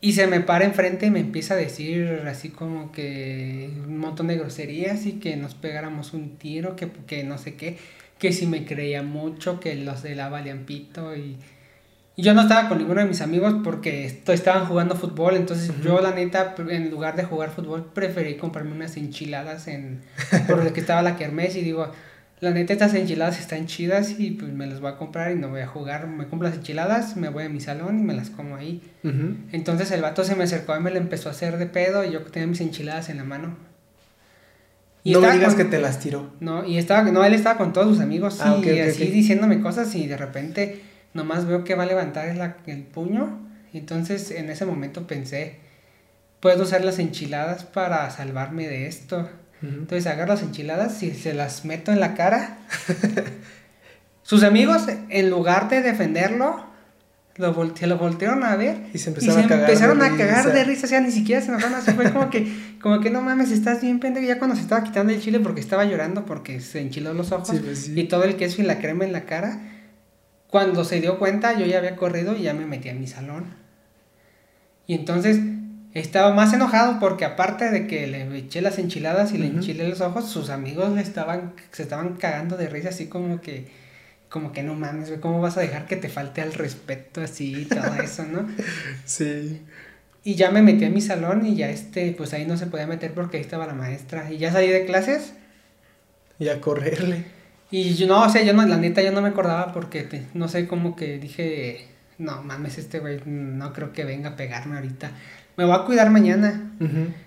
y 0.01 0.13
se 0.13 0.27
me 0.27 0.41
para 0.41 0.65
enfrente 0.65 1.07
y 1.07 1.11
me 1.11 1.21
empieza 1.21 1.55
a 1.55 1.57
decir 1.57 2.23
así 2.29 2.51
como 2.51 2.93
que 2.93 3.71
un 3.87 3.99
montón 3.99 4.27
de 4.27 4.37
groserías 4.37 5.07
y 5.07 5.13
que 5.15 5.37
nos 5.37 5.55
pegáramos 5.55 6.13
un 6.13 6.37
tiro, 6.37 6.77
que, 6.77 6.91
que 7.07 7.25
no 7.25 7.39
sé 7.39 7.55
qué, 7.55 7.79
que 8.19 8.33
si 8.33 8.47
me 8.47 8.65
creía 8.65 9.03
mucho, 9.03 9.59
que 9.59 9.75
los 9.75 10.03
de 10.03 10.15
la 10.15 10.29
valían 10.29 10.65
pito 10.65 11.17
y... 11.17 11.37
Y 12.19 12.23
yo 12.23 12.33
no 12.33 12.43
estaba 12.43 12.71
con 12.71 12.79
ninguno 12.79 13.03
de 13.03 13.07
mis 13.07 13.21
amigos 13.21 13.57
porque 13.63 14.07
estaban 14.07 14.65
jugando 14.65 14.97
fútbol, 14.97 15.37
entonces 15.37 15.71
yo 15.85 16.01
la 16.01 16.13
neta, 16.13 16.55
en 16.71 16.91
lugar 16.91 17.15
de 17.15 17.25
jugar 17.25 17.51
fútbol, 17.51 17.91
preferí 17.93 18.37
comprarme 18.37 18.73
unas 18.73 18.97
enchiladas 18.97 19.69
en... 19.69 20.01
por 20.49 20.73
que 20.73 20.81
estaba 20.81 21.03
la 21.03 21.17
kermés 21.17 21.57
y 21.57 21.61
digo, 21.61 21.93
la 22.41 22.51
neta, 22.51 22.75
estas 22.75 22.93
enchiladas 22.93 23.41
están 23.41 23.67
chidas 23.67 24.19
y 24.19 24.33
pues 24.33 24.53
me 24.53 24.67
las 24.67 24.81
voy 24.81 24.91
a 24.91 24.97
comprar 24.97 25.33
y 25.33 25.37
no 25.37 25.49
voy 25.49 25.63
a 25.63 25.67
jugar. 25.67 26.07
Me 26.07 26.27
compro 26.27 26.49
las 26.49 26.59
enchiladas, 26.59 27.17
me 27.17 27.31
voy 27.31 27.45
a 27.45 27.49
mi 27.49 27.61
salón 27.61 27.99
y 27.99 28.03
me 28.03 28.15
las 28.15 28.29
como 28.29 28.57
ahí. 28.57 28.83
Entonces 29.53 29.91
el 29.91 30.03
vato 30.03 30.23
se 30.23 30.35
me 30.37 30.45
acercó 30.45 30.77
y 30.77 30.81
me 30.81 30.91
le 30.91 30.99
empezó 30.99 31.31
a 31.31 31.33
hacer 31.33 31.57
de 31.57 31.67
pedo 31.67 32.05
y 32.05 32.13
yo 32.13 32.23
tenía 32.23 32.47
mis 32.47 32.61
enchiladas 32.61 33.09
en 33.09 33.17
la 33.17 33.25
mano. 33.25 33.57
Y 35.03 35.13
no 35.13 35.21
me 35.21 35.33
digas 35.33 35.55
que 35.55 35.65
te 35.65 35.81
las 35.81 36.01
tiró. 36.01 36.33
No, 36.41 36.67
y 36.67 36.79
estaba, 36.79 37.09
no, 37.11 37.25
él 37.25 37.33
estaba 37.33 37.57
con 37.57 37.73
todos 37.73 37.89
sus 37.89 38.01
amigos 38.01 38.41
ah, 38.43 38.59
y 38.63 38.81
así 38.81 39.07
diciéndome 39.07 39.61
cosas 39.61 39.95
y 39.95 40.07
de 40.07 40.17
repente 40.17 40.83
nomás 41.15 41.47
veo 41.47 41.65
que 41.65 41.75
va 41.75 41.85
a 41.85 41.87
levantar 41.87 42.29
el, 42.29 42.41
el 42.67 42.83
puño. 42.83 43.49
Entonces 43.73 44.31
en 44.31 44.51
ese 44.51 44.67
momento 44.67 45.07
pensé, 45.07 45.61
puedo 46.41 46.65
usar 46.65 46.85
las 46.85 46.99
enchiladas 46.99 47.65
para 47.65 48.11
salvarme 48.11 48.69
de 48.69 48.89
esto. 48.89 49.27
Entonces 49.69 50.07
agarro 50.07 50.35
las 50.35 50.43
enchiladas 50.43 51.03
y 51.03 51.13
se 51.13 51.35
las 51.35 51.65
meto 51.65 51.93
en 51.93 52.01
la 52.01 52.15
cara. 52.15 52.59
Sus 54.23 54.43
amigos, 54.43 54.87
en 55.09 55.31
lugar 55.31 55.69
de 55.69 55.83
defenderlo, 55.83 56.67
lo 57.37 57.77
se 57.77 57.87
lo 57.87 57.99
voltearon 57.99 58.45
a 58.45 58.57
ver 58.57 58.79
y 58.93 58.99
se 58.99 59.11
empezaron, 59.11 59.45
a, 59.45 59.49
cagar 59.49 59.71
empezaron 59.71 60.03
a 60.03 60.17
cagar 60.17 60.53
de 60.53 60.65
risa, 60.65 60.87
o 60.87 60.89
sea, 60.89 61.01
ni 61.01 61.11
siquiera 61.11 61.41
se 61.41 61.49
enojaron, 61.49 61.75
así 61.75 61.93
fue 61.93 62.11
como 62.13 62.31
que, 62.31 62.51
como 62.81 63.01
que 63.01 63.11
no 63.11 63.21
mames, 63.21 63.51
estás 63.51 63.83
bien 63.83 64.01
pendejo, 64.01 64.27
ya 64.27 64.39
cuando 64.39 64.57
se 64.57 64.63
estaba 64.63 64.83
quitando 64.83 65.13
el 65.13 65.21
chile 65.21 65.41
porque 65.41 65.61
estaba 65.61 65.85
llorando 65.85 66.25
porque 66.25 66.61
se 66.61 66.81
enchiló 66.81 67.13
los 67.13 67.33
ojos 67.33 67.61
pues 67.63 67.89
y 67.89 68.05
todo 68.05 68.25
el 68.25 68.37
queso 68.37 68.63
y 68.63 68.65
la 68.65 68.79
crema 68.79 69.05
en 69.05 69.13
la 69.13 69.27
cara, 69.27 69.61
cuando 70.49 70.85
se 70.85 71.01
dio 71.01 71.19
cuenta 71.19 71.59
yo 71.59 71.67
ya 71.67 71.79
había 71.79 71.97
corrido 71.97 72.37
y 72.37 72.43
ya 72.43 72.55
me 72.55 72.65
metí 72.67 72.89
a 72.89 72.95
mi 72.95 73.07
salón. 73.07 73.55
Y 74.87 74.95
entonces 74.95 75.39
estaba 76.01 76.35
más 76.35 76.53
enojado 76.53 76.99
porque 76.99 77.25
aparte 77.25 77.71
de 77.71 77.87
que 77.87 78.07
le 78.07 78.37
eché 78.37 78.61
las 78.61 78.79
enchiladas 78.79 79.33
y 79.33 79.39
le 79.39 79.47
enchilé 79.47 79.89
los 79.89 80.01
ojos, 80.01 80.29
sus 80.29 80.51
amigos 80.51 80.93
le 80.93 81.01
estaban, 81.01 81.55
se 81.73 81.83
estaban 81.83 82.17
cagando 82.17 82.57
de 82.57 82.69
risa 82.69 82.91
así 82.91 83.07
como 83.07 83.41
que, 83.41 83.69
como 84.29 84.53
que 84.53 84.63
no 84.63 84.75
mames, 84.75 85.11
¿cómo 85.21 85.41
vas 85.41 85.57
a 85.57 85.61
dejar 85.61 85.87
que 85.87 85.97
te 85.97 86.09
falte 86.09 86.43
al 86.43 86.53
respeto 86.53 87.23
así 87.23 87.63
y 87.63 87.65
todo 87.65 87.95
eso, 88.03 88.25
no? 88.25 88.47
Sí. 89.07 89.63
Y 90.23 90.35
ya 90.35 90.51
me 90.51 90.61
metí 90.61 90.85
a 90.85 90.91
mi 90.91 91.01
salón 91.01 91.47
y 91.47 91.55
ya 91.55 91.71
este, 91.71 92.13
pues 92.13 92.35
ahí 92.35 92.45
no 92.45 92.57
se 92.57 92.67
podía 92.67 92.87
meter 92.87 93.15
porque 93.15 93.39
ahí 93.39 93.43
estaba 93.43 93.67
la 93.67 93.75
maestra. 93.75 94.31
Y 94.31 94.39
ya 94.39 94.53
salí 94.53 94.69
de 94.69 94.85
clases. 94.85 95.35
Y 96.39 96.49
a 96.49 96.61
correrle. 96.61 97.25
Y 97.71 97.95
yo 97.95 98.07
no, 98.07 98.23
o 98.23 98.29
sea, 98.29 98.43
yo 98.43 98.53
no, 98.53 98.67
la 98.67 98.77
neta 98.77 99.03
yo 99.03 99.13
no 99.13 99.23
me 99.23 99.29
acordaba 99.29 99.73
porque, 99.73 100.27
no 100.35 100.49
sé, 100.49 100.67
como 100.67 100.95
que 100.95 101.19
dije, 101.19 101.87
no 102.19 102.43
mames, 102.43 102.77
este 102.77 102.99
güey 102.99 103.21
no 103.25 103.73
creo 103.73 103.93
que 103.93 104.05
venga 104.05 104.31
a 104.31 104.37
pegarme 104.37 104.77
ahorita 104.77 105.13
me 105.57 105.65
voy 105.65 105.75
a 105.75 105.85
cuidar 105.85 106.11
mañana. 106.11 106.73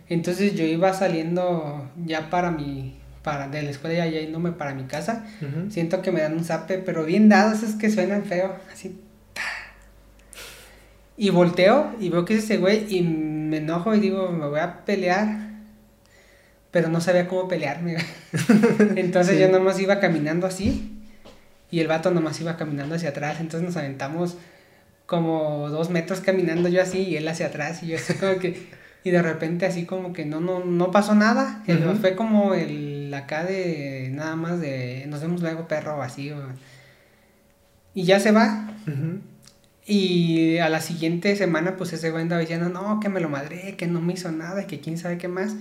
Entonces 0.07 0.55
yo 0.55 0.63
iba 0.63 0.93
saliendo 0.93 1.89
ya 2.05 2.29
para 2.29 2.51
mi, 2.51 2.99
para, 3.23 3.47
de 3.47 3.63
la 3.63 3.69
escuela 3.71 4.05
ya 4.05 4.05
yéndome 4.05 4.51
para 4.51 4.73
mi 4.73 4.83
casa. 4.83 5.25
Siento 5.69 6.01
que 6.01 6.11
me 6.11 6.21
dan 6.21 6.33
un 6.33 6.43
zape, 6.43 6.77
pero 6.77 7.03
bien 7.03 7.29
dados 7.29 7.63
es 7.63 7.75
que 7.75 7.89
suenan 7.89 8.23
feo, 8.25 8.55
así. 8.71 8.99
Y 11.17 11.31
volteo 11.31 11.95
y 11.99 12.09
veo 12.09 12.23
que 12.23 12.35
es 12.35 12.45
ese 12.45 12.57
güey 12.57 12.85
y 12.95 13.01
me 13.01 13.57
enojo 13.57 13.93
y 13.93 13.99
digo, 13.99 14.31
me 14.31 14.47
voy 14.47 14.61
a 14.61 14.85
pelear. 14.85 15.49
Pero 16.71 16.87
no 16.87 17.01
sabía 17.01 17.27
cómo 17.27 17.47
pelearme. 17.47 17.97
Entonces 18.95 19.39
yo 19.39 19.49
nomás 19.49 19.79
iba 19.79 19.99
caminando 19.99 20.45
así. 20.45 20.95
Y 21.71 21.79
el 21.81 21.87
vato 21.87 22.11
nomás 22.11 22.39
iba 22.39 22.57
caminando 22.57 22.95
hacia 22.95 23.09
atrás. 23.09 23.39
Entonces 23.39 23.67
nos 23.67 23.75
aventamos 23.75 24.37
como 25.09 25.69
dos 25.69 25.89
metros 25.89 26.19
caminando 26.19 26.69
yo 26.69 26.83
así 26.83 26.99
y 26.99 27.17
él 27.17 27.27
hacia 27.27 27.47
atrás 27.47 27.81
y 27.81 27.87
yo 27.87 27.97
así 27.97 28.13
como 28.13 28.37
que 28.37 28.67
y 29.03 29.09
de 29.09 29.21
repente 29.23 29.65
así 29.65 29.85
como 29.85 30.13
que 30.13 30.23
no 30.23 30.39
no 30.39 30.63
no 30.63 30.91
pasó 30.91 31.15
nada. 31.15 31.63
Fue 31.99 32.15
como 32.15 32.53
el 32.53 33.11
acá 33.11 33.43
de 33.43 34.11
nada 34.13 34.35
más 34.35 34.61
de 34.61 35.05
nos 35.07 35.21
vemos 35.21 35.41
luego 35.41 35.67
perro 35.67 35.97
vacío 35.97 36.35
y 37.95 38.03
ya 38.03 38.19
se 38.19 38.31
va. 38.31 38.69
Y 39.83 40.59
a 40.59 40.69
la 40.69 40.79
siguiente 40.79 41.35
semana 41.35 41.75
pues 41.75 41.91
ese 41.91 42.11
güey 42.11 42.21
andaba 42.21 42.41
diciendo 42.41 42.69
no 42.69 42.99
que 42.99 43.09
me 43.09 43.19
lo 43.19 43.29
madré 43.29 43.75
que 43.75 43.87
no 43.87 44.01
me 44.01 44.13
hizo 44.13 44.31
nada 44.31 44.67
que 44.67 44.79
quién 44.79 44.99
sabe 44.99 45.17
qué 45.17 45.27
más 45.27 45.55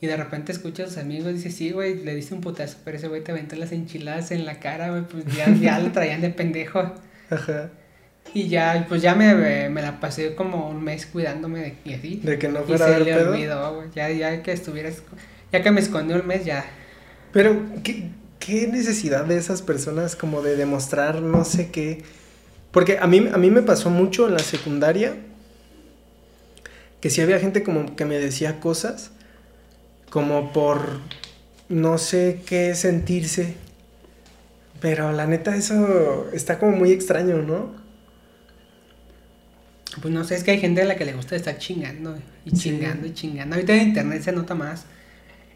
y 0.00 0.08
de 0.08 0.16
repente 0.16 0.50
escucha 0.50 0.82
a 0.82 0.86
sus 0.88 0.98
amigos 0.98 1.30
y 1.30 1.34
dice, 1.34 1.50
sí, 1.50 1.70
güey, 1.70 2.04
le 2.04 2.14
dice 2.14 2.34
un 2.34 2.42
putazo, 2.42 2.76
pero 2.84 2.98
ese 2.98 3.08
güey 3.08 3.24
te 3.24 3.32
aventó 3.32 3.56
las 3.56 3.72
enchiladas 3.72 4.30
en 4.30 4.44
la 4.44 4.60
cara, 4.60 4.90
güey, 4.90 5.04
pues 5.04 5.24
ya, 5.34 5.48
ya 5.54 5.78
lo 5.78 5.90
traían 5.90 6.20
de 6.20 6.28
pendejo. 6.28 6.92
Ajá. 7.30 7.70
Y 8.34 8.48
ya, 8.48 8.86
pues 8.88 9.02
ya 9.02 9.14
me, 9.14 9.68
me 9.68 9.82
la 9.82 9.98
pasé 10.00 10.34
como 10.34 10.68
un 10.68 10.82
mes 10.82 11.06
cuidándome 11.06 11.60
de, 11.60 11.74
y 11.84 11.94
así. 11.94 12.20
De 12.22 12.38
que 12.38 12.48
no 12.48 12.62
fuera 12.64 12.90
y 12.90 12.92
se 12.92 13.04
le 13.04 13.14
olvidó. 13.14 13.84
Ya, 13.94 14.10
ya 14.10 14.42
que 14.42 14.52
estuvieras, 14.52 15.02
ya 15.52 15.62
que 15.62 15.70
me 15.70 15.80
escondió 15.80 16.16
un 16.16 16.26
mes, 16.26 16.44
ya. 16.44 16.64
Pero, 17.32 17.56
¿qué, 17.82 18.10
¿qué 18.38 18.66
necesidad 18.68 19.24
de 19.24 19.38
esas 19.38 19.62
personas 19.62 20.16
como 20.16 20.42
de 20.42 20.56
demostrar 20.56 21.22
no 21.22 21.44
sé 21.44 21.70
qué? 21.70 22.02
Porque 22.72 22.98
a 22.98 23.06
mí, 23.06 23.28
a 23.32 23.38
mí 23.38 23.50
me 23.50 23.62
pasó 23.62 23.88
mucho 23.90 24.28
en 24.28 24.34
la 24.34 24.40
secundaria 24.40 25.14
que 27.00 27.10
sí 27.10 27.20
había 27.20 27.38
gente 27.38 27.62
como 27.62 27.96
que 27.96 28.04
me 28.04 28.18
decía 28.18 28.60
cosas 28.60 29.12
como 30.10 30.52
por 30.52 31.00
no 31.68 31.98
sé 31.98 32.42
qué 32.46 32.74
sentirse. 32.74 33.54
Pero 34.80 35.12
la 35.12 35.26
neta, 35.26 35.56
eso 35.56 36.30
está 36.32 36.58
como 36.58 36.72
muy 36.76 36.92
extraño, 36.92 37.38
¿no? 37.38 37.74
Pues 40.02 40.12
no 40.12 40.24
sé, 40.24 40.34
es 40.34 40.44
que 40.44 40.50
hay 40.50 40.60
gente 40.60 40.82
a 40.82 40.84
la 40.84 40.96
que 40.96 41.04
le 41.04 41.12
gusta 41.14 41.36
estar 41.36 41.56
chingando 41.58 42.18
y 42.44 42.50
Sí. 42.50 42.56
chingando 42.56 43.06
y 43.06 43.14
chingando. 43.14 43.54
Ahorita 43.54 43.74
en 43.74 43.88
internet 43.88 44.22
se 44.22 44.32
nota 44.32 44.54
más. 44.54 44.84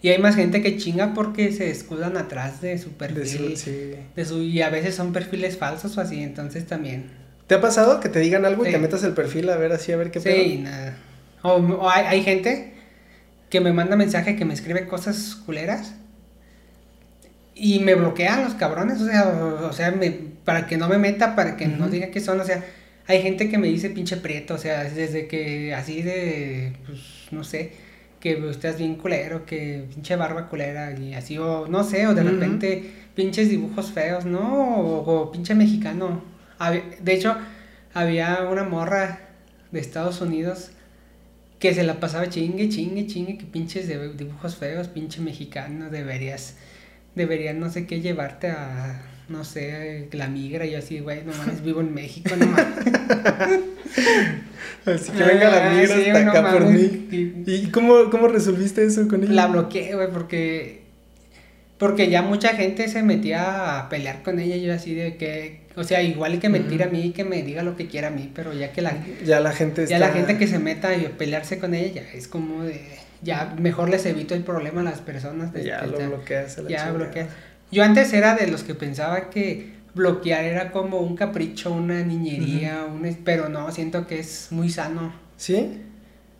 Y 0.02 0.08
hay 0.08 0.18
más 0.18 0.34
gente 0.34 0.62
que 0.62 0.78
chinga 0.78 1.12
porque 1.12 1.52
se 1.52 1.70
escudan 1.70 2.16
atrás 2.16 2.60
de 2.62 2.78
su 2.78 2.92
perfil. 2.92 3.50
De 3.50 3.56
su- 3.56 3.56
sí. 3.56 3.92
de 4.16 4.24
su- 4.24 4.42
y 4.42 4.62
a 4.62 4.70
veces 4.70 4.94
son 4.94 5.12
perfiles 5.12 5.58
falsos 5.58 5.98
o 5.98 6.00
así, 6.00 6.22
entonces 6.22 6.66
también. 6.66 7.10
¿Te 7.46 7.56
ha 7.56 7.60
pasado 7.60 8.00
que 8.00 8.08
te 8.08 8.20
digan 8.20 8.46
algo 8.46 8.62
y 8.62 8.66
Sí. 8.68 8.72
te 8.72 8.78
metas 8.78 9.02
el 9.04 9.12
perfil 9.12 9.50
a 9.50 9.56
ver 9.56 9.72
así, 9.72 9.92
a 9.92 9.96
ver 9.96 10.10
qué 10.10 10.20
Sí, 10.20 10.24
pedo? 10.28 10.62
nada. 10.62 10.96
O, 11.42 11.54
o 11.56 11.90
hay, 11.90 12.06
hay 12.06 12.22
gente 12.22 12.72
que 13.50 13.60
me 13.60 13.72
manda 13.72 13.96
mensaje 13.96 14.36
que 14.36 14.44
me 14.44 14.54
escribe 14.54 14.86
cosas 14.86 15.36
culeras 15.44 15.92
y 17.54 17.80
me 17.80 17.94
bloquean 17.94 18.44
los 18.44 18.54
cabrones, 18.54 19.00
o 19.02 19.06
sea, 19.06 19.28
o, 19.28 19.66
o 19.68 19.72
sea, 19.72 19.90
me, 19.90 20.10
para 20.44 20.66
que 20.66 20.78
no 20.78 20.88
me 20.88 20.96
meta, 20.96 21.34
para 21.34 21.56
que 21.56 21.66
no 21.66 21.88
diga 21.88 22.06
que 22.10 22.20
son, 22.20 22.40
o 22.40 22.44
sea, 22.44 22.64
hay 23.10 23.22
gente 23.22 23.48
que 23.48 23.58
me 23.58 23.68
dice 23.68 23.90
pinche 23.90 24.16
prieto, 24.18 24.54
o 24.54 24.58
sea, 24.58 24.84
desde 24.84 25.26
que 25.28 25.74
así 25.74 26.02
de, 26.02 26.72
pues, 26.86 27.00
no 27.32 27.44
sé, 27.44 27.72
que 28.20 28.32
estás 28.50 28.78
bien 28.78 28.96
culero, 28.96 29.46
que 29.46 29.84
pinche 29.92 30.16
barba 30.16 30.48
culera 30.48 30.92
y 30.98 31.14
así, 31.14 31.38
o 31.38 31.66
no 31.68 31.84
sé, 31.84 32.06
o 32.06 32.14
de 32.14 32.22
repente 32.24 32.90
pinches 33.14 33.48
dibujos 33.50 33.92
feos, 33.92 34.24
¿no? 34.26 34.76
O, 34.80 35.22
o 35.22 35.32
pinche 35.32 35.54
mexicano. 35.54 36.22
Hab- 36.58 36.98
De 37.00 37.12
hecho, 37.14 37.36
había 37.94 38.42
una 38.50 38.64
morra 38.64 39.20
de 39.72 39.80
Estados 39.80 40.20
Unidos 40.20 40.70
que 41.58 41.74
se 41.74 41.82
la 41.84 42.00
pasaba 42.00 42.28
chingue, 42.30 42.68
chingue, 42.68 43.06
chingue, 43.06 43.38
que 43.38 43.44
pinches 43.46 43.86
de 43.88 44.14
dibujos 44.14 44.56
feos, 44.56 44.88
pinche 44.88 45.20
mexicano, 45.20 45.90
deberías, 45.90 46.56
deberías 47.14 47.54
no 47.56 47.70
sé 47.70 47.86
qué 47.86 48.00
llevarte 48.00 48.48
a, 48.50 49.02
no 49.30 49.44
sé, 49.44 50.08
la 50.12 50.26
migra, 50.28 50.66
y 50.66 50.72
yo 50.72 50.78
así, 50.78 50.98
güey, 51.00 51.22
no 51.24 51.32
mames, 51.32 51.62
vivo 51.64 51.80
en 51.80 51.94
México, 51.94 52.30
no 52.36 52.46
mames. 52.46 52.66
Así 54.86 55.12
que 55.12 55.22
venga 55.22 55.50
la 55.50 55.70
Ah, 55.70 55.74
mierda 55.74 55.94
sí, 55.96 56.08
hasta 56.10 56.24
no 56.24 56.30
acá 56.30 56.52
por 56.52 56.64
mí. 56.66 57.08
Y- 57.10 57.44
¿Y 57.46 57.66
cómo, 57.70 58.08
cómo 58.10 58.28
resolviste 58.28 58.84
eso 58.84 59.06
con 59.08 59.22
ella? 59.22 59.32
La 59.32 59.46
bloqueé, 59.46 59.94
güey, 59.94 60.08
porque. 60.10 60.80
Porque 61.78 62.10
ya 62.10 62.22
mucha 62.22 62.50
gente 62.50 62.88
se 62.88 63.02
metía 63.02 63.78
a 63.78 63.88
pelear 63.88 64.22
con 64.22 64.38
ella. 64.38 64.56
y 64.56 64.62
Yo 64.62 64.72
así 64.74 64.94
de 64.94 65.16
que. 65.16 65.60
O 65.76 65.84
sea, 65.84 66.02
igual 66.02 66.38
que 66.40 66.48
mentir 66.48 66.82
a 66.82 66.86
Ujú. 66.86 66.96
mí, 66.96 67.10
que 67.12 67.24
me 67.24 67.42
diga 67.42 67.62
lo 67.62 67.76
que 67.76 67.86
quiera 67.88 68.08
a 68.08 68.10
mí. 68.10 68.30
Pero 68.34 68.52
ya 68.54 68.72
que 68.72 68.80
la. 68.82 68.94
Ya 69.24 69.40
la 69.40 69.52
gente 69.52 69.86
Ya 69.86 69.96
está... 69.96 70.08
la 70.08 70.14
gente 70.14 70.38
que 70.38 70.46
se 70.46 70.58
meta 70.58 70.94
y 70.96 71.04
a 71.06 71.10
pelearse 71.10 71.58
con 71.58 71.74
ella, 71.74 72.02
ya 72.02 72.10
es 72.14 72.26
como 72.28 72.62
de. 72.64 72.80
Ya 73.22 73.54
mejor 73.60 73.90
les 73.90 74.06
evito 74.06 74.34
el 74.34 74.42
problema 74.44 74.80
a 74.80 74.84
las 74.84 75.00
personas. 75.00 75.52
de- 75.52 75.64
Ya 75.64 75.82
de- 75.82 75.88
lo 75.88 75.98
de- 75.98 76.06
bloqueas 76.08 76.56
a 76.58 76.62
la 76.62 76.70
Ya 76.70 76.76
chingada. 76.78 76.96
bloqueas. 76.98 77.28
Yo 77.72 77.84
antes 77.84 78.12
era 78.12 78.34
de 78.34 78.46
los 78.48 78.62
que 78.64 78.74
pensaba 78.74 79.30
que 79.30 79.70
bloquear 79.94 80.44
era 80.44 80.70
como 80.72 80.98
un 81.00 81.16
capricho, 81.16 81.72
una 81.72 82.02
niñería, 82.04 82.84
un 82.84 83.06
es- 83.06 83.16
pero 83.24 83.48
no, 83.48 83.70
siento 83.72 84.06
que 84.06 84.18
es 84.20 84.48
muy 84.50 84.70
sano. 84.70 85.12
¿Sí? 85.36 85.80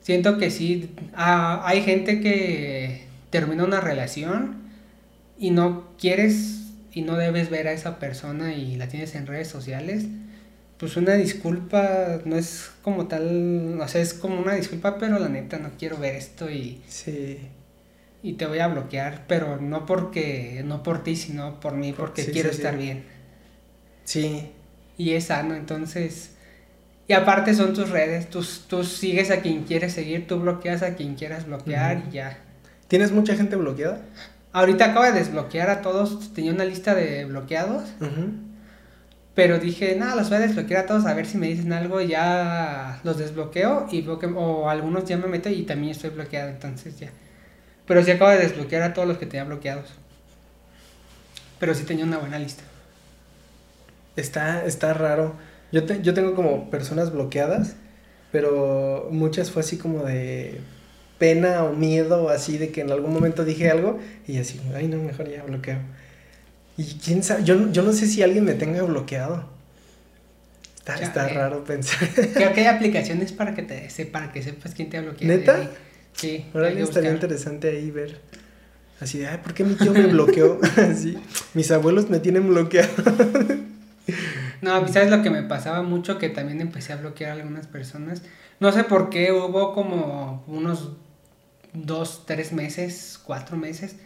Siento 0.03 0.39
que 0.39 0.51
sí, 0.51 0.91
ah, 1.15 1.63
hay 1.65 1.83
gente 1.83 2.21
que 2.21 3.05
termina 3.31 3.65
una 3.65 3.81
relación 3.81 4.57
y 5.39 5.51
no 5.51 5.89
quieres 5.99 6.57
y 6.93 7.03
no 7.03 7.17
debes 7.17 7.51
ver 7.51 7.69
a 7.69 7.73
esa 7.73 7.99
persona 7.99 8.55
y 8.55 8.77
la 8.77 8.89
tienes 8.89 9.15
en 9.15 9.27
redes 9.27 9.49
sociales. 9.49 10.07
Pues 10.79 10.97
una 10.97 11.15
disculpa 11.15 12.21
no 12.25 12.37
es 12.37 12.71
como 12.83 13.07
tal, 13.07 13.79
o 13.81 13.87
sea, 13.89 14.01
es 14.01 14.15
como 14.15 14.41
una 14.41 14.55
disculpa, 14.55 14.97
pero 14.99 15.19
la 15.19 15.29
neta 15.29 15.59
no 15.59 15.71
quiero 15.79 15.99
ver 15.99 16.15
esto 16.17 16.51
y, 16.51 16.81
Sí. 16.89 17.39
Y 18.23 18.35
te 18.35 18.47
voy 18.47 18.59
a 18.61 18.69
bloquear, 18.69 19.25
pero 19.29 19.59
no 19.61 19.87
porque, 19.87 20.63
no 20.65 20.83
por 20.83 21.03
ti, 21.05 21.17
sino 21.17 21.61
por 21.61 21.75
mí, 21.75 21.93
porque 21.93 22.25
Sí, 22.25 22.33
quiero 22.33 22.51
sí, 22.51 22.57
sí. 22.57 22.59
estar 22.59 22.77
bien. 22.77 23.05
Sí. 24.05 24.53
Y 24.97 25.13
es 25.15 25.27
sano, 25.27 25.55
entonces... 25.55 26.37
Y 27.09 27.13
aparte 27.15 27.55
son 27.55 27.75
tus 27.75 27.91
redes, 27.91 28.31
tú, 28.31 28.45
tú 28.69 28.85
sigues 28.85 29.31
a 29.31 29.41
quien 29.43 29.65
quieres 29.65 29.95
seguir, 29.95 30.27
tú 30.29 30.39
bloqueas 30.41 30.83
a 30.83 30.95
quien 30.95 31.17
quieras 31.17 31.47
bloquear 31.47 32.05
y 32.09 32.13
ya. 32.13 32.39
¿Tienes 32.89 33.13
mucha 33.13 33.37
gente 33.37 33.57
bloqueada? 33.57 34.03
Ahorita 34.53 34.87
acabo 34.87 35.05
de 35.05 35.13
desbloquear 35.13 35.71
a 35.71 35.83
todos, 35.83 36.33
tenía 36.35 36.53
una 36.53 36.65
lista 36.65 36.95
de 36.95 37.25
bloqueados, 37.25 37.97
pero 39.35 39.59
dije, 39.59 39.95
nada, 39.97 40.17
los 40.17 40.29
voy 40.29 40.39
a 40.39 40.41
desbloquear 40.41 40.85
a 40.85 40.87
todos 40.87 41.07
a 41.07 41.15
ver 41.15 41.27
si 41.27 41.39
me 41.39 41.47
dicen 41.49 41.73
algo, 41.73 42.01
ya 42.01 43.01
los 43.05 43.17
desbloqueo 43.19 43.87
y 43.91 44.07
o 44.09 44.69
algunos 44.69 45.05
ya 45.05 45.17
me 45.17 45.29
meto 45.29 45.49
y 45.49 45.63
también 45.65 45.93
estoy 45.93 46.11
bloqueado, 46.11 46.51
entonces 46.51 46.99
ya. 46.99 47.11
Pero 47.91 48.05
sí 48.05 48.13
acabo 48.13 48.31
de 48.31 48.39
desbloquear 48.39 48.83
a 48.83 48.95
todos 48.95 49.09
los 49.09 49.19
que 49.19 49.27
tenía 49.27 49.43
bloqueados. 49.43 49.89
Pero 51.59 51.75
sí 51.75 51.83
tenía 51.83 52.05
una 52.05 52.19
buena 52.19 52.39
lista. 52.39 52.63
Está, 54.15 54.65
está 54.65 54.95
raro. 54.95 55.35
Yo, 55.73 55.83
te- 55.87 56.01
yo 56.01 56.15
tengo 56.15 56.37
como 56.37 56.71
personas 56.71 57.13
bloqueadas, 57.13 57.75
pero 58.31 59.09
muchas 59.11 59.51
fue 59.51 59.63
así 59.63 59.77
como 59.77 60.05
de 60.05 60.61
pena 61.19 61.65
o 61.65 61.73
miedo, 61.73 62.29
así 62.29 62.59
de 62.59 62.71
que 62.71 62.83
en 62.83 62.93
algún 62.93 63.13
momento 63.13 63.45
dije 63.45 63.69
algo 63.71 63.99
y 64.29 64.39
así, 64.39 64.61
ay 64.77 64.87
no, 64.87 64.99
mejor 64.99 65.29
ya 65.29 65.43
bloqueo. 65.43 65.79
Y 66.77 66.85
quién 67.05 67.25
sabe, 67.25 67.43
yo, 67.43 67.57
no- 67.57 67.73
yo 67.73 67.83
no 67.83 67.93
sé 67.93 68.07
si 68.07 68.23
alguien 68.23 68.45
me 68.45 68.55
tenga 68.55 68.83
bloqueado. 68.85 69.47
Está, 70.79 70.97
Ya, 70.97 71.03
está 71.07 71.29
eh. 71.29 71.35
raro 71.35 71.65
pensar. 71.65 72.09
Creo 72.35 72.53
que 72.53 72.61
hay 72.61 72.67
aplicaciones 72.77 73.33
para 73.33 73.53
que 73.55 73.63
te 73.63 73.89
para 74.07 74.31
que 74.33 74.45
sepas 74.45 74.75
quién 74.77 74.91
te 74.91 74.97
ha 74.99 75.03
bloqueado. 75.03 75.37
¿Neta? 75.37 75.59
Sí, 76.21 76.45
que 76.53 76.59
estaría 76.83 76.85
buscar. 76.85 77.05
interesante 77.15 77.69
ahí 77.71 77.91
ver. 77.91 78.21
Así 79.01 79.19
de, 79.19 79.29
ay, 79.29 79.39
¿por 79.43 79.55
qué 79.55 79.65
mi 79.65 79.75
tío 79.75 79.93
me 79.93 80.07
bloqueó? 80.07 80.61
así, 80.77 81.17
mis 81.55 81.71
abuelos 81.71 82.11
me 82.11 82.19
tienen 82.21 82.49
bloqueado. 82.49 82.91
No, 84.63 84.87
¿sabes 84.89 85.11
lo 85.11 85.23
que 85.23 85.31
me 85.31 85.43
pasaba 85.43 85.83
mucho? 85.83 86.19
Que 86.19 86.29
también 86.29 86.61
empecé 86.61 86.93
a 86.93 86.97
bloquear 86.97 87.31
a 87.31 87.35
algunas 87.35 87.67
personas. 87.67 88.23
No 88.59 88.71
sé 88.73 88.85
por 88.85 89.09
qué, 89.09 89.33
hubo 89.33 89.73
como 89.73 90.45
unos 90.47 90.91
dos, 91.73 92.25
tres 92.27 92.53
meses, 92.53 93.19
cuatro 93.25 93.57
meses, 93.57 93.97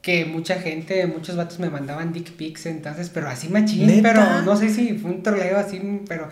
que 0.00 0.24
mucha 0.24 0.54
gente, 0.60 1.06
muchos 1.06 1.36
vatos 1.36 1.58
me 1.58 1.68
mandaban 1.68 2.12
dick 2.14 2.32
pics, 2.36 2.64
entonces, 2.66 3.10
pero 3.10 3.28
así 3.28 3.48
machín, 3.50 3.86
¿Neta? 3.86 4.14
pero 4.14 4.42
no 4.42 4.56
sé 4.56 4.70
si 4.70 4.96
fue 4.96 5.10
un 5.10 5.22
troleo 5.22 5.58
así, 5.58 6.00
pero, 6.08 6.30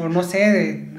o 0.00 0.08
no 0.08 0.22
sé, 0.22 0.38
de- 0.38 0.91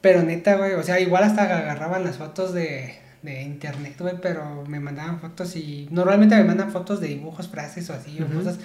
pero 0.00 0.22
neta, 0.22 0.56
güey, 0.56 0.74
o 0.74 0.82
sea, 0.82 1.00
igual 1.00 1.24
hasta 1.24 1.42
agarraban 1.44 2.04
las 2.04 2.18
fotos 2.18 2.54
de, 2.54 2.94
de 3.22 3.42
internet, 3.42 3.96
güey, 3.98 4.14
pero 4.20 4.64
me 4.66 4.80
mandaban 4.80 5.20
fotos 5.20 5.56
y 5.56 5.88
normalmente 5.90 6.36
me 6.36 6.44
mandan 6.44 6.70
fotos 6.72 7.00
de 7.00 7.08
dibujos, 7.08 7.48
frases 7.48 7.90
o 7.90 7.94
así, 7.94 8.20
o 8.22 8.26
Ujú. 8.26 8.34
cosas, 8.34 8.58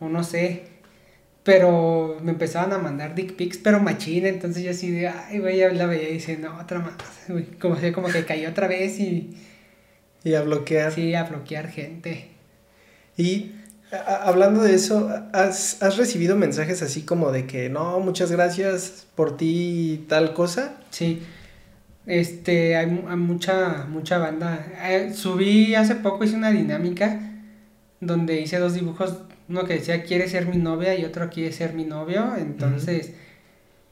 o 0.00 0.08
no 0.08 0.24
sé, 0.24 0.64
pero 1.44 2.18
me 2.22 2.32
empezaban 2.32 2.72
a 2.72 2.78
mandar 2.78 3.14
dick 3.14 3.36
pics, 3.36 3.58
pero 3.58 3.80
machín, 3.80 4.26
entonces 4.26 4.62
yo 4.64 4.70
así 4.72 4.90
de, 4.90 5.08
ay, 5.08 5.38
güey, 5.40 5.58
ya 5.58 5.70
la 5.72 5.86
veía 5.86 6.10
y 6.10 6.14
dice, 6.14 6.36
no, 6.38 6.58
otra 6.60 6.78
más, 6.80 6.94
güey, 7.28 7.46
como, 7.58 7.76
como 7.94 8.08
que 8.08 8.24
cayó 8.24 8.50
otra 8.50 8.68
vez 8.68 8.98
y, 9.00 9.36
Y 10.24 10.34
a 10.34 10.42
bloquear. 10.42 10.92
sí, 10.92 11.14
a 11.14 11.24
bloquear 11.24 11.68
gente. 11.68 12.28
Y 13.16 13.52
hablando 13.92 14.62
de 14.62 14.74
eso, 14.74 15.10
¿has, 15.32 15.82
has 15.82 15.96
recibido 15.96 16.36
mensajes 16.36 16.82
así 16.82 17.02
como 17.02 17.30
de 17.30 17.46
que 17.46 17.68
no, 17.68 18.00
muchas 18.00 18.32
gracias 18.32 19.06
por 19.14 19.36
ti 19.36 19.92
y 19.92 19.96
tal 20.08 20.34
cosa? 20.34 20.76
Sí, 20.90 21.22
este, 22.06 22.76
hay, 22.76 23.04
hay 23.08 23.16
mucha, 23.16 23.86
mucha 23.88 24.18
banda. 24.18 24.66
Eh, 24.82 25.12
subí 25.14 25.74
hace 25.74 25.94
poco, 25.96 26.24
hice 26.24 26.36
una 26.36 26.50
dinámica 26.50 27.20
donde 28.00 28.40
hice 28.40 28.58
dos 28.58 28.74
dibujos, 28.74 29.18
uno 29.48 29.64
que 29.64 29.74
decía 29.74 30.02
quiere 30.02 30.28
ser 30.28 30.46
mi 30.46 30.56
novia 30.56 30.98
y 30.98 31.04
otro 31.04 31.30
quiere 31.30 31.52
ser 31.52 31.74
mi 31.74 31.84
novio. 31.84 32.34
Entonces, 32.36 33.14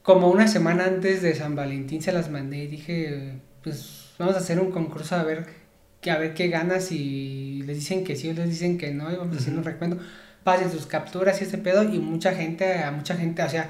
como 0.02 0.28
una 0.30 0.48
semana 0.48 0.86
antes 0.86 1.22
de 1.22 1.34
San 1.34 1.54
Valentín 1.54 2.02
se 2.02 2.12
las 2.12 2.30
mandé 2.30 2.64
y 2.64 2.66
dije, 2.66 3.34
pues 3.62 4.10
vamos 4.18 4.34
a 4.34 4.38
hacer 4.38 4.60
un 4.60 4.70
concurso 4.72 5.14
a 5.16 5.22
ver, 5.22 5.46
que, 6.00 6.10
a 6.10 6.18
ver 6.18 6.34
qué 6.34 6.48
ganas 6.48 6.92
y 6.92 7.62
les 7.66 7.78
dicen 7.78 8.04
que 8.04 8.16
sí 8.16 8.30
o 8.30 8.32
les 8.32 8.48
dicen 8.48 8.78
que 8.78 8.92
no 8.92 9.10
y 9.12 9.16
vamos 9.16 9.36
haciendo 9.36 9.60
un 9.60 9.64
recuento. 9.64 9.98
Pasen 10.44 10.70
sus 10.70 10.86
capturas 10.86 11.40
y 11.40 11.44
ese 11.44 11.58
pedo 11.58 11.82
y 11.82 11.98
mucha 11.98 12.34
gente, 12.34 12.82
a 12.82 12.90
mucha 12.90 13.14
gente, 13.16 13.42
o 13.42 13.48
sea, 13.48 13.68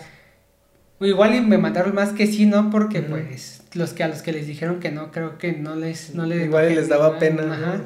Igual 1.00 1.34
y 1.34 1.40
me 1.40 1.56
mandaron 1.56 1.94
más 1.94 2.10
que 2.10 2.26
sí, 2.26 2.44
¿no? 2.44 2.68
Porque 2.70 3.00
pues 3.00 3.62
los 3.72 3.94
que 3.94 4.04
a 4.04 4.08
los 4.08 4.20
que 4.20 4.32
les 4.32 4.46
dijeron 4.46 4.80
que 4.80 4.90
no, 4.90 5.10
creo 5.10 5.38
que 5.38 5.52
no 5.52 5.74
les, 5.74 6.14
no 6.14 6.26
les 6.26 6.44
Igual 6.44 6.74
les 6.74 6.90
daba 6.90 7.18
pena. 7.18 7.42
Ajá. 7.42 7.76
¿no? 7.78 7.84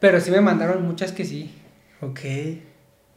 Pero 0.00 0.18
sí 0.20 0.30
me 0.30 0.40
mandaron 0.40 0.82
muchas 0.82 1.12
que 1.12 1.26
sí. 1.26 1.54
Ok. 2.00 2.20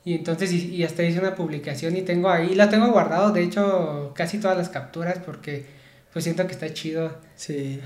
Y 0.04 0.16
entonces, 0.16 0.52
y, 0.52 0.76
y 0.76 0.84
hasta 0.84 1.04
hice 1.04 1.20
una 1.20 1.36
publicación 1.36 1.96
y 1.96 2.02
tengo 2.02 2.30
ahí, 2.30 2.56
la 2.56 2.70
tengo 2.70 2.92
guardado, 2.92 3.32
de 3.32 3.44
hecho, 3.44 4.12
casi 4.16 4.40
todas 4.40 4.58
las 4.58 4.68
capturas 4.68 5.20
porque 5.26 5.66
pues 6.12 6.26
siento 6.26 6.46
que 6.46 6.52
está 6.52 6.74
chido. 6.74 7.18
Sí. 7.36 7.80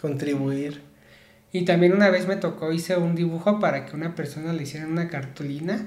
Contribuir. 0.00 0.82
Y 1.58 1.64
también 1.64 1.92
una 1.92 2.10
vez 2.10 2.26
me 2.26 2.36
tocó, 2.36 2.72
hice 2.72 2.96
un 2.96 3.14
dibujo 3.14 3.58
para 3.60 3.86
que 3.86 3.96
una 3.96 4.14
persona 4.14 4.52
le 4.52 4.62
hiciera 4.64 4.86
una 4.86 5.08
cartulina 5.08 5.84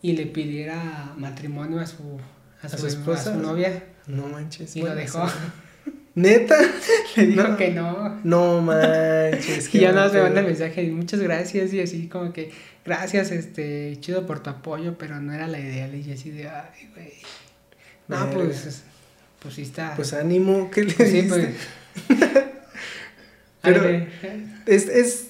y 0.00 0.12
le 0.14 0.26
pidiera 0.26 1.12
matrimonio 1.16 1.80
a 1.80 1.86
su, 1.86 2.18
a 2.62 2.66
¿A 2.66 2.68
su, 2.68 2.86
esposa? 2.86 3.30
a 3.30 3.34
su 3.34 3.40
novia 3.40 3.82
No 4.06 4.26
manches. 4.28 4.74
y 4.76 4.82
lo 4.82 4.94
dejó. 4.94 5.28
sí. 5.28 5.34
¿Neta? 6.14 6.56
Le 7.16 7.26
dijo 7.28 7.42
No. 7.48 7.56
que 7.56 7.70
no. 7.70 8.20
No 8.24 8.60
manches. 8.60 9.68
Y 9.74 9.78
ya 9.80 9.92
más 9.92 10.12
me 10.12 10.20
manda 10.22 10.40
el 10.40 10.46
mensaje 10.46 10.82
y 10.82 10.90
muchas 10.90 11.20
gracias 11.20 11.72
y 11.72 11.80
así 11.80 12.08
como 12.08 12.32
que 12.32 12.50
gracias, 12.84 13.30
este, 13.30 13.96
chido 14.00 14.26
por 14.26 14.40
tu 14.42 14.50
apoyo, 14.50 14.98
pero 14.98 15.20
no 15.20 15.32
era 15.32 15.46
la 15.46 15.58
idea. 15.60 15.86
Le 15.86 15.98
dije 15.98 16.12
así 16.14 16.30
de, 16.30 16.48
ay, 16.48 16.90
güey. 16.94 17.12
No, 18.08 18.16
Verga. 18.26 18.32
pues, 18.34 18.82
pues 19.40 19.54
sí 19.54 19.62
está. 19.62 19.94
Pues 19.96 20.12
ánimo, 20.12 20.70
¿qué 20.70 20.84
le 20.84 20.92
Pues 20.92 21.08
sí, 21.08 21.22
dijiste? 21.22 21.54
pues. 22.08 22.18
Pero- 23.62 24.06
Es, 24.66 24.88
es, 24.88 25.26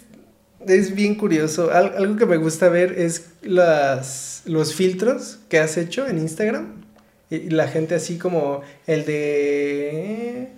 es 0.67 0.95
bien 0.95 1.15
curioso. 1.17 1.71
Al- 1.73 1.95
algo 1.97 2.17
que 2.17 2.27
me 2.27 2.37
gusta 2.37 2.69
ver 2.69 2.93
es 2.99 3.27
las, 3.43 4.43
los 4.47 4.75
filtros 4.75 5.39
que 5.49 5.59
has 5.59 5.77
hecho 5.77 6.07
en 6.07 6.19
Instagram. 6.19 6.83
Y, 7.31 7.51
la 7.51 7.67
gente 7.69 7.95
así 7.95 8.19
como 8.19 8.61
el 8.87 9.05
de... 9.07 10.49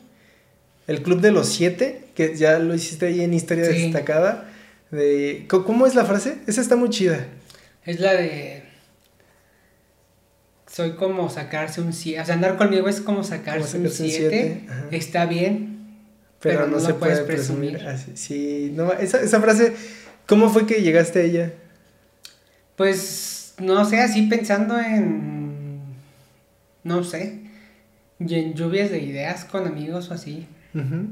El 0.86 1.02
Club 1.02 1.20
de 1.20 1.30
los 1.32 1.48
Siete, 1.48 2.04
que 2.14 2.36
ya 2.36 2.58
lo 2.58 2.74
hiciste 2.74 3.06
ahí 3.06 3.20
en 3.22 3.32
Historia 3.32 3.64
Sí. 3.66 3.84
Destacada. 3.84 4.50
De, 4.90 5.46
¿cómo- 5.48 5.64
¿Cómo 5.64 5.86
es 5.86 5.94
la 5.94 6.04
frase? 6.04 6.38
Esa 6.46 6.60
está 6.60 6.76
muy 6.76 6.90
chida. 6.90 7.26
Es 7.86 8.00
la 8.00 8.12
de. 8.14 8.62
Soy 10.70 10.92
como 10.92 11.30
sacarse 11.30 11.80
un 11.80 11.92
7. 11.92 12.20
O 12.20 12.24
sea, 12.26 12.34
andar 12.34 12.56
conmigo 12.56 12.88
es 12.88 13.00
como 13.00 13.22
sacarse, 13.24 13.78
un 13.78 13.84
sacarse 13.88 14.02
un 14.04 14.08
7. 14.10 14.10
siete, 14.30 14.64
ajá. 14.68 14.86
Está 14.90 15.26
bien. 15.26 15.73
Pero, 16.44 16.58
Pero 16.58 16.70
no, 16.70 16.76
no 16.76 16.80
se 16.86 16.92
puede 16.92 17.22
presumir. 17.24 17.78
presumir. 17.78 17.88
Así, 17.88 18.12
sí, 18.16 18.72
no, 18.76 18.92
esa, 18.92 19.22
esa 19.22 19.40
frase, 19.40 19.74
¿cómo 20.26 20.50
fue 20.50 20.66
que 20.66 20.82
llegaste 20.82 21.20
a 21.20 21.22
ella? 21.22 21.52
Pues 22.76 23.54
no 23.58 23.82
sé, 23.86 24.00
así 24.00 24.26
pensando 24.26 24.78
en. 24.78 25.78
No 26.82 27.02
sé. 27.02 27.40
Y 28.20 28.34
en 28.34 28.52
lluvias 28.52 28.90
de 28.90 29.00
ideas 29.00 29.46
con 29.46 29.66
amigos 29.66 30.10
o 30.10 30.14
así. 30.14 30.46
Ujú. 30.74 31.06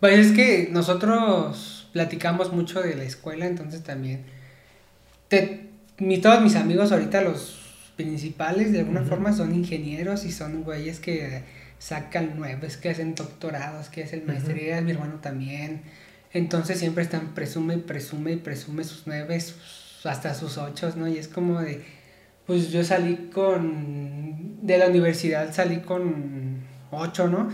Pues 0.00 0.26
es 0.26 0.32
que 0.32 0.68
nosotros 0.70 1.88
platicamos 1.94 2.52
mucho 2.52 2.82
de 2.82 2.96
la 2.96 3.04
escuela, 3.04 3.46
entonces 3.46 3.82
también. 3.82 4.24
Te, 5.28 5.70
mi, 5.96 6.18
todos 6.18 6.42
mis 6.42 6.54
amigos 6.54 6.92
ahorita, 6.92 7.22
los 7.22 7.56
principales, 7.96 8.72
de 8.72 8.80
alguna 8.80 9.04
forma, 9.04 9.32
son 9.32 9.54
ingenieros 9.54 10.26
y 10.26 10.32
son 10.32 10.64
güeyes 10.64 11.00
que 11.00 11.44
sacan 11.78 12.36
nuevos, 12.36 12.76
que 12.76 12.90
hacen 12.90 13.14
doctorados, 13.14 13.88
que 13.88 14.04
hacen 14.04 14.24
maestrías, 14.26 14.82
mi 14.82 14.92
hermano 14.92 15.14
también. 15.20 15.82
Entonces 16.32 16.78
siempre 16.78 17.02
están 17.04 17.34
presume 17.34 17.74
y 17.74 17.78
presume 17.78 18.32
y 18.32 18.36
presume 18.36 18.84
sus 18.84 19.04
nueve, 19.06 19.40
sus- 19.40 20.00
hasta 20.04 20.34
sus 20.34 20.58
ocho, 20.58 20.92
¿no? 20.96 21.08
Y 21.08 21.18
es 21.18 21.28
como 21.28 21.60
de, 21.60 21.82
pues 22.46 22.70
yo 22.70 22.84
salí 22.84 23.30
con, 23.32 24.58
de 24.66 24.78
la 24.78 24.86
universidad 24.88 25.52
salí 25.52 25.78
con 25.78 26.58
ocho, 26.90 27.28
¿no? 27.28 27.48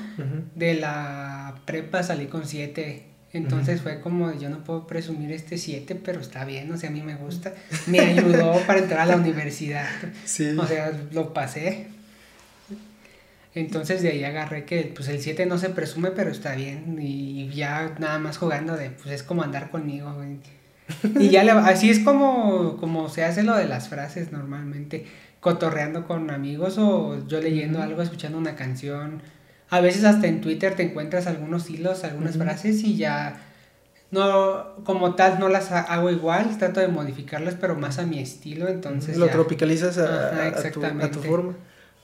De 0.54 0.74
la 0.74 1.54
prepa 1.64 2.02
salí 2.02 2.26
con 2.26 2.46
7. 2.46 3.04
Entonces 3.32 3.80
fue 3.80 4.00
como, 4.00 4.30
de, 4.30 4.38
yo 4.38 4.48
no 4.48 4.62
puedo 4.62 4.86
presumir 4.86 5.32
este 5.32 5.58
7, 5.58 5.96
pero 5.96 6.20
está 6.20 6.44
bien, 6.44 6.70
o 6.70 6.76
sea, 6.76 6.90
a 6.90 6.92
mí 6.92 7.02
me 7.02 7.16
gusta. 7.16 7.52
Me 7.88 7.98
ayudó 7.98 8.60
para 8.66 8.78
entrar 8.78 9.00
a 9.00 9.06
la 9.06 9.16
universidad. 9.24 9.88
Sí. 10.24 10.56
O 10.56 10.64
sea, 10.66 10.92
lo 11.12 11.32
pasé. 11.34 11.88
Entonces 13.54 14.02
de 14.02 14.08
ahí 14.10 14.24
agarré 14.24 14.64
que 14.64 14.92
pues 14.94 15.08
el 15.08 15.20
7 15.20 15.46
no 15.46 15.58
se 15.58 15.70
presume, 15.70 16.10
pero 16.10 16.30
está 16.30 16.54
bien. 16.54 16.96
Y 17.00 17.48
ya 17.50 17.94
nada 17.98 18.18
más 18.18 18.36
jugando 18.38 18.76
de, 18.76 18.90
pues 18.90 19.14
es 19.14 19.22
como 19.22 19.42
andar 19.42 19.70
conmigo, 19.70 20.12
güey. 20.14 20.38
Y 21.18 21.30
ya 21.30 21.44
le, 21.44 21.52
así 21.52 21.88
es 21.90 22.00
como, 22.00 22.76
como 22.78 23.08
se 23.08 23.24
hace 23.24 23.42
lo 23.42 23.54
de 23.56 23.66
las 23.66 23.88
frases 23.88 24.32
normalmente. 24.32 25.06
Cotorreando 25.40 26.06
con 26.06 26.30
amigos 26.30 26.76
o 26.78 27.26
yo 27.28 27.40
leyendo 27.40 27.80
algo, 27.82 28.02
escuchando 28.02 28.38
una 28.38 28.56
canción. 28.56 29.22
A 29.70 29.80
veces 29.80 30.04
hasta 30.04 30.26
en 30.26 30.40
Twitter 30.40 30.74
te 30.74 30.82
encuentras 30.82 31.26
algunos 31.26 31.70
hilos, 31.70 32.02
algunas 32.04 32.36
frases 32.36 32.82
y 32.82 32.96
ya 32.96 33.40
no, 34.10 34.76
como 34.84 35.14
tal, 35.14 35.38
no 35.40 35.48
las 35.48 35.70
ha- 35.72 35.80
hago 35.80 36.10
igual, 36.10 36.56
trato 36.58 36.80
de 36.80 36.88
modificarlas, 36.88 37.54
pero 37.60 37.74
más 37.74 37.98
a 37.98 38.06
mi 38.06 38.20
estilo, 38.20 38.68
entonces 38.68 39.16
lo 39.16 39.26
ya. 39.26 39.32
tropicalizas 39.32 39.98
a, 39.98 40.28
Ajá, 40.30 40.46
a- 40.46 40.52
tu, 40.52 40.58
a 40.58 40.62
tu 40.62 40.68
exactamente. 40.68 41.18
forma. 41.28 41.54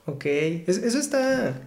Ok, 0.07 0.25
Es- 0.27 0.79
eso 0.79 0.99
está... 0.99 1.61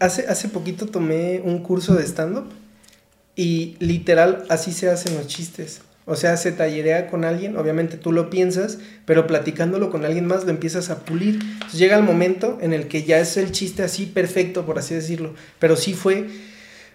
Hace, 0.00 0.26
hace 0.26 0.48
poquito 0.48 0.86
tomé 0.86 1.40
un 1.44 1.62
curso 1.62 1.94
de 1.94 2.02
stand-up 2.04 2.46
y 3.36 3.76
literal 3.78 4.44
así 4.48 4.72
se 4.72 4.90
hacen 4.90 5.14
los 5.16 5.28
chistes. 5.28 5.82
O 6.06 6.16
sea, 6.16 6.36
se 6.36 6.50
tallerea 6.50 7.06
con 7.08 7.24
alguien, 7.24 7.56
obviamente 7.56 7.96
tú 7.96 8.10
lo 8.10 8.30
piensas, 8.30 8.78
pero 9.04 9.28
platicándolo 9.28 9.90
con 9.90 10.04
alguien 10.04 10.26
más 10.26 10.42
lo 10.44 10.50
empiezas 10.50 10.90
a 10.90 11.04
pulir. 11.04 11.38
Llega 11.72 11.96
el 11.96 12.02
momento 12.02 12.58
en 12.60 12.72
el 12.72 12.88
que 12.88 13.04
ya 13.04 13.20
es 13.20 13.36
el 13.36 13.52
chiste 13.52 13.84
así 13.84 14.06
perfecto, 14.06 14.66
por 14.66 14.76
así 14.80 14.94
decirlo, 14.94 15.34
pero 15.60 15.76
sí 15.76 15.94
fue 15.94 16.26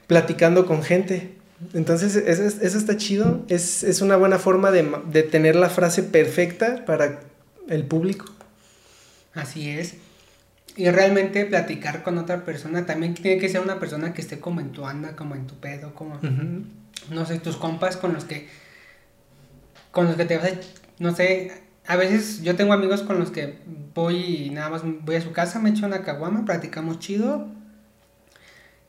platicando 0.07 0.65
con 0.65 0.84
gente. 0.84 1.30
Entonces, 1.73 2.18
eso, 2.18 2.43
es- 2.43 2.61
eso 2.61 2.77
está 2.77 2.97
chido. 2.97 3.45
Es, 3.47 3.84
es 3.84 4.02
una 4.02 4.18
buena 4.18 4.38
forma 4.38 4.72
de, 4.72 4.85
de 5.14 5.23
tener 5.23 5.56
la 5.56 5.69
frase 5.69 6.03
perfecta 6.03 6.84
para 6.85 7.22
el 7.69 7.85
público. 7.85 8.26
Así 9.36 9.70
es. 9.70 9.95
Y 10.78 10.90
realmente 10.90 11.45
platicar 11.45 12.03
con 12.03 12.18
otra 12.18 12.44
persona 12.44 12.86
también 12.86 13.14
tiene 13.14 13.40
que 13.40 13.48
ser 13.48 13.62
una 13.62 13.80
persona 13.80 14.14
que 14.14 14.22
esté 14.22 14.40
como 14.40 14.60
en 14.60 14.72
tu 14.72 14.86
anda, 14.86 15.16
como 15.16 15.36
en 15.36 15.48
tu 15.48 15.56
pedo, 15.56 15.94
como, 15.94 16.20
no 17.10 17.26
sé, 17.26 17.40
tus 17.40 17.56
compas 17.56 17.95
con 17.95 18.14
los 18.14 18.26
que, 18.26 18.49
con 19.91 20.06
los 20.06 20.16
que 20.16 20.26
te 20.26 20.38
vas 20.38 20.48
a, 20.48 20.56
no 20.99 21.16
sé, 21.16 21.52
a 21.88 21.95
veces 21.95 22.41
yo 22.41 22.56
tengo 22.56 22.74
amigos 22.74 23.03
con 23.03 23.20
los 23.20 23.32
que 23.32 23.57
voy 23.94 24.18
y 24.18 24.49
nada 24.49 24.70
más 24.70 24.82
voy 24.84 25.16
a 25.16 25.22
su 25.22 25.32
casa, 25.32 25.60
me 25.60 25.70
echo 25.70 25.86
una 25.86 26.02
caguama, 26.02 26.44
platicamos 26.44 26.99
chido. 26.99 27.48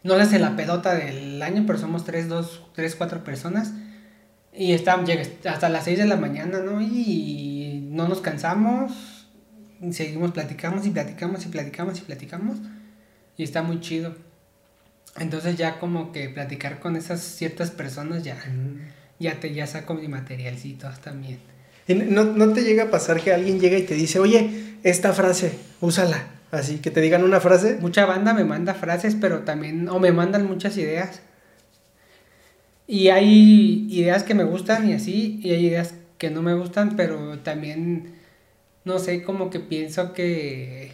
No 0.03 0.17
les 0.17 0.33
la 0.33 0.57
pedota 0.57 0.95
del 0.95 1.43
año, 1.43 1.65
pero 1.67 1.79
somos 1.79 2.05
tres, 2.05 2.29
dos, 2.29 2.63
tres, 2.75 2.95
cuatro 2.95 3.25
personas. 3.25 3.73
Y 4.53 4.73
está, 4.73 5.03
llega 5.05 5.23
hasta 5.51 5.69
las 5.69 5.85
6 5.85 5.99
de 5.99 6.07
la 6.07 6.17
mañana, 6.17 6.61
¿no? 6.61 6.81
Y 6.81 7.89
no 7.91 8.09
nos 8.09 8.21
cansamos. 8.21 9.16
Seguimos, 9.93 10.33
platicamos 10.33 10.87
y 10.87 10.91
platicamos 10.91 11.45
y 11.45 11.49
platicamos 11.49 11.99
y 11.99 12.03
platicamos. 12.03 12.59
Y 13.37 13.43
está 13.43 13.63
muy 13.63 13.81
chido. 13.81 14.15
Entonces 15.19 15.57
ya 15.57 15.79
como 15.79 16.13
que 16.13 16.29
platicar 16.29 16.79
con 16.79 16.97
esas 16.97 17.21
ciertas 17.21 17.71
personas 17.71 18.23
ya, 18.23 18.37
ya 19.19 19.41
te 19.41 19.53
ya 19.55 19.67
saco 19.67 19.95
mi 19.95 20.09
materialcito 20.09 20.89
también. 21.03 21.39
No, 21.89 22.25
no 22.25 22.53
te 22.53 22.63
llega 22.63 22.85
a 22.85 22.91
pasar 22.91 23.21
que 23.21 23.33
alguien 23.33 23.61
llega 23.61 23.79
y 23.79 23.83
te 23.83 23.95
dice, 23.95 24.19
oye, 24.19 24.75
esta 24.83 25.13
frase, 25.13 25.53
úsala. 25.81 26.27
Así 26.51 26.79
que 26.79 26.91
te 26.91 27.01
digan 27.01 27.25
una 27.25 27.41
frase. 27.41 27.79
Mucha 27.81 28.07
banda 28.07 28.35
me 28.35 28.45
manda 28.45 28.75
frases, 28.75 29.17
pero 29.21 29.41
también, 29.41 29.89
o 29.89 29.99
me 29.99 30.13
mandan 30.13 30.47
muchas 30.47 30.77
ideas. 30.77 31.21
Y 32.87 33.09
hay 33.09 33.87
ideas 33.91 34.23
que 34.23 34.35
me 34.35 34.45
gustan 34.45 34.89
y 34.89 34.95
así, 34.95 35.41
y 35.43 35.51
hay 35.51 35.67
ideas 35.67 35.95
que 36.19 36.31
no 36.31 36.43
me 36.43 36.55
gustan, 36.55 36.97
pero 36.97 37.39
también, 37.41 38.15
no 38.87 38.99
sé, 38.99 39.23
como 39.23 39.51
que 39.51 39.61
pienso 39.61 40.13
que, 40.15 40.93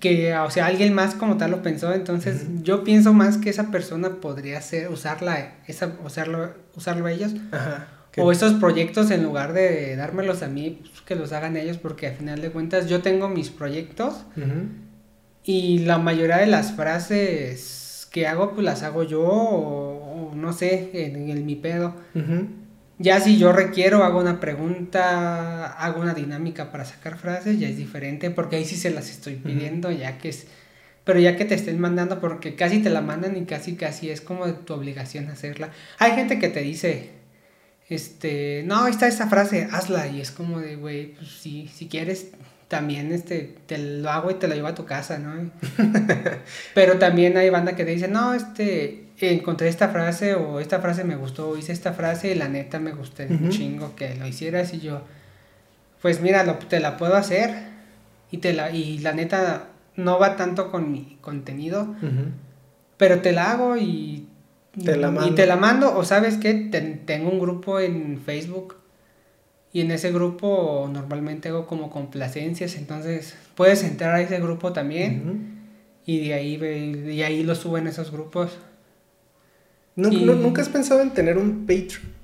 que, 0.00 0.34
o 0.36 0.50
sea, 0.50 0.66
alguien 0.66 0.94
más 0.94 1.14
como 1.14 1.36
tal 1.36 1.50
lo 1.52 1.62
pensó, 1.62 1.92
entonces 1.92 2.46
yo 2.62 2.82
pienso 2.82 3.12
más 3.12 3.38
que 3.38 3.50
esa 3.50 3.70
persona 3.70 4.20
podría 4.20 4.60
ser, 4.60 4.90
usarla, 4.90 5.54
esa, 5.66 5.92
usarlo, 6.04 6.54
usarlo 6.74 7.06
ellos, 7.08 7.34
Ajá. 7.52 7.88
que- 8.10 8.20
o 8.20 8.32
esos 8.32 8.54
proyectos 8.54 9.10
en 9.10 9.22
lugar 9.22 9.52
de 9.52 9.94
dármelos 9.96 10.42
a 10.42 10.48
mí, 10.48 10.80
pues, 10.82 11.02
que 11.02 11.14
los 11.14 11.32
hagan 11.32 11.56
ellos, 11.56 11.78
porque 11.78 12.08
al 12.08 12.14
final 12.16 12.40
de 12.40 12.50
cuentas 12.50 12.88
yo 12.88 13.02
tengo 13.02 13.28
mis 13.28 13.50
proyectos, 13.50 14.24
y 15.44 15.80
la 15.80 15.98
mayoría 15.98 16.38
de 16.38 16.46
las 16.46 16.72
frases 16.72 18.08
que 18.10 18.26
hago, 18.26 18.52
pues 18.52 18.64
las 18.64 18.82
hago 18.82 19.02
yo 19.04 19.22
o, 19.22 20.30
o 20.30 20.34
no 20.34 20.52
sé, 20.52 20.90
en, 20.94 21.30
el 21.30 21.44
mi 21.44 21.54
pedo. 21.54 21.94
Ujú. 22.14 22.46
Ya 22.98 23.20
si 23.20 23.36
yo 23.36 23.52
requiero, 23.52 24.04
hago 24.04 24.18
una 24.20 24.40
pregunta, 24.40 25.66
hago 25.72 26.00
una 26.00 26.14
dinámica 26.14 26.70
para 26.72 26.84
sacar 26.84 27.18
frases, 27.18 27.58
ya 27.60 27.68
es 27.68 27.76
diferente, 27.76 28.30
porque 28.30 28.56
ahí 28.56 28.64
sí 28.64 28.76
se 28.76 28.90
las 28.90 29.10
estoy 29.10 29.34
pidiendo, 29.34 29.90
ya 29.90 30.18
que 30.18 30.30
es... 30.30 30.46
Pero 31.04 31.20
ya 31.20 31.36
que 31.36 31.44
te 31.44 31.54
estén 31.54 31.78
mandando, 31.78 32.20
porque 32.20 32.56
casi 32.56 32.80
te 32.82 32.90
la 32.90 33.00
mandan 33.00 33.36
y 33.36 33.44
casi 33.44 33.76
casi 33.76 34.10
es 34.10 34.20
como 34.20 34.46
de 34.46 34.54
tu 34.54 34.74
obligación 34.74 35.28
hacerla. 35.28 35.70
Hay 35.98 36.12
gente 36.12 36.38
que 36.40 36.48
te 36.48 36.60
dice, 36.62 37.10
este, 37.88 38.64
no, 38.66 38.84
ahí 38.84 38.92
está 38.92 39.06
esa 39.06 39.28
frase, 39.28 39.68
hazla, 39.70 40.08
y 40.08 40.20
es 40.20 40.32
como 40.32 40.58
de, 40.60 40.76
güey, 40.76 41.14
pues 41.14 41.28
sí, 41.28 41.70
si 41.72 41.86
quieres, 41.86 42.28
también 42.68 43.12
este, 43.12 43.56
te 43.66 43.78
lo 43.78 44.10
hago 44.10 44.30
y 44.30 44.34
te 44.34 44.48
lo 44.48 44.54
llevo 44.54 44.68
a 44.68 44.74
tu 44.74 44.86
casa, 44.86 45.18
¿no? 45.18 45.50
Pero 46.74 46.98
también 46.98 47.36
hay 47.36 47.50
banda 47.50 47.76
que 47.76 47.84
te 47.84 47.92
dice, 47.92 48.08
no, 48.08 48.34
este, 48.34 49.05
encontré 49.20 49.68
esta 49.68 49.88
frase 49.88 50.34
o 50.34 50.60
esta 50.60 50.80
frase 50.80 51.04
me 51.04 51.16
gustó, 51.16 51.48
o 51.50 51.56
hice 51.56 51.72
esta 51.72 51.92
frase 51.92 52.32
y 52.32 52.34
la 52.34 52.48
neta 52.48 52.78
me 52.78 52.92
gustó 52.92 53.22
un 53.22 53.48
chingo 53.50 53.94
que 53.96 54.14
lo 54.14 54.26
hicieras 54.26 54.74
y 54.74 54.80
yo, 54.80 55.00
pues 56.02 56.20
mira, 56.20 56.44
lo- 56.44 56.56
te 56.58 56.80
la 56.80 56.96
puedo 56.96 57.16
hacer 57.16 57.50
y, 58.30 58.38
te 58.38 58.52
la, 58.52 58.70
y 58.70 58.98
la 58.98 59.12
neta 59.12 59.68
no 59.96 60.18
va 60.18 60.36
tanto 60.36 60.70
con 60.70 60.92
mi 60.92 61.16
contenido, 61.22 61.94
pero 62.98 63.20
te 63.22 63.32
la 63.32 63.52
hago 63.52 63.76
y 63.76 64.26
Te 64.84 64.96
la 64.96 65.08
y 65.08 65.12
mando. 65.12 65.34
te 65.34 65.46
la 65.46 65.56
mando 65.56 65.96
o 65.96 66.04
sabes 66.04 66.36
que 66.36 66.52
tengo 67.06 67.30
un 67.30 67.38
grupo 67.38 67.80
en 67.80 68.20
Facebook 68.20 68.76
y 69.72 69.80
en 69.80 69.90
ese 69.90 70.12
grupo 70.12 70.88
normalmente 70.92 71.48
hago 71.48 71.66
como 71.66 71.90
complacencias, 71.90 72.76
entonces 72.76 73.36
puedes 73.54 73.82
entrar 73.84 74.14
a 74.14 74.20
ese 74.20 74.38
grupo 74.40 74.72
también 74.72 75.56
y 76.06 76.28
de 76.28 76.34
ahí, 76.34 76.54
y 77.12 77.22
ahí 77.22 77.42
lo 77.42 77.54
suben 77.54 77.86
esos 77.86 78.10
grupos. 78.12 78.58
¿Nu- 79.96 80.12
Y- 80.12 80.24
nu- 80.24 80.34
¿Nunca 80.34 80.62
has 80.62 80.68
pensado 80.68 81.00
en 81.00 81.12
tener 81.12 81.38
un 81.38 81.66
Patreon? 81.66 82.14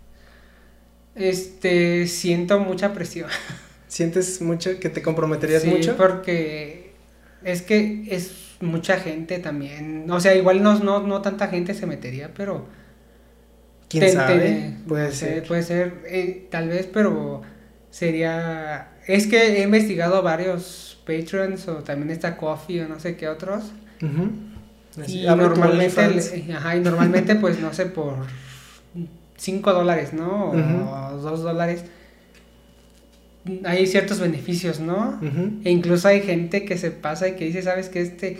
Este, 1.14 2.06
siento 2.06 2.58
mucha 2.60 2.92
presión. 2.92 3.28
¿Sientes 3.88 4.40
mucho 4.40 4.78
que 4.80 4.88
te 4.88 5.02
comprometerías 5.02 5.62
Sí, 5.62 5.68
mucho? 5.68 5.96
porque 5.96 6.92
es 7.44 7.62
que 7.62 8.04
es 8.10 8.32
mucha 8.60 8.98
gente 8.98 9.38
también. 9.38 10.10
O 10.10 10.20
sea, 10.20 10.34
igual 10.34 10.62
no, 10.62 10.78
no, 10.78 11.00
no 11.06 11.20
tanta 11.20 11.48
gente 11.48 11.74
se 11.74 11.86
metería, 11.86 12.32
pero... 12.34 12.66
¿Quién 13.88 14.04
te- 14.04 14.12
sabe? 14.12 14.38
te- 14.38 14.74
Puede 14.88 15.04
no 15.08 15.10
sé, 15.10 15.16
ser. 15.18 15.42
Puede 15.46 15.62
ser, 15.62 15.94
eh, 16.06 16.46
tal 16.50 16.68
vez, 16.68 16.86
pero 16.90 17.42
sería... 17.90 18.92
Es 19.06 19.26
que 19.26 19.58
he 19.58 19.62
investigado 19.64 20.22
varios 20.22 20.98
Patreons 21.04 21.68
o 21.68 21.82
también 21.82 22.10
está 22.10 22.36
Coffee 22.38 22.82
o 22.82 22.88
no 22.88 22.98
sé 23.00 23.16
qué 23.16 23.28
otros. 23.28 23.64
Así, 25.00 25.20
Y 25.22 25.26
normalmente, 25.26 26.08
le- 26.10 26.54
ajá, 26.54 26.76
y 26.76 26.80
normalmente 26.80 27.34
pues 27.36 27.58
no 27.60 27.72
sé, 27.72 27.86
por 27.86 28.14
5 29.36 29.72
dólares, 29.72 30.12
¿no? 30.12 30.50
O. 30.50 31.16
2 31.18 31.42
dólares. 31.42 31.84
Hay 33.64 33.86
ciertos 33.88 34.20
beneficios, 34.20 34.78
¿no? 34.78 35.18
E 35.64 35.70
incluso 35.70 36.06
hay 36.08 36.20
gente 36.22 36.64
que 36.64 36.78
se 36.78 36.90
pasa 36.92 37.26
y 37.28 37.32
que 37.36 37.46
dice, 37.46 37.62
¿sabes 37.62 37.88
qué? 37.88 38.00
Este, 38.02 38.38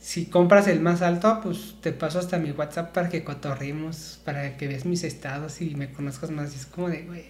si 0.00 0.24
compras 0.26 0.66
el 0.66 0.80
más 0.80 1.00
alto, 1.00 1.38
pues 1.44 1.76
te 1.80 1.92
paso 1.92 2.18
hasta 2.18 2.38
mi 2.38 2.50
WhatsApp 2.50 2.92
para 2.92 3.08
que 3.08 3.22
cotorrimos, 3.22 4.18
para 4.24 4.56
que 4.56 4.66
veas 4.66 4.84
mis 4.84 5.04
estados 5.04 5.60
y 5.60 5.76
me 5.76 5.92
conozcas 5.92 6.32
más. 6.32 6.52
Y 6.54 6.56
es 6.56 6.66
como 6.66 6.88
de, 6.88 7.02
güey. 7.02 7.24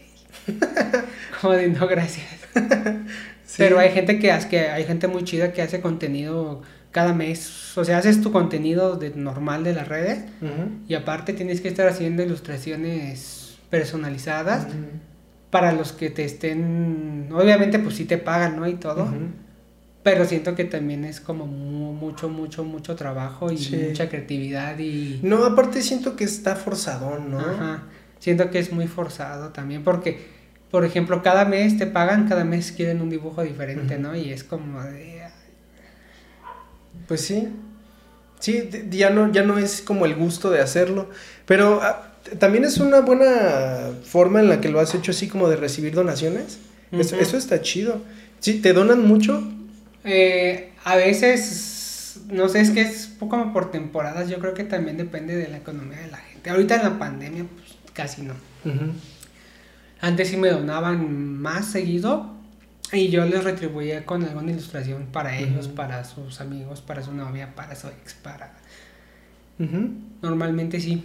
como 1.43 1.53
de, 1.55 1.69
no, 1.69 1.87
gracias. 1.87 2.27
Sí. 3.45 3.57
Pero 3.59 3.79
hay 3.79 3.91
gente 3.91 4.19
que 4.19 4.33
hace, 4.33 4.49
que 4.49 4.61
hay 4.71 4.85
gente 4.85 5.09
muy 5.09 5.25
chida 5.25 5.53
que 5.53 5.61
hace 5.61 5.83
contenido 5.83 6.63
cada 6.93 7.13
mes. 7.15 7.77
O 7.77 7.85
sea, 7.85 7.99
haces 7.99 8.21
tu 8.23 8.31
contenido 8.31 8.97
de 8.97 9.11
normal 9.11 9.65
de 9.65 9.73
las 9.75 9.89
redes 9.89 10.25
y 10.89 10.95
aparte 10.95 11.33
tienes 11.33 11.61
que 11.61 11.69
estar 11.69 11.89
haciendo 11.89 12.23
ilustraciones 12.23 13.59
personalizadas 13.71 14.67
para 15.51 15.73
los 15.73 15.93
que 15.93 16.09
te 16.11 16.25
estén, 16.25 17.29
obviamente 17.33 17.79
pues 17.79 17.97
sí 17.97 18.05
te 18.05 18.19
pagan, 18.19 18.57
¿no? 18.57 18.69
Y 18.69 18.75
todo. 18.75 19.09
Pero 20.03 20.25
siento 20.25 20.55
que 20.57 20.65
también 20.65 21.05
es 21.05 21.21
como 21.21 21.47
mu- 21.47 21.93
mucho, 21.93 22.29
mucho, 22.29 22.65
mucho 22.65 22.97
trabajo 22.97 23.53
y 23.53 23.59
Sí. 23.59 23.77
mucha 23.89 24.09
creatividad 24.09 24.77
y... 24.79 25.21
No, 25.23 25.45
aparte 25.45 25.81
siento 25.81 26.17
que 26.17 26.25
está 26.25 26.57
forzadón, 26.57 27.31
¿no? 27.31 27.39
Ajá. 27.39 27.85
Siento 28.19 28.51
que 28.51 28.59
es 28.59 28.73
muy 28.73 28.89
forzado 28.89 29.51
también 29.51 29.85
porque, 29.85 30.19
por 30.73 30.85
ejemplo, 30.85 31.23
cada 31.23 31.45
mes 31.45 31.79
te 31.79 31.87
pagan, 31.87 32.29
cada 32.29 32.45
mes 32.45 32.73
quieren 32.73 33.01
un 33.01 33.11
dibujo 33.11 33.43
diferente. 33.45 33.97
¿no? 33.99 34.17
Y 34.17 34.31
es 34.33 34.43
como 34.43 34.83
de... 34.83 35.22
Pues 37.13 37.27
sí. 37.27 37.47
Sí, 38.41 38.71
ya 38.89 39.11
no, 39.11 39.31
ya 39.31 39.43
no 39.43 39.59
es 39.59 39.83
como 39.83 40.07
el 40.07 40.15
gusto 40.15 40.51
de 40.51 40.61
hacerlo. 40.61 41.11
Pero 41.45 41.81
ah, 41.83 42.15
también 42.39 42.65
es 42.65 42.79
una 42.79 43.01
buena 43.01 43.91
forma 44.03 44.41
en 44.41 44.49
la 44.49 44.63
que 44.63 44.71
lo 44.71 44.81
has 44.81 44.95
hecho 44.95 45.11
así 45.11 45.29
como 45.29 45.51
de 45.51 45.57
recibir 45.57 45.93
donaciones. 45.93 46.59
Eso, 46.91 47.37
está 47.37 47.61
chido. 47.61 48.01
Sí, 48.41 48.61
te 48.61 48.73
donan 48.73 49.07
mucho. 49.07 49.47
Eh, 50.05 50.73
a 50.85 50.97
veces, 50.97 52.21
no 52.31 52.49
sé, 52.49 52.63
es 52.63 52.71
que 52.71 52.81
es 52.81 53.11
como 53.19 53.53
por 53.53 53.71
temporadas, 53.71 54.31
yo 54.31 54.39
creo 54.39 54.55
que 54.55 54.65
también 54.65 54.97
depende 54.97 55.37
de 55.37 55.49
la 55.49 55.59
economía 55.59 56.01
de 56.01 56.11
la 56.11 56.17
gente. 56.17 56.49
Ahorita 56.49 56.77
en 56.77 56.83
la 56.83 56.99
pandemia, 56.99 57.45
pues 57.45 57.77
casi 57.93 58.23
no. 58.23 58.33
Antes 60.01 60.29
sí 60.29 60.39
me 60.39 60.49
donaban 60.49 61.37
más 61.37 61.67
seguido 61.67 62.42
y 62.93 63.09
yo 63.09 63.25
les 63.25 63.43
retribuía 63.43 64.05
con 64.05 64.23
alguna 64.23 64.51
ilustración 64.51 65.07
para 65.07 65.39
ellos, 65.39 65.69
para 65.69 66.05
sus 66.05 66.41
amigos, 66.41 66.81
para 66.81 67.03
su 67.03 67.13
novia, 67.13 67.55
para 67.55 67.75
su 67.75 67.89
ex, 67.89 68.15
para... 68.15 68.55
Normalmente 70.21 70.81
sí. 70.81 71.03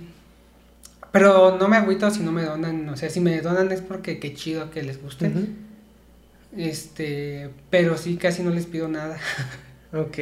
Pero 1.11 1.57
no 1.57 1.67
me 1.67 1.77
agüito 1.77 2.09
si 2.11 2.21
no 2.21 2.31
me 2.31 2.43
donan, 2.43 2.89
o 2.89 2.97
sea, 2.97 3.09
si 3.09 3.19
me 3.19 3.39
donan 3.41 3.71
es 3.71 3.81
porque 3.81 4.19
qué 4.19 4.33
chido 4.33 4.69
que 4.71 4.83
les 4.83 5.01
guste. 5.01 5.31
Este, 6.55 7.49
pero 7.69 7.97
sí 7.97 8.17
casi 8.17 8.43
no 8.43 8.49
les 8.49 8.65
pido 8.65 8.87
nada. 8.87 9.17
Ok, 9.93 10.17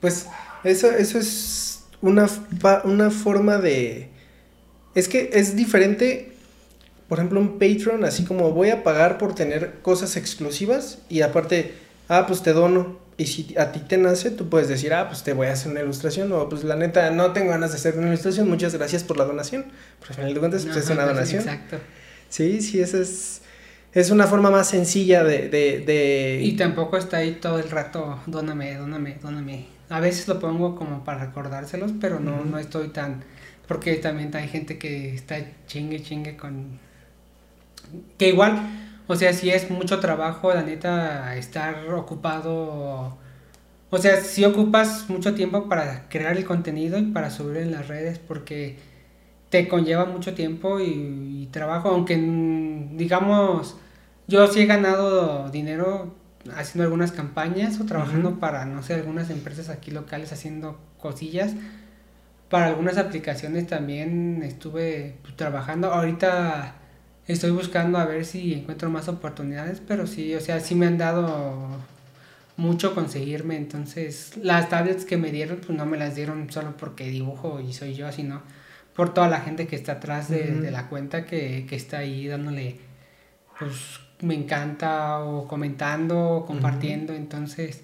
pues 0.00 0.26
eso, 0.64 0.90
eso 0.90 1.18
es 1.18 1.84
una, 2.02 2.28
una 2.84 3.10
forma 3.10 3.58
de... 3.58 4.08
Es 4.94 5.08
que 5.08 5.30
es 5.32 5.54
diferente, 5.54 6.33
por 7.08 7.18
ejemplo, 7.18 7.40
un 7.40 7.58
Patreon, 7.58 8.04
así 8.04 8.24
como 8.24 8.50
voy 8.52 8.70
a 8.70 8.82
pagar 8.82 9.18
por 9.18 9.34
tener 9.34 9.74
cosas 9.82 10.16
exclusivas 10.16 10.98
y 11.08 11.20
aparte, 11.22 11.74
ah, 12.08 12.26
pues 12.26 12.42
te 12.42 12.52
dono. 12.52 13.02
Y 13.16 13.26
si 13.26 13.54
a 13.56 13.70
ti 13.70 13.78
te 13.80 13.96
nace, 13.96 14.30
tú 14.32 14.48
puedes 14.48 14.68
decir, 14.68 14.92
ah, 14.92 15.06
pues 15.08 15.22
te 15.22 15.34
voy 15.34 15.46
a 15.46 15.52
hacer 15.52 15.70
una 15.70 15.82
ilustración 15.82 16.32
o 16.32 16.48
pues 16.48 16.64
la 16.64 16.74
neta 16.74 17.10
no 17.10 17.32
tengo 17.32 17.50
ganas 17.50 17.70
de 17.70 17.76
hacer 17.76 17.96
una 17.96 18.08
ilustración, 18.08 18.48
muchas 18.48 18.74
gracias 18.74 19.04
por 19.04 19.16
la 19.18 19.24
donación. 19.24 19.66
Por 20.00 20.08
al 20.08 20.14
final 20.14 20.34
de 20.34 20.40
cuentas, 20.40 20.64
pues, 20.64 20.76
es 20.76 20.90
una 20.90 21.04
pues, 21.04 21.14
donación. 21.14 21.42
Exacto. 21.42 21.76
Sí, 22.28 22.60
sí, 22.60 22.80
esa 22.80 22.98
es... 22.98 23.42
Es 23.92 24.10
una 24.10 24.26
forma 24.26 24.50
más 24.50 24.68
sencilla 24.68 25.22
de... 25.22 25.48
de, 25.48 25.78
de- 25.86 26.40
Y 26.42 26.56
tampoco 26.56 26.96
está 26.96 27.18
ahí 27.18 27.38
todo 27.40 27.60
el 27.60 27.70
rato, 27.70 28.18
dóname, 28.26 28.74
dóname, 28.74 29.18
dóname. 29.22 29.66
A 29.88 30.00
veces 30.00 30.26
lo 30.26 30.40
pongo 30.40 30.74
como 30.74 31.04
para 31.04 31.26
recordárselos, 31.26 31.92
pero 32.00 32.18
no, 32.18 32.44
no 32.44 32.58
estoy 32.58 32.88
tan... 32.88 33.22
Porque 33.68 33.94
también 33.94 34.34
hay 34.34 34.48
gente 34.48 34.78
que 34.78 35.14
está 35.14 35.36
chingue, 35.68 36.02
chingue 36.02 36.36
con... 36.36 36.80
Que 38.18 38.28
igual, 38.28 38.58
o 39.06 39.16
sea, 39.16 39.32
si 39.32 39.50
es 39.50 39.70
mucho 39.70 40.00
trabajo, 40.00 40.52
la 40.52 40.62
neta, 40.62 41.36
estar 41.36 41.88
ocupado... 41.94 43.18
O 43.90 43.98
sea, 43.98 44.20
si 44.20 44.44
ocupas 44.44 45.08
mucho 45.08 45.34
tiempo 45.34 45.68
para 45.68 46.08
crear 46.08 46.36
el 46.36 46.44
contenido 46.44 46.98
y 46.98 47.02
para 47.12 47.30
subir 47.30 47.58
en 47.58 47.70
las 47.70 47.86
redes, 47.86 48.18
porque 48.18 48.78
te 49.50 49.68
conlleva 49.68 50.04
mucho 50.04 50.34
tiempo 50.34 50.80
y, 50.80 51.42
y 51.42 51.48
trabajo, 51.52 51.90
aunque 51.90 52.16
mm, 52.16 52.96
digamos, 52.96 53.76
yo 54.26 54.46
sí 54.48 54.62
he 54.62 54.66
ganado 54.66 55.50
dinero 55.50 56.14
haciendo 56.56 56.84
algunas 56.84 57.12
campañas 57.12 57.80
o 57.80 57.86
trabajando 57.86 58.38
para, 58.40 58.64
no 58.64 58.82
sé, 58.82 58.94
algunas 58.94 59.30
empresas 59.30 59.68
aquí 59.68 59.90
locales 59.90 60.32
haciendo 60.32 60.78
cosillas. 60.98 61.54
Para 62.50 62.66
algunas 62.66 62.98
aplicaciones 62.98 63.66
también 63.66 64.42
estuve 64.42 65.16
pues, 65.22 65.36
trabajando. 65.36 65.92
Ahorita 65.92 66.74
estoy 67.26 67.50
buscando 67.50 67.98
a 67.98 68.04
ver 68.04 68.24
si 68.24 68.52
encuentro 68.54 68.90
más 68.90 69.08
oportunidades, 69.08 69.80
pero 69.86 70.06
sí, 70.06 70.34
o 70.34 70.40
sea, 70.40 70.60
sí 70.60 70.74
me 70.74 70.86
han 70.86 70.98
dado 70.98 71.68
mucho 72.56 72.94
conseguirme. 72.94 73.56
Entonces, 73.56 74.36
las 74.36 74.68
tablets 74.68 75.04
que 75.04 75.16
me 75.16 75.30
dieron, 75.30 75.58
pues 75.58 75.76
no 75.76 75.86
me 75.86 75.96
las 75.96 76.14
dieron 76.14 76.50
solo 76.50 76.76
porque 76.76 77.08
dibujo 77.08 77.60
y 77.60 77.72
soy 77.72 77.94
yo, 77.94 78.10
sino 78.12 78.42
por 78.94 79.12
toda 79.12 79.28
la 79.28 79.40
gente 79.40 79.66
que 79.66 79.76
está 79.76 79.92
atrás 79.92 80.28
de, 80.28 80.70
la 80.70 80.88
cuenta 80.88 81.26
que, 81.26 81.66
que 81.68 81.76
está 81.76 81.98
ahí 81.98 82.28
dándole, 82.28 82.78
pues 83.58 83.72
me 84.20 84.34
encanta 84.34 85.20
o 85.20 85.48
comentando 85.48 86.30
o 86.30 86.46
compartiendo. 86.46 87.12
Entonces, 87.14 87.80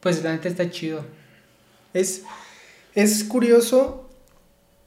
pues 0.00 0.22
la 0.24 0.32
neta 0.32 0.48
está 0.48 0.70
chido. 0.70 1.04
Es, 1.94 2.24
es 2.94 3.24
curioso 3.24 4.08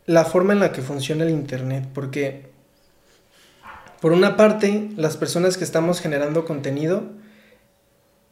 la 0.06 0.26
forma 0.26 0.54
en 0.54 0.60
la 0.60 0.72
que 0.72 0.82
funciona 0.82 1.24
el 1.24 1.30
Internet, 1.30 1.88
porque 1.94 2.51
por 4.02 4.14
una 4.14 4.36
parte, 4.36 4.90
las 4.98 5.16
personas 5.16 5.58
que 5.58 5.64
estamos 5.64 6.02
generando 6.02 6.44
contenido, 6.44 7.04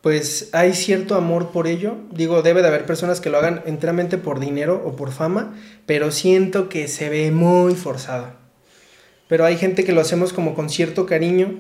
pues 0.02 0.50
hay 0.52 0.74
cierto 0.74 1.14
amor 1.14 1.52
por 1.52 1.68
ello. 1.68 1.98
Digo, 2.12 2.42
debe 2.42 2.64
de 2.64 2.70
haber 2.70 2.88
personas 2.88 3.22
que 3.22 3.30
lo 3.30 3.38
hagan 3.38 3.62
enteramente 3.68 4.18
por 4.18 4.40
dinero 4.40 4.82
o 4.84 4.96
por 4.96 5.12
fama, 5.12 5.56
pero 5.86 6.10
siento 6.10 6.70
que 6.70 6.88
se 6.88 7.10
ve 7.10 7.30
muy 7.30 7.76
forzado. 7.76 8.32
Pero 9.28 9.46
hay 9.46 9.58
gente 9.58 9.84
que 9.84 9.92
lo 9.92 10.02
hacemos 10.02 10.34
como 10.34 10.56
con 10.56 10.72
cierto 10.72 11.06
cariño. 11.06 11.60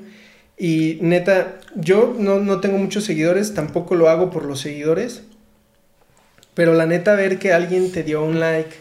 Y 0.57 0.97
neta, 1.01 1.59
yo 1.75 2.15
no, 2.17 2.39
no 2.39 2.61
tengo 2.61 2.79
muchos 2.79 3.03
seguidores, 3.03 3.53
tampoco 3.53 3.93
lo 3.93 4.09
hago 4.09 4.31
por 4.31 4.43
los 4.43 4.59
seguidores. 4.59 5.21
Pero 6.55 6.73
la 6.73 6.87
neta, 6.87 7.13
ver 7.13 7.37
que 7.37 7.53
alguien 7.53 7.91
te 7.91 8.01
dio 8.01 8.23
un 8.23 8.39
like, 8.39 8.75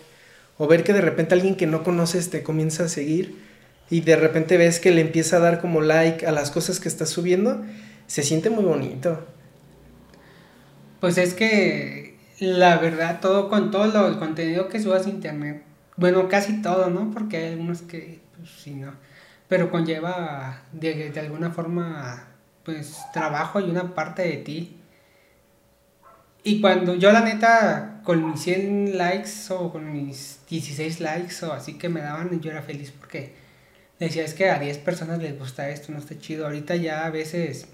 o 0.56 0.66
ver 0.66 0.84
que 0.84 0.94
de 0.94 1.02
repente 1.02 1.34
alguien 1.34 1.54
que 1.54 1.66
no 1.66 1.84
conoces 1.84 2.30
te 2.30 2.42
comienza 2.42 2.84
a 2.84 2.88
seguir, 2.88 3.47
y 3.90 4.00
de 4.00 4.16
repente 4.16 4.56
ves 4.56 4.80
que 4.80 4.90
le 4.90 5.00
empieza 5.00 5.36
a 5.36 5.40
dar 5.40 5.60
como 5.60 5.80
like 5.80 6.26
a 6.26 6.32
las 6.32 6.50
cosas 6.50 6.80
que 6.80 6.88
estás 6.88 7.08
subiendo, 7.08 7.64
se 8.06 8.22
siente 8.22 8.50
muy 8.50 8.64
bonito. 8.64 9.26
Pues 11.00 11.16
es 11.18 11.34
que 11.34 12.08
la 12.40 12.78
verdad, 12.78 13.20
todo 13.20 13.48
con 13.48 13.70
todo 13.70 13.86
lo, 13.86 14.06
el 14.08 14.18
contenido 14.18 14.68
que 14.68 14.80
subas 14.80 15.06
a 15.06 15.10
internet, 15.10 15.62
bueno, 15.96 16.28
casi 16.28 16.62
todo, 16.62 16.88
¿no? 16.90 17.10
Porque 17.12 17.38
hay 17.38 17.52
algunos 17.52 17.82
que, 17.82 18.20
pues 18.36 18.50
sí, 18.50 18.74
¿no? 18.74 18.92
Pero 19.48 19.70
conlleva 19.70 20.62
de, 20.72 21.10
de 21.10 21.20
alguna 21.20 21.50
forma, 21.50 22.28
pues, 22.64 22.98
trabajo 23.12 23.60
y 23.60 23.64
una 23.70 23.94
parte 23.94 24.22
de 24.22 24.36
ti. 24.36 24.76
Y 26.44 26.60
cuando 26.60 26.94
yo, 26.94 27.10
la 27.10 27.22
neta, 27.22 28.00
con 28.04 28.30
mis 28.30 28.40
100 28.40 28.96
likes 28.96 29.30
o 29.50 29.72
con 29.72 29.92
mis 29.92 30.40
16 30.48 31.00
likes 31.00 31.44
o 31.44 31.52
así 31.52 31.74
que 31.74 31.88
me 31.88 32.00
daban, 32.00 32.40
yo 32.40 32.52
era 32.52 32.62
feliz 32.62 32.92
porque 32.92 33.34
decía, 33.98 34.24
es 34.24 34.34
que 34.34 34.50
a 34.50 34.58
10 34.58 34.78
personas 34.78 35.20
les 35.20 35.38
gusta 35.38 35.68
esto, 35.70 35.92
no 35.92 35.98
está 35.98 36.18
chido. 36.18 36.46
Ahorita 36.46 36.76
ya 36.76 37.06
a 37.06 37.10
veces 37.10 37.66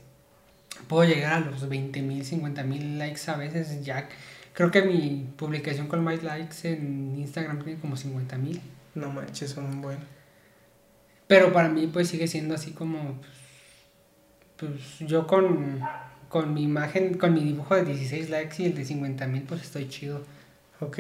puedo 0.89 1.05
llegar 1.09 1.35
a 1.35 1.41
los 1.41 1.69
20 1.69 2.03
mil, 2.03 2.25
50 2.25 2.63
mil 2.65 2.99
likes 2.99 3.31
a 3.31 3.37
veces 3.37 3.85
ya 3.85 4.09
Creo 4.55 4.71
que 4.71 4.83
mi 4.83 5.27
publicación 5.37 5.89
con 5.89 6.05
más 6.05 6.23
likes 6.23 6.57
en 6.63 7.19
Instagram 7.19 7.63
tiene 7.65 7.81
como 7.81 7.97
50 7.97 8.39
mil. 8.39 8.61
No 8.95 9.11
manches, 9.11 9.51
son 9.51 9.67
un 9.67 9.83
buen. 9.83 9.99
Pero 11.27 11.53
para 11.53 11.69
mí 11.69 11.89
pues 11.93 12.09
sigue 12.09 12.29
siendo 12.29 12.55
así 12.55 12.71
como... 12.71 13.21
Pues, 14.57 14.71
pues 14.99 15.11
yo 15.11 15.27
con, 15.27 15.81
con 16.29 16.55
mi 16.55 16.63
imagen, 16.63 17.15
con 17.15 17.35
mi 17.35 17.41
dibujo 17.41 17.75
de 17.75 17.85
16 17.85 18.31
likes 18.31 18.63
y 18.63 18.67
el 18.67 18.77
de 18.77 18.85
50 18.85 19.27
mil 19.27 19.43
pues 19.43 19.63
estoy 19.63 19.89
chido. 19.89 20.25
Ok. 20.79 20.99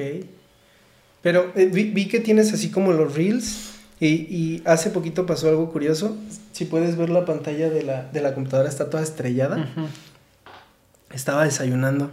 Pero 1.22 1.52
eh, 1.54 1.66
vi, 1.72 1.90
vi, 1.90 2.08
que 2.08 2.18
tienes 2.18 2.52
así 2.52 2.72
como 2.72 2.92
los 2.92 3.14
reels 3.14 3.73
y, 4.06 4.26
y, 4.28 4.62
hace 4.64 4.90
poquito 4.90 5.26
pasó 5.26 5.48
algo 5.48 5.70
curioso. 5.70 6.16
Si 6.52 6.64
puedes 6.64 6.96
ver 6.96 7.10
la 7.10 7.24
pantalla 7.24 7.70
de 7.70 7.82
la, 7.82 8.02
de 8.12 8.20
la 8.20 8.34
computadora 8.34 8.68
está 8.68 8.90
toda 8.90 9.02
estrellada. 9.02 9.56
Uh 9.56 9.80
-huh. 9.80 9.86
Estaba 11.14 11.44
desayunando 11.44 12.10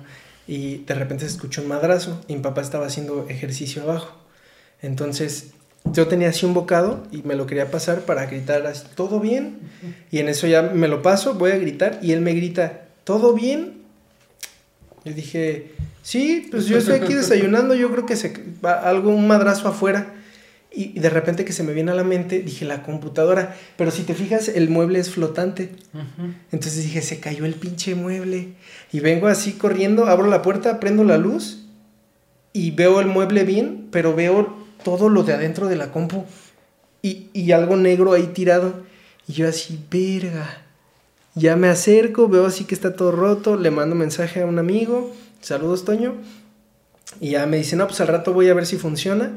y 0.48 0.78
de 0.86 0.94
repente 0.94 1.26
se 1.26 1.32
escuchó 1.32 1.62
un 1.62 1.68
madrazo 1.68 2.22
y 2.28 2.36
mi 2.36 2.42
papá 2.42 2.62
estaba 2.62 2.86
haciendo 2.86 3.28
ejercicio 3.30 3.84
abajo. 3.84 4.16
Entonces 4.82 5.52
yo 5.86 6.08
tenía 6.08 6.30
así 6.30 6.46
un 6.46 6.54
bocado 6.54 7.04
y 7.12 7.24
me 7.24 7.36
lo 7.36 7.48
quería 7.48 7.72
pasar 7.72 8.02
para 8.02 8.26
gritar 8.26 8.66
así, 8.68 8.86
¿todo 8.96 9.20
bien? 9.20 9.60
Uh 9.62 9.88
-huh. 9.88 9.94
Y 10.12 10.20
en 10.20 10.30
eso 10.30 10.48
ya 10.48 10.62
me 10.62 10.88
lo 10.88 11.02
paso, 11.02 11.34
voy 11.34 11.52
a 11.52 11.58
gritar 11.58 12.00
y 12.02 12.12
él 12.12 12.22
me 12.22 12.34
grita, 12.34 12.84
¿todo 13.04 13.34
bien? 13.34 13.82
Y 15.04 15.12
dije, 15.14 15.72
sí, 16.04 16.48
pues 16.52 16.68
yo 16.68 16.78
estoy 16.78 16.96
aquí 16.96 17.14
desayunando, 17.16 17.74
yo 17.74 17.92
creo 17.92 18.06
que 18.06 18.16
se 18.16 18.34
va 18.64 18.74
algo, 18.74 19.10
un 19.10 19.28
madrazo 19.28 19.68
afuera. 19.68 20.21
Y 20.74 20.98
de 21.00 21.10
repente 21.10 21.44
que 21.44 21.52
se 21.52 21.64
me 21.64 21.74
viene 21.74 21.92
a 21.92 21.96
la 21.96 22.06
mente, 22.06 22.40
dije, 22.40 22.64
la 22.64 22.82
computadora. 22.82 23.58
Pero 23.76 23.92
si 23.92 24.04
te 24.04 24.14
fijas, 24.14 24.48
el 24.48 24.70
mueble 24.70 25.00
es 25.00 25.10
flotante. 25.10 25.72
Uh 25.94 25.98
-huh. 25.98 26.34
Entonces 26.54 26.84
dije, 26.84 27.02
se 27.02 27.20
cayó 27.20 27.44
el 27.44 27.56
pinche 27.56 27.94
mueble. 27.94 28.54
Y 28.94 29.02
vengo 29.02 29.28
así 29.28 29.54
corriendo, 29.54 30.06
abro 30.06 30.28
la 30.28 30.42
puerta, 30.42 30.80
prendo 30.80 31.04
la 31.04 31.18
luz 31.18 31.66
y 32.54 32.72
veo 32.72 33.02
el 33.02 33.08
mueble 33.08 33.44
bien, 33.44 33.88
pero 33.92 34.16
veo 34.16 34.56
todo 34.84 35.10
lo 35.10 35.24
de 35.24 35.34
adentro 35.34 35.68
de 35.68 35.76
la 35.76 35.92
compu. 35.92 36.24
Y, 37.02 37.28
y 37.34 37.52
algo 37.52 37.76
negro 37.76 38.14
ahí 38.14 38.28
tirado. 38.28 38.84
Y 39.28 39.34
yo 39.34 39.50
así, 39.50 39.78
verga. 39.92 40.64
Ya 41.36 41.58
me 41.58 41.68
acerco, 41.68 42.30
veo 42.30 42.46
así 42.46 42.64
que 42.64 42.76
está 42.76 42.96
todo 42.96 43.12
roto, 43.12 43.58
le 43.58 43.72
mando 43.72 43.96
mensaje 43.96 44.42
a 44.42 44.46
un 44.46 44.60
amigo, 44.60 45.14
saludos 45.42 45.84
Toño. 45.84 46.16
Y 47.20 47.32
ya 47.32 47.46
me 47.46 47.58
dice, 47.58 47.76
no, 47.76 47.88
pues 47.88 48.00
al 48.00 48.08
rato 48.08 48.34
voy 48.34 48.48
a 48.48 48.54
ver 48.54 48.66
si 48.66 48.78
funciona 48.78 49.32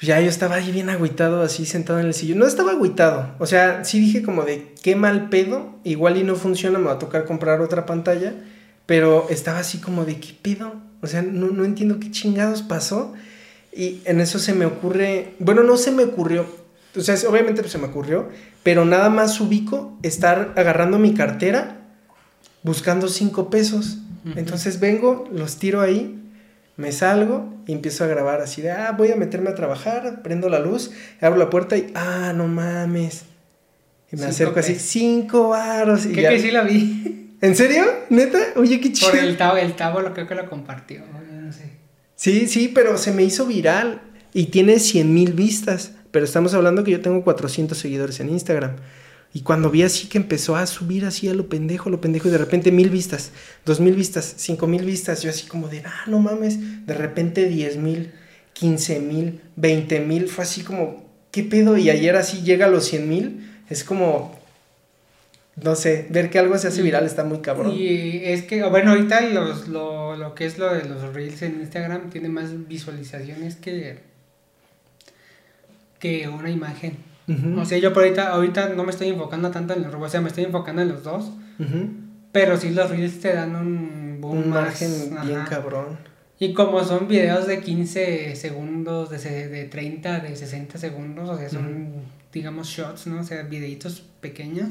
ya 0.00 0.20
yo 0.20 0.28
estaba 0.28 0.56
ahí 0.56 0.70
bien 0.70 0.90
agüitado, 0.90 1.42
así 1.42 1.66
sentado 1.66 1.98
en 1.98 2.06
el 2.06 2.14
sillón. 2.14 2.38
No 2.38 2.46
estaba 2.46 2.72
agüitado, 2.72 3.34
o 3.38 3.46
sea, 3.46 3.84
sí 3.84 3.98
dije 3.98 4.22
como 4.22 4.44
de 4.44 4.74
qué 4.82 4.94
mal 4.94 5.28
pedo, 5.28 5.74
igual 5.84 6.16
y 6.16 6.24
no 6.24 6.36
funciona, 6.36 6.78
me 6.78 6.86
va 6.86 6.92
a 6.92 6.98
tocar 6.98 7.24
comprar 7.24 7.60
otra 7.60 7.84
pantalla, 7.86 8.34
pero 8.86 9.26
estaba 9.28 9.58
así 9.58 9.78
como 9.78 10.04
de 10.04 10.20
qué 10.20 10.34
pedo, 10.40 10.74
o 11.02 11.06
sea, 11.06 11.22
no, 11.22 11.48
no 11.48 11.64
entiendo 11.64 11.98
qué 12.00 12.10
chingados 12.10 12.62
pasó. 12.62 13.12
Y 13.72 14.00
en 14.06 14.20
eso 14.20 14.38
se 14.38 14.54
me 14.54 14.66
ocurre, 14.66 15.34
bueno, 15.38 15.62
no 15.62 15.76
se 15.76 15.92
me 15.92 16.04
ocurrió, 16.04 16.46
o 16.96 17.00
sea, 17.00 17.16
obviamente 17.28 17.60
pues 17.60 17.72
se 17.72 17.78
me 17.78 17.86
ocurrió, 17.86 18.28
pero 18.62 18.84
nada 18.84 19.10
más 19.10 19.40
ubico 19.40 19.98
estar 20.02 20.52
agarrando 20.56 20.98
mi 20.98 21.14
cartera 21.14 21.78
buscando 22.62 23.08
cinco 23.08 23.50
pesos. 23.50 23.98
Entonces 24.36 24.78
vengo, 24.78 25.26
los 25.32 25.56
tiro 25.56 25.80
ahí 25.80 26.18
me 26.78 26.92
salgo 26.92 27.52
y 27.66 27.72
empiezo 27.72 28.04
a 28.04 28.06
grabar 28.06 28.40
así 28.40 28.62
de, 28.62 28.70
ah, 28.70 28.94
voy 28.96 29.10
a 29.10 29.16
meterme 29.16 29.50
a 29.50 29.54
trabajar, 29.54 30.22
prendo 30.22 30.48
la 30.48 30.60
luz, 30.60 30.92
abro 31.20 31.36
la 31.36 31.50
puerta 31.50 31.76
y, 31.76 31.90
ah, 31.94 32.32
no 32.34 32.46
mames. 32.46 33.24
Y 34.12 34.16
me 34.16 34.22
cinco 34.22 34.30
acerco 34.30 34.60
así, 34.60 34.76
cinco 34.76 35.48
varos. 35.48 36.06
¿Qué 36.06 36.22
ya... 36.22 36.30
que 36.30 36.38
sí 36.38 36.52
la 36.52 36.62
vi? 36.62 37.34
¿En 37.40 37.56
serio? 37.56 37.84
¿Neta? 38.10 38.38
Oye, 38.54 38.80
qué 38.80 38.92
chido. 38.92 39.10
Por 39.10 39.18
el 39.18 39.36
tabo, 39.36 39.56
el 39.56 39.74
tabo 39.74 40.00
lo 40.00 40.14
creo 40.14 40.28
que 40.28 40.36
lo 40.36 40.48
compartió, 40.48 41.02
no 41.06 41.52
sé. 41.52 41.72
Sí, 42.14 42.46
sí, 42.46 42.68
pero 42.72 42.96
se 42.96 43.12
me 43.12 43.24
hizo 43.24 43.44
viral 43.44 44.00
y 44.32 44.46
tiene 44.46 44.78
100 44.78 45.12
mil 45.12 45.32
vistas. 45.32 45.92
Pero 46.12 46.24
estamos 46.24 46.54
hablando 46.54 46.84
que 46.84 46.92
yo 46.92 47.00
tengo 47.00 47.22
400 47.24 47.76
seguidores 47.76 48.20
en 48.20 48.30
Instagram. 48.30 48.76
Y 49.34 49.42
cuando 49.42 49.70
vi 49.70 49.82
así 49.82 50.08
que 50.08 50.18
empezó 50.18 50.56
a 50.56 50.66
subir 50.66 51.04
así 51.04 51.28
a 51.28 51.34
lo 51.34 51.48
pendejo, 51.48 51.90
lo 51.90 52.00
pendejo, 52.00 52.28
y 52.28 52.30
de 52.30 52.38
repente 52.38 52.72
mil 52.72 52.88
vistas, 52.88 53.30
dos 53.66 53.78
mil 53.78 53.94
vistas, 53.94 54.34
cinco 54.38 54.66
mil 54.66 54.84
vistas, 54.84 55.22
yo 55.22 55.28
así 55.28 55.46
como 55.46 55.68
de, 55.68 55.82
ah, 55.84 56.04
no 56.06 56.18
mames, 56.18 56.86
de 56.86 56.94
repente 56.94 57.46
diez 57.46 57.76
mil, 57.76 58.12
quince 58.54 59.00
mil, 59.00 59.42
veinte 59.54 60.00
mil, 60.00 60.28
fue 60.28 60.44
así 60.44 60.62
como, 60.62 61.04
¿qué 61.30 61.44
pedo? 61.44 61.76
Y 61.76 61.90
ayer 61.90 62.16
así 62.16 62.42
llega 62.42 62.66
a 62.66 62.70
los 62.70 62.86
cien 62.86 63.06
mil, 63.08 63.46
es 63.68 63.84
como, 63.84 64.40
no 65.62 65.76
sé, 65.76 66.06
ver 66.08 66.30
que 66.30 66.38
algo 66.38 66.56
se 66.56 66.68
hace 66.68 66.80
viral 66.80 67.04
está 67.04 67.22
muy 67.22 67.40
cabrón. 67.40 67.74
Y 67.76 68.24
es 68.24 68.44
que, 68.44 68.64
bueno, 68.64 68.92
ahorita 68.92 69.20
los, 69.20 69.68
lo, 69.68 70.16
lo 70.16 70.34
que 70.34 70.46
es 70.46 70.56
lo 70.56 70.72
de 70.72 70.84
los 70.88 71.14
reels 71.14 71.42
en 71.42 71.60
Instagram 71.60 72.08
tiene 72.08 72.30
más 72.30 72.66
visualizaciones 72.66 73.56
que, 73.56 73.98
que 75.98 76.28
una 76.28 76.50
imagen. 76.50 76.96
Uh 77.28 77.32
-huh. 77.32 77.60
O 77.60 77.64
sea, 77.64 77.78
yo 77.78 77.92
por 77.92 78.02
ahorita, 78.02 78.28
ahorita 78.28 78.70
no 78.70 78.84
me 78.84 78.90
estoy 78.90 79.08
enfocando 79.08 79.50
tanto 79.50 79.74
en 79.74 79.82
los 79.82 79.92
robots, 79.92 80.08
o 80.08 80.12
sea, 80.12 80.20
me 80.20 80.28
estoy 80.28 80.44
enfocando 80.44 80.82
en 80.82 80.88
los 80.88 81.04
dos. 81.04 81.30
Uh 81.58 81.62
-huh. 81.62 81.90
Pero 82.32 82.56
sí 82.56 82.70
los 82.70 82.90
reels 82.90 83.20
te 83.20 83.32
dan 83.34 83.54
un 83.54 84.18
boom 84.20 84.38
Un 84.38 84.50
margen 84.50 84.90
bien 85.24 85.40
cabrón. 85.48 85.98
Y 86.40 86.54
como 86.54 86.84
son 86.84 87.08
videos 87.08 87.46
de 87.46 87.60
15 87.60 88.36
segundos, 88.36 89.10
de, 89.10 89.48
de 89.48 89.64
30, 89.64 90.20
de 90.20 90.36
60 90.36 90.78
segundos, 90.78 91.28
o 91.28 91.36
sea, 91.36 91.48
son, 91.48 91.64
uh 91.66 91.68
-huh. 91.68 92.02
digamos, 92.32 92.68
shots, 92.68 93.06
¿no? 93.08 93.20
O 93.20 93.24
sea, 93.24 93.42
videitos 93.42 94.02
pequeños. 94.20 94.68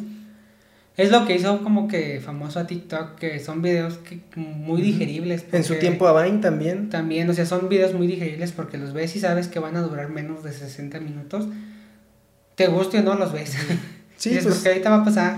Es 0.96 1.12
lo 1.12 1.28
que 1.28 1.36
hizo 1.36 1.62
como 1.64 1.88
que 1.88 2.20
famoso 2.22 2.60
a 2.60 2.66
TikTok, 2.66 3.16
que 3.16 3.40
son 3.40 3.62
videos 3.62 4.00
que, 4.00 4.20
muy 4.36 4.82
digeribles. 4.82 5.46
En 5.52 5.64
su 5.64 5.76
tiempo 5.76 6.08
a 6.08 6.24
Vine 6.24 6.40
también. 6.40 6.90
También, 6.90 7.30
o 7.30 7.34
sea, 7.34 7.46
son 7.46 7.70
videos 7.70 7.94
muy 7.94 8.08
digeribles 8.08 8.52
porque 8.52 8.80
los 8.80 8.94
ves 8.94 9.16
y 9.16 9.20
sabes 9.20 9.48
que 9.48 9.60
van 9.60 9.76
a 9.76 9.82
durar 9.82 10.10
menos 10.10 10.44
de 10.44 10.52
60 10.52 11.00
minutos 11.00 11.48
te 12.58 12.68
guste 12.68 13.00
o 13.00 13.04
no 13.04 13.16
los 13.16 13.32
ves. 13.32 13.56
Sí, 14.18 14.32
pues, 14.32 14.48
porque 14.48 14.70
ahorita 14.70 14.90
va 14.90 14.96
a 14.96 15.06
pasar. 15.06 15.38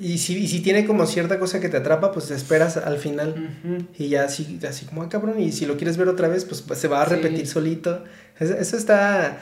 Y, 0.00 0.18
si, 0.18 0.36
y 0.36 0.48
si 0.48 0.58
tiene 0.58 0.84
como 0.84 1.06
cierta 1.06 1.38
cosa 1.38 1.60
que 1.60 1.68
te 1.68 1.76
atrapa, 1.76 2.10
pues 2.10 2.26
te 2.26 2.34
esperas 2.34 2.76
al 2.76 2.98
final. 2.98 3.36
Uh 3.64 3.68
-huh. 3.68 3.86
Y 3.96 4.08
ya 4.08 4.24
así, 4.24 4.58
así 4.68 4.86
como, 4.86 5.04
ah, 5.04 5.08
cabrón, 5.08 5.38
y 5.38 5.52
si 5.52 5.66
lo 5.66 5.76
quieres 5.76 5.96
ver 5.96 6.08
otra 6.08 6.26
vez, 6.26 6.44
pues, 6.44 6.62
pues 6.62 6.80
se 6.80 6.88
va 6.88 7.02
a 7.02 7.04
repetir 7.04 7.46
sí. 7.46 7.52
solito. 7.52 8.02
Eso, 8.40 8.54
eso 8.54 8.76
está... 8.76 9.38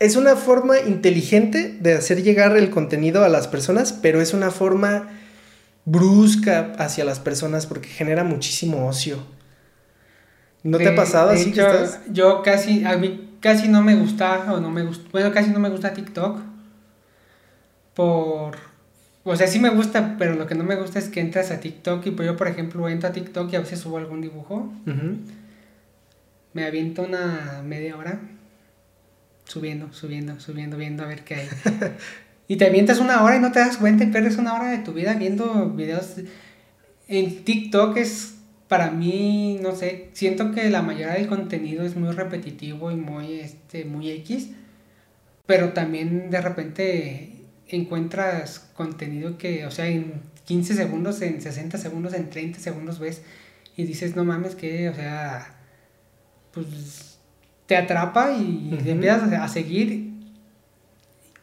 Es 0.00 0.16
una 0.16 0.36
forma 0.36 0.80
inteligente 0.80 1.78
de 1.80 1.94
hacer 1.94 2.22
llegar 2.22 2.54
el 2.58 2.68
contenido 2.68 3.24
a 3.24 3.30
las 3.30 3.48
personas, 3.48 3.94
pero 3.94 4.20
es 4.20 4.34
una 4.34 4.50
forma 4.50 5.08
brusca 5.86 6.74
hacia 6.76 7.06
las 7.06 7.20
personas 7.20 7.64
porque 7.64 7.88
genera 7.88 8.22
muchísimo 8.22 8.86
ocio. 8.86 9.16
¿No 10.62 10.76
de, 10.76 10.84
te 10.84 10.90
ha 10.90 10.94
pasado 10.94 11.30
así 11.30 11.48
hecho, 11.48 11.66
que 11.66 11.84
estás? 11.84 12.00
Yo 12.10 12.42
casi, 12.42 12.84
a 12.84 12.98
mí 12.98 13.31
casi 13.42 13.68
no 13.68 13.82
me 13.82 13.96
gusta, 13.96 14.52
o 14.52 14.60
no 14.60 14.70
me 14.70 14.84
gusta, 14.84 15.06
bueno, 15.12 15.32
casi 15.32 15.50
no 15.50 15.58
me 15.58 15.68
gusta 15.68 15.92
TikTok. 15.92 16.40
Por, 17.92 18.56
o 19.24 19.36
sea, 19.36 19.46
sí 19.46 19.58
me 19.58 19.68
gusta, 19.68 20.16
pero 20.16 20.34
lo 20.34 20.46
que 20.46 20.54
no 20.54 20.64
me 20.64 20.76
gusta 20.76 20.98
es 20.98 21.08
que 21.08 21.20
entras 21.20 21.50
a 21.50 21.60
TikTok 21.60 22.06
y 22.06 22.10
pues 22.12 22.26
yo, 22.26 22.36
por 22.36 22.48
ejemplo, 22.48 22.88
entro 22.88 23.10
a 23.10 23.12
TikTok 23.12 23.52
y 23.52 23.56
a 23.56 23.60
veces 23.60 23.80
subo 23.80 23.98
algún 23.98 24.22
dibujo. 24.22 24.72
Uh 24.86 24.90
-huh. 24.90 25.16
Me 26.54 26.64
aviento 26.64 27.02
una 27.02 27.62
media 27.64 27.96
hora 27.96 28.20
subiendo, 29.44 29.92
subiendo, 29.92 30.38
subiendo, 30.40 30.76
viendo 30.76 31.02
a 31.02 31.06
ver 31.06 31.24
qué 31.24 31.34
hay. 31.34 31.48
y 32.48 32.56
te 32.56 32.66
avientas 32.66 33.00
una 33.00 33.22
hora 33.22 33.36
y 33.36 33.40
no 33.40 33.52
te 33.52 33.58
das 33.58 33.76
cuenta 33.76 34.04
y 34.04 34.06
pierdes 34.06 34.38
una 34.38 34.54
hora 34.54 34.70
de 34.70 34.78
tu 34.78 34.92
vida 34.92 35.14
viendo 35.14 35.70
videos. 35.70 36.14
En 37.08 37.44
TikTok 37.44 37.96
es 37.96 38.36
para 38.72 38.90
mí, 38.90 39.58
no 39.60 39.76
sé, 39.76 40.08
siento 40.14 40.50
que 40.50 40.70
la 40.70 40.80
mayoría 40.80 41.12
del 41.12 41.26
contenido 41.26 41.84
es 41.84 41.94
muy 41.94 42.10
repetitivo 42.10 42.90
y 42.90 42.96
muy, 42.96 43.34
este, 43.34 43.84
muy 43.84 44.10
X, 44.10 44.48
pero 45.44 45.74
también 45.74 46.30
de 46.30 46.40
repente 46.40 47.32
encuentras 47.68 48.60
contenido 48.74 49.36
que, 49.36 49.66
o 49.66 49.70
sea, 49.70 49.88
en 49.88 50.22
15 50.46 50.72
segundos, 50.72 51.20
en 51.20 51.42
60 51.42 51.76
segundos, 51.76 52.14
en 52.14 52.30
30 52.30 52.60
segundos 52.60 52.98
ves 52.98 53.20
y 53.76 53.84
dices, 53.84 54.16
no 54.16 54.24
mames, 54.24 54.54
que, 54.54 54.88
o 54.88 54.94
sea, 54.94 55.54
pues 56.54 57.18
te 57.66 57.76
atrapa 57.76 58.32
y 58.32 58.70
uh 58.72 58.76
-huh. 58.78 58.86
empiezas 58.86 59.34
a 59.34 59.48
seguir. 59.48 60.14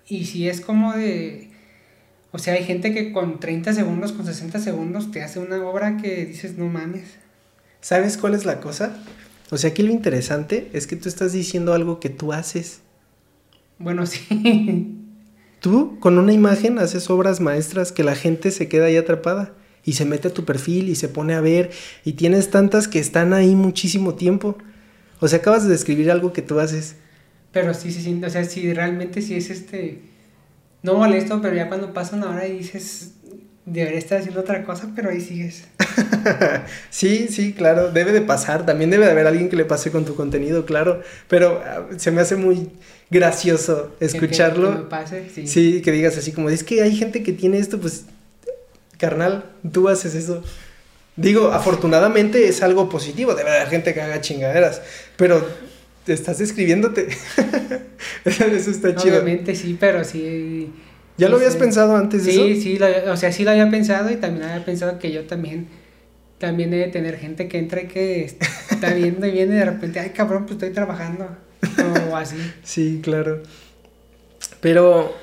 Y 0.08 0.26
si 0.26 0.50
es 0.50 0.62
como 0.62 0.94
de, 0.94 1.49
o 2.32 2.38
sea, 2.38 2.54
hay 2.54 2.64
gente 2.64 2.94
que 2.94 3.12
con 3.12 3.40
30 3.40 3.74
segundos, 3.74 4.12
con 4.12 4.26
60 4.26 4.60
segundos 4.60 5.12
te 5.12 5.24
hace 5.24 5.40
una 5.40 5.64
obra 5.68 5.98
que 5.98 6.26
dices, 6.26 6.58
no 6.58 6.68
mames. 6.68 7.18
¿Sabes 7.82 8.18
cuál 8.18 8.36
es 8.36 8.46
la 8.46 8.60
cosa? 8.60 8.96
O 9.50 9.58
sea, 9.58 9.72
aquí 9.72 9.82
lo 9.82 9.92
interesante 9.92 10.70
es 10.74 10.86
que 10.86 10.96
tú 10.96 11.10
estás 11.10 11.34
diciendo 11.34 11.74
algo 11.74 12.00
que 12.00 12.10
tú 12.10 12.34
haces. 12.34 12.82
Bueno, 13.80 14.06
sí. 14.08 14.96
Tú 15.60 16.00
con 16.00 16.18
una 16.18 16.34
imagen 16.34 16.78
haces 16.78 17.10
obras 17.10 17.40
maestras 17.40 17.92
que 17.92 18.04
la 18.04 18.16
gente 18.16 18.52
se 18.52 18.68
queda 18.68 18.86
ahí 18.86 18.98
atrapada 18.98 19.54
y 19.84 19.94
se 19.94 20.06
mete 20.06 20.28
a 20.28 20.34
tu 20.34 20.46
perfil 20.46 20.90
y 20.90 20.96
se 20.96 21.10
pone 21.10 21.34
a 21.34 21.42
ver 21.42 21.72
y 22.06 22.14
tienes 22.14 22.52
tantas 22.52 22.88
que 22.88 23.00
están 23.00 23.34
ahí 23.34 23.56
muchísimo 23.56 24.14
tiempo. 24.14 24.58
O 25.20 25.28
sea, 25.28 25.40
acabas 25.40 25.64
de 25.64 25.72
describir 25.72 26.12
algo 26.12 26.32
que 26.32 26.42
tú 26.42 26.60
haces. 26.60 26.96
Pero 27.52 27.74
sí, 27.74 27.92
sí, 27.92 28.02
sí, 28.02 28.22
o 28.24 28.30
sea, 28.30 28.46
sí, 28.46 28.72
realmente 28.74 29.22
sí 29.22 29.34
es 29.34 29.50
este, 29.50 30.00
no 30.84 30.96
molesto, 30.96 31.42
pero 31.42 31.56
ya 31.56 31.68
cuando 31.68 31.94
pasa 31.94 32.16
una 32.16 32.30
hora 32.30 32.48
y 32.48 32.60
dices, 32.60 33.12
debería 33.66 34.00
estar 34.00 34.20
haciendo 34.20 34.42
otra 34.42 34.64
cosa, 34.64 34.90
pero 34.96 35.10
ahí 35.10 35.22
sigues. 35.22 35.66
sí, 36.90 37.28
sí, 37.30 37.54
claro, 37.54 37.92
debe 37.92 38.12
de 38.12 38.22
pasar. 38.22 38.66
También 38.66 38.90
debe 38.90 39.06
de 39.06 39.12
haber 39.12 39.28
alguien 39.28 39.50
que 39.50 39.56
le 39.56 39.66
pase 39.66 39.92
con 39.92 40.06
tu 40.06 40.16
contenido, 40.16 40.66
claro. 40.66 41.02
Pero 41.28 41.62
ah, 41.66 41.88
se 41.98 42.12
me 42.12 42.22
hace 42.22 42.36
muy 42.36 42.70
gracioso 43.10 43.96
escucharlo. 44.00 44.72
Que, 44.72 44.78
me 44.80 44.86
pase, 44.86 45.30
sí. 45.34 45.48
Sí, 45.48 45.82
que 45.82 45.92
digas 45.92 46.18
así 46.18 46.32
como, 46.32 46.50
es 46.50 46.64
que 46.64 46.82
hay 46.82 46.96
gente 46.96 47.24
que 47.24 47.34
tiene 47.34 47.58
esto, 47.60 47.80
pues, 47.80 48.06
carnal, 48.98 49.46
tú 49.72 49.90
haces 49.90 50.16
eso. 50.16 50.44
Digo, 51.16 51.52
afortunadamente 51.52 52.48
es 52.48 52.64
algo 52.64 52.88
positivo, 52.88 53.36
debe 53.36 53.50
haber 53.50 53.68
gente 53.68 53.94
que 53.94 54.02
haga 54.02 54.22
chingaderas, 54.22 54.82
pero 55.18 55.46
te 56.06 56.14
estás 56.14 56.42
escribiéndote. 56.42 57.08
eso 58.26 58.72
está 58.72 58.96
chido. 58.96 59.16
Obviamente 59.16 59.56
sí, 59.56 59.78
pero 59.80 60.04
sí. 60.04 60.72
¿Ya 61.18 61.28
lo 61.28 61.36
habías 61.36 61.58
pensado 61.58 61.96
antes 61.96 62.26
de 62.26 62.32
sí, 62.32 62.40
eso? 62.40 62.62
Sí, 62.62 62.78
sí, 62.78 62.84
o 63.10 63.18
sea, 63.18 63.32
sí 63.32 63.44
lo 63.44 63.52
había 63.52 63.70
pensado 63.70 64.10
y 64.10 64.16
también 64.16 64.46
había 64.46 64.64
pensado 64.64 65.00
que 65.00 65.12
yo 65.12 65.26
también, 65.26 65.68
también 66.38 66.72
debe 66.72 66.88
tener 66.88 67.18
gente 67.18 67.50
que 67.50 67.58
entra 67.58 67.82
y 67.82 67.88
que 67.88 68.24
está 68.24 68.94
viendo 68.96 69.28
y 69.28 69.32
viene 69.32 69.56
de 69.56 69.66
repente, 69.66 70.00
ay 70.00 70.12
cabrón, 70.12 70.44
pues 70.44 70.54
estoy 70.54 70.72
trabajando. 70.72 71.30
O 72.10 72.16
así. 72.16 72.38
sí, 72.64 73.02
claro. 73.04 73.44
Pero 74.62 75.14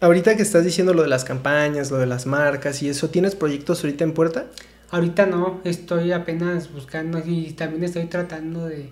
ahorita 0.00 0.36
que 0.36 0.42
estás 0.42 0.64
diciendo 0.64 0.92
lo 0.92 1.02
de 1.02 1.08
las 1.08 1.24
campañas, 1.24 1.90
lo 1.90 1.98
de 1.98 2.06
las 2.06 2.26
marcas 2.26 2.82
y 2.82 2.88
eso, 2.88 3.08
¿tienes 3.08 3.34
proyectos 3.34 3.82
ahorita 3.82 4.04
en 4.04 4.12
puerta? 4.12 4.46
Ahorita 4.90 5.24
no, 5.24 5.60
estoy 5.64 6.12
apenas 6.12 6.70
buscando 6.70 7.22
y 7.24 7.52
también 7.52 7.84
estoy 7.84 8.04
tratando 8.04 8.66
de, 8.66 8.90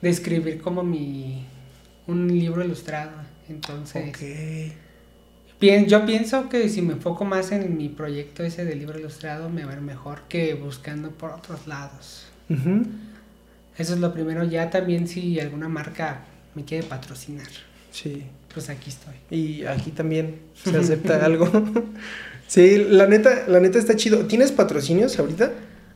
de 0.00 0.10
escribir 0.10 0.60
como 0.60 0.82
mi 0.82 1.44
un 2.06 2.28
libro 2.28 2.64
ilustrado. 2.64 3.12
Entonces, 3.48 4.72
yo 5.86 6.06
pienso 6.06 6.48
que 6.48 6.68
si 6.68 6.82
me 6.82 6.94
enfoco 6.94 7.24
más 7.24 7.52
en 7.52 7.76
mi 7.76 7.88
proyecto 7.88 8.42
ese 8.42 8.64
de 8.64 8.74
libro 8.74 8.98
ilustrado 8.98 9.48
me 9.48 9.64
va 9.64 9.72
a 9.72 9.74
ir 9.74 9.80
mejor 9.80 10.22
que 10.28 10.54
buscando 10.54 11.10
por 11.10 11.30
otros 11.30 11.66
lados. 11.66 12.26
Eso 13.76 13.94
es 13.94 14.00
lo 14.00 14.12
primero. 14.12 14.44
Ya 14.44 14.70
también 14.70 15.06
si 15.06 15.38
alguna 15.38 15.68
marca 15.68 16.24
me 16.54 16.64
quiere 16.64 16.86
patrocinar. 16.86 17.48
Sí. 17.90 18.24
Pues 18.52 18.70
aquí 18.70 18.90
estoy. 18.90 19.14
Y 19.30 19.64
aquí 19.66 19.90
también 19.90 20.40
se 20.54 20.76
acepta 20.76 21.24
algo. 21.24 21.50
Sí, 22.48 22.82
la 22.88 23.06
neta, 23.06 23.44
la 23.46 23.60
neta 23.60 23.78
está 23.78 23.94
chido. 23.94 24.24
¿Tienes 24.24 24.52
patrocinios 24.52 25.18
ahorita? 25.18 25.52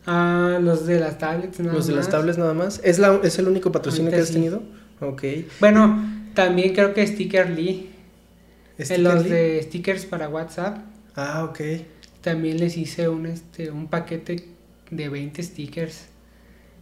Ah, 0.07 0.59
los 0.61 0.87
de 0.87 0.99
las 0.99 1.19
tablets 1.19 1.61
nada 1.61 1.75
Los 1.75 1.87
de 1.87 1.95
las 1.95 2.09
tablets 2.09 2.39
nada 2.39 2.55
más. 2.55 2.81
¿Es, 2.83 2.99
la, 2.99 3.21
¿Es 3.23 3.39
el 3.39 3.49
único 3.49 3.71
patrocinio 3.71 4.11
que 4.11 4.19
has 4.19 4.33
tenido? 4.33 4.63
Ok. 5.01 5.23
Bueno, 5.61 6.03
también 6.35 6.75
creo 6.75 6.95
que 6.95 7.07
Sticker 7.07 7.51
Lee. 7.51 7.91
¿Sticker 8.79 9.01
los 9.01 9.25
de 9.25 9.63
stickers 9.63 10.07
para 10.07 10.29
WhatsApp. 10.29 10.79
Ah, 11.15 11.45
ok. 11.45 11.61
También 12.21 12.59
les 12.59 12.77
hice 12.77 13.09
un, 13.09 13.27
este, 13.27 13.71
un 13.71 13.89
paquete 13.89 14.49
de 14.91 15.09
20 15.09 15.43
stickers. 15.43 16.07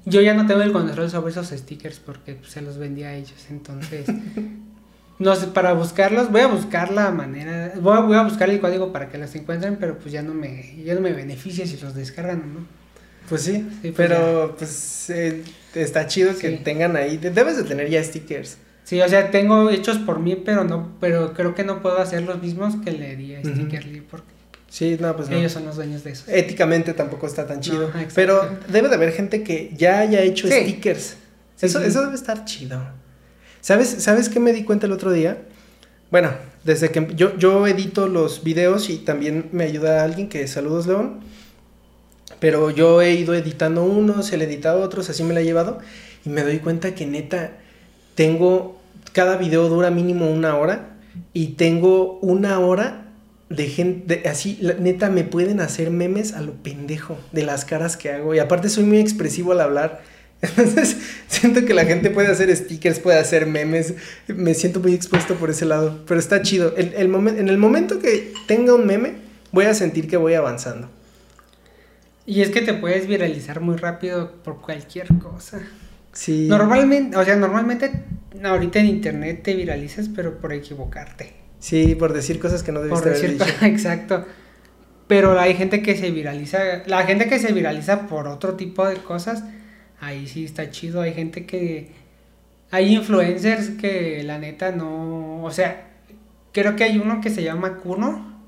Yo 0.07 0.21
ya 0.23 0.35
no 0.35 0.47
tengo 0.47 0.63
el 0.63 0.73
control 0.73 1.11
sobre 1.11 1.31
esos 1.31 1.49
stickers 1.49 1.99
porque 1.99 2.35
pues, 2.35 2.53
se 2.53 2.63
los 2.63 2.79
vendía 2.79 3.09
a 3.09 3.15
ellos. 3.15 3.47
Entonces, 3.51 4.07
no 5.19 5.35
sé, 5.35 5.49
para 5.49 5.75
buscarlos, 5.75 6.31
voy 6.31 6.41
a 6.41 6.47
buscar 6.47 6.91
la 6.91 7.11
manera, 7.11 7.75
voy 7.81 7.97
a, 7.97 8.01
voy 8.01 8.17
a 8.17 8.23
buscar 8.23 8.49
el 8.49 8.61
código 8.61 8.93
para 8.93 9.11
que 9.11 9.19
los 9.19 9.35
encuentren, 9.35 9.77
pero 9.79 9.99
pues 9.99 10.13
ya 10.13 10.23
no 10.23 10.33
me, 10.33 10.83
ya 10.85 10.95
no 10.95 11.03
me 11.03 11.13
beneficia 11.13 11.67
si 11.67 11.77
los 11.79 11.95
descargan 11.95 12.55
no. 12.55 12.80
Pues 13.31 13.43
sí, 13.43 13.67
pues 13.81 13.95
pero 13.97 14.55
pues 14.59 15.09
eh, 15.09 15.43
está 15.75 16.07
chido 16.07 16.37
que 16.37 16.51
tengan 16.51 16.97
ahí, 16.97 17.17
debes 17.17 17.57
de 17.57 17.63
tener 17.63 17.89
ya 17.89 18.05
stickers. 18.05 18.59
Sí, 18.85 19.01
o 19.01 19.09
sea, 19.09 19.31
tengo 19.31 19.71
hechos 19.71 19.99
por 19.99 20.19
mí, 20.19 20.35
pero 20.35 20.65
no, 20.65 20.97
pero 21.01 21.33
creo 21.33 21.55
que 21.55 21.63
no 21.63 21.81
puedo 21.81 21.99
hacer 21.99 22.23
los 22.25 22.43
mismos 22.43 22.75
que 22.85 22.91
le 22.91 23.15
di 23.15 23.37
a 23.37 23.41
Stickerly 23.41 24.01
porque 24.01 24.41
Sí, 24.69 24.97
no, 25.01 25.17
pues 25.17 25.29
Ellos 25.31 25.53
son 25.53 25.65
los 25.65 25.77
dueños 25.77 26.05
de 26.05 26.11
eso. 26.11 26.25
Éticamente 26.29 26.95
tampoco 26.95 27.27
está 27.27 27.47
tan 27.47 27.61
chido. 27.61 27.93
pero 28.15 28.59
debe 28.69 28.89
de 28.89 28.95
haber 28.95 29.13
gente 29.13 29.43
que 29.43 29.73
ya 29.77 29.99
haya 29.99 30.23
hecho 30.23 30.47
stickers. 30.49 31.17
eso, 31.61 31.81
eso 31.81 32.03
debe 32.03 32.15
estar 32.15 32.45
chido. 32.45 32.81
¿Sabes, 33.61 33.89
¿Sabes 33.99 34.29
qué 34.29 34.41
me 34.41 34.53
di 34.53 34.65
cuenta 34.65 34.87
el 34.87 34.93
otro 34.93 35.13
día? 35.13 35.39
Bueno, 36.11 36.33
desde 36.65 36.91
que 36.91 37.09
yo, 37.15 37.37
yo 37.37 37.67
edito 37.67 38.07
los 38.07 38.43
videos 38.45 38.91
y 38.91 38.99
también 38.99 39.49
me 39.53 39.65
ayuda 39.65 40.03
alguien 40.03 40.29
que 40.29 40.47
saludos 40.47 40.87
León. 40.87 41.21
Pero 42.41 42.71
yo 42.71 43.03
he 43.03 43.13
ido 43.13 43.35
editando 43.35 43.85
unos, 43.85 44.33
él 44.33 44.43
editado 44.43 44.81
otros, 44.81 45.11
así 45.11 45.23
me 45.23 45.35
la 45.35 45.41
he 45.41 45.45
llevado. 45.45 45.79
Y 46.25 46.31
me 46.31 46.43
doy 46.43 46.59
cuenta 46.59 46.95
que 46.95 47.07
neta, 47.07 47.53
tengo, 48.15 48.81
cada 49.13 49.37
video 49.37 49.69
dura 49.69 49.91
mínimo 49.91 50.31
una 50.31 50.57
hora. 50.57 50.97
Y 51.33 51.49
tengo 51.49 52.19
una 52.21 52.59
hora 52.61 53.07
de 53.51 53.67
gente, 53.67 54.23
así, 54.29 54.61
neta, 54.79 55.11
me 55.11 55.25
pueden 55.25 55.61
hacer 55.61 55.91
memes 55.91 56.33
a 56.33 56.41
lo 56.41 56.53
pendejo 56.55 57.19
de 57.33 57.43
las 57.43 57.65
caras 57.65 57.97
que 57.97 58.11
hago. 58.11 58.35
Y 58.35 58.39
aparte 58.39 58.69
soy 58.69 58.85
muy 58.85 58.99
expresivo 58.99 59.53
al 59.53 59.61
hablar. 59.61 60.03
Entonces, 60.41 60.97
siento 61.29 61.67
que 61.67 61.75
la 61.75 61.85
gente 61.85 62.09
puede 62.09 62.29
hacer 62.29 62.55
stickers, 62.57 63.01
puede 63.01 63.19
hacer 63.19 63.47
memes. 63.47 63.95
Me 64.29 64.55
siento 64.55 64.81
muy 64.81 64.95
expuesto 64.95 65.35
por 65.35 65.51
ese 65.51 65.67
lado. 65.67 66.01
Pero 66.07 66.19
está 66.19 66.41
chido. 66.41 66.75
El, 66.77 66.95
el 66.95 67.15
en 67.29 67.49
el 67.49 67.59
momento 67.59 67.99
que 67.99 68.33
tenga 68.47 68.75
un 68.75 68.87
meme, 68.87 69.17
voy 69.53 69.67
a 69.67 69.75
sentir 69.75 70.09
que 70.09 70.17
voy 70.17 70.33
avanzando. 70.35 70.89
Y 72.31 72.43
es 72.43 72.51
que 72.51 72.63
te 72.63 72.75
puedes 72.75 73.09
viralizar 73.09 73.61
muy 73.61 73.77
rápido 73.77 74.31
por 74.45 74.61
cualquier 74.61 75.09
cosa. 75.19 75.59
Sí. 76.13 76.47
Normalmente, 76.49 77.17
o 77.17 77.25
sea, 77.25 77.35
normalmente 77.35 77.91
ahorita 78.45 78.79
en 78.79 78.87
internet 78.87 79.43
te 79.43 79.57
viralizas, 79.57 80.09
pero 80.09 80.39
por 80.39 80.53
equivocarte. 80.53 81.33
Sí, 81.59 81.97
por 81.97 82.13
decir 82.13 82.39
cosas 82.39 82.63
que 82.63 82.71
no 82.71 82.83
debes 82.83 83.01
por 83.01 83.11
decir, 83.11 83.33
dicho. 83.33 83.45
Exacto. 83.63 84.25
Pero 85.09 85.41
hay 85.41 85.55
gente 85.55 85.83
que 85.83 85.97
se 85.97 86.13
viraliza, 86.13 86.85
la 86.87 87.03
gente 87.03 87.29
que 87.29 87.41
se 87.41 87.53
viraliza 87.53 88.07
por 88.07 88.29
otro 88.29 88.55
tipo 88.55 88.87
de 88.87 88.99
cosas, 88.99 89.43
ahí 89.99 90.29
sí 90.29 90.45
está 90.45 90.71
chido. 90.71 91.01
Hay 91.01 91.15
gente 91.15 91.47
que. 91.47 91.91
Hay 92.71 92.95
influencers 92.95 93.71
que 93.71 94.23
la 94.23 94.39
neta 94.39 94.71
no. 94.71 95.43
O 95.43 95.51
sea, 95.51 95.85
creo 96.53 96.77
que 96.77 96.85
hay 96.85 96.97
uno 96.97 97.21
que 97.21 97.31
se 97.31 97.43
llama 97.43 97.79
Kuno. 97.79 98.41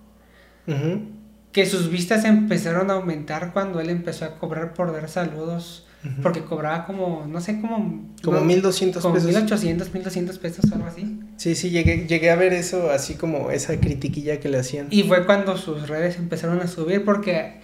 Que 1.53 1.67
sus 1.67 1.91
vistas 1.91 2.25
empezaron 2.25 2.91
a 2.91 2.95
aumentar 2.95 3.53
cuando 3.53 3.81
él 3.81 3.91
empezó 3.91 4.25
a 4.25 4.39
cobrar 4.39 4.75
por 4.75 4.93
dar 4.93 5.09
saludos. 5.09 5.87
Porque 6.21 6.43
cobraba 6.43 6.85
como, 6.85 7.27
no 7.29 7.41
sé, 7.41 7.61
como... 7.61 8.11
Como 8.25 8.41
1200 8.41 9.07
pesos. 9.07 9.25
1800, 9.25 9.95
1200 9.95 10.39
pesos 10.39 10.65
o 10.71 10.75
algo 10.75 10.89
así. 10.89 11.21
Sí, 11.37 11.55
sí, 11.55 11.71
llegué, 11.71 12.09
llegué 12.09 12.31
a 12.31 12.35
ver 12.35 12.53
eso, 12.53 12.91
así 12.91 13.15
como 13.15 13.53
esa 13.53 13.79
critiquilla 13.79 14.41
que 14.41 14.49
le 14.49 14.59
hacían. 14.59 14.89
Y 14.91 15.05
fue 15.05 15.25
cuando 15.27 15.57
sus 15.57 15.89
redes 15.89 16.17
empezaron 16.17 16.61
a 16.61 16.67
subir 16.67 17.05
porque 17.05 17.61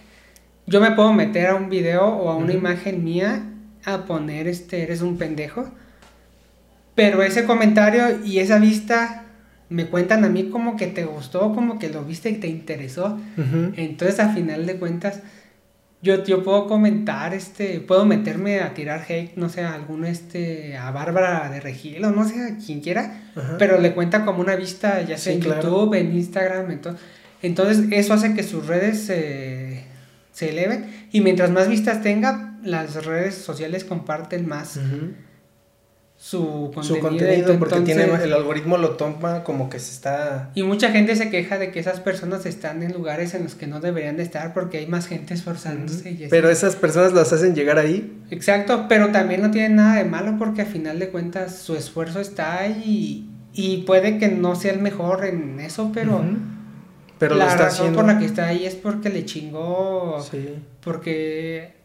yo 0.67 0.79
me 0.79 0.91
puedo 0.91 1.11
meter 1.11 1.47
a 1.47 1.55
un 1.55 1.69
video 1.69 2.05
o 2.05 2.29
a 2.29 2.37
una 2.37 2.53
imagen 2.53 3.03
mía 3.03 3.43
a 3.83 4.05
poner 4.05 4.47
este, 4.47 4.83
eres 4.83 5.01
un 5.01 5.17
pendejo. 5.17 5.69
Pero 6.95 7.23
ese 7.23 7.45
comentario 7.45 8.23
y 8.23 8.39
esa 8.39 8.59
vista 8.59 9.25
me 9.69 9.85
cuentan 9.87 10.25
a 10.25 10.29
mí 10.29 10.49
como 10.49 10.75
que 10.75 10.87
te 10.87 11.05
gustó, 11.05 11.53
como 11.53 11.77
que 11.79 11.89
lo 11.89 12.03
viste 12.03 12.29
y 12.29 12.35
te 12.35 12.47
interesó. 12.47 13.19
Entonces, 13.75 14.19
a 14.19 14.33
final 14.33 14.65
de 14.65 14.77
cuentas, 14.77 15.21
yo, 16.01 16.23
yo 16.23 16.43
puedo 16.43 16.67
comentar, 16.67 17.33
este, 17.33 17.79
puedo 17.81 18.05
meterme 18.05 18.61
a 18.61 18.73
tirar 18.73 19.03
hate, 19.07 19.35
no 19.35 19.49
sé, 19.49 19.61
a 19.61 19.73
algún, 19.73 20.05
este, 20.05 20.77
a 20.77 20.91
Bárbara 20.91 21.49
de 21.49 21.59
Regil 21.59 22.03
o 22.05 22.11
no 22.11 22.27
sé, 22.27 22.41
a 22.41 22.57
quien 22.57 22.79
quiera, 22.79 23.21
pero 23.57 23.79
le 23.79 23.93
cuenta 23.93 24.23
como 24.25 24.39
una 24.39 24.55
vista, 24.55 25.01
ya 25.01 25.17
sea 25.17 25.33
en 25.33 25.41
YouTube, 25.41 25.93
en 25.95 26.15
Instagram, 26.15 26.71
entonces, 26.71 27.01
entonces 27.41 27.85
eso 27.91 28.13
hace 28.13 28.33
que 28.33 28.43
sus 28.43 28.65
redes 28.67 29.01
se, 29.01 29.83
se 30.31 30.49
eleven 30.49 30.89
y 31.11 31.19
mientras 31.19 31.51
más 31.51 31.67
vistas 31.67 32.01
tenga, 32.01 32.57
las 32.63 33.05
redes 33.05 33.35
sociales 33.35 33.83
comparten 33.83 34.47
más 34.47 34.79
su 36.19 36.69
contenido. 36.75 36.83
Su 36.83 36.99
contenido 36.99 37.59
porque 37.59 37.79
tiene, 37.79 38.03
el 38.03 38.33
algoritmo 38.33 38.77
lo 38.77 38.91
toma 38.91 39.43
como 39.45 39.69
que 39.69 39.79
se 39.79 39.93
está... 39.93 40.51
Y 40.53 40.63
mucha 40.63 40.91
gente 40.91 41.15
se 41.15 41.29
queja 41.29 41.57
de 41.57 41.71
que 41.71 41.79
esas 41.79 42.01
personas 42.01 42.45
están 42.45 42.83
en 42.83 42.91
lugares 42.91 43.33
en 43.33 43.43
los 43.43 43.55
que 43.55 43.67
no 43.67 43.79
deberían 43.79 44.17
de 44.17 44.23
estar 44.23 44.53
porque 44.53 44.79
hay 44.79 44.87
más 44.87 45.07
gente 45.07 45.33
esforzándose. 45.33 46.27
pero 46.29 46.49
esas 46.49 46.75
personas 46.75 47.13
las 47.13 47.31
hacen 47.31 47.55
llegar 47.55 47.79
ahí. 47.79 48.21
Exacto, 48.31 48.87
pero 48.89 49.11
también 49.11 49.41
no 49.41 49.49
tienen 49.49 49.77
nada 49.77 49.95
de 49.95 50.03
malo 50.03 50.35
porque 50.37 50.63
a 50.63 50.65
final 50.65 50.99
de 50.99 51.07
cuentas 51.07 51.57
su 51.57 51.75
esfuerzo 51.75 52.19
está 52.19 52.59
ahí 52.59 53.25
y, 53.53 53.83
puede 53.83 54.17
que 54.17 54.27
no 54.27 54.55
sea 54.55 54.73
el 54.73 54.79
mejor 54.79 55.25
en 55.25 55.59
eso, 55.61 55.91
pero... 55.93 56.21
Pero 57.17 57.35
la 57.35 57.53
razón 57.55 57.93
por 57.93 58.05
la 58.05 58.17
que 58.17 58.25
está 58.25 58.47
ahí 58.47 58.65
es 58.65 58.75
porque 58.75 59.09
le 59.09 59.25
chingó, 59.25 60.25
sí. 60.31 60.55
porque 60.79 61.78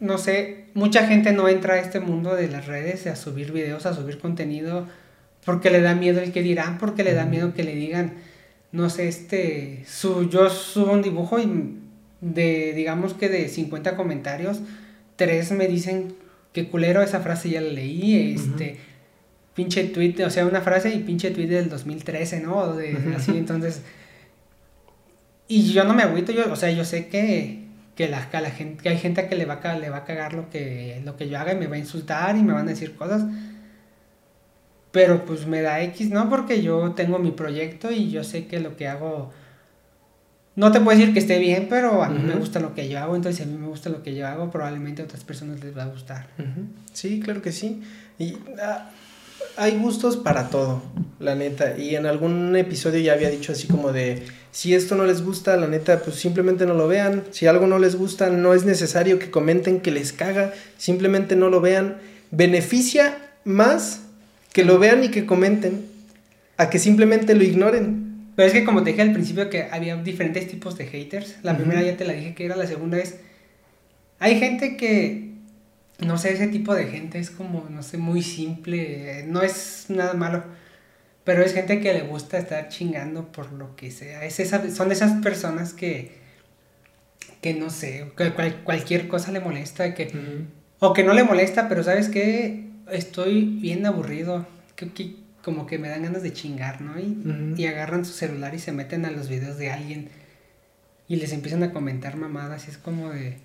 no 0.00 0.18
sé, 0.18 0.66
mucha 0.74 1.06
gente 1.06 1.32
no 1.32 1.48
entra 1.48 1.74
a 1.74 1.78
este 1.78 2.00
mundo 2.00 2.34
de 2.34 2.48
las 2.48 2.66
redes 2.66 3.06
a 3.06 3.16
subir 3.16 3.52
videos, 3.52 3.86
a 3.86 3.94
subir 3.94 4.18
contenido, 4.18 4.86
porque 5.44 5.70
le 5.70 5.80
da 5.80 5.94
miedo 5.94 6.20
el 6.20 6.32
que 6.32 6.42
dirán, 6.42 6.78
porque 6.78 7.04
le 7.04 7.14
da 7.14 7.24
miedo 7.24 7.54
que 7.54 7.64
le 7.64 7.74
digan, 7.74 8.14
no 8.72 8.90
sé, 8.90 9.08
este, 9.08 9.84
su, 9.86 10.28
yo 10.28 10.50
subo 10.50 10.92
un 10.92 11.02
dibujo 11.02 11.38
y 11.38 11.78
de, 12.20 12.72
digamos 12.74 13.14
que 13.14 13.28
de 13.28 13.48
50 13.48 13.96
comentarios, 13.96 14.60
tres 15.16 15.52
me 15.52 15.68
dicen 15.68 16.14
que 16.52 16.68
culero 16.68 17.02
esa 17.02 17.20
frase 17.20 17.50
ya 17.50 17.60
la 17.60 17.70
leí, 17.70 18.34
este, 18.34 18.78
pinche 19.54 19.84
tweet, 19.84 20.24
o 20.24 20.30
sea, 20.30 20.46
una 20.46 20.60
frase 20.60 20.94
y 20.94 21.00
pinche 21.00 21.30
tweet 21.30 21.46
del 21.46 21.68
2013, 21.68 22.40
¿no? 22.40 22.74
De, 22.74 22.96
así, 23.16 23.32
entonces... 23.36 23.82
y 25.46 25.72
yo 25.72 25.84
no 25.84 25.94
me 25.94 26.02
agüito, 26.02 26.32
yo, 26.32 26.50
o 26.50 26.56
sea, 26.56 26.70
yo 26.70 26.84
sé 26.84 27.08
que, 27.08 27.63
que, 27.94 28.08
la, 28.08 28.28
que, 28.30 28.40
la 28.40 28.50
gente, 28.50 28.82
que 28.82 28.88
hay 28.88 28.98
gente 28.98 29.28
que 29.28 29.36
le 29.36 29.44
va, 29.44 29.54
a, 29.54 29.78
le 29.78 29.90
va 29.90 29.98
a 29.98 30.04
cagar 30.04 30.34
lo 30.34 30.50
que, 30.50 31.00
lo 31.04 31.16
que 31.16 31.28
yo 31.28 31.38
haga 31.38 31.52
y 31.52 31.56
me 31.56 31.66
va 31.66 31.76
a 31.76 31.78
insultar 31.78 32.36
y 32.36 32.42
me 32.42 32.52
van 32.52 32.66
a 32.66 32.70
decir 32.70 32.94
cosas. 32.94 33.24
Pero 34.90 35.24
pues 35.24 35.46
me 35.46 35.60
da 35.60 35.82
X, 35.82 36.10
¿no? 36.10 36.28
Porque 36.28 36.62
yo 36.62 36.92
tengo 36.92 37.18
mi 37.18 37.32
proyecto 37.32 37.90
y 37.90 38.10
yo 38.10 38.24
sé 38.24 38.46
que 38.46 38.60
lo 38.60 38.76
que 38.76 38.88
hago... 38.88 39.32
No 40.56 40.70
te 40.70 40.80
puedo 40.80 40.96
decir 40.96 41.12
que 41.12 41.18
esté 41.18 41.40
bien, 41.40 41.66
pero 41.68 42.04
a 42.04 42.08
mí 42.08 42.22
me 42.22 42.34
gusta 42.36 42.60
lo 42.60 42.74
que 42.74 42.88
yo 42.88 43.00
hago, 43.00 43.16
entonces 43.16 43.38
si 43.38 43.42
a 43.42 43.52
mí 43.52 43.58
me 43.58 43.66
gusta 43.66 43.90
lo 43.90 44.04
que 44.04 44.14
yo 44.14 44.28
hago, 44.28 44.52
probablemente 44.52 45.02
a 45.02 45.04
otras 45.04 45.24
personas 45.24 45.62
les 45.64 45.76
va 45.76 45.82
a 45.82 45.86
gustar. 45.86 46.28
Sí, 46.92 47.18
claro 47.18 47.42
que 47.42 47.50
sí. 47.50 47.82
Y 48.20 48.36
ah, 48.62 48.88
hay 49.56 49.76
gustos 49.78 50.16
para 50.16 50.48
todo, 50.48 50.82
la 51.18 51.34
neta. 51.34 51.76
Y 51.78 51.96
en 51.96 52.06
algún 52.06 52.54
episodio 52.56 53.00
ya 53.00 53.12
había 53.12 53.30
dicho 53.30 53.52
así 53.52 53.66
como 53.66 53.92
de, 53.92 54.22
si 54.50 54.74
esto 54.74 54.94
no 54.94 55.04
les 55.04 55.22
gusta, 55.22 55.56
la 55.56 55.66
neta, 55.66 56.00
pues 56.00 56.16
simplemente 56.16 56.66
no 56.66 56.74
lo 56.74 56.88
vean. 56.88 57.24
Si 57.30 57.46
algo 57.46 57.66
no 57.66 57.78
les 57.78 57.96
gusta, 57.96 58.30
no 58.30 58.54
es 58.54 58.64
necesario 58.64 59.18
que 59.18 59.30
comenten 59.30 59.80
que 59.80 59.90
les 59.90 60.12
caga, 60.12 60.52
simplemente 60.78 61.36
no 61.36 61.48
lo 61.48 61.60
vean. 61.60 61.98
Beneficia 62.30 63.18
más 63.44 64.00
que 64.52 64.64
lo 64.64 64.78
vean 64.78 65.04
y 65.04 65.08
que 65.08 65.26
comenten 65.26 65.86
a 66.56 66.70
que 66.70 66.78
simplemente 66.78 67.34
lo 67.34 67.44
ignoren. 67.44 68.30
Pero 68.36 68.48
es 68.48 68.52
que 68.52 68.64
como 68.64 68.82
te 68.82 68.90
dije 68.90 69.02
al 69.02 69.12
principio 69.12 69.50
que 69.50 69.68
había 69.70 69.96
diferentes 69.96 70.48
tipos 70.48 70.76
de 70.76 70.86
haters. 70.86 71.36
La 71.42 71.56
primera 71.56 71.82
ya 71.82 71.96
te 71.96 72.04
la 72.04 72.12
dije 72.12 72.34
que 72.34 72.44
era, 72.44 72.56
la 72.56 72.66
segunda 72.66 72.98
es... 72.98 73.16
Hay 74.18 74.38
gente 74.38 74.76
que 74.76 75.23
no 75.98 76.18
sé, 76.18 76.32
ese 76.32 76.48
tipo 76.48 76.74
de 76.74 76.86
gente 76.86 77.18
es 77.18 77.30
como, 77.30 77.66
no 77.70 77.82
sé, 77.82 77.98
muy 77.98 78.22
simple, 78.22 79.24
no 79.26 79.42
es 79.42 79.86
nada 79.88 80.14
malo, 80.14 80.44
pero 81.24 81.42
es 81.42 81.54
gente 81.54 81.80
que 81.80 81.92
le 81.92 82.02
gusta 82.02 82.38
estar 82.38 82.68
chingando 82.68 83.30
por 83.32 83.52
lo 83.52 83.76
que 83.76 83.90
sea. 83.90 84.24
Es 84.24 84.40
esa, 84.40 84.70
son 84.70 84.92
esas 84.92 85.22
personas 85.22 85.72
que, 85.72 86.18
que 87.40 87.54
no 87.54 87.70
sé, 87.70 88.12
que 88.16 88.32
cualquier 88.64 89.08
cosa 89.08 89.32
le 89.32 89.40
molesta, 89.40 89.94
que, 89.94 90.12
o 90.80 90.92
que 90.92 91.04
no 91.04 91.14
le 91.14 91.24
molesta, 91.24 91.68
pero 91.68 91.82
sabes 91.82 92.08
que 92.08 92.68
estoy 92.90 93.44
bien 93.44 93.86
aburrido, 93.86 94.46
que, 94.76 95.16
como 95.42 95.66
que 95.66 95.78
me 95.78 95.88
dan 95.88 96.02
ganas 96.02 96.22
de 96.22 96.32
chingar, 96.32 96.80
¿no? 96.80 96.98
Y, 96.98 97.54
y 97.56 97.66
agarran 97.66 98.04
su 98.04 98.12
celular 98.12 98.54
y 98.54 98.58
se 98.58 98.72
meten 98.72 99.04
a 99.04 99.10
los 99.10 99.28
videos 99.28 99.58
de 99.58 99.70
alguien 99.70 100.08
y 101.06 101.16
les 101.16 101.32
empiezan 101.32 101.62
a 101.62 101.72
comentar 101.72 102.16
mamadas 102.16 102.66
y 102.66 102.70
es 102.70 102.78
como 102.78 103.10
de 103.10 103.36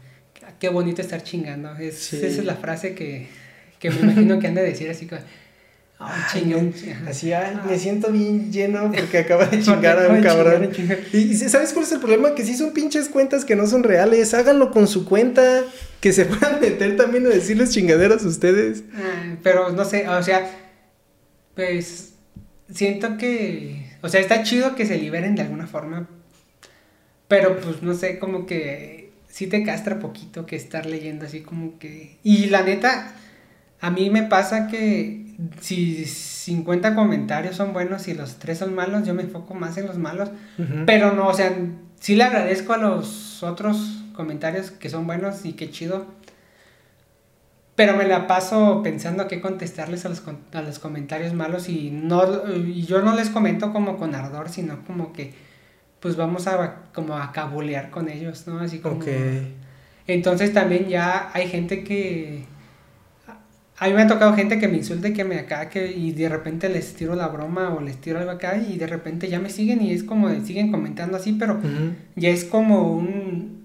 qué 0.60 0.70
bonito 0.70 1.02
estar 1.02 1.24
chingando. 1.24 1.76
Esa 1.76 2.18
es 2.18 2.44
la 2.44 2.56
frase 2.56 2.96
que, 2.96 3.28
que 3.80 3.90
me 3.92 4.02
imagino 4.02 4.40
que 4.40 4.48
han 4.48 4.56
de 4.56 4.64
decir 4.64 4.90
así 4.90 5.06
como, 5.06 5.22
chingón. 6.32 6.74
Así, 7.08 7.32
me 7.68 7.78
siento 7.78 8.12
bien 8.12 8.52
lleno 8.52 8.92
porque 8.92 9.20
acaba 9.20 9.46
de 9.46 9.62
chingar 9.62 10.00
a 10.00 10.10
un 10.10 10.22
cabrón. 10.22 10.70
Y, 11.12 11.36
¿sabes 11.36 11.74
cuál 11.74 11.86
es 11.86 11.92
el 11.92 12.00
problema? 12.00 12.36
Que 12.36 12.46
si 12.46 12.56
son 12.56 12.72
pinches 12.72 13.10
cuentas 13.10 13.44
que 13.44 13.56
no 13.56 13.68
son 13.68 13.84
reales, 13.84 14.34
háganlo 14.34 14.72
con 14.72 14.88
su 14.88 15.06
cuenta, 15.06 15.64
que 16.00 16.14
se 16.14 16.26
puedan 16.26 16.60
meter 16.62 16.96
también 16.96 17.26
a 17.26 17.30
decirles 17.30 17.72
chingaderas 17.72 18.24
a 18.24 18.28
ustedes. 18.28 18.84
Ah, 18.96 19.36
pero 19.44 19.72
no 19.72 19.84
sé, 19.84 20.08
o 20.08 20.24
sea, 20.24 20.50
pues 21.56 22.14
siento 22.74 23.18
que, 23.18 23.86
o 24.02 24.08
sea, 24.08 24.22
está 24.22 24.44
chido 24.44 24.76
que 24.76 24.86
se 24.86 24.98
liberen 24.98 25.36
de 25.36 25.42
alguna 25.42 25.68
forma, 25.68 26.08
pero 27.28 27.60
pues 27.60 27.82
no 27.82 27.94
sé, 27.94 28.20
como 28.20 28.46
que 28.46 29.09
sí 29.30 29.48
te 29.48 29.64
castra 29.64 30.00
poquito 30.00 30.46
que 30.46 30.56
estar 30.56 30.86
leyendo 30.86 31.26
así 31.26 31.42
como 31.42 31.80
que... 31.80 32.18
Y 32.24 32.48
la 32.48 32.64
neta, 32.64 33.14
a 33.80 33.92
mí 33.92 34.10
me 34.10 34.24
pasa 34.24 34.68
que 34.68 35.26
si 35.62 36.06
50 36.06 36.96
comentarios 36.96 37.56
son 37.56 37.72
buenos 37.72 38.08
y 38.08 38.14
los 38.14 38.38
3 38.40 38.58
son 38.58 38.76
malos, 38.76 39.08
yo 39.08 39.14
me 39.14 39.24
enfoco 39.24 39.54
más 39.54 39.78
en 39.78 39.88
los 39.88 39.98
malos. 39.98 40.30
Pero 40.86 41.14
no, 41.14 41.28
o 41.28 41.34
sea, 41.34 41.56
sí 42.00 42.16
le 42.16 42.24
agradezco 42.24 42.74
a 42.74 42.78
los 42.78 43.44
otros 43.44 44.04
comentarios 44.14 44.72
que 44.72 44.90
son 44.90 45.08
buenos 45.08 45.46
y 45.46 45.54
qué 45.54 45.70
chido. 45.70 46.08
Pero 47.76 47.96
me 47.96 48.06
la 48.06 48.28
paso 48.28 48.82
pensando 48.84 49.30
qué 49.30 49.40
contestarles 49.40 50.06
a 50.06 50.10
los, 50.10 50.22
a 50.52 50.62
los 50.62 50.80
comentarios 50.80 51.34
malos 51.34 51.70
y, 51.70 51.92
no, 51.92 52.44
y 52.54 52.84
yo 52.86 53.02
no 53.02 53.16
les 53.16 53.30
comento 53.30 53.72
como 53.72 53.98
con 53.98 54.16
ardor, 54.16 54.50
sino 54.50 54.84
como 54.86 55.14
que 55.14 55.34
pues 56.00 56.16
vamos 56.16 56.48
a 56.48 56.84
como 56.94 57.18
a 57.18 57.32
cabulear 57.32 57.90
con 57.90 58.10
ellos, 58.10 58.48
¿no? 58.48 58.60
Así 58.60 58.80
como... 58.80 59.00
Entonces 60.08 60.54
también 60.54 60.88
ya 60.88 61.30
hay 61.34 61.48
gente 61.48 61.84
que... 61.84 62.46
A 63.78 63.88
mí 63.88 63.94
me 63.94 64.02
ha 64.02 64.08
tocado 64.08 64.34
gente 64.34 64.60
que 64.60 64.68
me 64.68 64.78
insulte, 64.78 65.14
que 65.14 65.24
me 65.24 65.40
acá, 65.40 65.70
que, 65.70 65.90
y 65.92 66.12
de 66.12 66.28
repente 66.28 66.68
les 66.68 66.96
tiro 66.96 67.16
la 67.16 67.28
broma 67.28 67.74
o 67.74 67.80
les 67.80 67.96
tiro 67.96 68.20
algo 68.20 68.32
acá 68.32 68.58
y 68.58 68.78
de 68.78 68.88
repente 68.88 69.30
ya 69.30 69.40
me 69.40 69.50
siguen 69.50 69.82
y 69.82 69.94
es 69.94 70.04
como, 70.04 70.30
siguen 70.44 70.70
comentando 70.70 71.16
así, 71.16 71.34
pero 71.34 71.60
ya 72.16 72.30
es 72.30 72.44
como 72.44 72.92
un... 72.92 73.60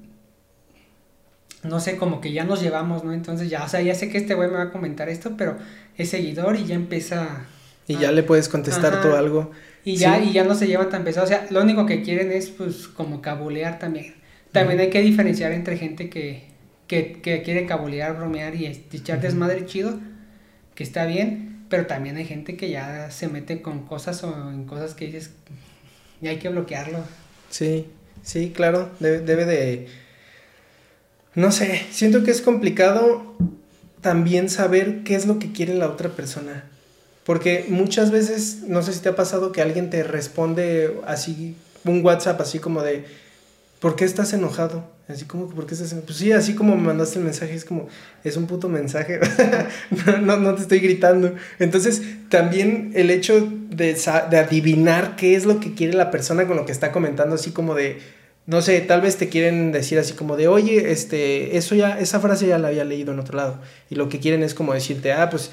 No 1.64 1.80
sé, 1.80 1.96
como 1.96 2.20
que 2.20 2.32
ya 2.32 2.44
nos 2.44 2.60
llevamos, 2.60 3.04
¿no? 3.04 3.12
Entonces 3.12 3.48
ya, 3.48 3.64
o 3.64 3.68
sea, 3.68 3.80
ya 3.80 3.94
sé 3.94 4.10
que 4.10 4.18
este 4.18 4.34
güey 4.34 4.50
me 4.50 4.56
va 4.56 4.64
a 4.64 4.70
comentar 4.70 5.08
esto, 5.08 5.32
pero 5.36 5.56
es 5.96 6.10
seguidor 6.10 6.56
y 6.56 6.66
ya 6.66 6.74
empieza... 6.74 7.46
Y 7.88 7.96
ya 7.96 8.12
le 8.12 8.22
puedes 8.22 8.48
contestar 8.48 9.00
tú 9.00 9.14
algo. 9.14 9.50
Y 9.84 9.96
ya, 9.96 10.18
y 10.22 10.32
ya 10.32 10.44
no 10.44 10.54
se 10.54 10.66
llevan 10.66 10.88
tan 10.88 11.04
pesado. 11.04 11.26
O 11.26 11.28
sea, 11.28 11.46
lo 11.50 11.62
único 11.62 11.84
que 11.84 12.02
quieren 12.02 12.32
es 12.32 12.48
pues 12.48 12.88
como 12.88 13.20
cabulear 13.20 13.78
también. 13.78 14.14
También 14.50 14.80
hay 14.80 14.88
que 14.88 15.02
diferenciar 15.02 15.52
entre 15.52 15.76
gente 15.76 16.08
que, 16.08 16.44
que, 16.86 17.20
que 17.20 17.42
quiere 17.42 17.66
cabulear, 17.66 18.16
bromear 18.16 18.54
y 18.54 18.66
echar 18.66 19.20
desmadre 19.20 19.66
chido, 19.66 19.98
que 20.74 20.84
está 20.84 21.04
bien, 21.06 21.64
pero 21.68 21.86
también 21.86 22.16
hay 22.16 22.24
gente 22.24 22.56
que 22.56 22.70
ya 22.70 23.10
se 23.10 23.28
mete 23.28 23.62
con 23.62 23.86
cosas 23.86 24.22
o 24.22 24.50
en 24.50 24.64
cosas 24.64 24.94
que 24.94 25.06
dices, 25.06 25.32
y 26.22 26.28
hay 26.28 26.38
que 26.38 26.48
bloquearlo. 26.48 27.00
Sí, 27.50 27.86
sí, 28.22 28.52
claro, 28.54 28.90
debe, 29.00 29.20
debe 29.20 29.44
de... 29.44 29.88
No 31.34 31.50
sé, 31.50 31.82
siento 31.90 32.22
que 32.22 32.30
es 32.30 32.40
complicado 32.40 33.36
también 34.00 34.48
saber 34.48 35.02
qué 35.02 35.16
es 35.16 35.26
lo 35.26 35.38
que 35.38 35.50
quiere 35.50 35.74
la 35.74 35.88
otra 35.88 36.10
persona. 36.10 36.70
Porque 37.24 37.64
muchas 37.68 38.10
veces, 38.10 38.60
no 38.66 38.82
sé 38.82 38.92
si 38.92 39.00
te 39.00 39.08
ha 39.08 39.16
pasado 39.16 39.50
que 39.50 39.62
alguien 39.62 39.90
te 39.90 40.02
responde 40.02 41.00
así, 41.06 41.56
un 41.84 42.04
WhatsApp 42.04 42.40
así 42.40 42.58
como 42.58 42.82
de, 42.82 43.04
¿por 43.80 43.96
qué 43.96 44.04
estás 44.04 44.32
enojado? 44.32 44.84
Así 45.08 45.24
como, 45.24 45.48
¿por 45.48 45.66
qué 45.66 45.74
estás 45.74 45.92
enojado? 45.92 46.06
Pues 46.06 46.18
sí, 46.18 46.32
así 46.32 46.54
como 46.54 46.76
me 46.76 46.82
mandaste 46.82 47.18
el 47.18 47.24
mensaje, 47.24 47.54
es 47.54 47.64
como, 47.64 47.88
es 48.24 48.36
un 48.36 48.46
puto 48.46 48.68
mensaje, 48.68 49.20
no, 50.22 50.36
no, 50.36 50.54
te 50.54 50.62
estoy 50.62 50.80
gritando. 50.80 51.34
Entonces, 51.58 52.02
también 52.28 52.92
el 52.94 53.10
hecho 53.10 53.46
de, 53.70 53.94
de 54.30 54.38
adivinar 54.38 55.16
qué 55.16 55.34
es 55.34 55.46
lo 55.46 55.60
que 55.60 55.74
quiere 55.74 55.94
la 55.94 56.10
persona 56.10 56.46
con 56.46 56.56
lo 56.56 56.66
que 56.66 56.72
está 56.72 56.92
comentando, 56.92 57.36
así 57.36 57.52
como 57.52 57.74
de, 57.74 58.00
no 58.46 58.60
sé, 58.60 58.80
tal 58.82 59.00
vez 59.00 59.16
te 59.16 59.30
quieren 59.30 59.72
decir 59.72 59.98
así 59.98 60.12
como 60.12 60.36
de, 60.36 60.48
oye, 60.48 60.90
este, 60.92 61.56
eso 61.56 61.74
ya, 61.74 61.98
esa 61.98 62.20
frase 62.20 62.46
ya 62.46 62.58
la 62.58 62.68
había 62.68 62.84
leído 62.84 63.12
en 63.12 63.18
otro 63.18 63.36
lado. 63.36 63.60
Y 63.88 63.94
lo 63.94 64.10
que 64.10 64.20
quieren 64.20 64.42
es 64.42 64.52
como 64.54 64.74
decirte, 64.74 65.12
ah, 65.12 65.30
pues 65.30 65.50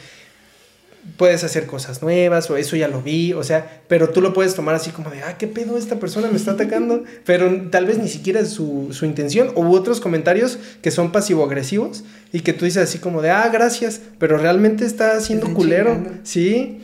puedes 1.17 1.43
hacer 1.43 1.65
cosas 1.65 2.01
nuevas 2.01 2.49
o 2.49 2.57
eso 2.57 2.75
ya 2.75 2.87
lo 2.87 3.01
vi, 3.01 3.33
o 3.33 3.43
sea, 3.43 3.81
pero 3.87 4.09
tú 4.09 4.21
lo 4.21 4.33
puedes 4.33 4.55
tomar 4.55 4.75
así 4.75 4.91
como 4.91 5.09
de, 5.09 5.23
ah, 5.23 5.37
¿qué 5.37 5.47
pedo 5.47 5.77
esta 5.77 5.99
persona 5.99 6.27
me 6.27 6.37
está 6.37 6.51
atacando? 6.51 7.03
Pero 7.25 7.69
tal 7.69 7.85
vez 7.85 7.97
ni 7.97 8.07
siquiera 8.07 8.39
es 8.39 8.49
su, 8.49 8.89
su 8.91 9.05
intención 9.05 9.51
o 9.55 9.67
otros 9.69 9.99
comentarios 9.99 10.59
que 10.81 10.91
son 10.91 11.11
pasivo-agresivos 11.11 12.03
y 12.31 12.41
que 12.41 12.53
tú 12.53 12.65
dices 12.65 12.83
así 12.83 12.99
como 12.99 13.21
de, 13.21 13.31
ah, 13.31 13.49
gracias, 13.51 14.01
pero 14.19 14.37
realmente 14.37 14.85
está 14.85 15.17
haciendo 15.17 15.53
culero, 15.53 16.03
¿sí? 16.23 16.81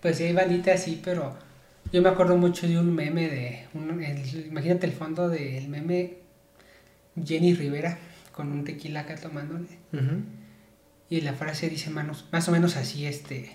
Pues 0.00 0.18
sí, 0.18 0.24
hay 0.24 0.32
bandita 0.32 0.72
así, 0.72 1.00
pero 1.04 1.36
yo 1.92 2.02
me 2.02 2.08
acuerdo 2.08 2.36
mucho 2.36 2.66
de 2.66 2.78
un 2.78 2.94
meme 2.94 3.28
de, 3.28 3.66
imagínate 4.48 4.86
el 4.86 4.92
fondo 4.92 5.28
del 5.28 5.68
meme 5.68 6.14
Jenny 7.24 7.54
Rivera 7.54 7.98
con 8.32 8.52
un 8.52 8.64
tequila 8.64 9.00
acá 9.00 9.16
tomándole. 9.16 9.66
Y 11.08 11.20
la 11.20 11.34
frase 11.34 11.68
dice 11.68 11.90
más, 11.90 12.24
más 12.32 12.48
o 12.48 12.52
menos 12.52 12.76
así, 12.76 13.06
este, 13.06 13.52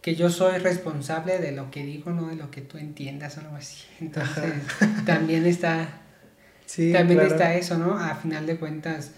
que 0.00 0.14
yo 0.14 0.30
soy 0.30 0.58
responsable 0.58 1.38
de 1.38 1.52
lo 1.52 1.70
que 1.70 1.82
digo, 1.84 2.12
no 2.12 2.28
de 2.28 2.36
lo 2.36 2.50
que 2.50 2.60
tú 2.60 2.78
entiendas 2.78 3.36
o 3.38 3.40
algo 3.40 3.56
así. 3.56 3.84
Entonces, 4.00 4.52
también 5.06 5.46
está, 5.46 5.88
también 6.92 7.20
está 7.20 7.54
eso, 7.54 7.78
¿no? 7.78 7.98
A 7.98 8.14
final 8.14 8.46
de 8.46 8.56
cuentas, 8.56 9.12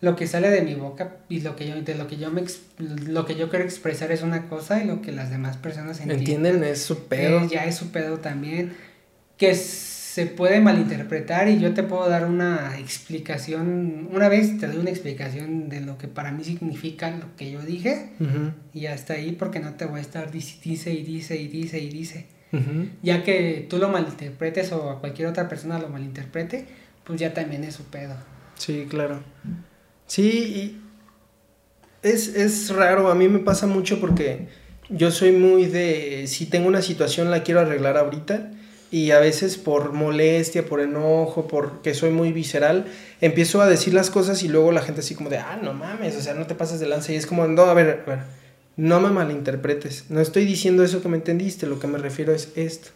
lo 0.00 0.16
que 0.16 0.26
sale 0.26 0.50
de 0.50 0.62
mi 0.62 0.74
boca 0.74 1.18
y 1.28 1.40
lo 1.40 1.56
que 1.56 1.68
yo, 1.68 1.80
de 1.80 1.94
lo 1.94 2.06
que 2.06 2.16
yo 2.16 2.30
me, 2.30 2.44
lo 2.78 3.26
que 3.26 3.36
yo 3.36 3.50
quiero 3.50 3.64
expresar 3.64 4.10
es 4.12 4.22
una 4.22 4.48
cosa 4.48 4.82
y 4.82 4.86
lo 4.86 5.02
que 5.02 5.12
las 5.12 5.30
demás 5.30 5.58
personas 5.58 6.00
entienden. 6.00 6.18
Entienden, 6.18 6.64
es 6.64 6.82
su 6.82 7.06
pedo. 7.06 7.46
ya 7.46 7.66
es 7.66 7.76
su 7.76 7.92
pedo 7.92 8.18
también. 8.18 8.74
Que 9.36 9.50
es 9.50 9.99
se 10.20 10.26
puede 10.26 10.60
malinterpretar 10.60 11.48
y 11.48 11.58
yo 11.58 11.72
te 11.72 11.82
puedo 11.82 12.06
dar 12.06 12.26
una 12.26 12.78
explicación, 12.78 14.06
una 14.12 14.28
vez 14.28 14.58
te 14.58 14.66
doy 14.66 14.76
una 14.76 14.90
explicación 14.90 15.70
de 15.70 15.80
lo 15.80 15.96
que 15.96 16.08
para 16.08 16.30
mí 16.30 16.44
significa 16.44 17.10
lo 17.10 17.34
que 17.38 17.50
yo 17.50 17.62
dije 17.62 18.10
y 18.74 18.84
hasta 18.84 19.14
ahí 19.14 19.32
porque 19.32 19.60
no 19.60 19.76
te 19.76 19.86
voy 19.86 20.00
a 20.00 20.02
estar 20.02 20.30
dice 20.30 20.92
y 20.92 21.02
dice 21.02 21.36
y 21.40 21.48
dice 21.48 21.78
y 21.78 21.88
dice. 21.88 22.26
Ya 23.02 23.22
que 23.22 23.66
tú 23.70 23.78
lo 23.78 23.88
malinterpretes 23.88 24.72
o 24.72 24.90
a 24.90 25.00
cualquier 25.00 25.28
otra 25.28 25.48
persona 25.48 25.78
lo 25.78 25.88
malinterprete, 25.88 26.66
pues 27.04 27.18
ya 27.18 27.32
también 27.32 27.64
es 27.64 27.76
su 27.76 27.84
pedo. 27.84 28.16
Sí, 28.56 28.86
claro. 28.90 29.22
Sí, 30.06 30.28
y 30.28 30.80
es, 32.02 32.28
es 32.28 32.68
raro, 32.68 33.10
a 33.10 33.14
mí 33.14 33.26
me 33.26 33.38
pasa 33.38 33.66
mucho 33.66 34.00
porque 34.00 34.48
yo 34.90 35.10
soy 35.10 35.32
muy 35.32 35.64
de, 35.64 36.26
si 36.26 36.44
tengo 36.44 36.68
una 36.68 36.82
situación 36.82 37.30
la 37.30 37.42
quiero 37.42 37.60
arreglar 37.60 37.96
ahorita 37.96 38.50
y 38.90 39.12
a 39.12 39.20
veces 39.20 39.56
por 39.56 39.92
molestia, 39.92 40.66
por 40.66 40.80
enojo, 40.80 41.46
porque 41.46 41.94
soy 41.94 42.10
muy 42.10 42.32
visceral, 42.32 42.86
empiezo 43.20 43.62
a 43.62 43.68
decir 43.68 43.94
las 43.94 44.10
cosas 44.10 44.42
y 44.42 44.48
luego 44.48 44.72
la 44.72 44.82
gente 44.82 45.00
así 45.00 45.14
como 45.14 45.30
de, 45.30 45.38
ah, 45.38 45.58
no 45.62 45.72
mames, 45.72 46.16
o 46.16 46.20
sea, 46.20 46.34
no 46.34 46.46
te 46.46 46.54
pases 46.54 46.80
de 46.80 46.86
lanza 46.86 47.12
y 47.12 47.16
es 47.16 47.26
como, 47.26 47.46
no, 47.46 47.62
a 47.62 47.74
ver, 47.74 48.02
a 48.06 48.10
ver, 48.10 48.18
no 48.76 49.00
me 49.00 49.10
malinterpretes, 49.10 50.06
no 50.10 50.20
estoy 50.20 50.44
diciendo 50.44 50.82
eso 50.82 51.02
que 51.02 51.08
me 51.08 51.16
entendiste, 51.16 51.66
lo 51.66 51.78
que 51.78 51.86
me 51.86 51.98
refiero 51.98 52.32
es 52.32 52.50
esto. 52.56 52.90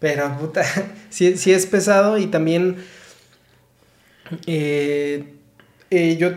Pero, 0.00 0.36
puta, 0.38 0.64
sí, 1.10 1.36
sí 1.36 1.52
es 1.52 1.66
pesado 1.66 2.18
y 2.18 2.26
también 2.26 2.76
eh, 4.46 5.34
eh, 5.90 6.16
yo 6.16 6.32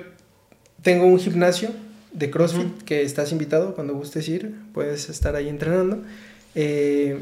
tengo 0.81 1.05
un 1.05 1.19
gimnasio 1.19 1.69
de 2.13 2.29
CrossFit 2.29 2.83
que 2.83 3.03
estás 3.03 3.31
invitado 3.31 3.75
cuando 3.75 3.93
gustes 3.93 4.27
ir, 4.27 4.53
puedes 4.73 5.09
estar 5.09 5.35
ahí 5.35 5.47
entrenando. 5.47 6.01
Eh, 6.55 7.19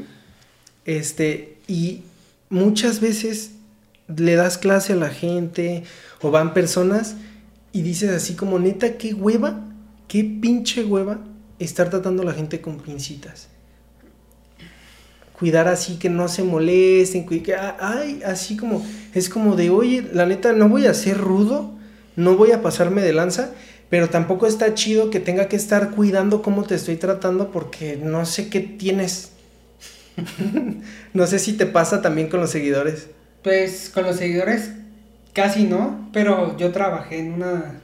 este, 0.84 1.58
y 1.70 2.02
muchas 2.48 3.00
veces 3.00 3.52
le 4.08 4.34
das 4.34 4.58
clase 4.58 4.94
a 4.94 4.96
la 4.96 5.08
gente 5.08 5.84
o 6.20 6.32
van 6.32 6.52
personas 6.52 7.14
y 7.70 7.82
dices 7.82 8.10
así 8.10 8.34
como, 8.34 8.58
neta, 8.58 8.98
qué 8.98 9.14
hueva, 9.14 9.60
qué 10.08 10.24
pinche 10.24 10.84
hueva 10.84 11.20
estar 11.60 11.88
tratando 11.88 12.22
a 12.22 12.26
la 12.26 12.32
gente 12.32 12.60
con 12.60 12.78
pincitas. 12.80 13.46
Cuidar 15.38 15.68
así 15.68 15.96
que 15.96 16.10
no 16.10 16.26
se 16.26 16.42
molesten, 16.42 17.24
que, 17.24 17.54
ay, 17.54 18.20
así 18.26 18.56
como, 18.56 18.84
es 19.14 19.28
como 19.28 19.54
de, 19.54 19.70
oye, 19.70 20.04
la 20.12 20.26
neta, 20.26 20.52
no 20.52 20.68
voy 20.68 20.86
a 20.86 20.94
ser 20.94 21.18
rudo, 21.18 21.70
no 22.16 22.36
voy 22.36 22.50
a 22.50 22.62
pasarme 22.62 23.00
de 23.00 23.12
lanza, 23.12 23.52
pero 23.88 24.08
tampoco 24.08 24.48
está 24.48 24.74
chido 24.74 25.08
que 25.10 25.20
tenga 25.20 25.46
que 25.46 25.54
estar 25.54 25.92
cuidando 25.92 26.42
cómo 26.42 26.64
te 26.64 26.74
estoy 26.74 26.96
tratando 26.96 27.52
porque 27.52 27.96
no 27.96 28.26
sé 28.26 28.48
qué 28.48 28.58
tienes. 28.58 29.30
no 31.14 31.26
sé 31.26 31.38
si 31.38 31.54
te 31.54 31.66
pasa 31.66 32.02
también 32.02 32.28
con 32.28 32.40
los 32.40 32.50
seguidores. 32.50 33.08
Pues 33.42 33.90
con 33.92 34.04
los 34.04 34.16
seguidores 34.16 34.72
casi 35.32 35.64
no, 35.64 36.08
pero 36.12 36.56
yo 36.56 36.72
trabajé 36.72 37.18
en 37.18 37.32
una... 37.32 37.80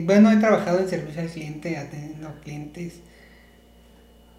Bueno, 0.00 0.32
he 0.32 0.36
trabajado 0.36 0.80
en 0.80 0.88
servicio 0.88 1.22
al 1.22 1.28
cliente, 1.28 1.76
atendiendo 1.76 2.34
clientes. 2.42 2.94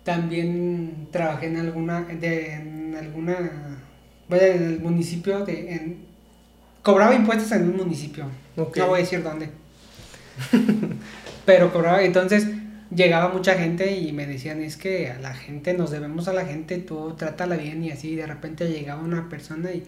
También 0.03 1.07
trabajé 1.11 1.48
en 1.48 1.57
alguna... 1.57 2.02
De, 2.02 2.53
en 2.53 2.95
alguna... 2.95 3.84
Bueno, 4.27 4.45
en 4.45 4.64
el 4.64 4.80
municipio 4.80 5.45
de... 5.45 5.73
En, 5.73 6.06
cobraba 6.81 7.15
impuestos 7.15 7.52
en 7.53 7.69
un 7.69 7.77
municipio. 7.77 8.26
No 8.56 8.65
voy 8.65 8.99
a 8.99 9.03
decir 9.03 9.23
dónde. 9.23 9.49
Pero 11.45 11.72
cobraba, 11.72 12.03
entonces 12.03 12.45
llegaba 12.95 13.34
mucha 13.34 13.55
gente 13.55 13.97
y 13.97 14.11
me 14.11 14.26
decían, 14.26 14.61
es 14.61 14.77
que 14.77 15.09
a 15.11 15.19
la 15.19 15.34
gente, 15.34 15.73
nos 15.73 15.91
debemos 15.91 16.27
a 16.27 16.34
la 16.34 16.45
gente, 16.45 16.77
tú 16.77 17.15
trátala 17.18 17.57
bien 17.57 17.84
y 17.84 17.91
así, 17.91 18.15
de 18.15 18.26
repente 18.26 18.69
llegaba 18.69 19.01
una 19.01 19.30
persona 19.30 19.72
y 19.72 19.84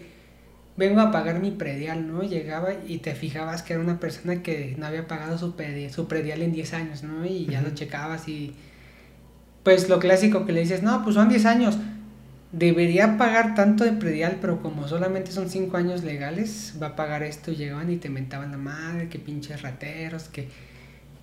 vengo 0.76 1.00
a 1.00 1.10
pagar 1.10 1.40
mi 1.40 1.50
predial, 1.50 2.06
¿no? 2.06 2.22
Llegaba 2.22 2.70
y 2.86 2.98
te 2.98 3.14
fijabas 3.14 3.62
que 3.62 3.74
era 3.74 3.82
una 3.82 4.00
persona 4.00 4.42
que 4.42 4.74
no 4.78 4.86
había 4.86 5.06
pagado 5.06 5.38
su 5.38 5.56
predial, 5.56 5.90
su 5.90 6.08
predial 6.08 6.42
en 6.42 6.52
10 6.52 6.74
años, 6.74 7.02
¿no? 7.02 7.26
Y 7.26 7.46
ya 7.46 7.60
lo 7.62 7.70
checabas 7.70 8.28
y 8.28 8.54
pues 9.62 9.88
lo 9.88 9.98
clásico 9.98 10.46
que 10.46 10.52
le 10.52 10.60
dices, 10.60 10.82
no, 10.82 11.02
pues 11.02 11.14
son 11.14 11.28
10 11.28 11.44
años, 11.46 11.78
debería 12.52 13.18
pagar 13.18 13.54
tanto 13.54 13.84
de 13.84 13.92
predial, 13.92 14.38
pero 14.40 14.62
como 14.62 14.88
solamente 14.88 15.32
son 15.32 15.50
5 15.50 15.76
años 15.76 16.02
legales, 16.02 16.74
va 16.82 16.88
a 16.88 16.96
pagar 16.96 17.22
esto 17.22 17.52
y 17.52 17.56
llegaban 17.56 17.90
y 17.90 17.96
te 17.96 18.08
mentaban 18.08 18.50
la 18.50 18.58
madre, 18.58 19.08
que 19.08 19.18
pinches 19.18 19.62
rateros, 19.62 20.28
que 20.28 20.48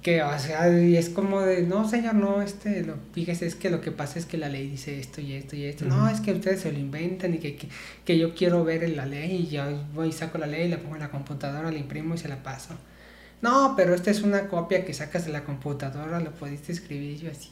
que, 0.07 0.23
o 0.23 0.39
sea, 0.39 0.71
y 0.81 0.95
es 0.95 1.09
como 1.09 1.41
de, 1.41 1.63
no, 1.63 1.85
señor, 1.85 2.15
no, 2.15 2.41
este, 2.41 2.81
lo, 2.81 2.93
fíjese, 3.11 3.45
es 3.45 3.55
que 3.55 3.69
lo 3.69 3.81
que 3.81 3.91
pasa 3.91 4.17
es 4.17 4.25
que 4.25 4.37
la 4.37 4.47
ley 4.47 4.65
dice 4.69 4.97
esto 5.01 5.19
y 5.19 5.33
esto 5.33 5.57
y 5.57 5.65
esto. 5.65 5.83
No, 5.83 6.07
es 6.07 6.21
que 6.21 6.31
ustedes 6.31 6.61
se 6.61 6.71
lo 6.71 6.79
inventan 6.79 7.33
y 7.33 7.39
que, 7.39 7.57
que, 7.57 7.67
que, 8.05 8.17
yo 8.17 8.33
quiero 8.33 8.63
ver 8.63 8.89
la 8.91 9.05
ley 9.05 9.35
y 9.35 9.47
yo 9.47 9.63
voy 9.93 10.07
y 10.07 10.11
saco 10.13 10.37
la 10.37 10.47
ley, 10.47 10.69
la 10.69 10.77
pongo 10.77 10.95
en 10.95 11.01
la 11.01 11.11
computadora, 11.11 11.73
la 11.73 11.77
imprimo 11.77 12.15
y 12.15 12.17
se 12.17 12.29
la 12.29 12.41
paso. 12.41 12.73
No, 13.41 13.73
pero 13.75 13.93
esta 13.93 14.09
es 14.09 14.21
una 14.21 14.47
copia 14.47 14.85
que 14.85 14.93
sacas 14.93 15.25
de 15.25 15.33
la 15.33 15.43
computadora, 15.43 16.21
lo 16.21 16.31
pudiste 16.31 16.71
escribir 16.71 17.17
yo 17.17 17.29
así. 17.29 17.49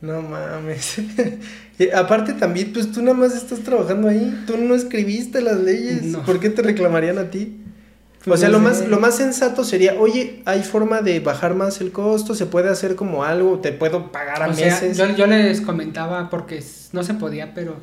No 0.00 0.22
mames. 0.22 1.00
aparte 1.96 2.34
también, 2.34 2.72
pues 2.72 2.92
tú 2.92 3.02
nada 3.02 3.16
más 3.16 3.34
estás 3.34 3.58
trabajando 3.58 4.06
ahí, 4.06 4.44
tú 4.46 4.56
no 4.56 4.76
escribiste 4.76 5.42
las 5.42 5.58
leyes, 5.58 6.16
¿por 6.18 6.38
qué 6.38 6.48
te 6.48 6.62
reclamarían 6.62 7.18
a 7.18 7.28
ti? 7.28 7.61
O 8.26 8.36
sea, 8.36 8.48
lo 8.48 8.60
más, 8.60 8.86
lo 8.86 9.00
más 9.00 9.16
sensato 9.16 9.64
sería, 9.64 9.94
oye, 9.94 10.42
hay 10.44 10.62
forma 10.62 11.02
de 11.02 11.20
bajar 11.20 11.54
más 11.54 11.80
el 11.80 11.90
costo, 11.90 12.34
se 12.34 12.46
puede 12.46 12.68
hacer 12.68 12.94
como 12.94 13.24
algo, 13.24 13.58
te 13.58 13.72
puedo 13.72 14.12
pagar 14.12 14.42
a 14.42 14.48
meses. 14.48 14.96
yo, 14.96 15.08
yo, 15.16 15.26
les 15.26 15.60
comentaba 15.60 16.30
porque 16.30 16.62
no 16.92 17.02
se 17.02 17.14
podía, 17.14 17.52
pero 17.54 17.76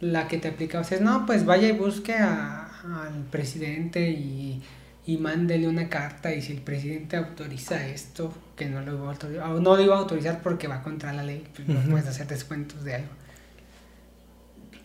la 0.00 0.28
que 0.28 0.38
te 0.38 0.48
aplicaba 0.48 0.84
es, 0.88 1.00
no, 1.00 1.26
pues 1.26 1.44
vaya 1.44 1.68
y 1.68 1.72
busque 1.72 2.14
al 2.14 3.24
presidente 3.30 4.10
y, 4.10 4.62
y 5.06 5.16
mándele 5.16 5.66
una 5.66 5.88
carta 5.88 6.32
y 6.32 6.42
si 6.42 6.52
el 6.52 6.60
presidente 6.60 7.16
autoriza 7.16 7.86
esto, 7.88 8.32
que 8.56 8.66
no 8.66 8.82
lo 8.82 8.94
iba 8.94 9.06
a 9.06 9.10
autorizar, 9.10 9.48
no 9.48 9.76
lo 9.76 9.82
iba 9.82 9.96
a 9.96 9.98
autorizar 9.98 10.42
porque 10.42 10.68
va 10.68 10.82
contra 10.82 11.12
la 11.12 11.24
ley, 11.24 11.44
pues 11.54 11.66
no 11.66 11.80
puedes 11.90 12.06
hacer 12.06 12.28
descuentos 12.28 12.84
de 12.84 12.96
algo. 12.96 13.10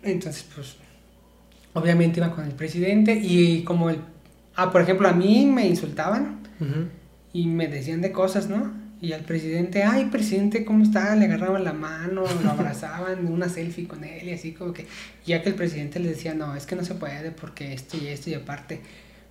Entonces, 0.02 0.44
pues, 0.56 0.78
obviamente 1.74 2.20
iba 2.20 2.32
con 2.34 2.46
el 2.46 2.54
presidente 2.54 3.14
y 3.14 3.64
como 3.64 3.92
el 3.92 4.00
Ah, 4.56 4.72
por 4.72 4.82
ejemplo, 4.82 5.08
a 5.08 5.14
mí 5.14 5.46
me 5.46 5.68
insultaban 5.68 6.40
y 7.34 7.48
me 7.48 7.68
decían 7.68 8.02
de 8.02 8.12
cosas, 8.12 8.50
¿no? 8.50 8.72
Y 9.02 9.14
al 9.14 9.22
presidente, 9.22 9.84
ay, 9.84 10.06
presidente, 10.06 10.64
¿cómo 10.64 10.84
está? 10.84 11.16
Le 11.16 11.26
agarraban 11.26 11.64
la 11.64 11.74
mano, 11.74 12.24
lo 12.44 12.50
abrazaban, 12.52 13.26
una 13.26 13.50
selfie 13.50 13.88
con 13.88 14.04
él 14.04 14.30
y 14.30 14.34
así 14.34 14.52
como 14.52 14.74
que, 14.74 14.86
ya 15.26 15.42
que 15.42 15.50
el 15.50 15.56
presidente 15.56 16.00
les 16.00 16.18
decía, 16.18 16.36
no, 16.36 16.56
es 16.56 16.68
que 16.68 16.76
no 16.76 16.86
se 16.86 16.94
puede 16.94 17.32
porque 17.32 17.74
esto 17.74 17.98
y 17.98 18.08
esto 18.08 18.30
y 18.30 18.36
aparte, 18.36 18.82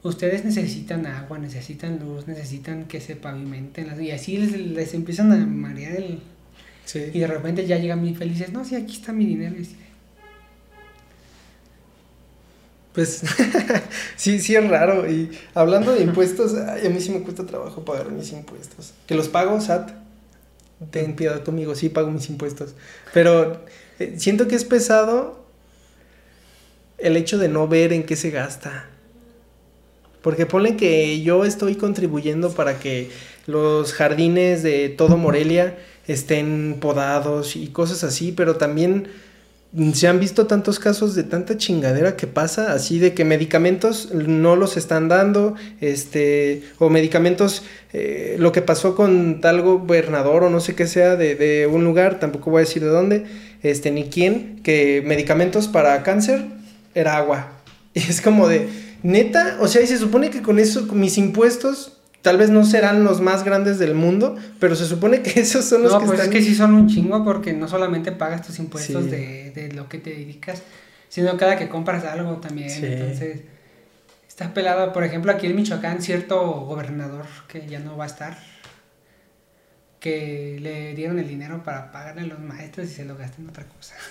ustedes 0.03 0.45
necesitan 0.45 1.07
agua, 1.07 1.39
necesitan 1.39 2.01
luz, 2.01 2.27
necesitan 2.27 2.87
que 2.87 3.01
se 3.01 3.15
pavimenten 3.15 3.87
las... 3.87 4.01
Y 4.01 4.11
así 4.11 4.39
les, 4.39 4.95
empiezan 4.95 5.31
a 5.33 5.37
marear 5.37 5.93
el... 5.93 6.19
Sí. 6.85 7.03
Y 7.15 7.21
de 7.21 7.29
repente 7.29 7.65
ya 7.65 7.79
llegan 7.79 8.01
muy 8.01 8.15
felices, 8.15 8.53
no, 8.53 8.65
sí, 8.65 8.75
aquí 8.75 8.97
está 8.97 9.13
mi 9.13 9.25
dinero. 9.25 9.55
Y 9.57 9.69
pues 12.93 13.23
sí, 14.17 14.41
sí 14.41 14.57
es 14.57 14.69
raro. 14.69 15.11
Y 15.11 15.31
hablando 15.55 15.93
de 15.93 16.03
impuestos, 16.03 16.55
a 16.55 16.77
mí 16.89 17.01
sí 17.01 17.11
me 17.11 17.23
cuesta 17.23 17.47
trabajo 17.47 17.85
pagar 17.85 18.11
mis 18.11 18.33
impuestos. 18.33 18.93
Que 19.07 19.15
los 19.15 19.29
pago, 19.29 19.61
SAT. 19.61 19.91
Ten 20.91 21.15
piedad 21.15 21.45
conmigo, 21.45 21.75
sí 21.75 21.89
pago 21.89 22.11
mis 22.11 22.29
impuestos. 22.31 22.75
Pero 23.13 23.61
eh, 23.99 24.15
siento 24.17 24.49
que 24.49 24.57
es 24.57 24.65
pesado 24.65 25.45
el 26.99 27.17
hecho 27.17 27.39
de 27.39 27.49
no 27.49 27.69
ver 27.69 27.93
en 27.93 28.05
qué 28.05 28.17
se 28.17 28.31
gasta. 28.31 28.87
Porque 30.23 30.47
ponen 30.47 30.77
que 30.77 31.23
yo 31.23 31.45
estoy 31.45 31.77
contribuyendo 31.77 32.53
para 32.53 32.79
que 32.79 33.11
los 33.47 33.93
jardines 33.93 34.63
de 34.63 34.89
todo 34.89 35.17
Morelia 35.17 35.79
estén 36.07 36.79
podados 36.81 37.57
y 37.57 37.69
cosas 37.69 38.05
así, 38.05 38.33
pero 38.33 38.57
también 38.57 39.09
se 39.93 40.09
han 40.09 40.19
visto 40.19 40.49
tantos 40.49 40.81
casos 40.81 41.15
de 41.15 41.23
tanta 41.23 41.57
chingadera 41.57 42.17
que 42.17 42.27
pasa, 42.27 42.73
así 42.73 42.99
de 42.99 43.15
que 43.15 43.25
medicamentos 43.25 44.13
no 44.13 44.57
los 44.57 44.77
están 44.77 45.09
dando, 45.09 45.55
este, 45.81 46.65
o 46.79 46.91
medicamentos, 46.91 47.63
eh, 47.93 48.35
lo 48.41 48.51
que 48.51 48.63
pasó 48.63 48.97
con 48.97 49.41
tal 49.41 49.63
gobernador 49.63 50.43
o 50.43 50.51
no 50.51 50.59
sé 50.59 50.75
qué 50.75 50.89
sea 50.89 51.15
de, 51.15 51.37
de, 51.37 51.69
un 51.69 51.85
lugar, 51.85 52.19
tampoco 52.19 52.51
voy 52.51 52.63
a 52.63 52.65
decir 52.65 52.83
de 52.83 52.89
dónde, 52.89 53.27
este, 53.63 53.93
ni 53.93 54.05
quién, 54.05 54.61
que 54.65 55.05
medicamentos 55.07 55.69
para 55.69 56.03
cáncer 56.03 56.45
era 56.95 57.17
agua. 57.17 57.53
Y 57.93 57.99
es 57.99 58.21
como 58.21 58.47
de, 58.47 58.69
neta, 59.03 59.59
o 59.61 59.67
sea, 59.67 59.83
y 59.83 59.87
se 59.89 59.99
supone 59.99 60.31
que 60.31 60.43
con 60.43 60.61
eso, 60.61 60.87
con 60.87 61.01
mis 61.01 61.19
impuestos, 61.19 62.00
Tal 62.23 62.37
vez 62.37 62.51
no 62.51 62.65
serán 62.65 63.03
los 63.03 63.21
más 63.21 63.45
grandes 63.45 63.79
del 63.79 63.95
mundo, 63.95 64.37
pero 64.59 64.75
se 64.75 64.85
supone 64.85 65.23
que 65.23 65.41
esos 65.41 65.65
son 65.65 65.83
los 65.83 65.93
no, 65.93 66.05
pues 66.05 66.21
es 66.21 66.29
que 66.29 66.43
sí 66.43 66.55
son 66.55 66.75
un 66.75 66.89
chingo 66.89 67.25
porque 67.25 67.53
no 67.53 67.67
solamente 67.69 68.13
pagas 68.13 68.47
tus 68.47 68.59
impuestos 68.59 69.11
de, 69.11 69.53
de, 69.55 69.73
lo 69.73 69.89
que 69.89 69.99
te 69.99 70.11
dedicas, 70.11 70.63
sino 71.09 71.37
cada 71.37 71.57
que 71.57 71.69
compras 71.69 72.05
algo 72.05 72.37
también. 72.37 72.71
Entonces, 72.85 73.41
está 74.29 74.53
pelado. 74.53 74.93
Por 74.93 75.05
ejemplo, 75.05 75.33
aquí 75.33 75.47
en 75.47 75.57
Michoacán, 75.57 76.03
cierto 76.03 76.39
gobernador 76.41 77.27
que 77.49 77.67
ya 77.67 77.81
no 77.81 77.97
va 77.97 78.05
a 78.05 78.09
estar, 78.09 78.39
que 79.99 80.59
le 80.61 80.95
dieron 80.95 81.19
el 81.19 81.29
dinero 81.29 81.63
para 81.63 81.91
pagarle 81.93 82.23
a 82.23 82.27
los 82.27 82.41
maestros 82.41 82.89
y 82.89 82.91
se 82.91 83.05
lo 83.05 83.17
gastan 83.17 83.45
en 83.45 83.51
otra 83.51 83.65
cosa. 83.65 83.95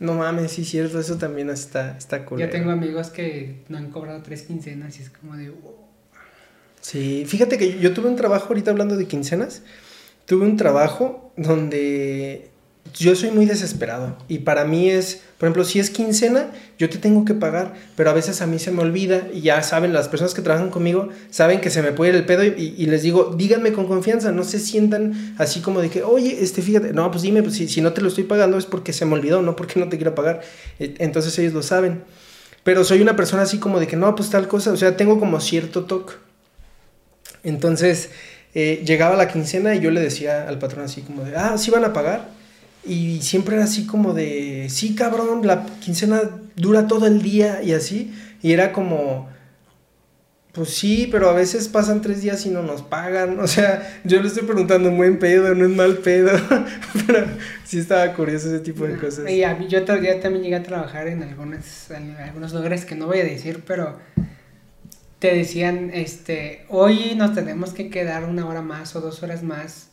No 0.00 0.14
mames, 0.14 0.52
sí, 0.52 0.64
cierto, 0.64 0.98
eso 0.98 1.18
también 1.18 1.50
está, 1.50 1.98
está 1.98 2.24
cool. 2.24 2.40
Yo 2.40 2.48
tengo 2.48 2.70
amigos 2.70 3.10
que 3.10 3.64
no 3.68 3.76
han 3.76 3.90
cobrado 3.90 4.22
tres 4.22 4.44
quincenas 4.44 4.98
y 4.98 5.02
es 5.02 5.10
como 5.10 5.36
de... 5.36 5.52
Sí, 6.80 7.24
fíjate 7.26 7.58
que 7.58 7.78
yo 7.78 7.92
tuve 7.92 8.08
un 8.08 8.16
trabajo, 8.16 8.48
ahorita 8.48 8.70
hablando 8.70 8.96
de 8.96 9.06
quincenas, 9.06 9.62
tuve 10.26 10.46
un 10.46 10.56
trabajo 10.56 11.32
donde 11.36 12.50
yo 12.94 13.14
soy 13.14 13.30
muy 13.30 13.46
desesperado 13.46 14.16
y 14.28 14.38
para 14.38 14.64
mí 14.64 14.90
es, 14.90 15.22
por 15.38 15.46
ejemplo, 15.46 15.64
si 15.64 15.78
es 15.78 15.90
quincena, 15.90 16.50
yo 16.78 16.88
te 16.88 16.98
tengo 16.98 17.24
que 17.24 17.34
pagar, 17.34 17.74
pero 17.96 18.10
a 18.10 18.14
veces 18.14 18.40
a 18.40 18.46
mí 18.46 18.58
se 18.58 18.70
me 18.72 18.82
olvida 18.82 19.28
y 19.32 19.42
ya 19.42 19.62
saben, 19.62 19.92
las 19.92 20.08
personas 20.08 20.34
que 20.34 20.42
trabajan 20.42 20.70
conmigo 20.70 21.08
saben 21.30 21.60
que 21.60 21.70
se 21.70 21.82
me 21.82 21.92
puede 21.92 22.10
ir 22.10 22.16
el 22.16 22.26
pedo 22.26 22.42
y, 22.44 22.86
les 22.86 23.02
digo, 23.02 23.34
díganme 23.36 23.72
con 23.72 23.86
confianza, 23.86 24.32
no 24.32 24.44
se 24.44 24.58
sientan 24.58 25.34
así 25.38 25.60
como 25.60 25.80
de 25.80 25.90
que, 25.90 26.02
oye, 26.02 26.38
este, 26.42 26.62
fíjate, 26.62 26.92
no, 26.92 27.10
pues 27.10 27.22
dime, 27.22 27.42
pues 27.42 27.56
si, 27.56 27.68
si 27.68 27.80
no 27.80 27.92
te 27.92 28.00
lo 28.00 28.08
estoy 28.08 28.24
pagando 28.24 28.58
es 28.58 28.66
porque 28.66 28.92
se 28.92 29.04
me 29.04 29.14
olvidó, 29.14 29.42
no 29.42 29.56
porque 29.56 29.78
no 29.78 29.88
te 29.88 29.96
quiero 29.96 30.14
pagar. 30.14 30.40
E, 30.78 30.94
entonces 30.98 31.38
ellos 31.38 31.52
lo 31.52 31.62
saben. 31.62 32.02
Pero 32.64 32.84
soy 32.84 33.00
una 33.00 33.16
persona 33.16 33.42
así 33.42 33.58
como 33.58 33.80
de 33.80 33.86
que 33.86 33.96
no, 33.96 34.14
pues 34.14 34.30
tal 34.30 34.48
cosa, 34.48 34.72
o 34.72 34.76
sea, 34.76 34.96
tengo 34.96 35.18
como 35.18 35.40
cierto 35.40 35.84
toque. 35.84 36.14
Entonces, 37.42 38.10
eh, 38.54 38.82
llegaba 38.84 39.16
la 39.16 39.28
quincena 39.28 39.74
y 39.74 39.80
yo 39.80 39.90
le 39.90 40.00
decía 40.00 40.48
al 40.48 40.58
patrón 40.58 40.84
así 40.84 41.02
como 41.02 41.22
de, 41.24 41.36
ah, 41.36 41.56
¿sí 41.56 41.70
van 41.70 41.84
a 41.84 41.92
pagar? 41.92 42.28
Y 42.84 43.20
siempre 43.22 43.56
era 43.56 43.64
así 43.64 43.86
como 43.86 44.14
de, 44.14 44.68
sí, 44.70 44.94
cabrón, 44.94 45.46
la 45.46 45.66
quincena 45.80 46.22
dura 46.56 46.86
todo 46.86 47.06
el 47.06 47.22
día 47.22 47.62
y 47.62 47.72
así. 47.72 48.12
Y 48.42 48.52
era 48.52 48.72
como, 48.72 49.28
pues 50.52 50.70
sí, 50.70 51.08
pero 51.12 51.28
a 51.28 51.32
veces 51.34 51.68
pasan 51.68 52.00
tres 52.00 52.22
días 52.22 52.44
y 52.46 52.50
no 52.50 52.62
nos 52.62 52.82
pagan. 52.82 53.38
O 53.40 53.46
sea, 53.46 54.00
yo 54.04 54.20
le 54.20 54.28
estoy 54.28 54.44
preguntando, 54.44 54.90
¿buen 54.90 55.18
pedo? 55.18 55.54
¿No 55.54 55.64
es 55.64 55.70
mal 55.70 55.98
pedo? 55.98 56.30
pero 57.06 57.26
sí 57.64 57.78
estaba 57.78 58.12
curioso 58.14 58.48
ese 58.48 58.60
tipo 58.60 58.86
de 58.86 58.96
cosas. 58.96 59.30
Y 59.30 59.44
a 59.44 59.54
mí, 59.54 59.68
yo 59.68 59.84
todavía 59.84 60.20
también 60.20 60.42
llegué 60.42 60.56
a 60.56 60.62
trabajar 60.62 61.06
en, 61.06 61.22
algunos, 61.22 61.90
en 61.90 62.16
algunos 62.16 62.52
lugares 62.52 62.84
que 62.84 62.94
no 62.94 63.06
voy 63.06 63.20
a 63.20 63.24
decir, 63.24 63.62
pero 63.66 63.98
te 65.20 65.34
decían, 65.34 65.90
este, 65.92 66.64
hoy 66.68 67.14
nos 67.14 67.34
tenemos 67.34 67.72
que 67.74 67.90
quedar 67.90 68.24
una 68.24 68.46
hora 68.46 68.62
más 68.62 68.96
o 68.96 69.02
dos 69.02 69.22
horas 69.22 69.42
más 69.42 69.90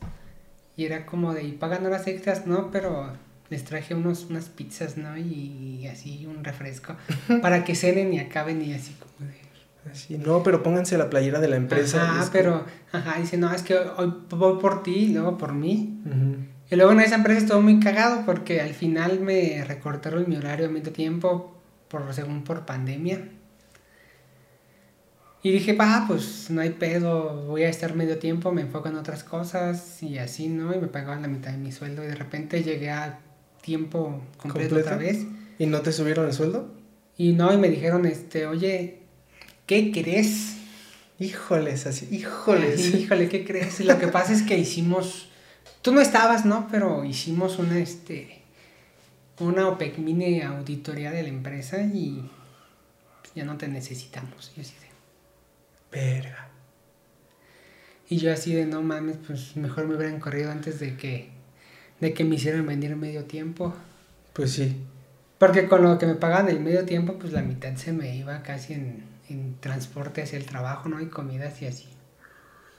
y 0.77 0.85
era 0.85 1.05
como 1.05 1.33
de, 1.33 1.43
y 1.43 1.51
pagan 1.51 1.85
horas 1.85 2.07
extras, 2.07 2.47
¿no? 2.47 2.71
Pero 2.71 3.11
les 3.49 3.65
traje 3.65 3.93
unos, 3.93 4.27
unas 4.29 4.45
pizzas, 4.45 4.95
¿no? 4.95 5.17
Y, 5.17 5.85
así 5.91 6.25
un 6.25 6.43
refresco 6.43 6.95
para 7.41 7.65
que 7.65 7.75
cenen 7.75 8.13
y 8.13 8.19
acaben 8.19 8.61
y 8.61 8.73
así 8.73 8.93
como 8.93 9.29
de... 9.29 9.37
Así, 9.91 10.17
no, 10.17 10.43
pero 10.43 10.63
pónganse 10.63 10.97
la 10.97 11.09
playera 11.09 11.39
de 11.39 11.47
la 11.47 11.55
empresa. 11.55 12.19
Ah, 12.19 12.29
pero, 12.31 12.65
ajá, 12.91 13.19
dice, 13.21 13.37
no, 13.37 13.53
es 13.53 13.61
que 13.61 13.75
hoy 13.75 14.13
voy 14.29 14.59
por 14.59 14.83
ti 14.83 14.95
y 14.95 15.13
luego 15.13 15.37
por 15.37 15.53
mí. 15.53 16.01
Y 16.69 16.75
luego 16.75 16.91
en 16.91 16.99
esa 16.99 17.15
empresa 17.15 17.39
estuvo 17.39 17.61
muy 17.61 17.79
cagado 17.79 18.25
porque 18.25 18.59
al 18.59 18.73
final 18.73 19.21
me 19.21 19.63
recortaron 19.63 20.25
mi 20.27 20.35
horario 20.35 20.67
a 20.67 20.69
medio 20.69 20.91
tiempo, 20.91 21.55
por, 21.87 22.13
según 22.13 22.43
por 22.43 22.65
pandemia. 22.65 23.29
Y 25.43 25.51
dije, 25.51 25.77
ah, 25.79 26.05
pues 26.07 26.49
no 26.49 26.61
hay 26.61 26.71
pedo, 26.71 27.45
voy 27.45 27.63
a 27.63 27.69
estar 27.69 27.95
medio 27.95 28.17
tiempo, 28.17 28.51
me 28.51 28.61
enfoco 28.61 28.89
en 28.89 28.95
otras 28.95 29.23
cosas 29.23 30.01
y 30.01 30.17
así, 30.17 30.49
¿no? 30.49 30.73
Y 30.73 30.79
me 30.79 30.87
pagaban 30.87 31.21
la 31.21 31.27
mitad 31.27 31.51
de 31.51 31.57
mi 31.57 31.71
sueldo 31.71 32.03
y 32.03 32.07
de 32.07 32.15
repente 32.15 32.63
llegué 32.63 32.89
a 32.89 33.19
tiempo 33.61 34.21
completo 34.37 34.75
otra 34.75 34.97
vez. 34.97 35.25
¿Y 35.59 35.67
no 35.67 35.81
te 35.81 35.91
subieron 35.91 36.25
el 36.25 36.33
sueldo? 36.33 36.73
Y 37.17 37.33
no, 37.33 37.53
y 37.53 37.57
me 37.57 37.69
dijeron, 37.69 38.05
este, 38.05 38.47
oye, 38.47 38.99
¿qué 39.65 39.91
crees? 39.91 40.57
Híjoles, 41.19 41.85
así, 41.87 42.07
híjoles. 42.11 42.93
híjole, 42.93 43.29
¿qué 43.29 43.45
crees? 43.45 43.79
Lo 43.79 43.97
que 43.99 44.07
pasa 44.07 44.33
es 44.33 44.43
que 44.43 44.57
hicimos, 44.57 45.29
tú 45.81 45.91
no 45.91 46.01
estabas, 46.01 46.45
¿no? 46.45 46.67
Pero 46.69 47.03
hicimos 47.05 47.57
una, 47.59 47.79
este, 47.79 48.41
una 49.39 49.67
OPEC 49.67 49.97
mini 49.99 50.41
auditoría 50.41 51.11
de 51.11 51.23
la 51.23 51.29
empresa 51.29 51.81
y 51.81 52.29
ya 53.35 53.45
no 53.45 53.57
te 53.57 53.67
necesitamos. 53.67 54.51
Yo 54.55 54.63
Verga. 55.91 56.49
Y 58.09 58.17
yo 58.17 58.31
así 58.31 58.53
de 58.53 58.65
no 58.65 58.81
mames, 58.81 59.17
pues 59.25 59.55
mejor 59.57 59.87
me 59.87 59.95
hubieran 59.95 60.19
corrido 60.19 60.51
antes 60.51 60.79
de 60.79 60.95
que, 60.95 61.29
de 61.99 62.13
que 62.13 62.23
me 62.23 62.35
hicieran 62.35 62.65
venir 62.65 62.95
medio 62.95 63.25
tiempo. 63.25 63.73
Pues 64.33 64.53
sí. 64.53 64.77
Porque 65.37 65.67
con 65.67 65.83
lo 65.83 65.97
que 65.97 66.05
me 66.05 66.15
pagaban 66.15 66.49
el 66.49 66.59
medio 66.59 66.85
tiempo, 66.85 67.17
pues 67.19 67.33
la 67.33 67.41
mitad 67.41 67.75
se 67.75 67.91
me 67.91 68.15
iba 68.15 68.41
casi 68.43 68.73
en, 68.73 69.03
en 69.29 69.57
transporte 69.59 70.21
hacia 70.21 70.37
el 70.37 70.45
trabajo, 70.45 70.87
¿no? 70.89 71.01
Y 71.01 71.07
comidas 71.07 71.61
y 71.61 71.67
así. 71.67 71.87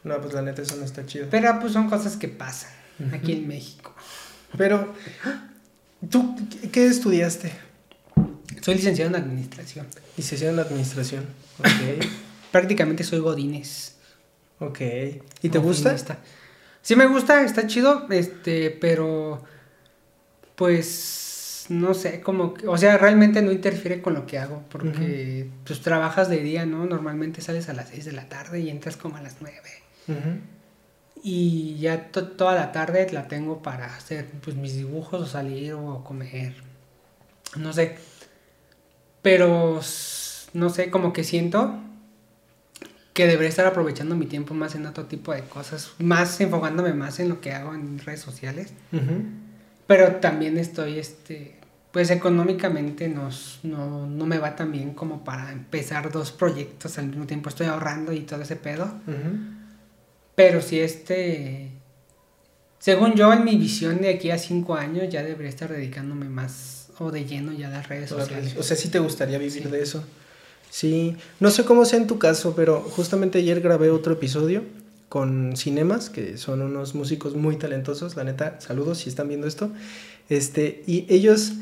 No, 0.03 0.21
pues 0.21 0.33
la 0.33 0.43
neta 0.43 0.63
eso 0.63 0.77
no 0.77 0.85
está 0.85 1.05
chido. 1.05 1.27
Pero 1.31 1.59
pues 1.61 1.73
son 1.73 1.91
cosas 1.91 2.17
que 2.17 2.29
pasan 2.29 2.73
aquí 3.13 3.33
en 3.33 3.49
México. 3.49 3.95
Pero, 4.57 4.95
¿tú 6.09 6.35
qué 6.73 6.87
estudiaste? 6.87 7.53
Soy 8.63 8.77
licenciado 8.77 9.15
en 9.15 9.23
administración. 9.23 9.87
Licenciado 10.17 10.55
en 10.55 10.61
administración, 10.61 11.27
ok. 11.59 12.07
prácticamente 12.51 13.05
soy 13.05 13.21
Godines. 13.21 13.97
Ok. 14.61 14.81
¿Y 15.43 15.49
te 15.49 15.59
gusta? 15.59 15.97
Sí 16.83 16.97
me 16.97 17.07
gusta, 17.07 17.43
está 17.43 17.67
chido, 17.67 18.07
este, 18.11 18.71
pero 18.71 19.43
pues 20.55 21.67
no 21.69 21.93
sé, 21.93 22.21
como, 22.21 22.55
o 22.67 22.79
sea, 22.79 22.97
realmente 22.97 23.43
no 23.43 23.53
interfiere 23.53 24.01
con 24.01 24.15
lo 24.15 24.27
que 24.27 24.39
hago, 24.39 24.65
porque 24.71 25.49
pues 25.65 25.81
trabajas 25.81 26.31
de 26.31 26.39
día, 26.39 26.65
¿no? 26.65 26.87
Normalmente 26.87 27.43
sales 27.43 27.69
a 27.69 27.75
las 27.75 27.91
6 27.91 28.07
de 28.07 28.13
la 28.13 28.29
tarde 28.29 28.61
y 28.61 28.71
entras 28.71 28.97
como 28.97 29.17
a 29.17 29.23
las 29.23 29.37
9. 29.41 29.61
Y 31.23 31.77
ya 31.79 32.11
toda 32.11 32.55
la 32.55 32.73
tarde 32.73 33.07
la 33.13 33.29
tengo 33.29 33.61
para 33.61 33.95
hacer 33.95 34.27
pues 34.43 34.57
mis 34.57 34.75
dibujos 34.75 35.21
o 35.21 35.27
salir 35.27 35.75
o 35.75 36.03
comer, 36.03 36.55
no 37.57 37.73
sé. 37.73 37.97
Pero 39.21 39.81
no 40.55 40.71
sé, 40.71 40.91
como 40.91 41.13
que 41.13 41.25
siento 41.25 41.79
que 43.19 43.27
debería 43.27 43.49
estar 43.49 43.67
aprovechando 43.67 44.15
mi 44.15 44.27
tiempo 44.27 44.55
más 44.55 44.77
en 44.77 44.87
otro 44.87 45.07
tipo 45.07 45.35
de 45.35 45.41
cosas, 45.41 45.91
más 45.99 46.41
enfocándome 46.41 46.93
más 46.93 47.19
en 47.19 47.29
lo 47.29 47.41
que 47.41 47.51
hago 47.51 47.75
en 47.75 47.99
redes 47.99 48.21
sociales. 48.21 48.73
Pero 49.89 50.17
también 50.21 50.57
estoy, 50.57 51.01
este, 51.01 51.57
pues 51.91 52.13
económicamente 52.13 53.09
no, 53.09 53.29
no, 53.65 54.25
me 54.25 54.39
va 54.39 54.55
tan 54.55 54.71
bien 54.71 54.95
como 54.95 55.25
para 55.25 55.51
empezar 55.51 56.13
dos 56.13 56.31
proyectos 56.31 56.97
al 56.99 57.09
mismo 57.09 57.27
tiempo. 57.27 57.49
Estoy 57.49 57.67
ahorrando 57.67 58.13
y 58.13 58.21
todo 58.21 58.41
ese 58.41 58.55
pedo. 58.55 58.89
Pero 60.37 60.63
si 60.63 60.79
este, 60.79 61.73
según 62.79 63.15
yo, 63.17 63.33
en 63.33 63.45
mi 63.45 63.57
visión 63.57 64.01
de 64.01 64.11
aquí 64.11 64.31
a 64.31 64.39
cinco 64.39 64.77
años 64.77 65.09
ya 65.11 65.25
debería 65.25 65.51
estar 65.51 65.73
dedicándome 65.73 66.29
más 66.29 66.91
o 67.01 67.11
de 67.11 67.25
lleno 67.25 67.53
ya 67.53 67.67
a 67.67 67.71
las 67.71 67.89
redes 67.89 68.11
sociales. 68.11 68.55
O 68.57 68.63
sea, 68.63 68.77
sí 68.77 68.91
te 68.91 69.01
gustaría 69.01 69.39
vivir 69.39 69.69
de 69.69 69.83
eso. 69.83 70.05
Sí, 70.71 71.17
no 71.41 71.51
sé 71.51 71.65
cómo 71.65 71.85
sea 71.85 71.99
en 71.99 72.07
tu 72.07 72.19
caso, 72.19 72.55
pero 72.55 72.81
justamente 72.81 73.39
ayer 73.39 73.61
grabé 73.61 73.91
otro 73.91 74.13
episodio 74.15 74.63
con 75.09 75.57
Cinemas, 75.57 76.11
que 76.11 76.37
son 76.37 76.61
unos 76.61 76.95
músicos 76.95 77.35
muy 77.35 77.57
talentosos, 77.57 78.17
la 78.17 78.25
neta, 78.25 78.61
saludos 78.61 78.99
si 78.99 79.09
están 79.09 79.29
viendo 79.29 79.47
esto. 79.47 79.71
Este, 80.29 80.83
y 80.87 81.07
ellos, 81.09 81.55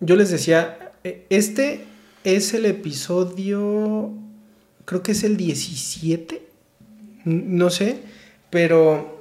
yo 0.00 0.16
les 0.16 0.30
decía, 0.30 0.92
e, 1.04 1.26
este 1.28 1.84
es 2.24 2.54
el 2.54 2.64
episodio, 2.64 4.12
creo 4.84 5.02
que 5.02 5.12
es 5.12 5.24
el 5.24 5.36
17, 5.36 6.42
no 7.24 7.68
sé, 7.68 8.00
pero 8.50 9.20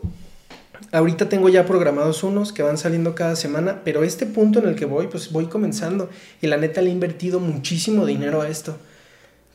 ahorita 0.91 1.29
tengo 1.29 1.49
ya 1.49 1.65
programados 1.65 2.23
unos 2.23 2.53
que 2.53 2.63
van 2.63 2.77
saliendo 2.77 3.15
cada 3.15 3.35
semana, 3.35 3.81
pero 3.83 4.03
este 4.03 4.25
punto 4.25 4.59
en 4.59 4.69
el 4.69 4.75
que 4.75 4.85
voy, 4.85 5.07
pues 5.07 5.31
voy 5.31 5.45
comenzando 5.45 6.09
y 6.41 6.47
la 6.47 6.57
neta 6.57 6.81
le 6.81 6.89
he 6.89 6.93
invertido 6.93 7.39
muchísimo 7.39 8.05
dinero 8.05 8.41
a 8.41 8.49
esto. 8.49 8.77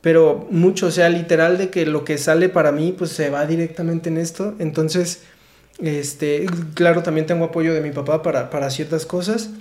Pero 0.01 0.47
mucho, 0.51 0.87
o 0.87 0.91
sea, 0.91 1.09
literal 1.09 1.57
de 1.57 1.69
que 1.69 1.85
lo 1.85 2.03
que 2.03 2.17
sale 2.17 2.49
para 2.49 2.71
mí, 2.71 2.93
pues 2.97 3.11
se 3.11 3.29
va 3.29 3.45
directamente 3.45 4.09
en 4.09 4.17
esto. 4.17 4.53
Entonces, 4.59 5.21
este, 5.79 6.45
claro, 6.73 7.03
también 7.03 7.25
tengo 7.25 7.45
apoyo 7.45 7.73
de 7.73 7.81
mi 7.81 7.91
papá 7.91 8.21
para, 8.21 8.49
para 8.49 8.69
ciertas 8.69 9.05
cosas. 9.05 9.51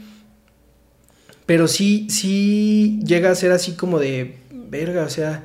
Pero 1.46 1.68
sí, 1.68 2.08
sí 2.10 3.00
llega 3.04 3.30
a 3.30 3.34
ser 3.34 3.52
así 3.52 3.72
como 3.72 3.98
de, 3.98 4.36
verga, 4.50 5.04
o 5.04 5.08
sea, 5.08 5.44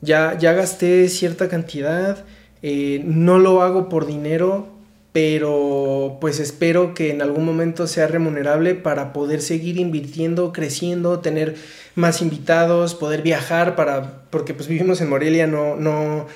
ya, 0.00 0.38
ya 0.38 0.52
gasté 0.52 1.08
cierta 1.08 1.48
cantidad, 1.48 2.24
eh, 2.62 3.02
no 3.04 3.38
lo 3.38 3.62
hago 3.62 3.88
por 3.88 4.06
dinero, 4.06 4.68
pero 5.12 6.18
pues 6.20 6.38
espero 6.38 6.94
que 6.94 7.10
en 7.10 7.22
algún 7.22 7.44
momento 7.44 7.86
sea 7.86 8.06
remunerable 8.06 8.74
para 8.74 9.12
poder 9.12 9.40
seguir 9.40 9.78
invirtiendo, 9.78 10.52
creciendo, 10.52 11.20
tener 11.20 11.56
más 11.94 12.20
invitados, 12.20 12.94
poder 12.94 13.22
viajar 13.22 13.74
para 13.74 14.22
porque 14.30 14.54
pues 14.54 14.68
vivimos 14.68 15.00
en 15.00 15.08
Morelia, 15.08 15.46
no 15.46 15.76
no 15.76 16.26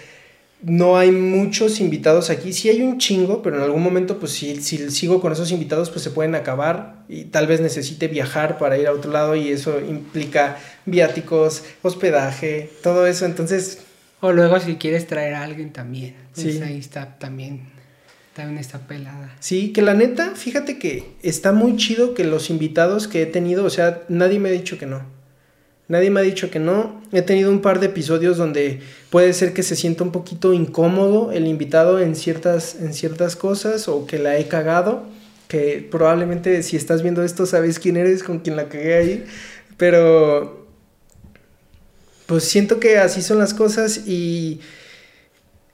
no 0.62 0.96
hay 0.96 1.10
muchos 1.10 1.80
invitados 1.80 2.30
aquí, 2.30 2.52
sí 2.52 2.68
hay 2.68 2.82
un 2.82 2.98
chingo, 2.98 3.42
pero 3.42 3.56
en 3.56 3.62
algún 3.62 3.82
momento 3.82 4.18
pues 4.18 4.32
si, 4.32 4.62
si 4.62 4.90
sigo 4.90 5.20
con 5.20 5.32
esos 5.32 5.50
invitados 5.50 5.90
pues 5.90 6.02
se 6.02 6.10
pueden 6.10 6.34
acabar 6.34 7.04
y 7.08 7.24
tal 7.24 7.48
vez 7.48 7.60
necesite 7.60 8.06
viajar 8.08 8.58
para 8.58 8.78
ir 8.78 8.86
a 8.86 8.92
otro 8.92 9.10
lado 9.10 9.34
y 9.34 9.48
eso 9.48 9.80
implica 9.80 10.58
viáticos, 10.86 11.64
hospedaje, 11.82 12.70
todo 12.82 13.06
eso, 13.06 13.26
entonces 13.26 13.80
o 14.20 14.30
luego 14.30 14.60
si 14.60 14.76
quieres 14.76 15.08
traer 15.08 15.34
a 15.34 15.42
alguien 15.42 15.72
también, 15.72 16.14
pues 16.34 16.62
ahí 16.62 16.78
está 16.78 17.18
también 17.18 17.71
también 18.34 18.58
está 18.58 18.78
pelada. 18.86 19.34
Sí, 19.40 19.72
que 19.72 19.82
la 19.82 19.94
neta, 19.94 20.34
fíjate 20.34 20.78
que 20.78 21.12
está 21.22 21.52
muy 21.52 21.76
chido 21.76 22.14
que 22.14 22.24
los 22.24 22.50
invitados 22.50 23.08
que 23.08 23.22
he 23.22 23.26
tenido, 23.26 23.64
o 23.64 23.70
sea, 23.70 24.02
nadie 24.08 24.38
me 24.38 24.48
ha 24.48 24.52
dicho 24.52 24.78
que 24.78 24.86
no. 24.86 25.02
Nadie 25.88 26.10
me 26.10 26.20
ha 26.20 26.22
dicho 26.22 26.50
que 26.50 26.58
no. 26.58 27.02
He 27.12 27.20
tenido 27.22 27.50
un 27.50 27.60
par 27.60 27.78
de 27.80 27.86
episodios 27.86 28.38
donde 28.38 28.80
puede 29.10 29.34
ser 29.34 29.52
que 29.52 29.62
se 29.62 29.76
sienta 29.76 30.04
un 30.04 30.12
poquito 30.12 30.54
incómodo 30.54 31.32
el 31.32 31.46
invitado 31.46 31.98
en 31.98 32.16
ciertas, 32.16 32.76
en 32.76 32.94
ciertas 32.94 33.36
cosas 33.36 33.88
o 33.88 34.06
que 34.06 34.18
la 34.18 34.38
he 34.38 34.48
cagado. 34.48 35.04
que 35.48 35.86
probablemente 35.90 36.62
si 36.62 36.78
estás 36.78 37.02
viendo 37.02 37.22
esto 37.22 37.44
sabes 37.44 37.78
quién 37.78 37.98
eres, 37.98 38.22
con 38.22 38.38
quien 38.38 38.56
la 38.56 38.70
cagué 38.70 38.94
ahí, 38.94 39.24
pero 39.76 40.66
pues 42.24 42.44
siento 42.44 42.80
que 42.80 42.96
así 42.96 43.20
son 43.20 43.38
las 43.38 43.52
cosas 43.52 44.06
y 44.06 44.60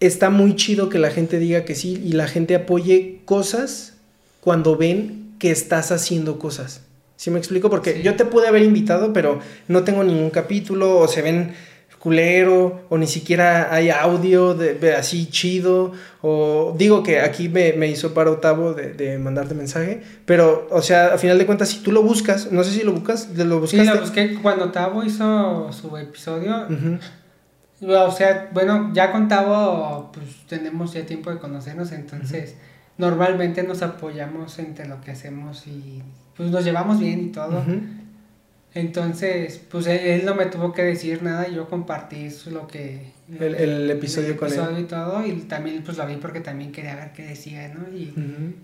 está 0.01 0.31
muy 0.31 0.55
chido 0.57 0.89
que 0.89 0.99
la 0.99 1.11
gente 1.11 1.39
diga 1.39 1.65
que 1.65 1.75
sí 1.75 2.01
y 2.05 2.13
la 2.13 2.27
gente 2.29 2.55
apoye 2.55 3.21
cosas 3.25 3.95
cuando 4.41 4.77
ven 4.77 5.33
que 5.39 5.51
estás 5.51 5.91
haciendo 5.93 6.39
cosas. 6.39 6.83
¿Sí 7.17 7.31
me 7.31 7.39
explico? 7.39 7.69
Porque 7.69 7.95
Sí. 7.95 8.03
yo 8.03 8.15
te 8.15 8.25
pude 8.25 8.47
haber 8.49 8.63
invitado, 8.63 9.13
pero 9.13 9.41
no 9.67 9.83
tengo 9.83 10.05
ningún 10.05 10.31
capítulo, 10.31 10.99
o 10.99 11.09
se 11.09 11.21
ven 11.23 11.53
culero, 11.99 12.83
o 12.91 12.97
ni 12.97 13.09
siquiera 13.09 13.75
hay 13.75 13.91
audio 13.91 14.55
de, 14.55 14.75
de 14.75 14.95
así 14.95 15.27
chido, 15.27 15.93
o 16.23 16.73
digo 16.79 17.03
que 17.03 17.19
aquí 17.21 17.49
me, 17.49 17.73
me 17.73 17.89
hizo 17.89 18.15
para 18.15 18.31
Otavo 18.31 18.73
de, 18.73 18.93
de 18.93 19.19
mandarte 19.19 19.55
mensaje, 19.55 20.01
pero, 20.25 20.69
o 20.71 20.81
sea, 20.81 21.15
a 21.15 21.19
final 21.19 21.39
de 21.39 21.47
cuentas, 21.47 21.71
si 21.71 21.81
tú 21.81 21.91
lo 21.91 22.03
buscas, 22.05 22.53
no 22.53 22.63
sé 22.63 22.71
si 22.71 22.85
lo 22.85 22.93
buscas, 22.93 23.29
lo 23.37 23.67
Sí, 23.67 23.77
buscaste. 23.79 23.85
lo 23.97 24.01
busqué 24.01 24.35
cuando 24.41 24.71
Tavo 24.71 25.03
hizo 25.03 25.71
su 25.73 25.97
episodio. 25.97 26.67
Ujú. 26.71 26.99
O 27.81 28.11
sea, 28.11 28.49
bueno, 28.53 28.91
ya 28.93 29.13
con 29.13 29.29
Tavo, 29.29 30.11
pues 30.13 30.27
tenemos 30.49 30.93
ya 30.95 31.07
tiempo 31.07 31.31
de 31.31 31.39
conocernos, 31.39 31.93
entonces 31.93 32.55
normalmente 32.97 33.63
nos 33.63 33.83
apoyamos 33.83 34.59
entre 34.59 34.89
lo 34.89 35.01
que 35.01 35.13
hacemos 35.13 35.67
y 35.67 36.03
pues 36.37 36.51
nos 36.51 36.65
llevamos 36.65 36.99
bien 36.99 37.21
y 37.27 37.29
todo. 37.29 37.61
Ujú. 37.61 37.81
Entonces, 38.75 39.61
pues 39.71 39.87
él, 39.87 39.99
él 39.99 40.25
no 40.27 40.35
me 40.35 40.47
tuvo 40.47 40.73
que 40.73 40.83
decir 40.83 41.23
nada, 41.23 41.49
yo 41.49 41.69
compartí 41.69 42.29
lo 42.51 42.67
que... 42.67 43.13
El- 43.39 43.55
el 43.55 43.91
episodio 43.91 44.37
con 44.37 44.49
él. 44.49 44.55
episodio 44.55 44.81
y 44.81 44.85
todo, 44.85 45.27
y 45.27 45.33
también 45.43 45.83
pues 45.85 45.97
lo 45.97 46.07
vi 46.07 46.17
porque 46.17 46.41
también 46.41 46.71
quería 46.73 46.95
ver 46.97 47.13
qué 47.13 47.23
decía, 47.25 47.69
¿no? 47.69 47.87
Y 47.97 48.11
Ujú. 48.11 48.55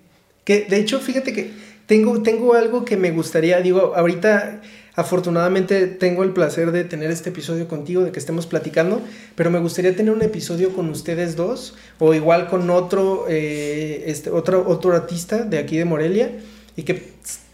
Que 0.43 0.65
de 0.65 0.77
hecho, 0.77 0.99
fíjate 0.99 1.33
que 1.33 1.51
tengo, 1.87 2.21
tengo 2.21 2.53
algo 2.53 2.85
que 2.85 2.97
me 2.97 3.11
gustaría, 3.11 3.59
digo, 3.61 3.93
ahorita 3.95 4.61
afortunadamente 4.95 5.87
tengo 5.87 6.23
el 6.23 6.31
placer 6.31 6.71
de 6.71 6.83
tener 6.83 7.11
este 7.11 7.29
episodio 7.29 7.67
contigo, 7.67 8.03
de 8.03 8.11
que 8.11 8.19
estemos 8.19 8.47
platicando, 8.47 9.01
pero 9.35 9.51
me 9.51 9.59
gustaría 9.59 9.95
tener 9.95 10.13
un 10.13 10.21
episodio 10.21 10.73
con 10.73 10.89
ustedes 10.89 11.35
dos, 11.35 11.75
o 11.99 12.13
igual 12.13 12.47
con 12.47 12.69
otro, 12.69 13.25
eh, 13.29 14.03
este, 14.07 14.29
otro, 14.29 14.93
artista 14.93 15.43
de 15.43 15.57
aquí 15.57 15.77
de 15.77 15.85
Morelia, 15.85 16.31
y 16.75 16.83
que 16.83 17.03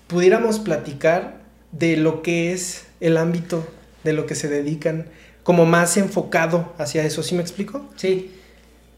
pudiéramos 0.08 0.60
platicar 0.60 1.42
de 1.72 1.98
lo 1.98 2.22
que 2.22 2.54
es 2.54 2.86
el 3.00 3.18
ámbito, 3.18 3.66
de 4.04 4.14
lo 4.14 4.26
que 4.26 4.36
se 4.36 4.48
dedican, 4.48 5.06
como 5.44 5.66
más 5.66 5.98
enfocado 5.98 6.74
hacia 6.78 7.04
eso, 7.04 7.24
¿sí 7.24 7.34
me 7.36 7.42
explico? 7.42 7.86
Sí, 7.96 8.32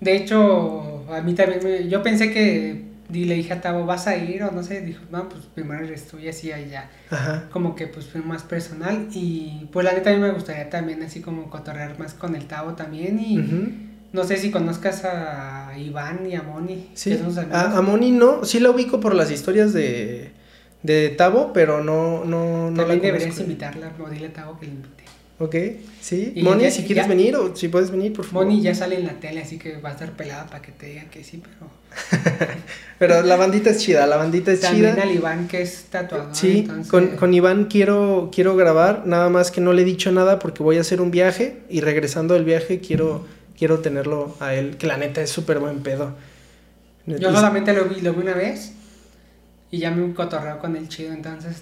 de 0.01 0.15
hecho, 0.17 1.05
a 1.09 1.21
mí 1.21 1.33
también, 1.33 1.63
me- 1.63 1.87
yo 1.87 2.03
pensé 2.03 2.31
que, 2.33 2.81
y 3.13 3.25
le 3.25 3.35
dije 3.35 3.53
a 3.53 3.61
Tavo, 3.61 3.85
¿vas 3.85 4.07
a 4.07 4.15
ir? 4.17 4.43
O 4.43 4.51
no 4.51 4.63
sé, 4.63 4.81
dijo, 4.81 5.01
no, 5.11 5.29
pues 5.29 5.43
primero 5.53 5.83
eres 5.83 6.07
tú 6.07 6.19
y 6.19 6.27
así 6.27 6.51
allá. 6.51 6.89
Ajá. 7.09 7.47
Como 7.51 7.75
que 7.75 7.87
pues 7.87 8.07
fue 8.07 8.21
más 8.21 8.43
personal 8.43 9.07
y 9.13 9.67
pues 9.71 9.85
la 9.85 9.93
neta 9.93 10.09
a 10.09 10.13
mí 10.13 10.19
me 10.19 10.31
gustaría 10.31 10.69
también 10.69 11.03
así 11.03 11.21
como 11.21 11.49
cotorrear 11.49 11.97
más 11.99 12.13
con 12.13 12.35
el 12.35 12.45
Tavo 12.45 12.73
también 12.73 13.19
y 13.19 13.37
no 14.13 14.23
sé 14.23 14.37
si 14.37 14.51
conozcas 14.51 15.03
a 15.05 15.73
Iván 15.77 16.27
y 16.29 16.35
a 16.35 16.43
Moni, 16.43 16.91
Sí, 16.93 17.19
a, 17.51 17.77
a 17.77 17.81
Moni 17.81 18.11
no, 18.11 18.45
sí 18.45 18.59
la 18.59 18.69
ubico 18.69 18.99
por 18.99 19.15
las 19.15 19.31
historias 19.31 19.73
de, 19.73 20.31
de 20.83 21.09
Tavo, 21.09 21.51
pero 21.51 21.83
no, 21.83 22.23
no, 22.23 22.69
no 22.69 22.77
también 22.77 22.99
la 22.99 23.05
deberías 23.05 23.39
invitarla, 23.39 23.91
o 23.99 24.09
dile 24.09 24.27
a 24.27 24.33
Tavo 24.33 24.59
que 24.59 24.67
le 24.67 24.73
invite. 24.73 25.02
Ok, 25.39 25.55
sí. 25.99 26.31
Y 26.35 26.43
Moni, 26.43 26.63
ya- 26.63 26.71
si 26.71 26.83
quieres 26.83 27.05
ya- 27.05 27.09
venir 27.09 27.35
o 27.35 27.55
si 27.55 27.67
puedes 27.67 27.89
venir, 27.91 28.13
por 28.13 28.23
favor. 28.25 28.45
Moni 28.45 28.61
ya 28.61 28.73
sale 28.75 28.95
en 28.97 29.05
la 29.07 29.13
tele, 29.19 29.41
así 29.41 29.57
que 29.57 29.77
va 29.77 29.89
a 29.89 29.91
estar 29.93 30.11
pelada 30.11 30.45
para 30.45 30.61
que 30.61 30.71
te 30.71 30.85
digan 30.87 31.09
que 31.09 31.23
sí, 31.23 31.41
pero... 31.43 31.71
Pero 32.99 33.21
la 33.23 33.35
bandita 33.35 33.69
es 33.71 33.79
chida, 33.79 34.07
la 34.07 34.15
bandita 34.17 34.51
es 34.51 34.61
También 34.61 34.93
chida. 34.93 35.03
al 35.03 35.11
Iván 35.11 35.47
que 35.47 35.61
es 35.61 35.85
tatuador. 35.89 36.33
Sí, 36.35 36.59
entonces- 36.59 36.87
con, 36.89 37.07
con 37.17 37.33
Iván 37.33 37.65
quiero, 37.65 38.29
quiero 38.33 38.55
grabar, 38.55 39.03
nada 39.05 39.29
más 39.29 39.51
que 39.51 39.59
no 39.59 39.73
le 39.73 39.81
he 39.81 39.85
dicho 39.85 40.11
nada 40.11 40.39
porque 40.39 40.63
voy 40.63 40.77
a 40.77 40.81
hacer 40.81 41.01
un 41.01 41.11
viaje 41.11 41.57
y 41.69 41.81
regresando 41.81 42.33
del 42.35 42.45
viaje 42.45 42.79
quiero, 42.79 43.25
quiero 43.57 43.79
tenerlo 43.79 44.35
a 44.39 44.53
él, 44.53 44.77
que 44.77 44.87
la 44.87 44.97
neta 44.97 45.21
es 45.21 45.29
súper 45.31 45.59
buen 45.59 45.81
pedo. 45.83 46.15
Yo 47.05 47.17
Y- 47.17 47.33
solamente 47.33 47.73
lo 47.73 47.85
vi, 47.85 47.99
lo 48.01 48.13
vi 48.13 48.21
una 48.21 48.33
vez 48.35 48.71
y 49.71 49.79
ya 49.79 49.91
me 49.91 50.13
cotorreo 50.13 50.59
con 50.59 50.75
el 50.77 50.87
chido, 50.87 51.11
entonces 51.11 51.57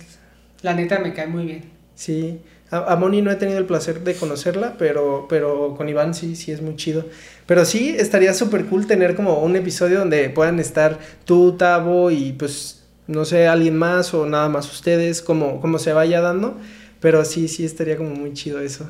la 0.61 0.73
neta 0.76 0.99
me 0.99 1.14
cae 1.14 1.26
muy 1.27 1.45
bien. 1.45 1.64
Sí, 1.95 2.39
a, 2.72 2.93
a 2.93 2.95
Moni 2.95 3.22
no 3.22 3.30
he 3.31 3.35
tenido 3.35 3.60
el 3.60 3.65
placer 3.65 4.02
de 4.03 4.15
conocerla, 4.15 4.76
pero, 4.80 5.27
pero 5.30 5.76
con 5.77 5.89
Iván 5.89 6.14
sí, 6.14 6.35
sí 6.35 6.52
es 6.52 6.61
muy 6.61 6.76
chido. 6.76 7.06
Pero 7.45 7.65
sí, 7.65 7.95
estaría 7.98 8.34
súper 8.34 8.65
cool 8.65 8.88
tener 8.88 9.15
como 9.15 9.39
un 9.43 9.56
episodio 9.56 9.99
donde 9.99 10.30
puedan 10.30 10.60
estar 10.60 10.98
tú, 11.26 11.53
Tavo 11.57 12.11
y 12.11 12.34
pues, 12.34 12.84
no 13.07 13.26
sé, 13.26 13.48
alguien 13.48 13.76
más 13.77 14.14
o 14.14 14.26
nada 14.26 14.48
más 14.49 14.72
ustedes, 14.72 15.22
como, 15.22 15.60
como 15.61 15.77
se 15.80 15.93
vaya 15.93 16.22
dando. 16.22 16.57
Pero 17.02 17.26
sí, 17.26 17.48
sí, 17.48 17.65
estaría 17.65 17.98
como 17.98 18.11
muy 18.11 18.34
chido 18.34 18.60
eso. 18.61 18.89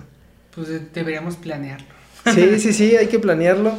Pues 0.53 0.67
de- 0.67 0.79
deberíamos 0.93 1.35
planearlo. 1.37 1.87
Sí, 2.33 2.59
sí, 2.59 2.73
sí, 2.73 2.95
hay 2.97 3.07
que 3.07 3.19
planearlo. 3.19 3.73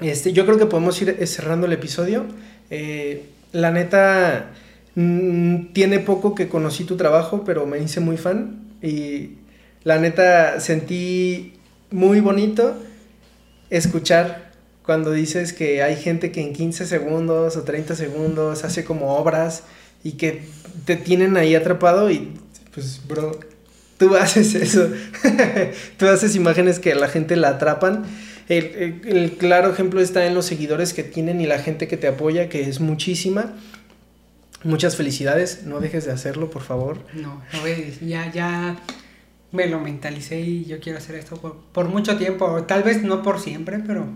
Este, 0.00 0.32
yo 0.32 0.44
creo 0.46 0.58
que 0.58 0.66
podemos 0.66 1.00
ir 1.02 1.16
eh, 1.18 1.26
cerrando 1.26 1.66
el 1.66 1.72
episodio. 1.72 2.24
Eh, 2.70 3.24
la 3.52 3.70
neta, 3.72 4.50
mm, 4.94 5.72
tiene 5.72 5.98
poco 6.00 6.34
que 6.34 6.48
conocí 6.48 6.84
tu 6.84 6.96
trabajo, 6.96 7.42
pero 7.44 7.66
me 7.66 7.78
hice 7.80 8.00
muy 8.00 8.16
fan. 8.16 8.67
Y 8.82 9.30
la 9.84 9.98
neta, 9.98 10.60
sentí 10.60 11.54
muy 11.90 12.20
bonito 12.20 12.76
escuchar 13.70 14.52
cuando 14.84 15.12
dices 15.12 15.52
que 15.52 15.82
hay 15.82 15.96
gente 15.96 16.32
que 16.32 16.40
en 16.40 16.52
15 16.52 16.86
segundos 16.86 17.56
o 17.56 17.62
30 17.62 17.94
segundos 17.94 18.64
hace 18.64 18.84
como 18.84 19.16
obras 19.16 19.64
y 20.02 20.12
que 20.12 20.42
te 20.86 20.96
tienen 20.96 21.36
ahí 21.36 21.54
atrapado 21.54 22.10
y 22.10 22.32
pues, 22.72 23.00
bro, 23.06 23.38
tú 23.98 24.16
haces 24.20 24.54
eso. 24.54 24.88
tú 25.98 26.06
haces 26.06 26.34
imágenes 26.36 26.78
que 26.78 26.94
la 26.94 27.08
gente 27.08 27.36
la 27.36 27.50
atrapan. 27.50 28.04
El, 28.48 28.64
el- 29.04 29.16
el 29.16 29.32
claro 29.32 29.70
ejemplo 29.70 30.00
está 30.00 30.24
en 30.26 30.34
los 30.34 30.46
seguidores 30.46 30.94
que 30.94 31.02
tienen 31.02 31.40
y 31.42 31.46
la 31.46 31.58
gente 31.58 31.86
que 31.86 31.98
te 31.98 32.06
apoya, 32.08 32.48
que 32.48 32.62
es 32.62 32.80
muchísima. 32.80 33.54
Muchas 34.64 34.96
felicidades, 34.96 35.62
no 35.64 35.80
dejes 35.80 36.04
de 36.04 36.12
hacerlo, 36.12 36.50
por 36.50 36.62
favor. 36.62 36.98
No, 37.14 37.42
no 37.52 38.06
ya, 38.06 38.30
ya 38.32 38.76
me 39.52 39.66
lo 39.66 39.80
mentalicé 39.80 40.40
y 40.40 40.64
yo 40.64 40.80
quiero 40.80 40.98
hacer 40.98 41.14
esto 41.14 41.36
por, 41.36 41.56
por 41.72 41.88
mucho 41.88 42.16
tiempo, 42.18 42.64
tal 42.64 42.82
vez 42.82 43.02
no 43.02 43.22
por 43.22 43.40
siempre, 43.40 43.78
pero, 43.78 44.06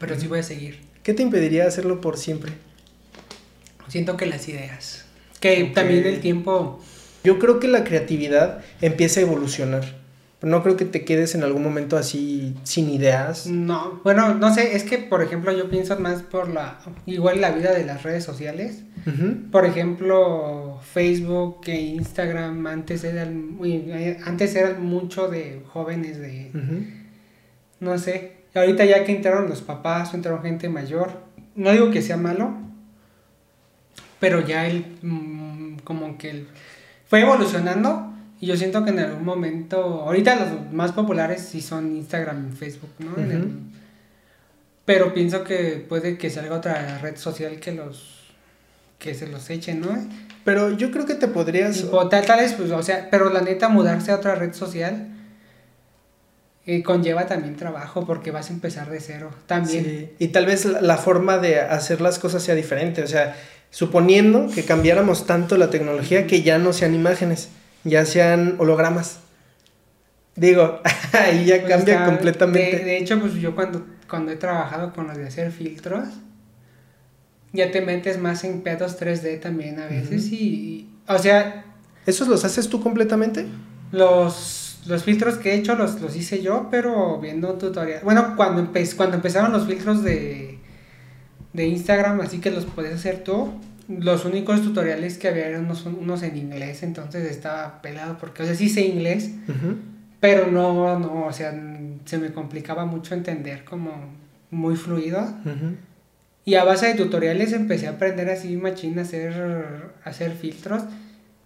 pero 0.00 0.18
sí 0.18 0.26
voy 0.26 0.40
a 0.40 0.42
seguir. 0.42 0.80
¿Qué 1.02 1.14
te 1.14 1.22
impediría 1.22 1.66
hacerlo 1.66 2.00
por 2.00 2.16
siempre? 2.16 2.52
Siento 3.88 4.16
que 4.16 4.26
las 4.26 4.48
ideas, 4.48 5.04
que 5.40 5.64
Ok. 5.64 5.74
también 5.74 6.06
el 6.06 6.20
tiempo, 6.20 6.82
Yo 7.24 7.38
creo 7.38 7.60
que 7.60 7.68
la 7.68 7.84
creatividad 7.84 8.62
empieza 8.80 9.20
a 9.20 9.22
evolucionar. 9.24 9.97
No 10.40 10.62
creo 10.62 10.76
que 10.76 10.84
te 10.84 11.04
quedes 11.04 11.34
en 11.34 11.42
algún 11.42 11.64
momento 11.64 11.96
así 11.96 12.54
sin 12.62 12.90
ideas. 12.90 13.46
no, 13.48 14.00
bueno, 14.04 14.34
no 14.34 14.54
sé, 14.54 14.76
es 14.76 14.84
que 14.84 14.98
por 14.98 15.20
ejemplo 15.22 15.50
yo 15.50 15.68
pienso 15.68 15.98
más 15.98 16.22
por 16.22 16.48
la, 16.48 16.78
igual 17.06 17.40
la 17.40 17.50
vida 17.50 17.72
de 17.72 17.84
las 17.84 18.04
redes 18.04 18.22
sociales. 18.24 18.82
Por 19.50 19.64
ejemplo, 19.66 20.78
Facebook 20.92 21.62
e 21.66 21.80
Instagram 21.80 22.66
antes 22.66 23.02
eran 23.04 23.58
antes 24.26 24.54
eran 24.54 24.84
mucho 24.84 25.28
de 25.28 25.62
jóvenes 25.72 26.18
de 26.18 26.50
no 27.80 27.98
sé. 27.98 28.36
Ahorita 28.54 28.84
ya 28.84 29.04
que 29.04 29.14
entraron 29.14 29.48
los 29.48 29.62
papás, 29.62 30.14
entraron 30.14 30.42
gente 30.42 30.68
mayor. 30.68 31.10
No 31.54 31.70
digo 31.72 31.90
que 31.90 32.02
sea 32.02 32.16
malo, 32.16 32.52
pero 34.20 34.44
ya 34.46 34.66
el 34.66 34.84
mm, 35.02 35.78
como 35.84 36.18
que 36.18 36.30
el- 36.30 36.48
fue 37.06 37.20
evolucionando 37.22 38.12
y 38.40 38.46
yo 38.46 38.56
siento 38.56 38.84
que 38.84 38.90
en 38.90 38.98
algún 39.00 39.24
momento, 39.24 39.76
ahorita 40.02 40.34
los 40.36 40.72
más 40.72 40.92
populares 40.92 41.42
sí 41.42 41.60
son 41.60 41.96
Instagram 41.96 42.50
y 42.52 42.56
Facebook, 42.56 42.90
¿no? 42.98 43.16
El- 43.22 43.50
pero 44.84 45.12
pienso 45.12 45.44
que 45.44 45.84
puede 45.88 46.16
que 46.16 46.30
salga 46.30 46.56
otra 46.56 46.98
red 46.98 47.16
social 47.16 47.60
que 47.60 47.72
los 47.72 48.16
que 48.98 49.14
se 49.14 49.26
los 49.28 49.48
echen, 49.50 49.80
¿no? 49.80 49.88
Pero 50.44 50.72
yo 50.76 50.90
creo 50.90 51.04
que 51.06 51.14
te 51.14 51.28
podrías... 51.28 51.76
Tipo, 51.82 52.08
tal, 52.08 52.24
tal 52.26 52.40
vez, 52.40 52.54
pues, 52.54 52.70
o 52.70 52.82
sea, 52.82 53.08
pero 53.10 53.30
la 53.30 53.42
neta, 53.42 53.68
mudarse 53.68 54.10
a 54.10 54.16
otra 54.16 54.34
red 54.34 54.54
social 54.54 55.06
eh, 56.66 56.82
conlleva 56.82 57.26
también 57.26 57.54
trabajo 57.56 58.04
porque 58.06 58.30
vas 58.30 58.50
a 58.50 58.52
empezar 58.54 58.90
de 58.90 59.00
cero. 59.00 59.30
También. 59.46 59.84
Sí, 59.84 60.10
Y 60.18 60.28
tal 60.28 60.46
vez 60.46 60.64
la, 60.64 60.80
la 60.80 60.96
forma 60.96 61.38
de 61.38 61.60
hacer 61.60 62.00
las 62.00 62.18
cosas 62.18 62.42
sea 62.42 62.54
diferente. 62.54 63.02
O 63.02 63.06
sea, 63.06 63.36
suponiendo 63.70 64.48
que 64.54 64.64
cambiáramos 64.64 65.26
tanto 65.26 65.56
la 65.56 65.70
tecnología 65.70 66.26
que 66.26 66.42
ya 66.42 66.58
no 66.58 66.72
sean 66.72 66.94
imágenes, 66.94 67.50
ya 67.88 68.04
sean 68.04 68.56
hologramas. 68.58 69.20
Digo, 70.36 70.80
ahí 71.12 71.44
ya 71.46 71.60
Pues 71.60 71.72
cambia 71.74 71.94
está- 71.94 72.06
completamente. 72.06 72.76
De, 72.78 72.84
de 72.84 72.96
hecho, 72.98 73.18
pues 73.20 73.34
yo 73.34 73.54
cuando, 73.54 73.84
cuando 74.08 74.30
he 74.32 74.36
trabajado 74.36 74.92
con 74.92 75.08
lo 75.08 75.14
de 75.14 75.26
hacer 75.26 75.50
filtros, 75.50 76.08
ya 77.52 77.70
te 77.70 77.80
metes 77.80 78.18
más 78.18 78.44
en 78.44 78.60
pedos 78.62 79.00
3D 79.00 79.40
también 79.40 79.80
a 79.80 79.86
veces 79.86 80.30
y, 80.32 80.88
o 81.08 81.18
sea, 81.18 81.64
¿Esos 82.06 82.28
los 82.28 82.44
haces 82.44 82.68
tú 82.68 82.80
completamente? 82.82 83.46
los, 83.90 84.80
los 84.86 85.02
filtros 85.02 85.36
que 85.36 85.52
he 85.52 85.54
hecho 85.56 85.74
los, 85.74 86.00
los 86.00 86.14
hice 86.16 86.42
yo, 86.42 86.68
pero 86.70 87.18
viendo 87.20 87.52
un 87.54 87.58
tutorial. 87.58 88.00
Bueno, 88.04 88.34
cuando, 88.36 88.62
empe- 88.62 88.94
cuando 88.96 89.16
empezaron 89.16 89.50
los 89.52 89.66
filtros 89.66 90.02
de, 90.04 90.58
de 91.54 91.66
Instagram, 91.66 92.20
así 92.20 92.38
que 92.38 92.50
los 92.50 92.64
puedes 92.66 92.94
hacer 92.94 93.24
tú, 93.24 93.52
los 93.88 94.24
únicos 94.24 94.62
tutoriales 94.62 95.18
que 95.18 95.28
había 95.28 95.46
eran 95.46 95.64
unos, 95.64 95.84
unos 95.86 96.22
en 96.22 96.36
inglés, 96.36 96.82
entonces 96.82 97.30
estaba 97.30 97.80
pelado 97.80 98.18
porque, 98.18 98.42
o 98.42 98.46
sea, 98.46 98.54
sí 98.54 98.68
sé 98.68 98.82
inglés, 98.82 99.30
pero 100.20 100.50
no, 100.50 100.98
no, 100.98 101.26
o 101.26 101.32
sea, 101.32 101.52
se 102.04 102.18
me 102.18 102.32
complicaba 102.32 102.84
mucho 102.84 103.14
entender 103.14 103.64
como 103.64 103.92
muy 104.50 104.76
fluido. 104.76 105.26
Y 106.44 106.54
a 106.54 106.64
base 106.64 106.86
de 106.86 106.94
tutoriales 106.94 107.52
empecé 107.52 107.88
a 107.88 107.92
aprender 107.92 108.30
así 108.30 108.56
machín 108.56 108.98
a 108.98 109.02
hacer, 109.02 109.92
a 110.02 110.08
hacer 110.08 110.32
filtros. 110.32 110.82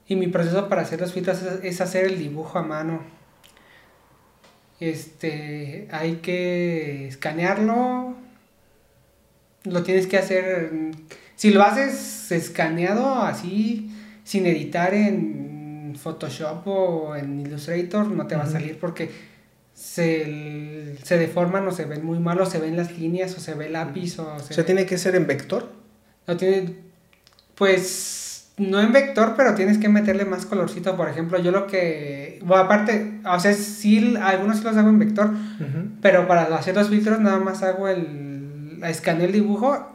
Y 0.06 0.16
mi 0.16 0.28
proceso 0.28 0.69
para 0.69 0.82
hacer 0.82 1.01
los 1.01 1.12
filtros 1.12 1.43
es, 1.43 1.64
es 1.64 1.81
hacer 1.81 2.05
el 2.05 2.19
dibujo 2.19 2.59
a 2.59 2.62
mano. 2.62 3.02
Este, 4.78 5.89
hay 5.90 6.16
que 6.16 7.09
escanearlo. 7.09 8.14
Lo 9.64 9.82
tienes 9.82 10.06
que 10.06 10.19
hacer. 10.19 10.70
Si 11.43 11.51
lo 11.51 11.60
haces 11.64 12.31
escaneado 12.31 13.16
así, 13.16 13.90
sin 14.23 14.47
editar 14.47 14.94
en 14.94 15.97
Photoshop 16.01 16.62
o 16.69 17.16
en 17.16 17.40
Illustrator, 17.40 18.06
no 18.06 18.28
te 18.28 18.36
va 18.36 18.44
a 18.44 18.47
salir 18.47 18.78
porque 18.78 19.10
se, 19.74 20.97
se 21.02 21.19
deforman 21.19 21.66
o 21.66 21.73
se 21.73 21.85
ven 21.85 22.06
muy 22.06 22.20
mal 22.20 22.40
o 22.40 22.47
se 22.47 22.60
ven 22.60 22.77
las 22.77 22.97
líneas 22.97 23.36
o 23.36 23.40
se 23.40 23.55
ve 23.55 23.66
el 23.66 23.73
lápiz 23.73 24.20
o 24.20 24.35
O 24.36 24.39
se 24.39 24.55
sea, 24.55 24.59
ve- 24.59 24.66
tiene 24.66 24.86
que 24.86 24.97
ser 24.98 25.16
en 25.16 25.27
vector. 25.27 25.69
no 26.28 26.36
tiene, 26.36 26.77
pues, 27.56 28.52
no 28.56 28.81
en 28.81 28.93
vector, 28.93 29.35
pero 29.36 29.56
tienes 29.56 29.78
que 29.78 29.89
meterle 29.89 30.24
más 30.24 30.47
colorcito. 30.47 30.97
Por 30.97 31.09
ejemplo, 31.09 31.40
yo 31.40 31.51
lo 31.51 31.66
que, 31.66 32.39
bueno, 32.44 32.62
aparte, 32.62 33.19
o 33.28 33.40
sea, 33.40 33.52
sí, 33.52 34.14
algunos 34.23 34.59
sí 34.59 34.62
los 34.64 34.77
hago 34.77 34.90
en 34.90 35.01
vector, 35.01 35.31
pero 36.01 36.28
para 36.28 36.43
hacer 36.56 36.77
los 36.77 36.89
filtros 36.89 37.19
nada 37.19 37.40
más 37.40 37.64
hago 37.64 37.89
el, 37.89 38.78
escaneo 38.85 39.27
el 39.27 39.32
dibujo 39.32 39.89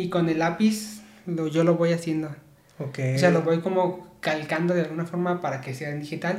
y 0.00 0.08
con 0.08 0.28
el 0.28 0.40
lápiz 0.40 1.02
lo, 1.26 1.46
yo 1.46 1.64
lo 1.64 1.76
voy 1.76 1.92
haciendo. 1.92 2.34
Ok. 2.78 2.98
O 3.14 3.18
sea, 3.18 3.30
lo 3.30 3.42
voy 3.42 3.60
como 3.60 4.16
calcando 4.20 4.74
de 4.74 4.82
alguna 4.82 5.06
forma 5.06 5.40
para 5.40 5.60
que 5.60 5.74
sea 5.74 5.90
en 5.90 6.00
digital, 6.00 6.38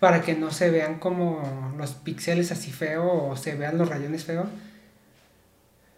para 0.00 0.22
que 0.22 0.34
no 0.34 0.50
se 0.50 0.70
vean 0.70 0.98
como 0.98 1.74
los 1.78 1.92
píxeles 1.92 2.50
así 2.50 2.72
feo 2.72 3.28
o 3.28 3.36
se 3.36 3.54
vean 3.54 3.78
los 3.78 3.88
rayones 3.88 4.24
feos. 4.24 4.48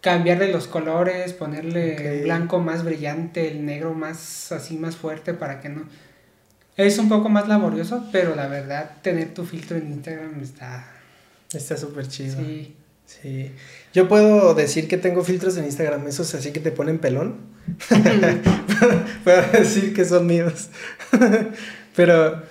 Cambiarle 0.01 0.51
los 0.51 0.67
colores, 0.67 1.33
ponerle 1.33 2.17
el 2.17 2.23
blanco 2.23 2.59
más 2.59 2.83
brillante, 2.83 3.51
el 3.51 3.65
negro 3.65 3.93
más 3.93 4.51
así 4.51 4.77
más 4.77 4.95
fuerte 4.95 5.33
para 5.33 5.59
que 5.59 5.69
no... 5.69 5.83
Es 6.77 6.97
un 6.97 7.09
poco 7.09 7.29
más 7.29 7.47
laborioso, 7.47 8.07
pero 8.11 8.35
la 8.35 8.47
verdad 8.47 8.91
tener 9.01 9.33
tu 9.33 9.45
filtro 9.45 9.77
en 9.77 9.91
Instagram 9.91 10.41
está... 10.41 10.87
Está 11.53 11.77
súper 11.77 12.07
chido. 12.07 12.37
Sí. 12.37 12.75
Sí. 13.21 13.51
Yo 13.93 14.07
puedo 14.07 14.53
decir 14.53 14.87
que 14.87 14.97
tengo 14.97 15.23
filtros 15.23 15.57
en 15.57 15.65
Instagram, 15.65 16.07
esos 16.07 16.33
así 16.33 16.51
que 16.51 16.59
te 16.59 16.71
ponen 16.71 16.99
pelón. 16.99 17.35
puedo 19.23 19.41
decir 19.51 19.93
que 19.93 20.05
son 20.05 20.27
míos. 20.27 20.69
Pero 21.95 22.41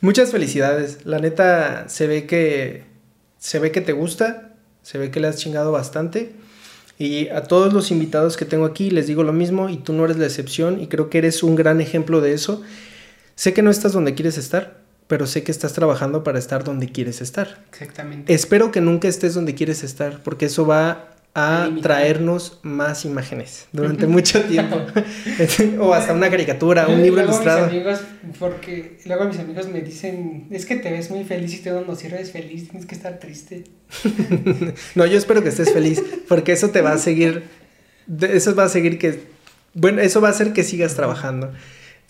muchas 0.00 0.30
felicidades. 0.30 1.04
La 1.04 1.18
neta 1.18 1.88
se 1.88 2.06
ve 2.06 2.26
que 2.26 2.84
se 3.38 3.58
ve 3.58 3.72
que 3.72 3.80
te 3.80 3.92
gusta, 3.92 4.54
se 4.82 4.98
ve 4.98 5.10
que 5.10 5.20
le 5.20 5.28
has 5.28 5.36
chingado 5.36 5.72
bastante. 5.72 6.32
Y 6.98 7.28
a 7.28 7.44
todos 7.44 7.72
los 7.72 7.90
invitados 7.90 8.36
que 8.36 8.44
tengo 8.44 8.66
aquí 8.66 8.90
les 8.90 9.06
digo 9.06 9.22
lo 9.22 9.32
mismo 9.32 9.70
y 9.70 9.78
tú 9.78 9.94
no 9.94 10.04
eres 10.04 10.18
la 10.18 10.26
excepción 10.26 10.82
y 10.82 10.86
creo 10.88 11.08
que 11.08 11.16
eres 11.16 11.42
un 11.42 11.56
gran 11.56 11.80
ejemplo 11.80 12.20
de 12.20 12.34
eso. 12.34 12.62
Sé 13.36 13.54
que 13.54 13.62
no 13.62 13.70
estás 13.70 13.94
donde 13.94 14.14
quieres 14.14 14.36
estar, 14.36 14.79
pero 15.10 15.26
sé 15.26 15.42
que 15.42 15.50
estás 15.50 15.72
trabajando 15.72 16.22
para 16.22 16.38
estar 16.38 16.62
donde 16.62 16.88
quieres 16.88 17.20
estar. 17.20 17.64
Exactamente. 17.72 18.32
Espero 18.32 18.70
que 18.70 18.80
nunca 18.80 19.08
estés 19.08 19.34
donde 19.34 19.56
quieres 19.56 19.82
estar, 19.82 20.22
porque 20.22 20.46
eso 20.46 20.64
va 20.68 21.16
a 21.34 21.64
Limitar. 21.64 21.82
traernos 21.82 22.60
más 22.62 23.04
imágenes 23.04 23.66
durante 23.72 24.06
mucho 24.06 24.40
tiempo. 24.44 24.80
o 25.80 25.92
hasta 25.94 26.12
una 26.12 26.30
caricatura, 26.30 26.86
un 26.86 27.02
libro 27.02 27.22
luego 27.22 27.32
ilustrado. 27.32 27.66
Mis 27.66 27.74
amigos, 27.74 28.00
porque 28.38 28.98
luego 29.04 29.24
mis 29.24 29.40
amigos 29.40 29.66
me 29.66 29.80
dicen, 29.80 30.46
es 30.52 30.64
que 30.64 30.76
te 30.76 30.92
ves 30.92 31.10
muy 31.10 31.24
feliz 31.24 31.54
y 31.54 31.58
tú 31.58 31.70
cuando 31.70 31.96
cierres 31.96 32.30
feliz 32.30 32.68
tienes 32.68 32.86
que 32.86 32.94
estar 32.94 33.18
triste. 33.18 33.64
No, 34.94 35.06
yo 35.06 35.18
espero 35.18 35.42
que 35.42 35.48
estés 35.48 35.72
feliz, 35.72 36.00
porque 36.28 36.52
eso 36.52 36.70
te 36.70 36.82
va 36.82 36.92
a 36.92 36.98
seguir, 36.98 37.42
eso 38.20 38.54
va 38.54 38.64
a 38.64 38.68
seguir 38.68 38.96
que, 38.96 39.24
bueno, 39.74 40.00
eso 40.02 40.20
va 40.20 40.28
a 40.28 40.30
hacer 40.30 40.52
que 40.52 40.62
sigas 40.62 40.94
trabajando. 40.94 41.52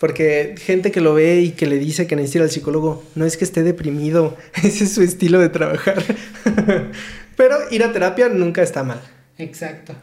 Porque 0.01 0.55
gente 0.57 0.91
que 0.91 0.99
lo 0.99 1.13
ve 1.13 1.41
y 1.41 1.51
que 1.51 1.67
le 1.67 1.77
dice 1.77 2.07
que 2.07 2.15
necesita 2.15 2.39
ir 2.39 2.43
al 2.45 2.49
psicólogo, 2.49 3.03
no 3.13 3.23
es 3.23 3.37
que 3.37 3.43
esté 3.43 3.61
deprimido, 3.61 4.35
ese 4.55 4.85
es 4.85 4.93
su 4.93 5.03
estilo 5.03 5.37
de 5.37 5.49
trabajar. 5.49 6.03
Pero 7.37 7.55
ir 7.69 7.83
a 7.83 7.93
terapia 7.93 8.27
nunca 8.27 8.63
está 8.63 8.83
mal. 8.83 8.99
Exacto. 9.37 9.93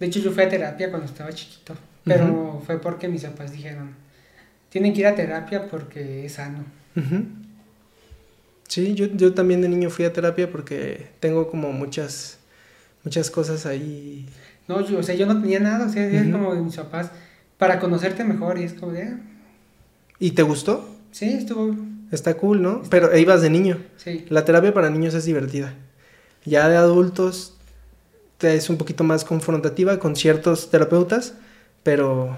De 0.00 0.06
hecho, 0.06 0.18
yo 0.18 0.32
fui 0.32 0.42
a 0.42 0.48
terapia 0.48 0.90
cuando 0.90 1.06
estaba 1.06 1.32
chiquito, 1.32 1.76
pero 2.04 2.60
fue 2.66 2.80
porque 2.80 3.06
mis 3.06 3.22
papás 3.22 3.52
dijeron, 3.52 3.94
tienen 4.68 4.92
que 4.92 5.00
ir 5.00 5.06
a 5.06 5.14
terapia 5.14 5.68
porque 5.68 6.26
es 6.26 6.32
sano. 6.32 6.64
Sí, 8.66 8.94
yo, 8.94 9.06
yo 9.06 9.34
también 9.34 9.60
de 9.60 9.68
niño 9.68 9.88
fui 9.88 10.04
a 10.04 10.12
terapia 10.12 10.50
porque 10.50 11.06
tengo 11.20 11.48
como 11.48 11.72
muchas, 11.72 12.38
muchas 13.04 13.30
cosas 13.30 13.66
ahí. 13.66 14.26
No, 14.66 14.84
yo, 14.84 14.98
o 14.98 15.02
sea, 15.04 15.14
yo 15.14 15.26
no 15.26 15.40
tenía 15.40 15.60
nada, 15.60 15.86
o 15.86 15.88
sea, 15.88 16.04
es 16.04 16.22
Ujú. 16.22 16.32
como 16.32 16.54
de 16.56 16.62
mis 16.62 16.74
papás, 16.74 17.12
para 17.62 17.78
conocerte 17.78 18.24
mejor, 18.24 18.58
y 18.58 18.64
es 18.64 18.72
como 18.72 18.90
de, 18.90 19.04
ah, 19.04 19.20
¿Y 20.18 20.32
te 20.32 20.42
gustó? 20.42 20.84
sí, 21.12 21.32
estuvo, 21.32 21.76
Está 22.10 22.34
cool, 22.34 22.60
¿no? 22.60 22.82
Pero 22.90 23.16
ibas 23.16 23.40
de 23.40 23.50
niño. 23.50 23.78
sí. 23.98 24.26
La 24.30 24.44
terapia 24.44 24.74
para 24.74 24.90
niños 24.90 25.14
es 25.14 25.26
divertida. 25.26 25.72
Ya 26.44 26.68
de 26.68 26.76
adultos 26.76 27.56
es 28.40 28.68
un 28.68 28.78
poquito 28.78 29.04
más 29.04 29.24
confrontativa 29.24 30.00
con 30.00 30.16
ciertos 30.16 30.70
terapeutas, 30.70 31.34
pero 31.84 32.36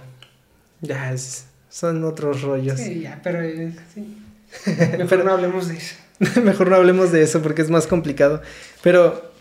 ya 0.82 1.10
es, 1.10 1.46
son 1.70 2.04
otros 2.04 2.42
rollos. 2.42 2.78
Sí, 2.78 3.00
ya, 3.00 3.18
pero 3.24 3.40
eh, 3.40 3.74
sí. 3.94 4.18
Mejor 4.98 5.24
no 5.24 5.32
hablemos 5.32 5.68
de 5.68 5.78
eso. 5.78 5.96
Mejor 6.42 6.68
no 6.68 6.76
hablemos 6.76 7.12
de 7.12 7.22
eso 7.22 7.40
porque 7.40 7.62
es 7.62 7.70
más 7.70 7.86
complicado. 7.86 8.42
Pero 8.82 9.32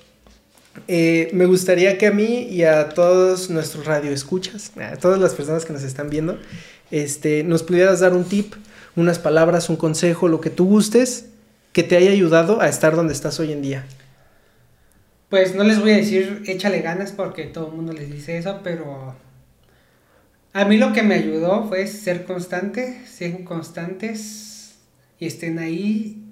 eh, 0.87 1.29
me 1.33 1.45
gustaría 1.45 1.97
que 1.97 2.07
a 2.07 2.11
mí 2.11 2.47
y 2.49 2.63
a 2.63 2.89
todos 2.89 3.49
nuestros 3.49 3.85
radioescuchas, 3.85 4.71
a 4.77 4.97
todas 4.97 5.19
las 5.19 5.33
personas 5.33 5.65
que 5.65 5.73
nos 5.73 5.83
están 5.83 6.09
viendo, 6.09 6.39
este, 6.91 7.43
nos 7.43 7.63
pudieras 7.63 7.99
dar 7.99 8.13
un 8.13 8.23
tip, 8.23 8.53
unas 8.95 9.19
palabras, 9.19 9.69
un 9.69 9.75
consejo, 9.75 10.27
lo 10.27 10.41
que 10.41 10.49
tú 10.49 10.65
gustes, 10.65 11.27
que 11.71 11.83
te 11.83 11.97
haya 11.97 12.11
ayudado 12.11 12.61
a 12.61 12.69
estar 12.69 12.95
donde 12.95 13.13
estás 13.13 13.39
hoy 13.39 13.51
en 13.51 13.61
día. 13.61 13.85
Pues 15.29 15.55
no 15.55 15.63
les 15.63 15.79
voy 15.79 15.91
a 15.91 15.97
decir 15.97 16.43
échale 16.45 16.81
ganas 16.81 17.11
porque 17.11 17.45
todo 17.45 17.69
el 17.69 17.73
mundo 17.73 17.93
les 17.93 18.11
dice 18.11 18.37
eso, 18.37 18.59
pero 18.63 19.15
a 20.53 20.65
mí 20.65 20.77
lo 20.77 20.93
que 20.93 21.01
me 21.01 21.15
ayudó 21.15 21.67
fue 21.67 21.87
ser 21.87 22.25
constante, 22.25 23.01
sean 23.07 23.43
constantes 23.43 24.75
y 25.19 25.25
estén 25.25 25.57
ahí. 25.57 26.22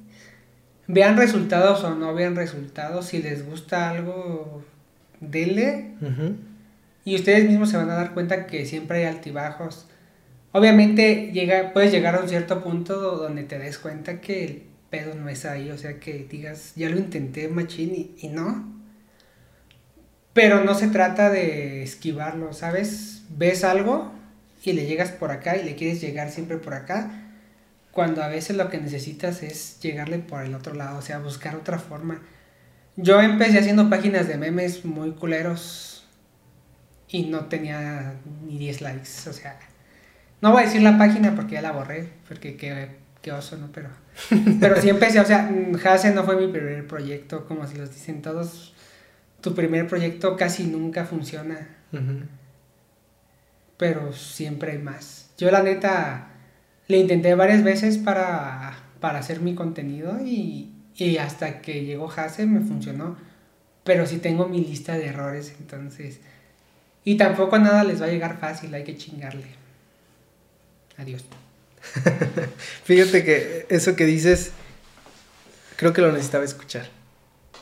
Vean 0.88 1.18
resultados 1.18 1.84
o 1.84 1.96
no 1.96 2.14
vean 2.14 2.36
resultados, 2.36 3.06
si 3.08 3.22
les 3.22 3.46
gusta 3.46 3.90
algo, 3.90 4.64
denle 5.20 5.92
Ujú. 6.02 6.36
y 7.06 7.16
ustedes 7.16 7.48
mismos 7.48 7.70
se 7.70 7.78
van 7.78 7.90
a 7.90 7.96
dar 7.96 8.14
cuenta 8.14 8.46
que 8.48 8.66
siempre 8.66 9.00
hay 9.00 9.06
altibajos. 9.06 9.88
Obviamente 10.52 11.32
llega, 11.32 11.72
puedes 11.72 11.92
llegar 11.92 12.16
a 12.16 12.20
un 12.22 12.28
cierto 12.30 12.62
punto 12.64 13.00
do- 13.00 13.18
donde 13.18 13.44
te 13.44 13.58
des 13.58 13.78
cuenta 13.78 14.20
que 14.20 14.44
el 14.44 14.64
pedo 14.90 15.14
no 15.16 15.30
es 15.30 15.46
ahí, 15.46 15.72
o 15.72 15.78
sea 15.78 16.00
que 16.00 16.26
digas, 16.30 16.74
ya 16.76 16.90
lo 16.90 16.98
intenté 16.98 17.48
machín 17.48 17.96
y, 17.96 18.16
y 18.20 18.28
no. 18.28 18.70
Pero 20.34 20.64
no 20.64 20.76
se 20.76 20.88
trata 20.88 21.30
de 21.30 21.84
esquivarlo, 21.84 22.54
¿sabes? 22.54 23.24
Ves 23.30 23.64
algo 23.64 24.12
y 24.64 24.74
le 24.74 24.86
llegas 24.86 25.12
por 25.12 25.32
acá 25.32 25.58
y 25.58 25.64
le 25.64 25.76
quieres 25.76 26.02
llegar 26.02 26.30
siempre 26.32 26.58
por 26.58 26.74
acá, 26.74 27.21
cuando 27.92 28.24
a 28.24 28.28
veces 28.28 28.56
lo 28.56 28.70
que 28.70 28.80
necesitas 28.80 29.44
es 29.44 29.80
llegarle 29.82 30.20
por 30.20 30.44
el 30.44 30.56
otro 30.56 30.74
lado, 30.74 30.98
o 30.98 31.02
sea, 31.02 31.20
buscar 31.20 31.56
otra 31.56 31.78
forma. 31.78 32.22
Yo 32.96 33.22
empecé 33.22 33.60
haciendo 33.60 33.90
páginas 33.90 34.28
de 34.28 34.38
memes 34.38 34.86
muy 34.86 35.12
culeros 35.12 36.06
y 37.08 37.24
no 37.24 37.46
tenía 37.46 38.16
ni 38.46 38.58
10 38.58 38.82
likes, 38.82 39.30
o 39.30 39.34
sea, 39.34 39.58
no 40.42 40.52
voy 40.52 40.64
a 40.64 40.66
decir 40.66 40.82
la 40.82 40.98
página 40.98 41.36
porque 41.36 41.56
ya 41.56 41.62
la 41.62 41.72
borré, 41.72 42.10
porque 42.28 42.56
qué, 42.56 42.90
qué 43.22 43.32
oso, 43.32 43.58
¿no? 43.58 43.70
Pero, 43.72 43.90
pero 44.60 44.82
sí 44.82 44.90
empecé, 44.90 45.20
o 45.20 45.26
sea, 45.26 45.44
mm, 45.44 45.76
Hase 45.86 46.14
no 46.14 46.24
fue 46.24 46.36
mi 46.38 46.52
primer 46.52 46.88
proyecto, 46.88 47.46
como 47.46 47.68
se 47.68 47.78
los 47.78 47.94
dicen 47.94 48.22
todos, 48.22 48.74
tu 49.42 49.54
primer 49.54 49.88
proyecto 49.88 50.38
casi 50.38 50.66
nunca 50.66 51.06
funciona, 51.06 51.68
Ujú. 51.92 52.22
pero 53.78 54.14
siempre 54.14 54.74
hay 54.74 54.78
más. 54.78 55.30
Yo 55.38 55.52
la 55.52 55.64
neta 55.64 56.31
le 56.88 56.98
intenté 56.98 57.34
varias 57.36 57.64
veces 57.64 57.98
para, 57.98 58.78
para 59.00 59.20
hacer 59.20 59.40
mi 59.42 59.56
contenido 59.56 60.20
y, 60.26 60.70
y 60.96 61.18
hasta 61.18 61.62
que 61.62 61.86
llegó 61.86 62.12
Hase 62.12 62.46
me 62.46 62.62
funcionó, 62.62 63.18
pero 63.84 64.06
sí 64.06 64.18
tengo 64.18 64.48
mi 64.48 64.60
lista 64.62 64.98
de 64.98 65.08
errores, 65.08 65.54
entonces... 65.60 66.20
Y 67.04 67.16
tampoco 67.18 67.58
nada 67.58 67.84
les 67.84 68.00
va 68.00 68.06
a 68.06 68.10
llegar 68.10 68.40
fácil, 68.40 68.72
hay 68.76 68.84
que 68.84 68.96
chingarle. 68.96 69.48
Adiós. 70.98 71.24
Fíjate 72.84 73.24
que 73.24 73.66
eso 73.70 73.96
que 73.96 74.06
dices, 74.06 74.52
creo 75.78 75.94
que 75.94 76.02
lo 76.02 76.12
necesitaba 76.12 76.44
escuchar. 76.46 76.90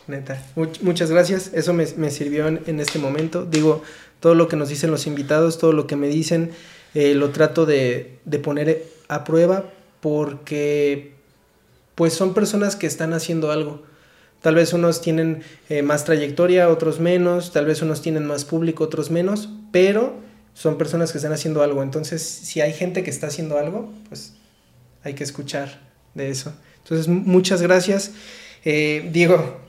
Neta. 0.08 0.42
Much- 0.58 0.82
muchas 0.82 1.10
gracias. 1.10 1.52
Eso 1.54 1.74
me, 1.74 1.86
me 1.96 2.12
sirvió 2.12 2.48
en, 2.50 2.62
en 2.66 2.82
este 2.82 3.00
momento. 3.00 3.46
Digo, 3.46 3.82
todo 4.20 4.36
lo 4.36 4.50
que 4.50 4.58
nos 4.58 4.68
dicen 4.68 4.92
los 4.92 5.08
invitados, 5.08 5.58
todo 5.58 5.72
lo 5.72 5.88
que 5.88 5.96
me 5.96 6.10
dicen, 6.10 6.52
eh, 6.94 7.14
lo 7.14 7.30
trato 7.30 7.66
de, 7.66 8.20
de 8.26 8.40
poner 8.40 8.86
a 9.10 9.26
prueba 9.26 9.66
porque 10.00 11.14
pues 11.96 12.14
son 12.14 12.34
personas 12.34 12.78
que 12.78 12.88
están 12.88 13.14
haciendo 13.14 13.52
algo. 13.52 13.84
Tal 14.42 14.56
vez 14.56 14.72
unos 14.72 15.02
tienen 15.02 15.44
eh, 15.68 15.82
más 15.82 16.06
trayectoria, 16.06 16.70
otros 16.70 17.02
menos, 17.02 17.52
tal 17.52 17.66
vez 17.66 17.82
unos 17.82 18.02
tienen 18.02 18.26
más 18.26 18.46
público, 18.46 18.86
otros 18.86 19.12
menos, 19.12 19.50
pero 19.74 20.16
son 20.54 20.78
personas 20.78 21.12
que 21.12 21.18
están 21.18 21.34
haciendo 21.34 21.62
algo. 21.62 21.84
Entonces, 21.84 22.22
si 22.22 22.62
hay 22.62 22.72
gente 22.72 23.04
que 23.04 23.10
está 23.10 23.28
haciendo 23.28 23.58
algo, 23.58 23.92
pues 24.08 24.34
hay 25.04 25.14
que 25.14 25.26
escuchar 25.26 25.82
de 26.14 26.30
eso. 26.30 26.54
Entonces, 26.84 27.10
muchas 27.10 27.62
gracias. 27.62 28.12
Eh, 28.64 29.10
Diego, 29.12 29.60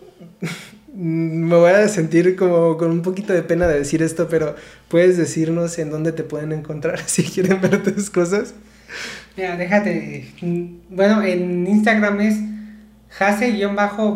me 0.94 1.56
voy 1.56 1.70
a 1.70 1.88
sentir 1.88 2.36
como 2.36 2.76
con 2.76 2.92
un 2.92 3.02
poquito 3.02 3.32
de 3.32 3.42
pena 3.42 3.66
de 3.66 3.78
decir 3.78 4.02
esto, 4.02 4.28
pero 4.28 4.54
puedes 4.88 5.16
decirnos 5.16 5.78
en 5.78 5.90
dónde 5.90 6.12
te 6.12 6.22
pueden 6.22 6.52
encontrar 6.52 7.00
si 7.06 7.24
quieren 7.24 7.60
ver 7.60 7.82
tus 7.82 8.08
cosas. 8.08 8.54
Mira, 9.40 9.56
déjate. 9.56 10.26
Bueno, 10.90 11.22
en 11.22 11.66
Instagram 11.66 12.20
es 12.20 12.36
jase-pine-t. 13.08 14.12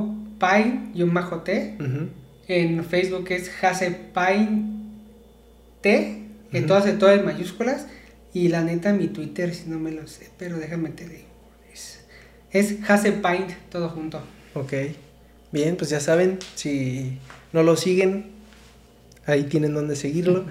En 2.47 2.85
Facebook 2.85 3.31
es 3.31 3.49
jase-pine-t. 3.49 4.69
En 6.53 6.67
todas, 6.67 6.87
en 6.87 6.99
todas 6.99 7.25
mayúsculas. 7.25 7.87
Y 8.35 8.49
la 8.49 8.63
neta, 8.63 8.93
mi 8.93 9.09
Twitter, 9.09 9.55
si 9.55 9.71
no 9.71 9.79
me 9.79 9.93
lo 9.93 10.07
sé, 10.07 10.29
pero 10.39 10.59
déjame 10.59 10.91
te 10.91 11.09
digo. 11.09 11.25
Es, 11.73 12.05
es 12.51 12.83
jase-pine, 12.83 13.57
todo 13.71 13.89
junto. 13.89 14.21
Ok. 14.53 14.75
Bien, 15.53 15.77
pues 15.77 15.89
ya 15.89 16.01
saben, 16.01 16.39
si 16.55 17.19
no 17.55 17.63
lo 17.63 17.77
siguen, 17.79 18.27
ahí 19.25 19.45
tienen 19.45 19.73
donde 19.73 19.97
seguirlo. 19.97 20.45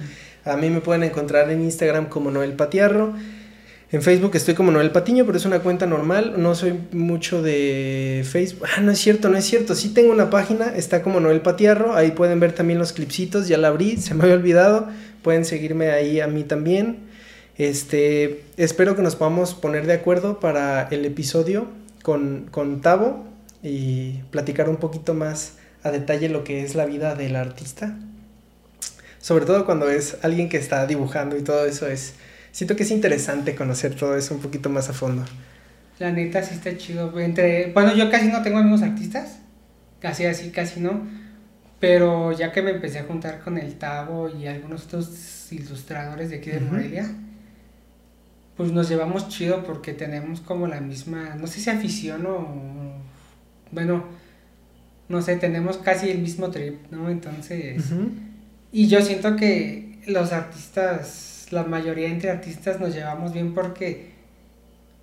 A 0.46 0.58
mí 0.58 0.72
me 0.72 0.82
pueden 0.82 1.04
encontrar 1.04 1.52
en 1.52 1.62
Instagram 1.62 2.08
como 2.08 2.32
Noel 2.32 2.54
Patiarro. 2.54 3.14
En 3.94 4.02
Facebook 4.02 4.32
estoy 4.34 4.56
como 4.56 4.72
Noel 4.72 4.90
Patiño, 4.90 5.24
pero 5.24 5.38
es 5.38 5.46
una 5.46 5.60
cuenta 5.60 5.86
normal. 5.86 6.34
No 6.38 6.56
soy 6.56 6.80
mucho 6.94 7.44
de 7.44 8.26
Facebook. 8.28 8.68
Ah, 8.76 8.82
no 8.82 8.92
es 8.92 8.98
cierto, 8.98 9.30
no 9.30 9.38
es 9.38 9.46
cierto. 9.46 9.76
Sí 9.76 9.90
tengo 9.90 10.12
una 10.12 10.32
página, 10.32 10.76
está 10.76 11.04
como 11.04 11.20
Noel 11.20 11.42
Patiarro. 11.42 11.94
Ahí 11.96 12.10
pueden 12.10 12.40
ver 12.40 12.54
también 12.54 12.80
los 12.80 12.92
clipsitos. 12.92 13.48
Ya 13.48 13.60
la 13.60 13.68
abrí, 13.68 13.98
se 13.98 14.16
me 14.16 14.24
había 14.24 14.34
olvidado. 14.34 14.88
Pueden 15.22 15.46
seguirme 15.46 15.92
ahí 15.92 16.22
a 16.22 16.28
mí 16.28 16.44
también. 16.44 17.02
Este, 17.60 18.42
espero 18.58 18.96
que 18.96 19.04
nos 19.04 19.16
podamos 19.16 19.54
poner 19.54 19.86
de 19.86 19.94
acuerdo 19.94 20.40
para 20.40 20.88
el 20.90 21.06
episodio 21.06 21.68
con, 22.02 22.48
con 22.50 22.82
Tavo 22.82 23.26
y 23.62 24.24
platicar 24.32 24.70
un 24.70 24.78
poquito 24.78 25.14
más 25.14 25.58
a 25.84 25.92
detalle 25.92 26.30
lo 26.30 26.44
que 26.44 26.64
es 26.64 26.74
la 26.74 26.88
vida 26.88 27.14
del 27.14 27.36
artista. 27.36 27.96
Sobre 29.20 29.46
todo 29.46 29.68
cuando 29.68 29.88
es 29.92 30.18
alguien 30.24 30.50
que 30.50 30.58
está 30.58 30.88
dibujando 30.88 31.38
y 31.38 31.44
todo 31.44 31.68
eso 31.68 31.86
es 31.86 32.16
siento 32.54 32.78
que 32.78 32.84
es 32.84 32.92
interesante 32.92 33.56
conocer 33.56 33.96
todo 33.96 34.16
eso 34.16 34.34
un 34.34 34.40
poquito 34.40 34.70
más 34.70 34.88
a 34.88 34.94
fondo. 34.94 35.26
La 36.00 36.12
neta 36.12 36.42
sí 36.42 36.54
está 36.54 36.78
chido. 36.78 37.20
Entre, 37.20 37.72
bueno, 37.74 37.94
yo 37.94 38.10
casi 38.10 38.28
no 38.28 38.42
tengo 38.42 38.60
amigos 38.60 38.84
artistas, 38.84 39.40
casi 40.00 40.26
así, 40.26 40.52
casi 40.52 40.80
no. 40.80 41.06
Pero 41.80 42.32
ya 42.32 42.54
que 42.54 42.62
me 42.62 42.72
empecé 42.72 43.00
a 43.00 43.04
juntar 43.04 43.42
con 43.42 43.58
el 43.58 43.74
Tavo 43.74 44.30
y 44.30 44.48
algunos 44.48 44.86
otros 44.86 45.52
ilustradores 45.52 46.30
de 46.30 46.38
aquí 46.38 46.50
de 46.50 46.62
Morelia, 46.62 47.12
pues 48.56 48.72
nos 48.72 48.88
llevamos 48.88 49.28
chido 49.28 49.64
porque 49.64 49.94
tenemos 49.94 50.40
como 50.40 50.68
la 50.68 50.80
misma, 50.80 51.36
no 51.36 51.48
sé 51.48 51.60
si 51.60 51.70
afición 51.70 52.26
o, 52.26 52.94
bueno, 53.72 54.06
no 55.10 55.22
sé, 55.22 55.36
tenemos 55.36 55.78
casi 55.78 56.10
el 56.10 56.20
mismo 56.20 56.52
trip, 56.52 56.90
¿no? 56.92 57.10
Entonces, 57.10 57.84
y 58.72 58.88
yo 58.88 59.02
siento 59.02 59.36
que 59.36 60.00
los 60.08 60.32
artistas 60.32 61.33
la 61.54 61.64
mayoría 61.64 62.08
entre 62.08 62.30
artistas 62.30 62.80
nos 62.80 62.94
llevamos 62.94 63.34
bien 63.34 63.54
porque 63.54 64.12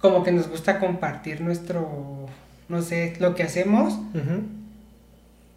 como 0.00 0.24
que 0.24 0.32
nos 0.32 0.48
gusta 0.48 0.78
compartir 0.78 1.40
nuestro, 1.40 2.26
no 2.68 2.82
sé, 2.82 3.14
lo 3.20 3.34
que 3.34 3.42
hacemos. 3.42 3.98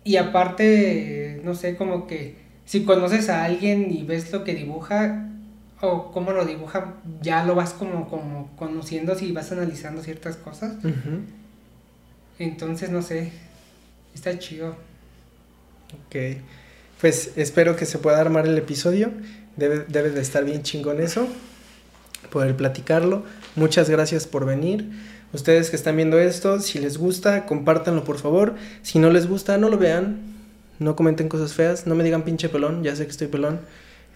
Y 0.04 0.18
aparte, 0.18 1.42
no 1.44 1.56
sé, 1.56 1.76
como 1.76 2.08
que 2.08 2.36
si 2.66 2.84
conoces 2.84 3.30
a 3.30 3.44
alguien 3.44 3.92
y 3.92 4.04
ves 4.04 4.32
lo 4.32 4.44
que 4.44 4.54
dibuja 4.54 5.30
o 5.82 6.12
cómo 6.12 6.32
lo 6.32 6.46
dibuja, 6.46 6.96
ya 7.22 7.44
lo 7.46 7.56
vas 7.56 7.74
como, 7.74 8.10
como 8.10 8.50
conociendo 8.56 9.16
si 9.16 9.32
vas 9.32 9.52
analizando 9.52 10.02
ciertas 10.02 10.38
cosas. 10.38 10.76
Entonces, 12.40 12.90
no 12.90 13.02
sé, 13.02 13.32
está 14.14 14.38
chido. 14.40 14.76
Ok, 16.08 16.42
pues 17.00 17.32
espero 17.36 17.76
que 17.76 17.86
se 17.86 18.00
pueda 18.00 18.20
armar 18.20 18.48
el 18.48 18.58
episodio. 18.58 19.12
Debe, 19.56 20.10
de 20.10 20.22
estar 20.22 20.44
bien 20.46 20.64
chingón 20.64 21.00
eso, 21.00 21.28
poder 22.32 22.56
platicarlo. 22.56 23.24
Muchas 23.56 23.90
gracias 23.90 24.26
por 24.26 24.46
venir. 24.46 24.90
Ustedes 25.32 25.70
que 25.70 25.76
están 25.76 25.96
viendo 25.96 26.20
esto, 26.20 26.60
si 26.60 26.80
les 26.80 26.98
gusta, 26.98 27.46
compártanlo 27.46 28.04
por 28.04 28.18
favor. 28.18 28.56
Si 28.82 29.00
no 29.00 29.10
les 29.12 29.28
gusta, 29.28 29.58
no 29.58 29.70
lo 29.70 29.78
vean. 29.78 30.34
No 30.80 30.96
comenten 30.96 31.30
cosas 31.30 31.54
feas. 31.54 31.88
No 31.88 31.96
me 31.96 32.04
digan 32.04 32.24
pinche 32.24 32.50
pelón. 32.50 32.84
Ya 32.84 32.96
sé 32.96 33.06
que 33.06 33.12
estoy 33.12 33.28
pelón. 33.28 33.60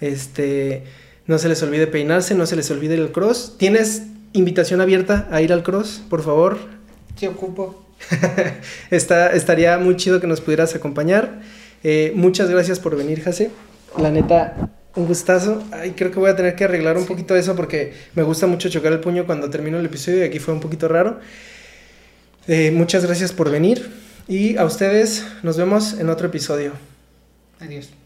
Este. 0.02 0.84
No 1.28 1.38
se 1.38 1.50
les 1.50 1.62
olvide 1.64 1.88
peinarse. 1.88 2.36
No 2.36 2.46
se 2.46 2.56
les 2.56 2.70
olvide 2.72 2.96
el 2.96 3.12
cross. 3.12 3.56
¿Tienes 3.58 4.04
invitación 4.34 4.82
abierta 4.82 5.28
a 5.32 5.42
ir 5.42 5.54
al 5.54 5.64
cross, 5.64 6.02
por 6.10 6.24
favor? 6.24 6.58
Te 7.20 7.28
ocupo. 7.28 7.88
Está, 8.92 9.32
estaría 9.32 9.78
muy 9.78 9.96
chido 9.96 10.20
que 10.20 10.28
nos 10.28 10.42
pudieras 10.42 10.76
acompañar. 10.76 11.42
Eh, 11.84 12.12
muchas 12.16 12.50
gracias 12.50 12.80
por 12.80 12.96
venir, 12.96 13.22
Jase. 13.22 13.52
La 13.98 14.12
neta, 14.12 14.70
un 14.98 15.06
gustazo. 15.06 15.64
Ay, 15.72 15.92
creo 15.92 16.12
que 16.12 16.20
voy 16.20 16.30
a 16.30 16.36
tener 16.36 16.56
que 16.56 16.64
arreglar 16.64 16.98
un 16.98 17.06
poquito 17.06 17.36
eso 17.36 17.56
porque 17.56 17.94
me 18.16 18.24
gusta 18.24 18.48
mucho 18.48 18.68
chocar 18.68 18.92
el 18.92 19.00
puño 19.00 19.26
cuando 19.26 19.50
termino 19.50 19.80
el 19.80 19.86
episodio 19.86 20.20
y 20.20 20.24
aquí 20.24 20.40
fue 20.40 20.54
un 20.54 20.60
poquito 20.60 20.88
raro. 20.88 21.20
Eh, 22.48 22.72
muchas 22.72 23.06
gracias 23.06 23.32
por 23.32 23.52
venir 23.52 23.90
y 24.28 24.58
a 24.58 24.66
ustedes 24.66 25.26
nos 25.44 25.56
vemos 25.56 25.94
en 25.94 26.10
otro 26.10 26.28
episodio. 26.28 26.74
Adiós. 27.60 27.97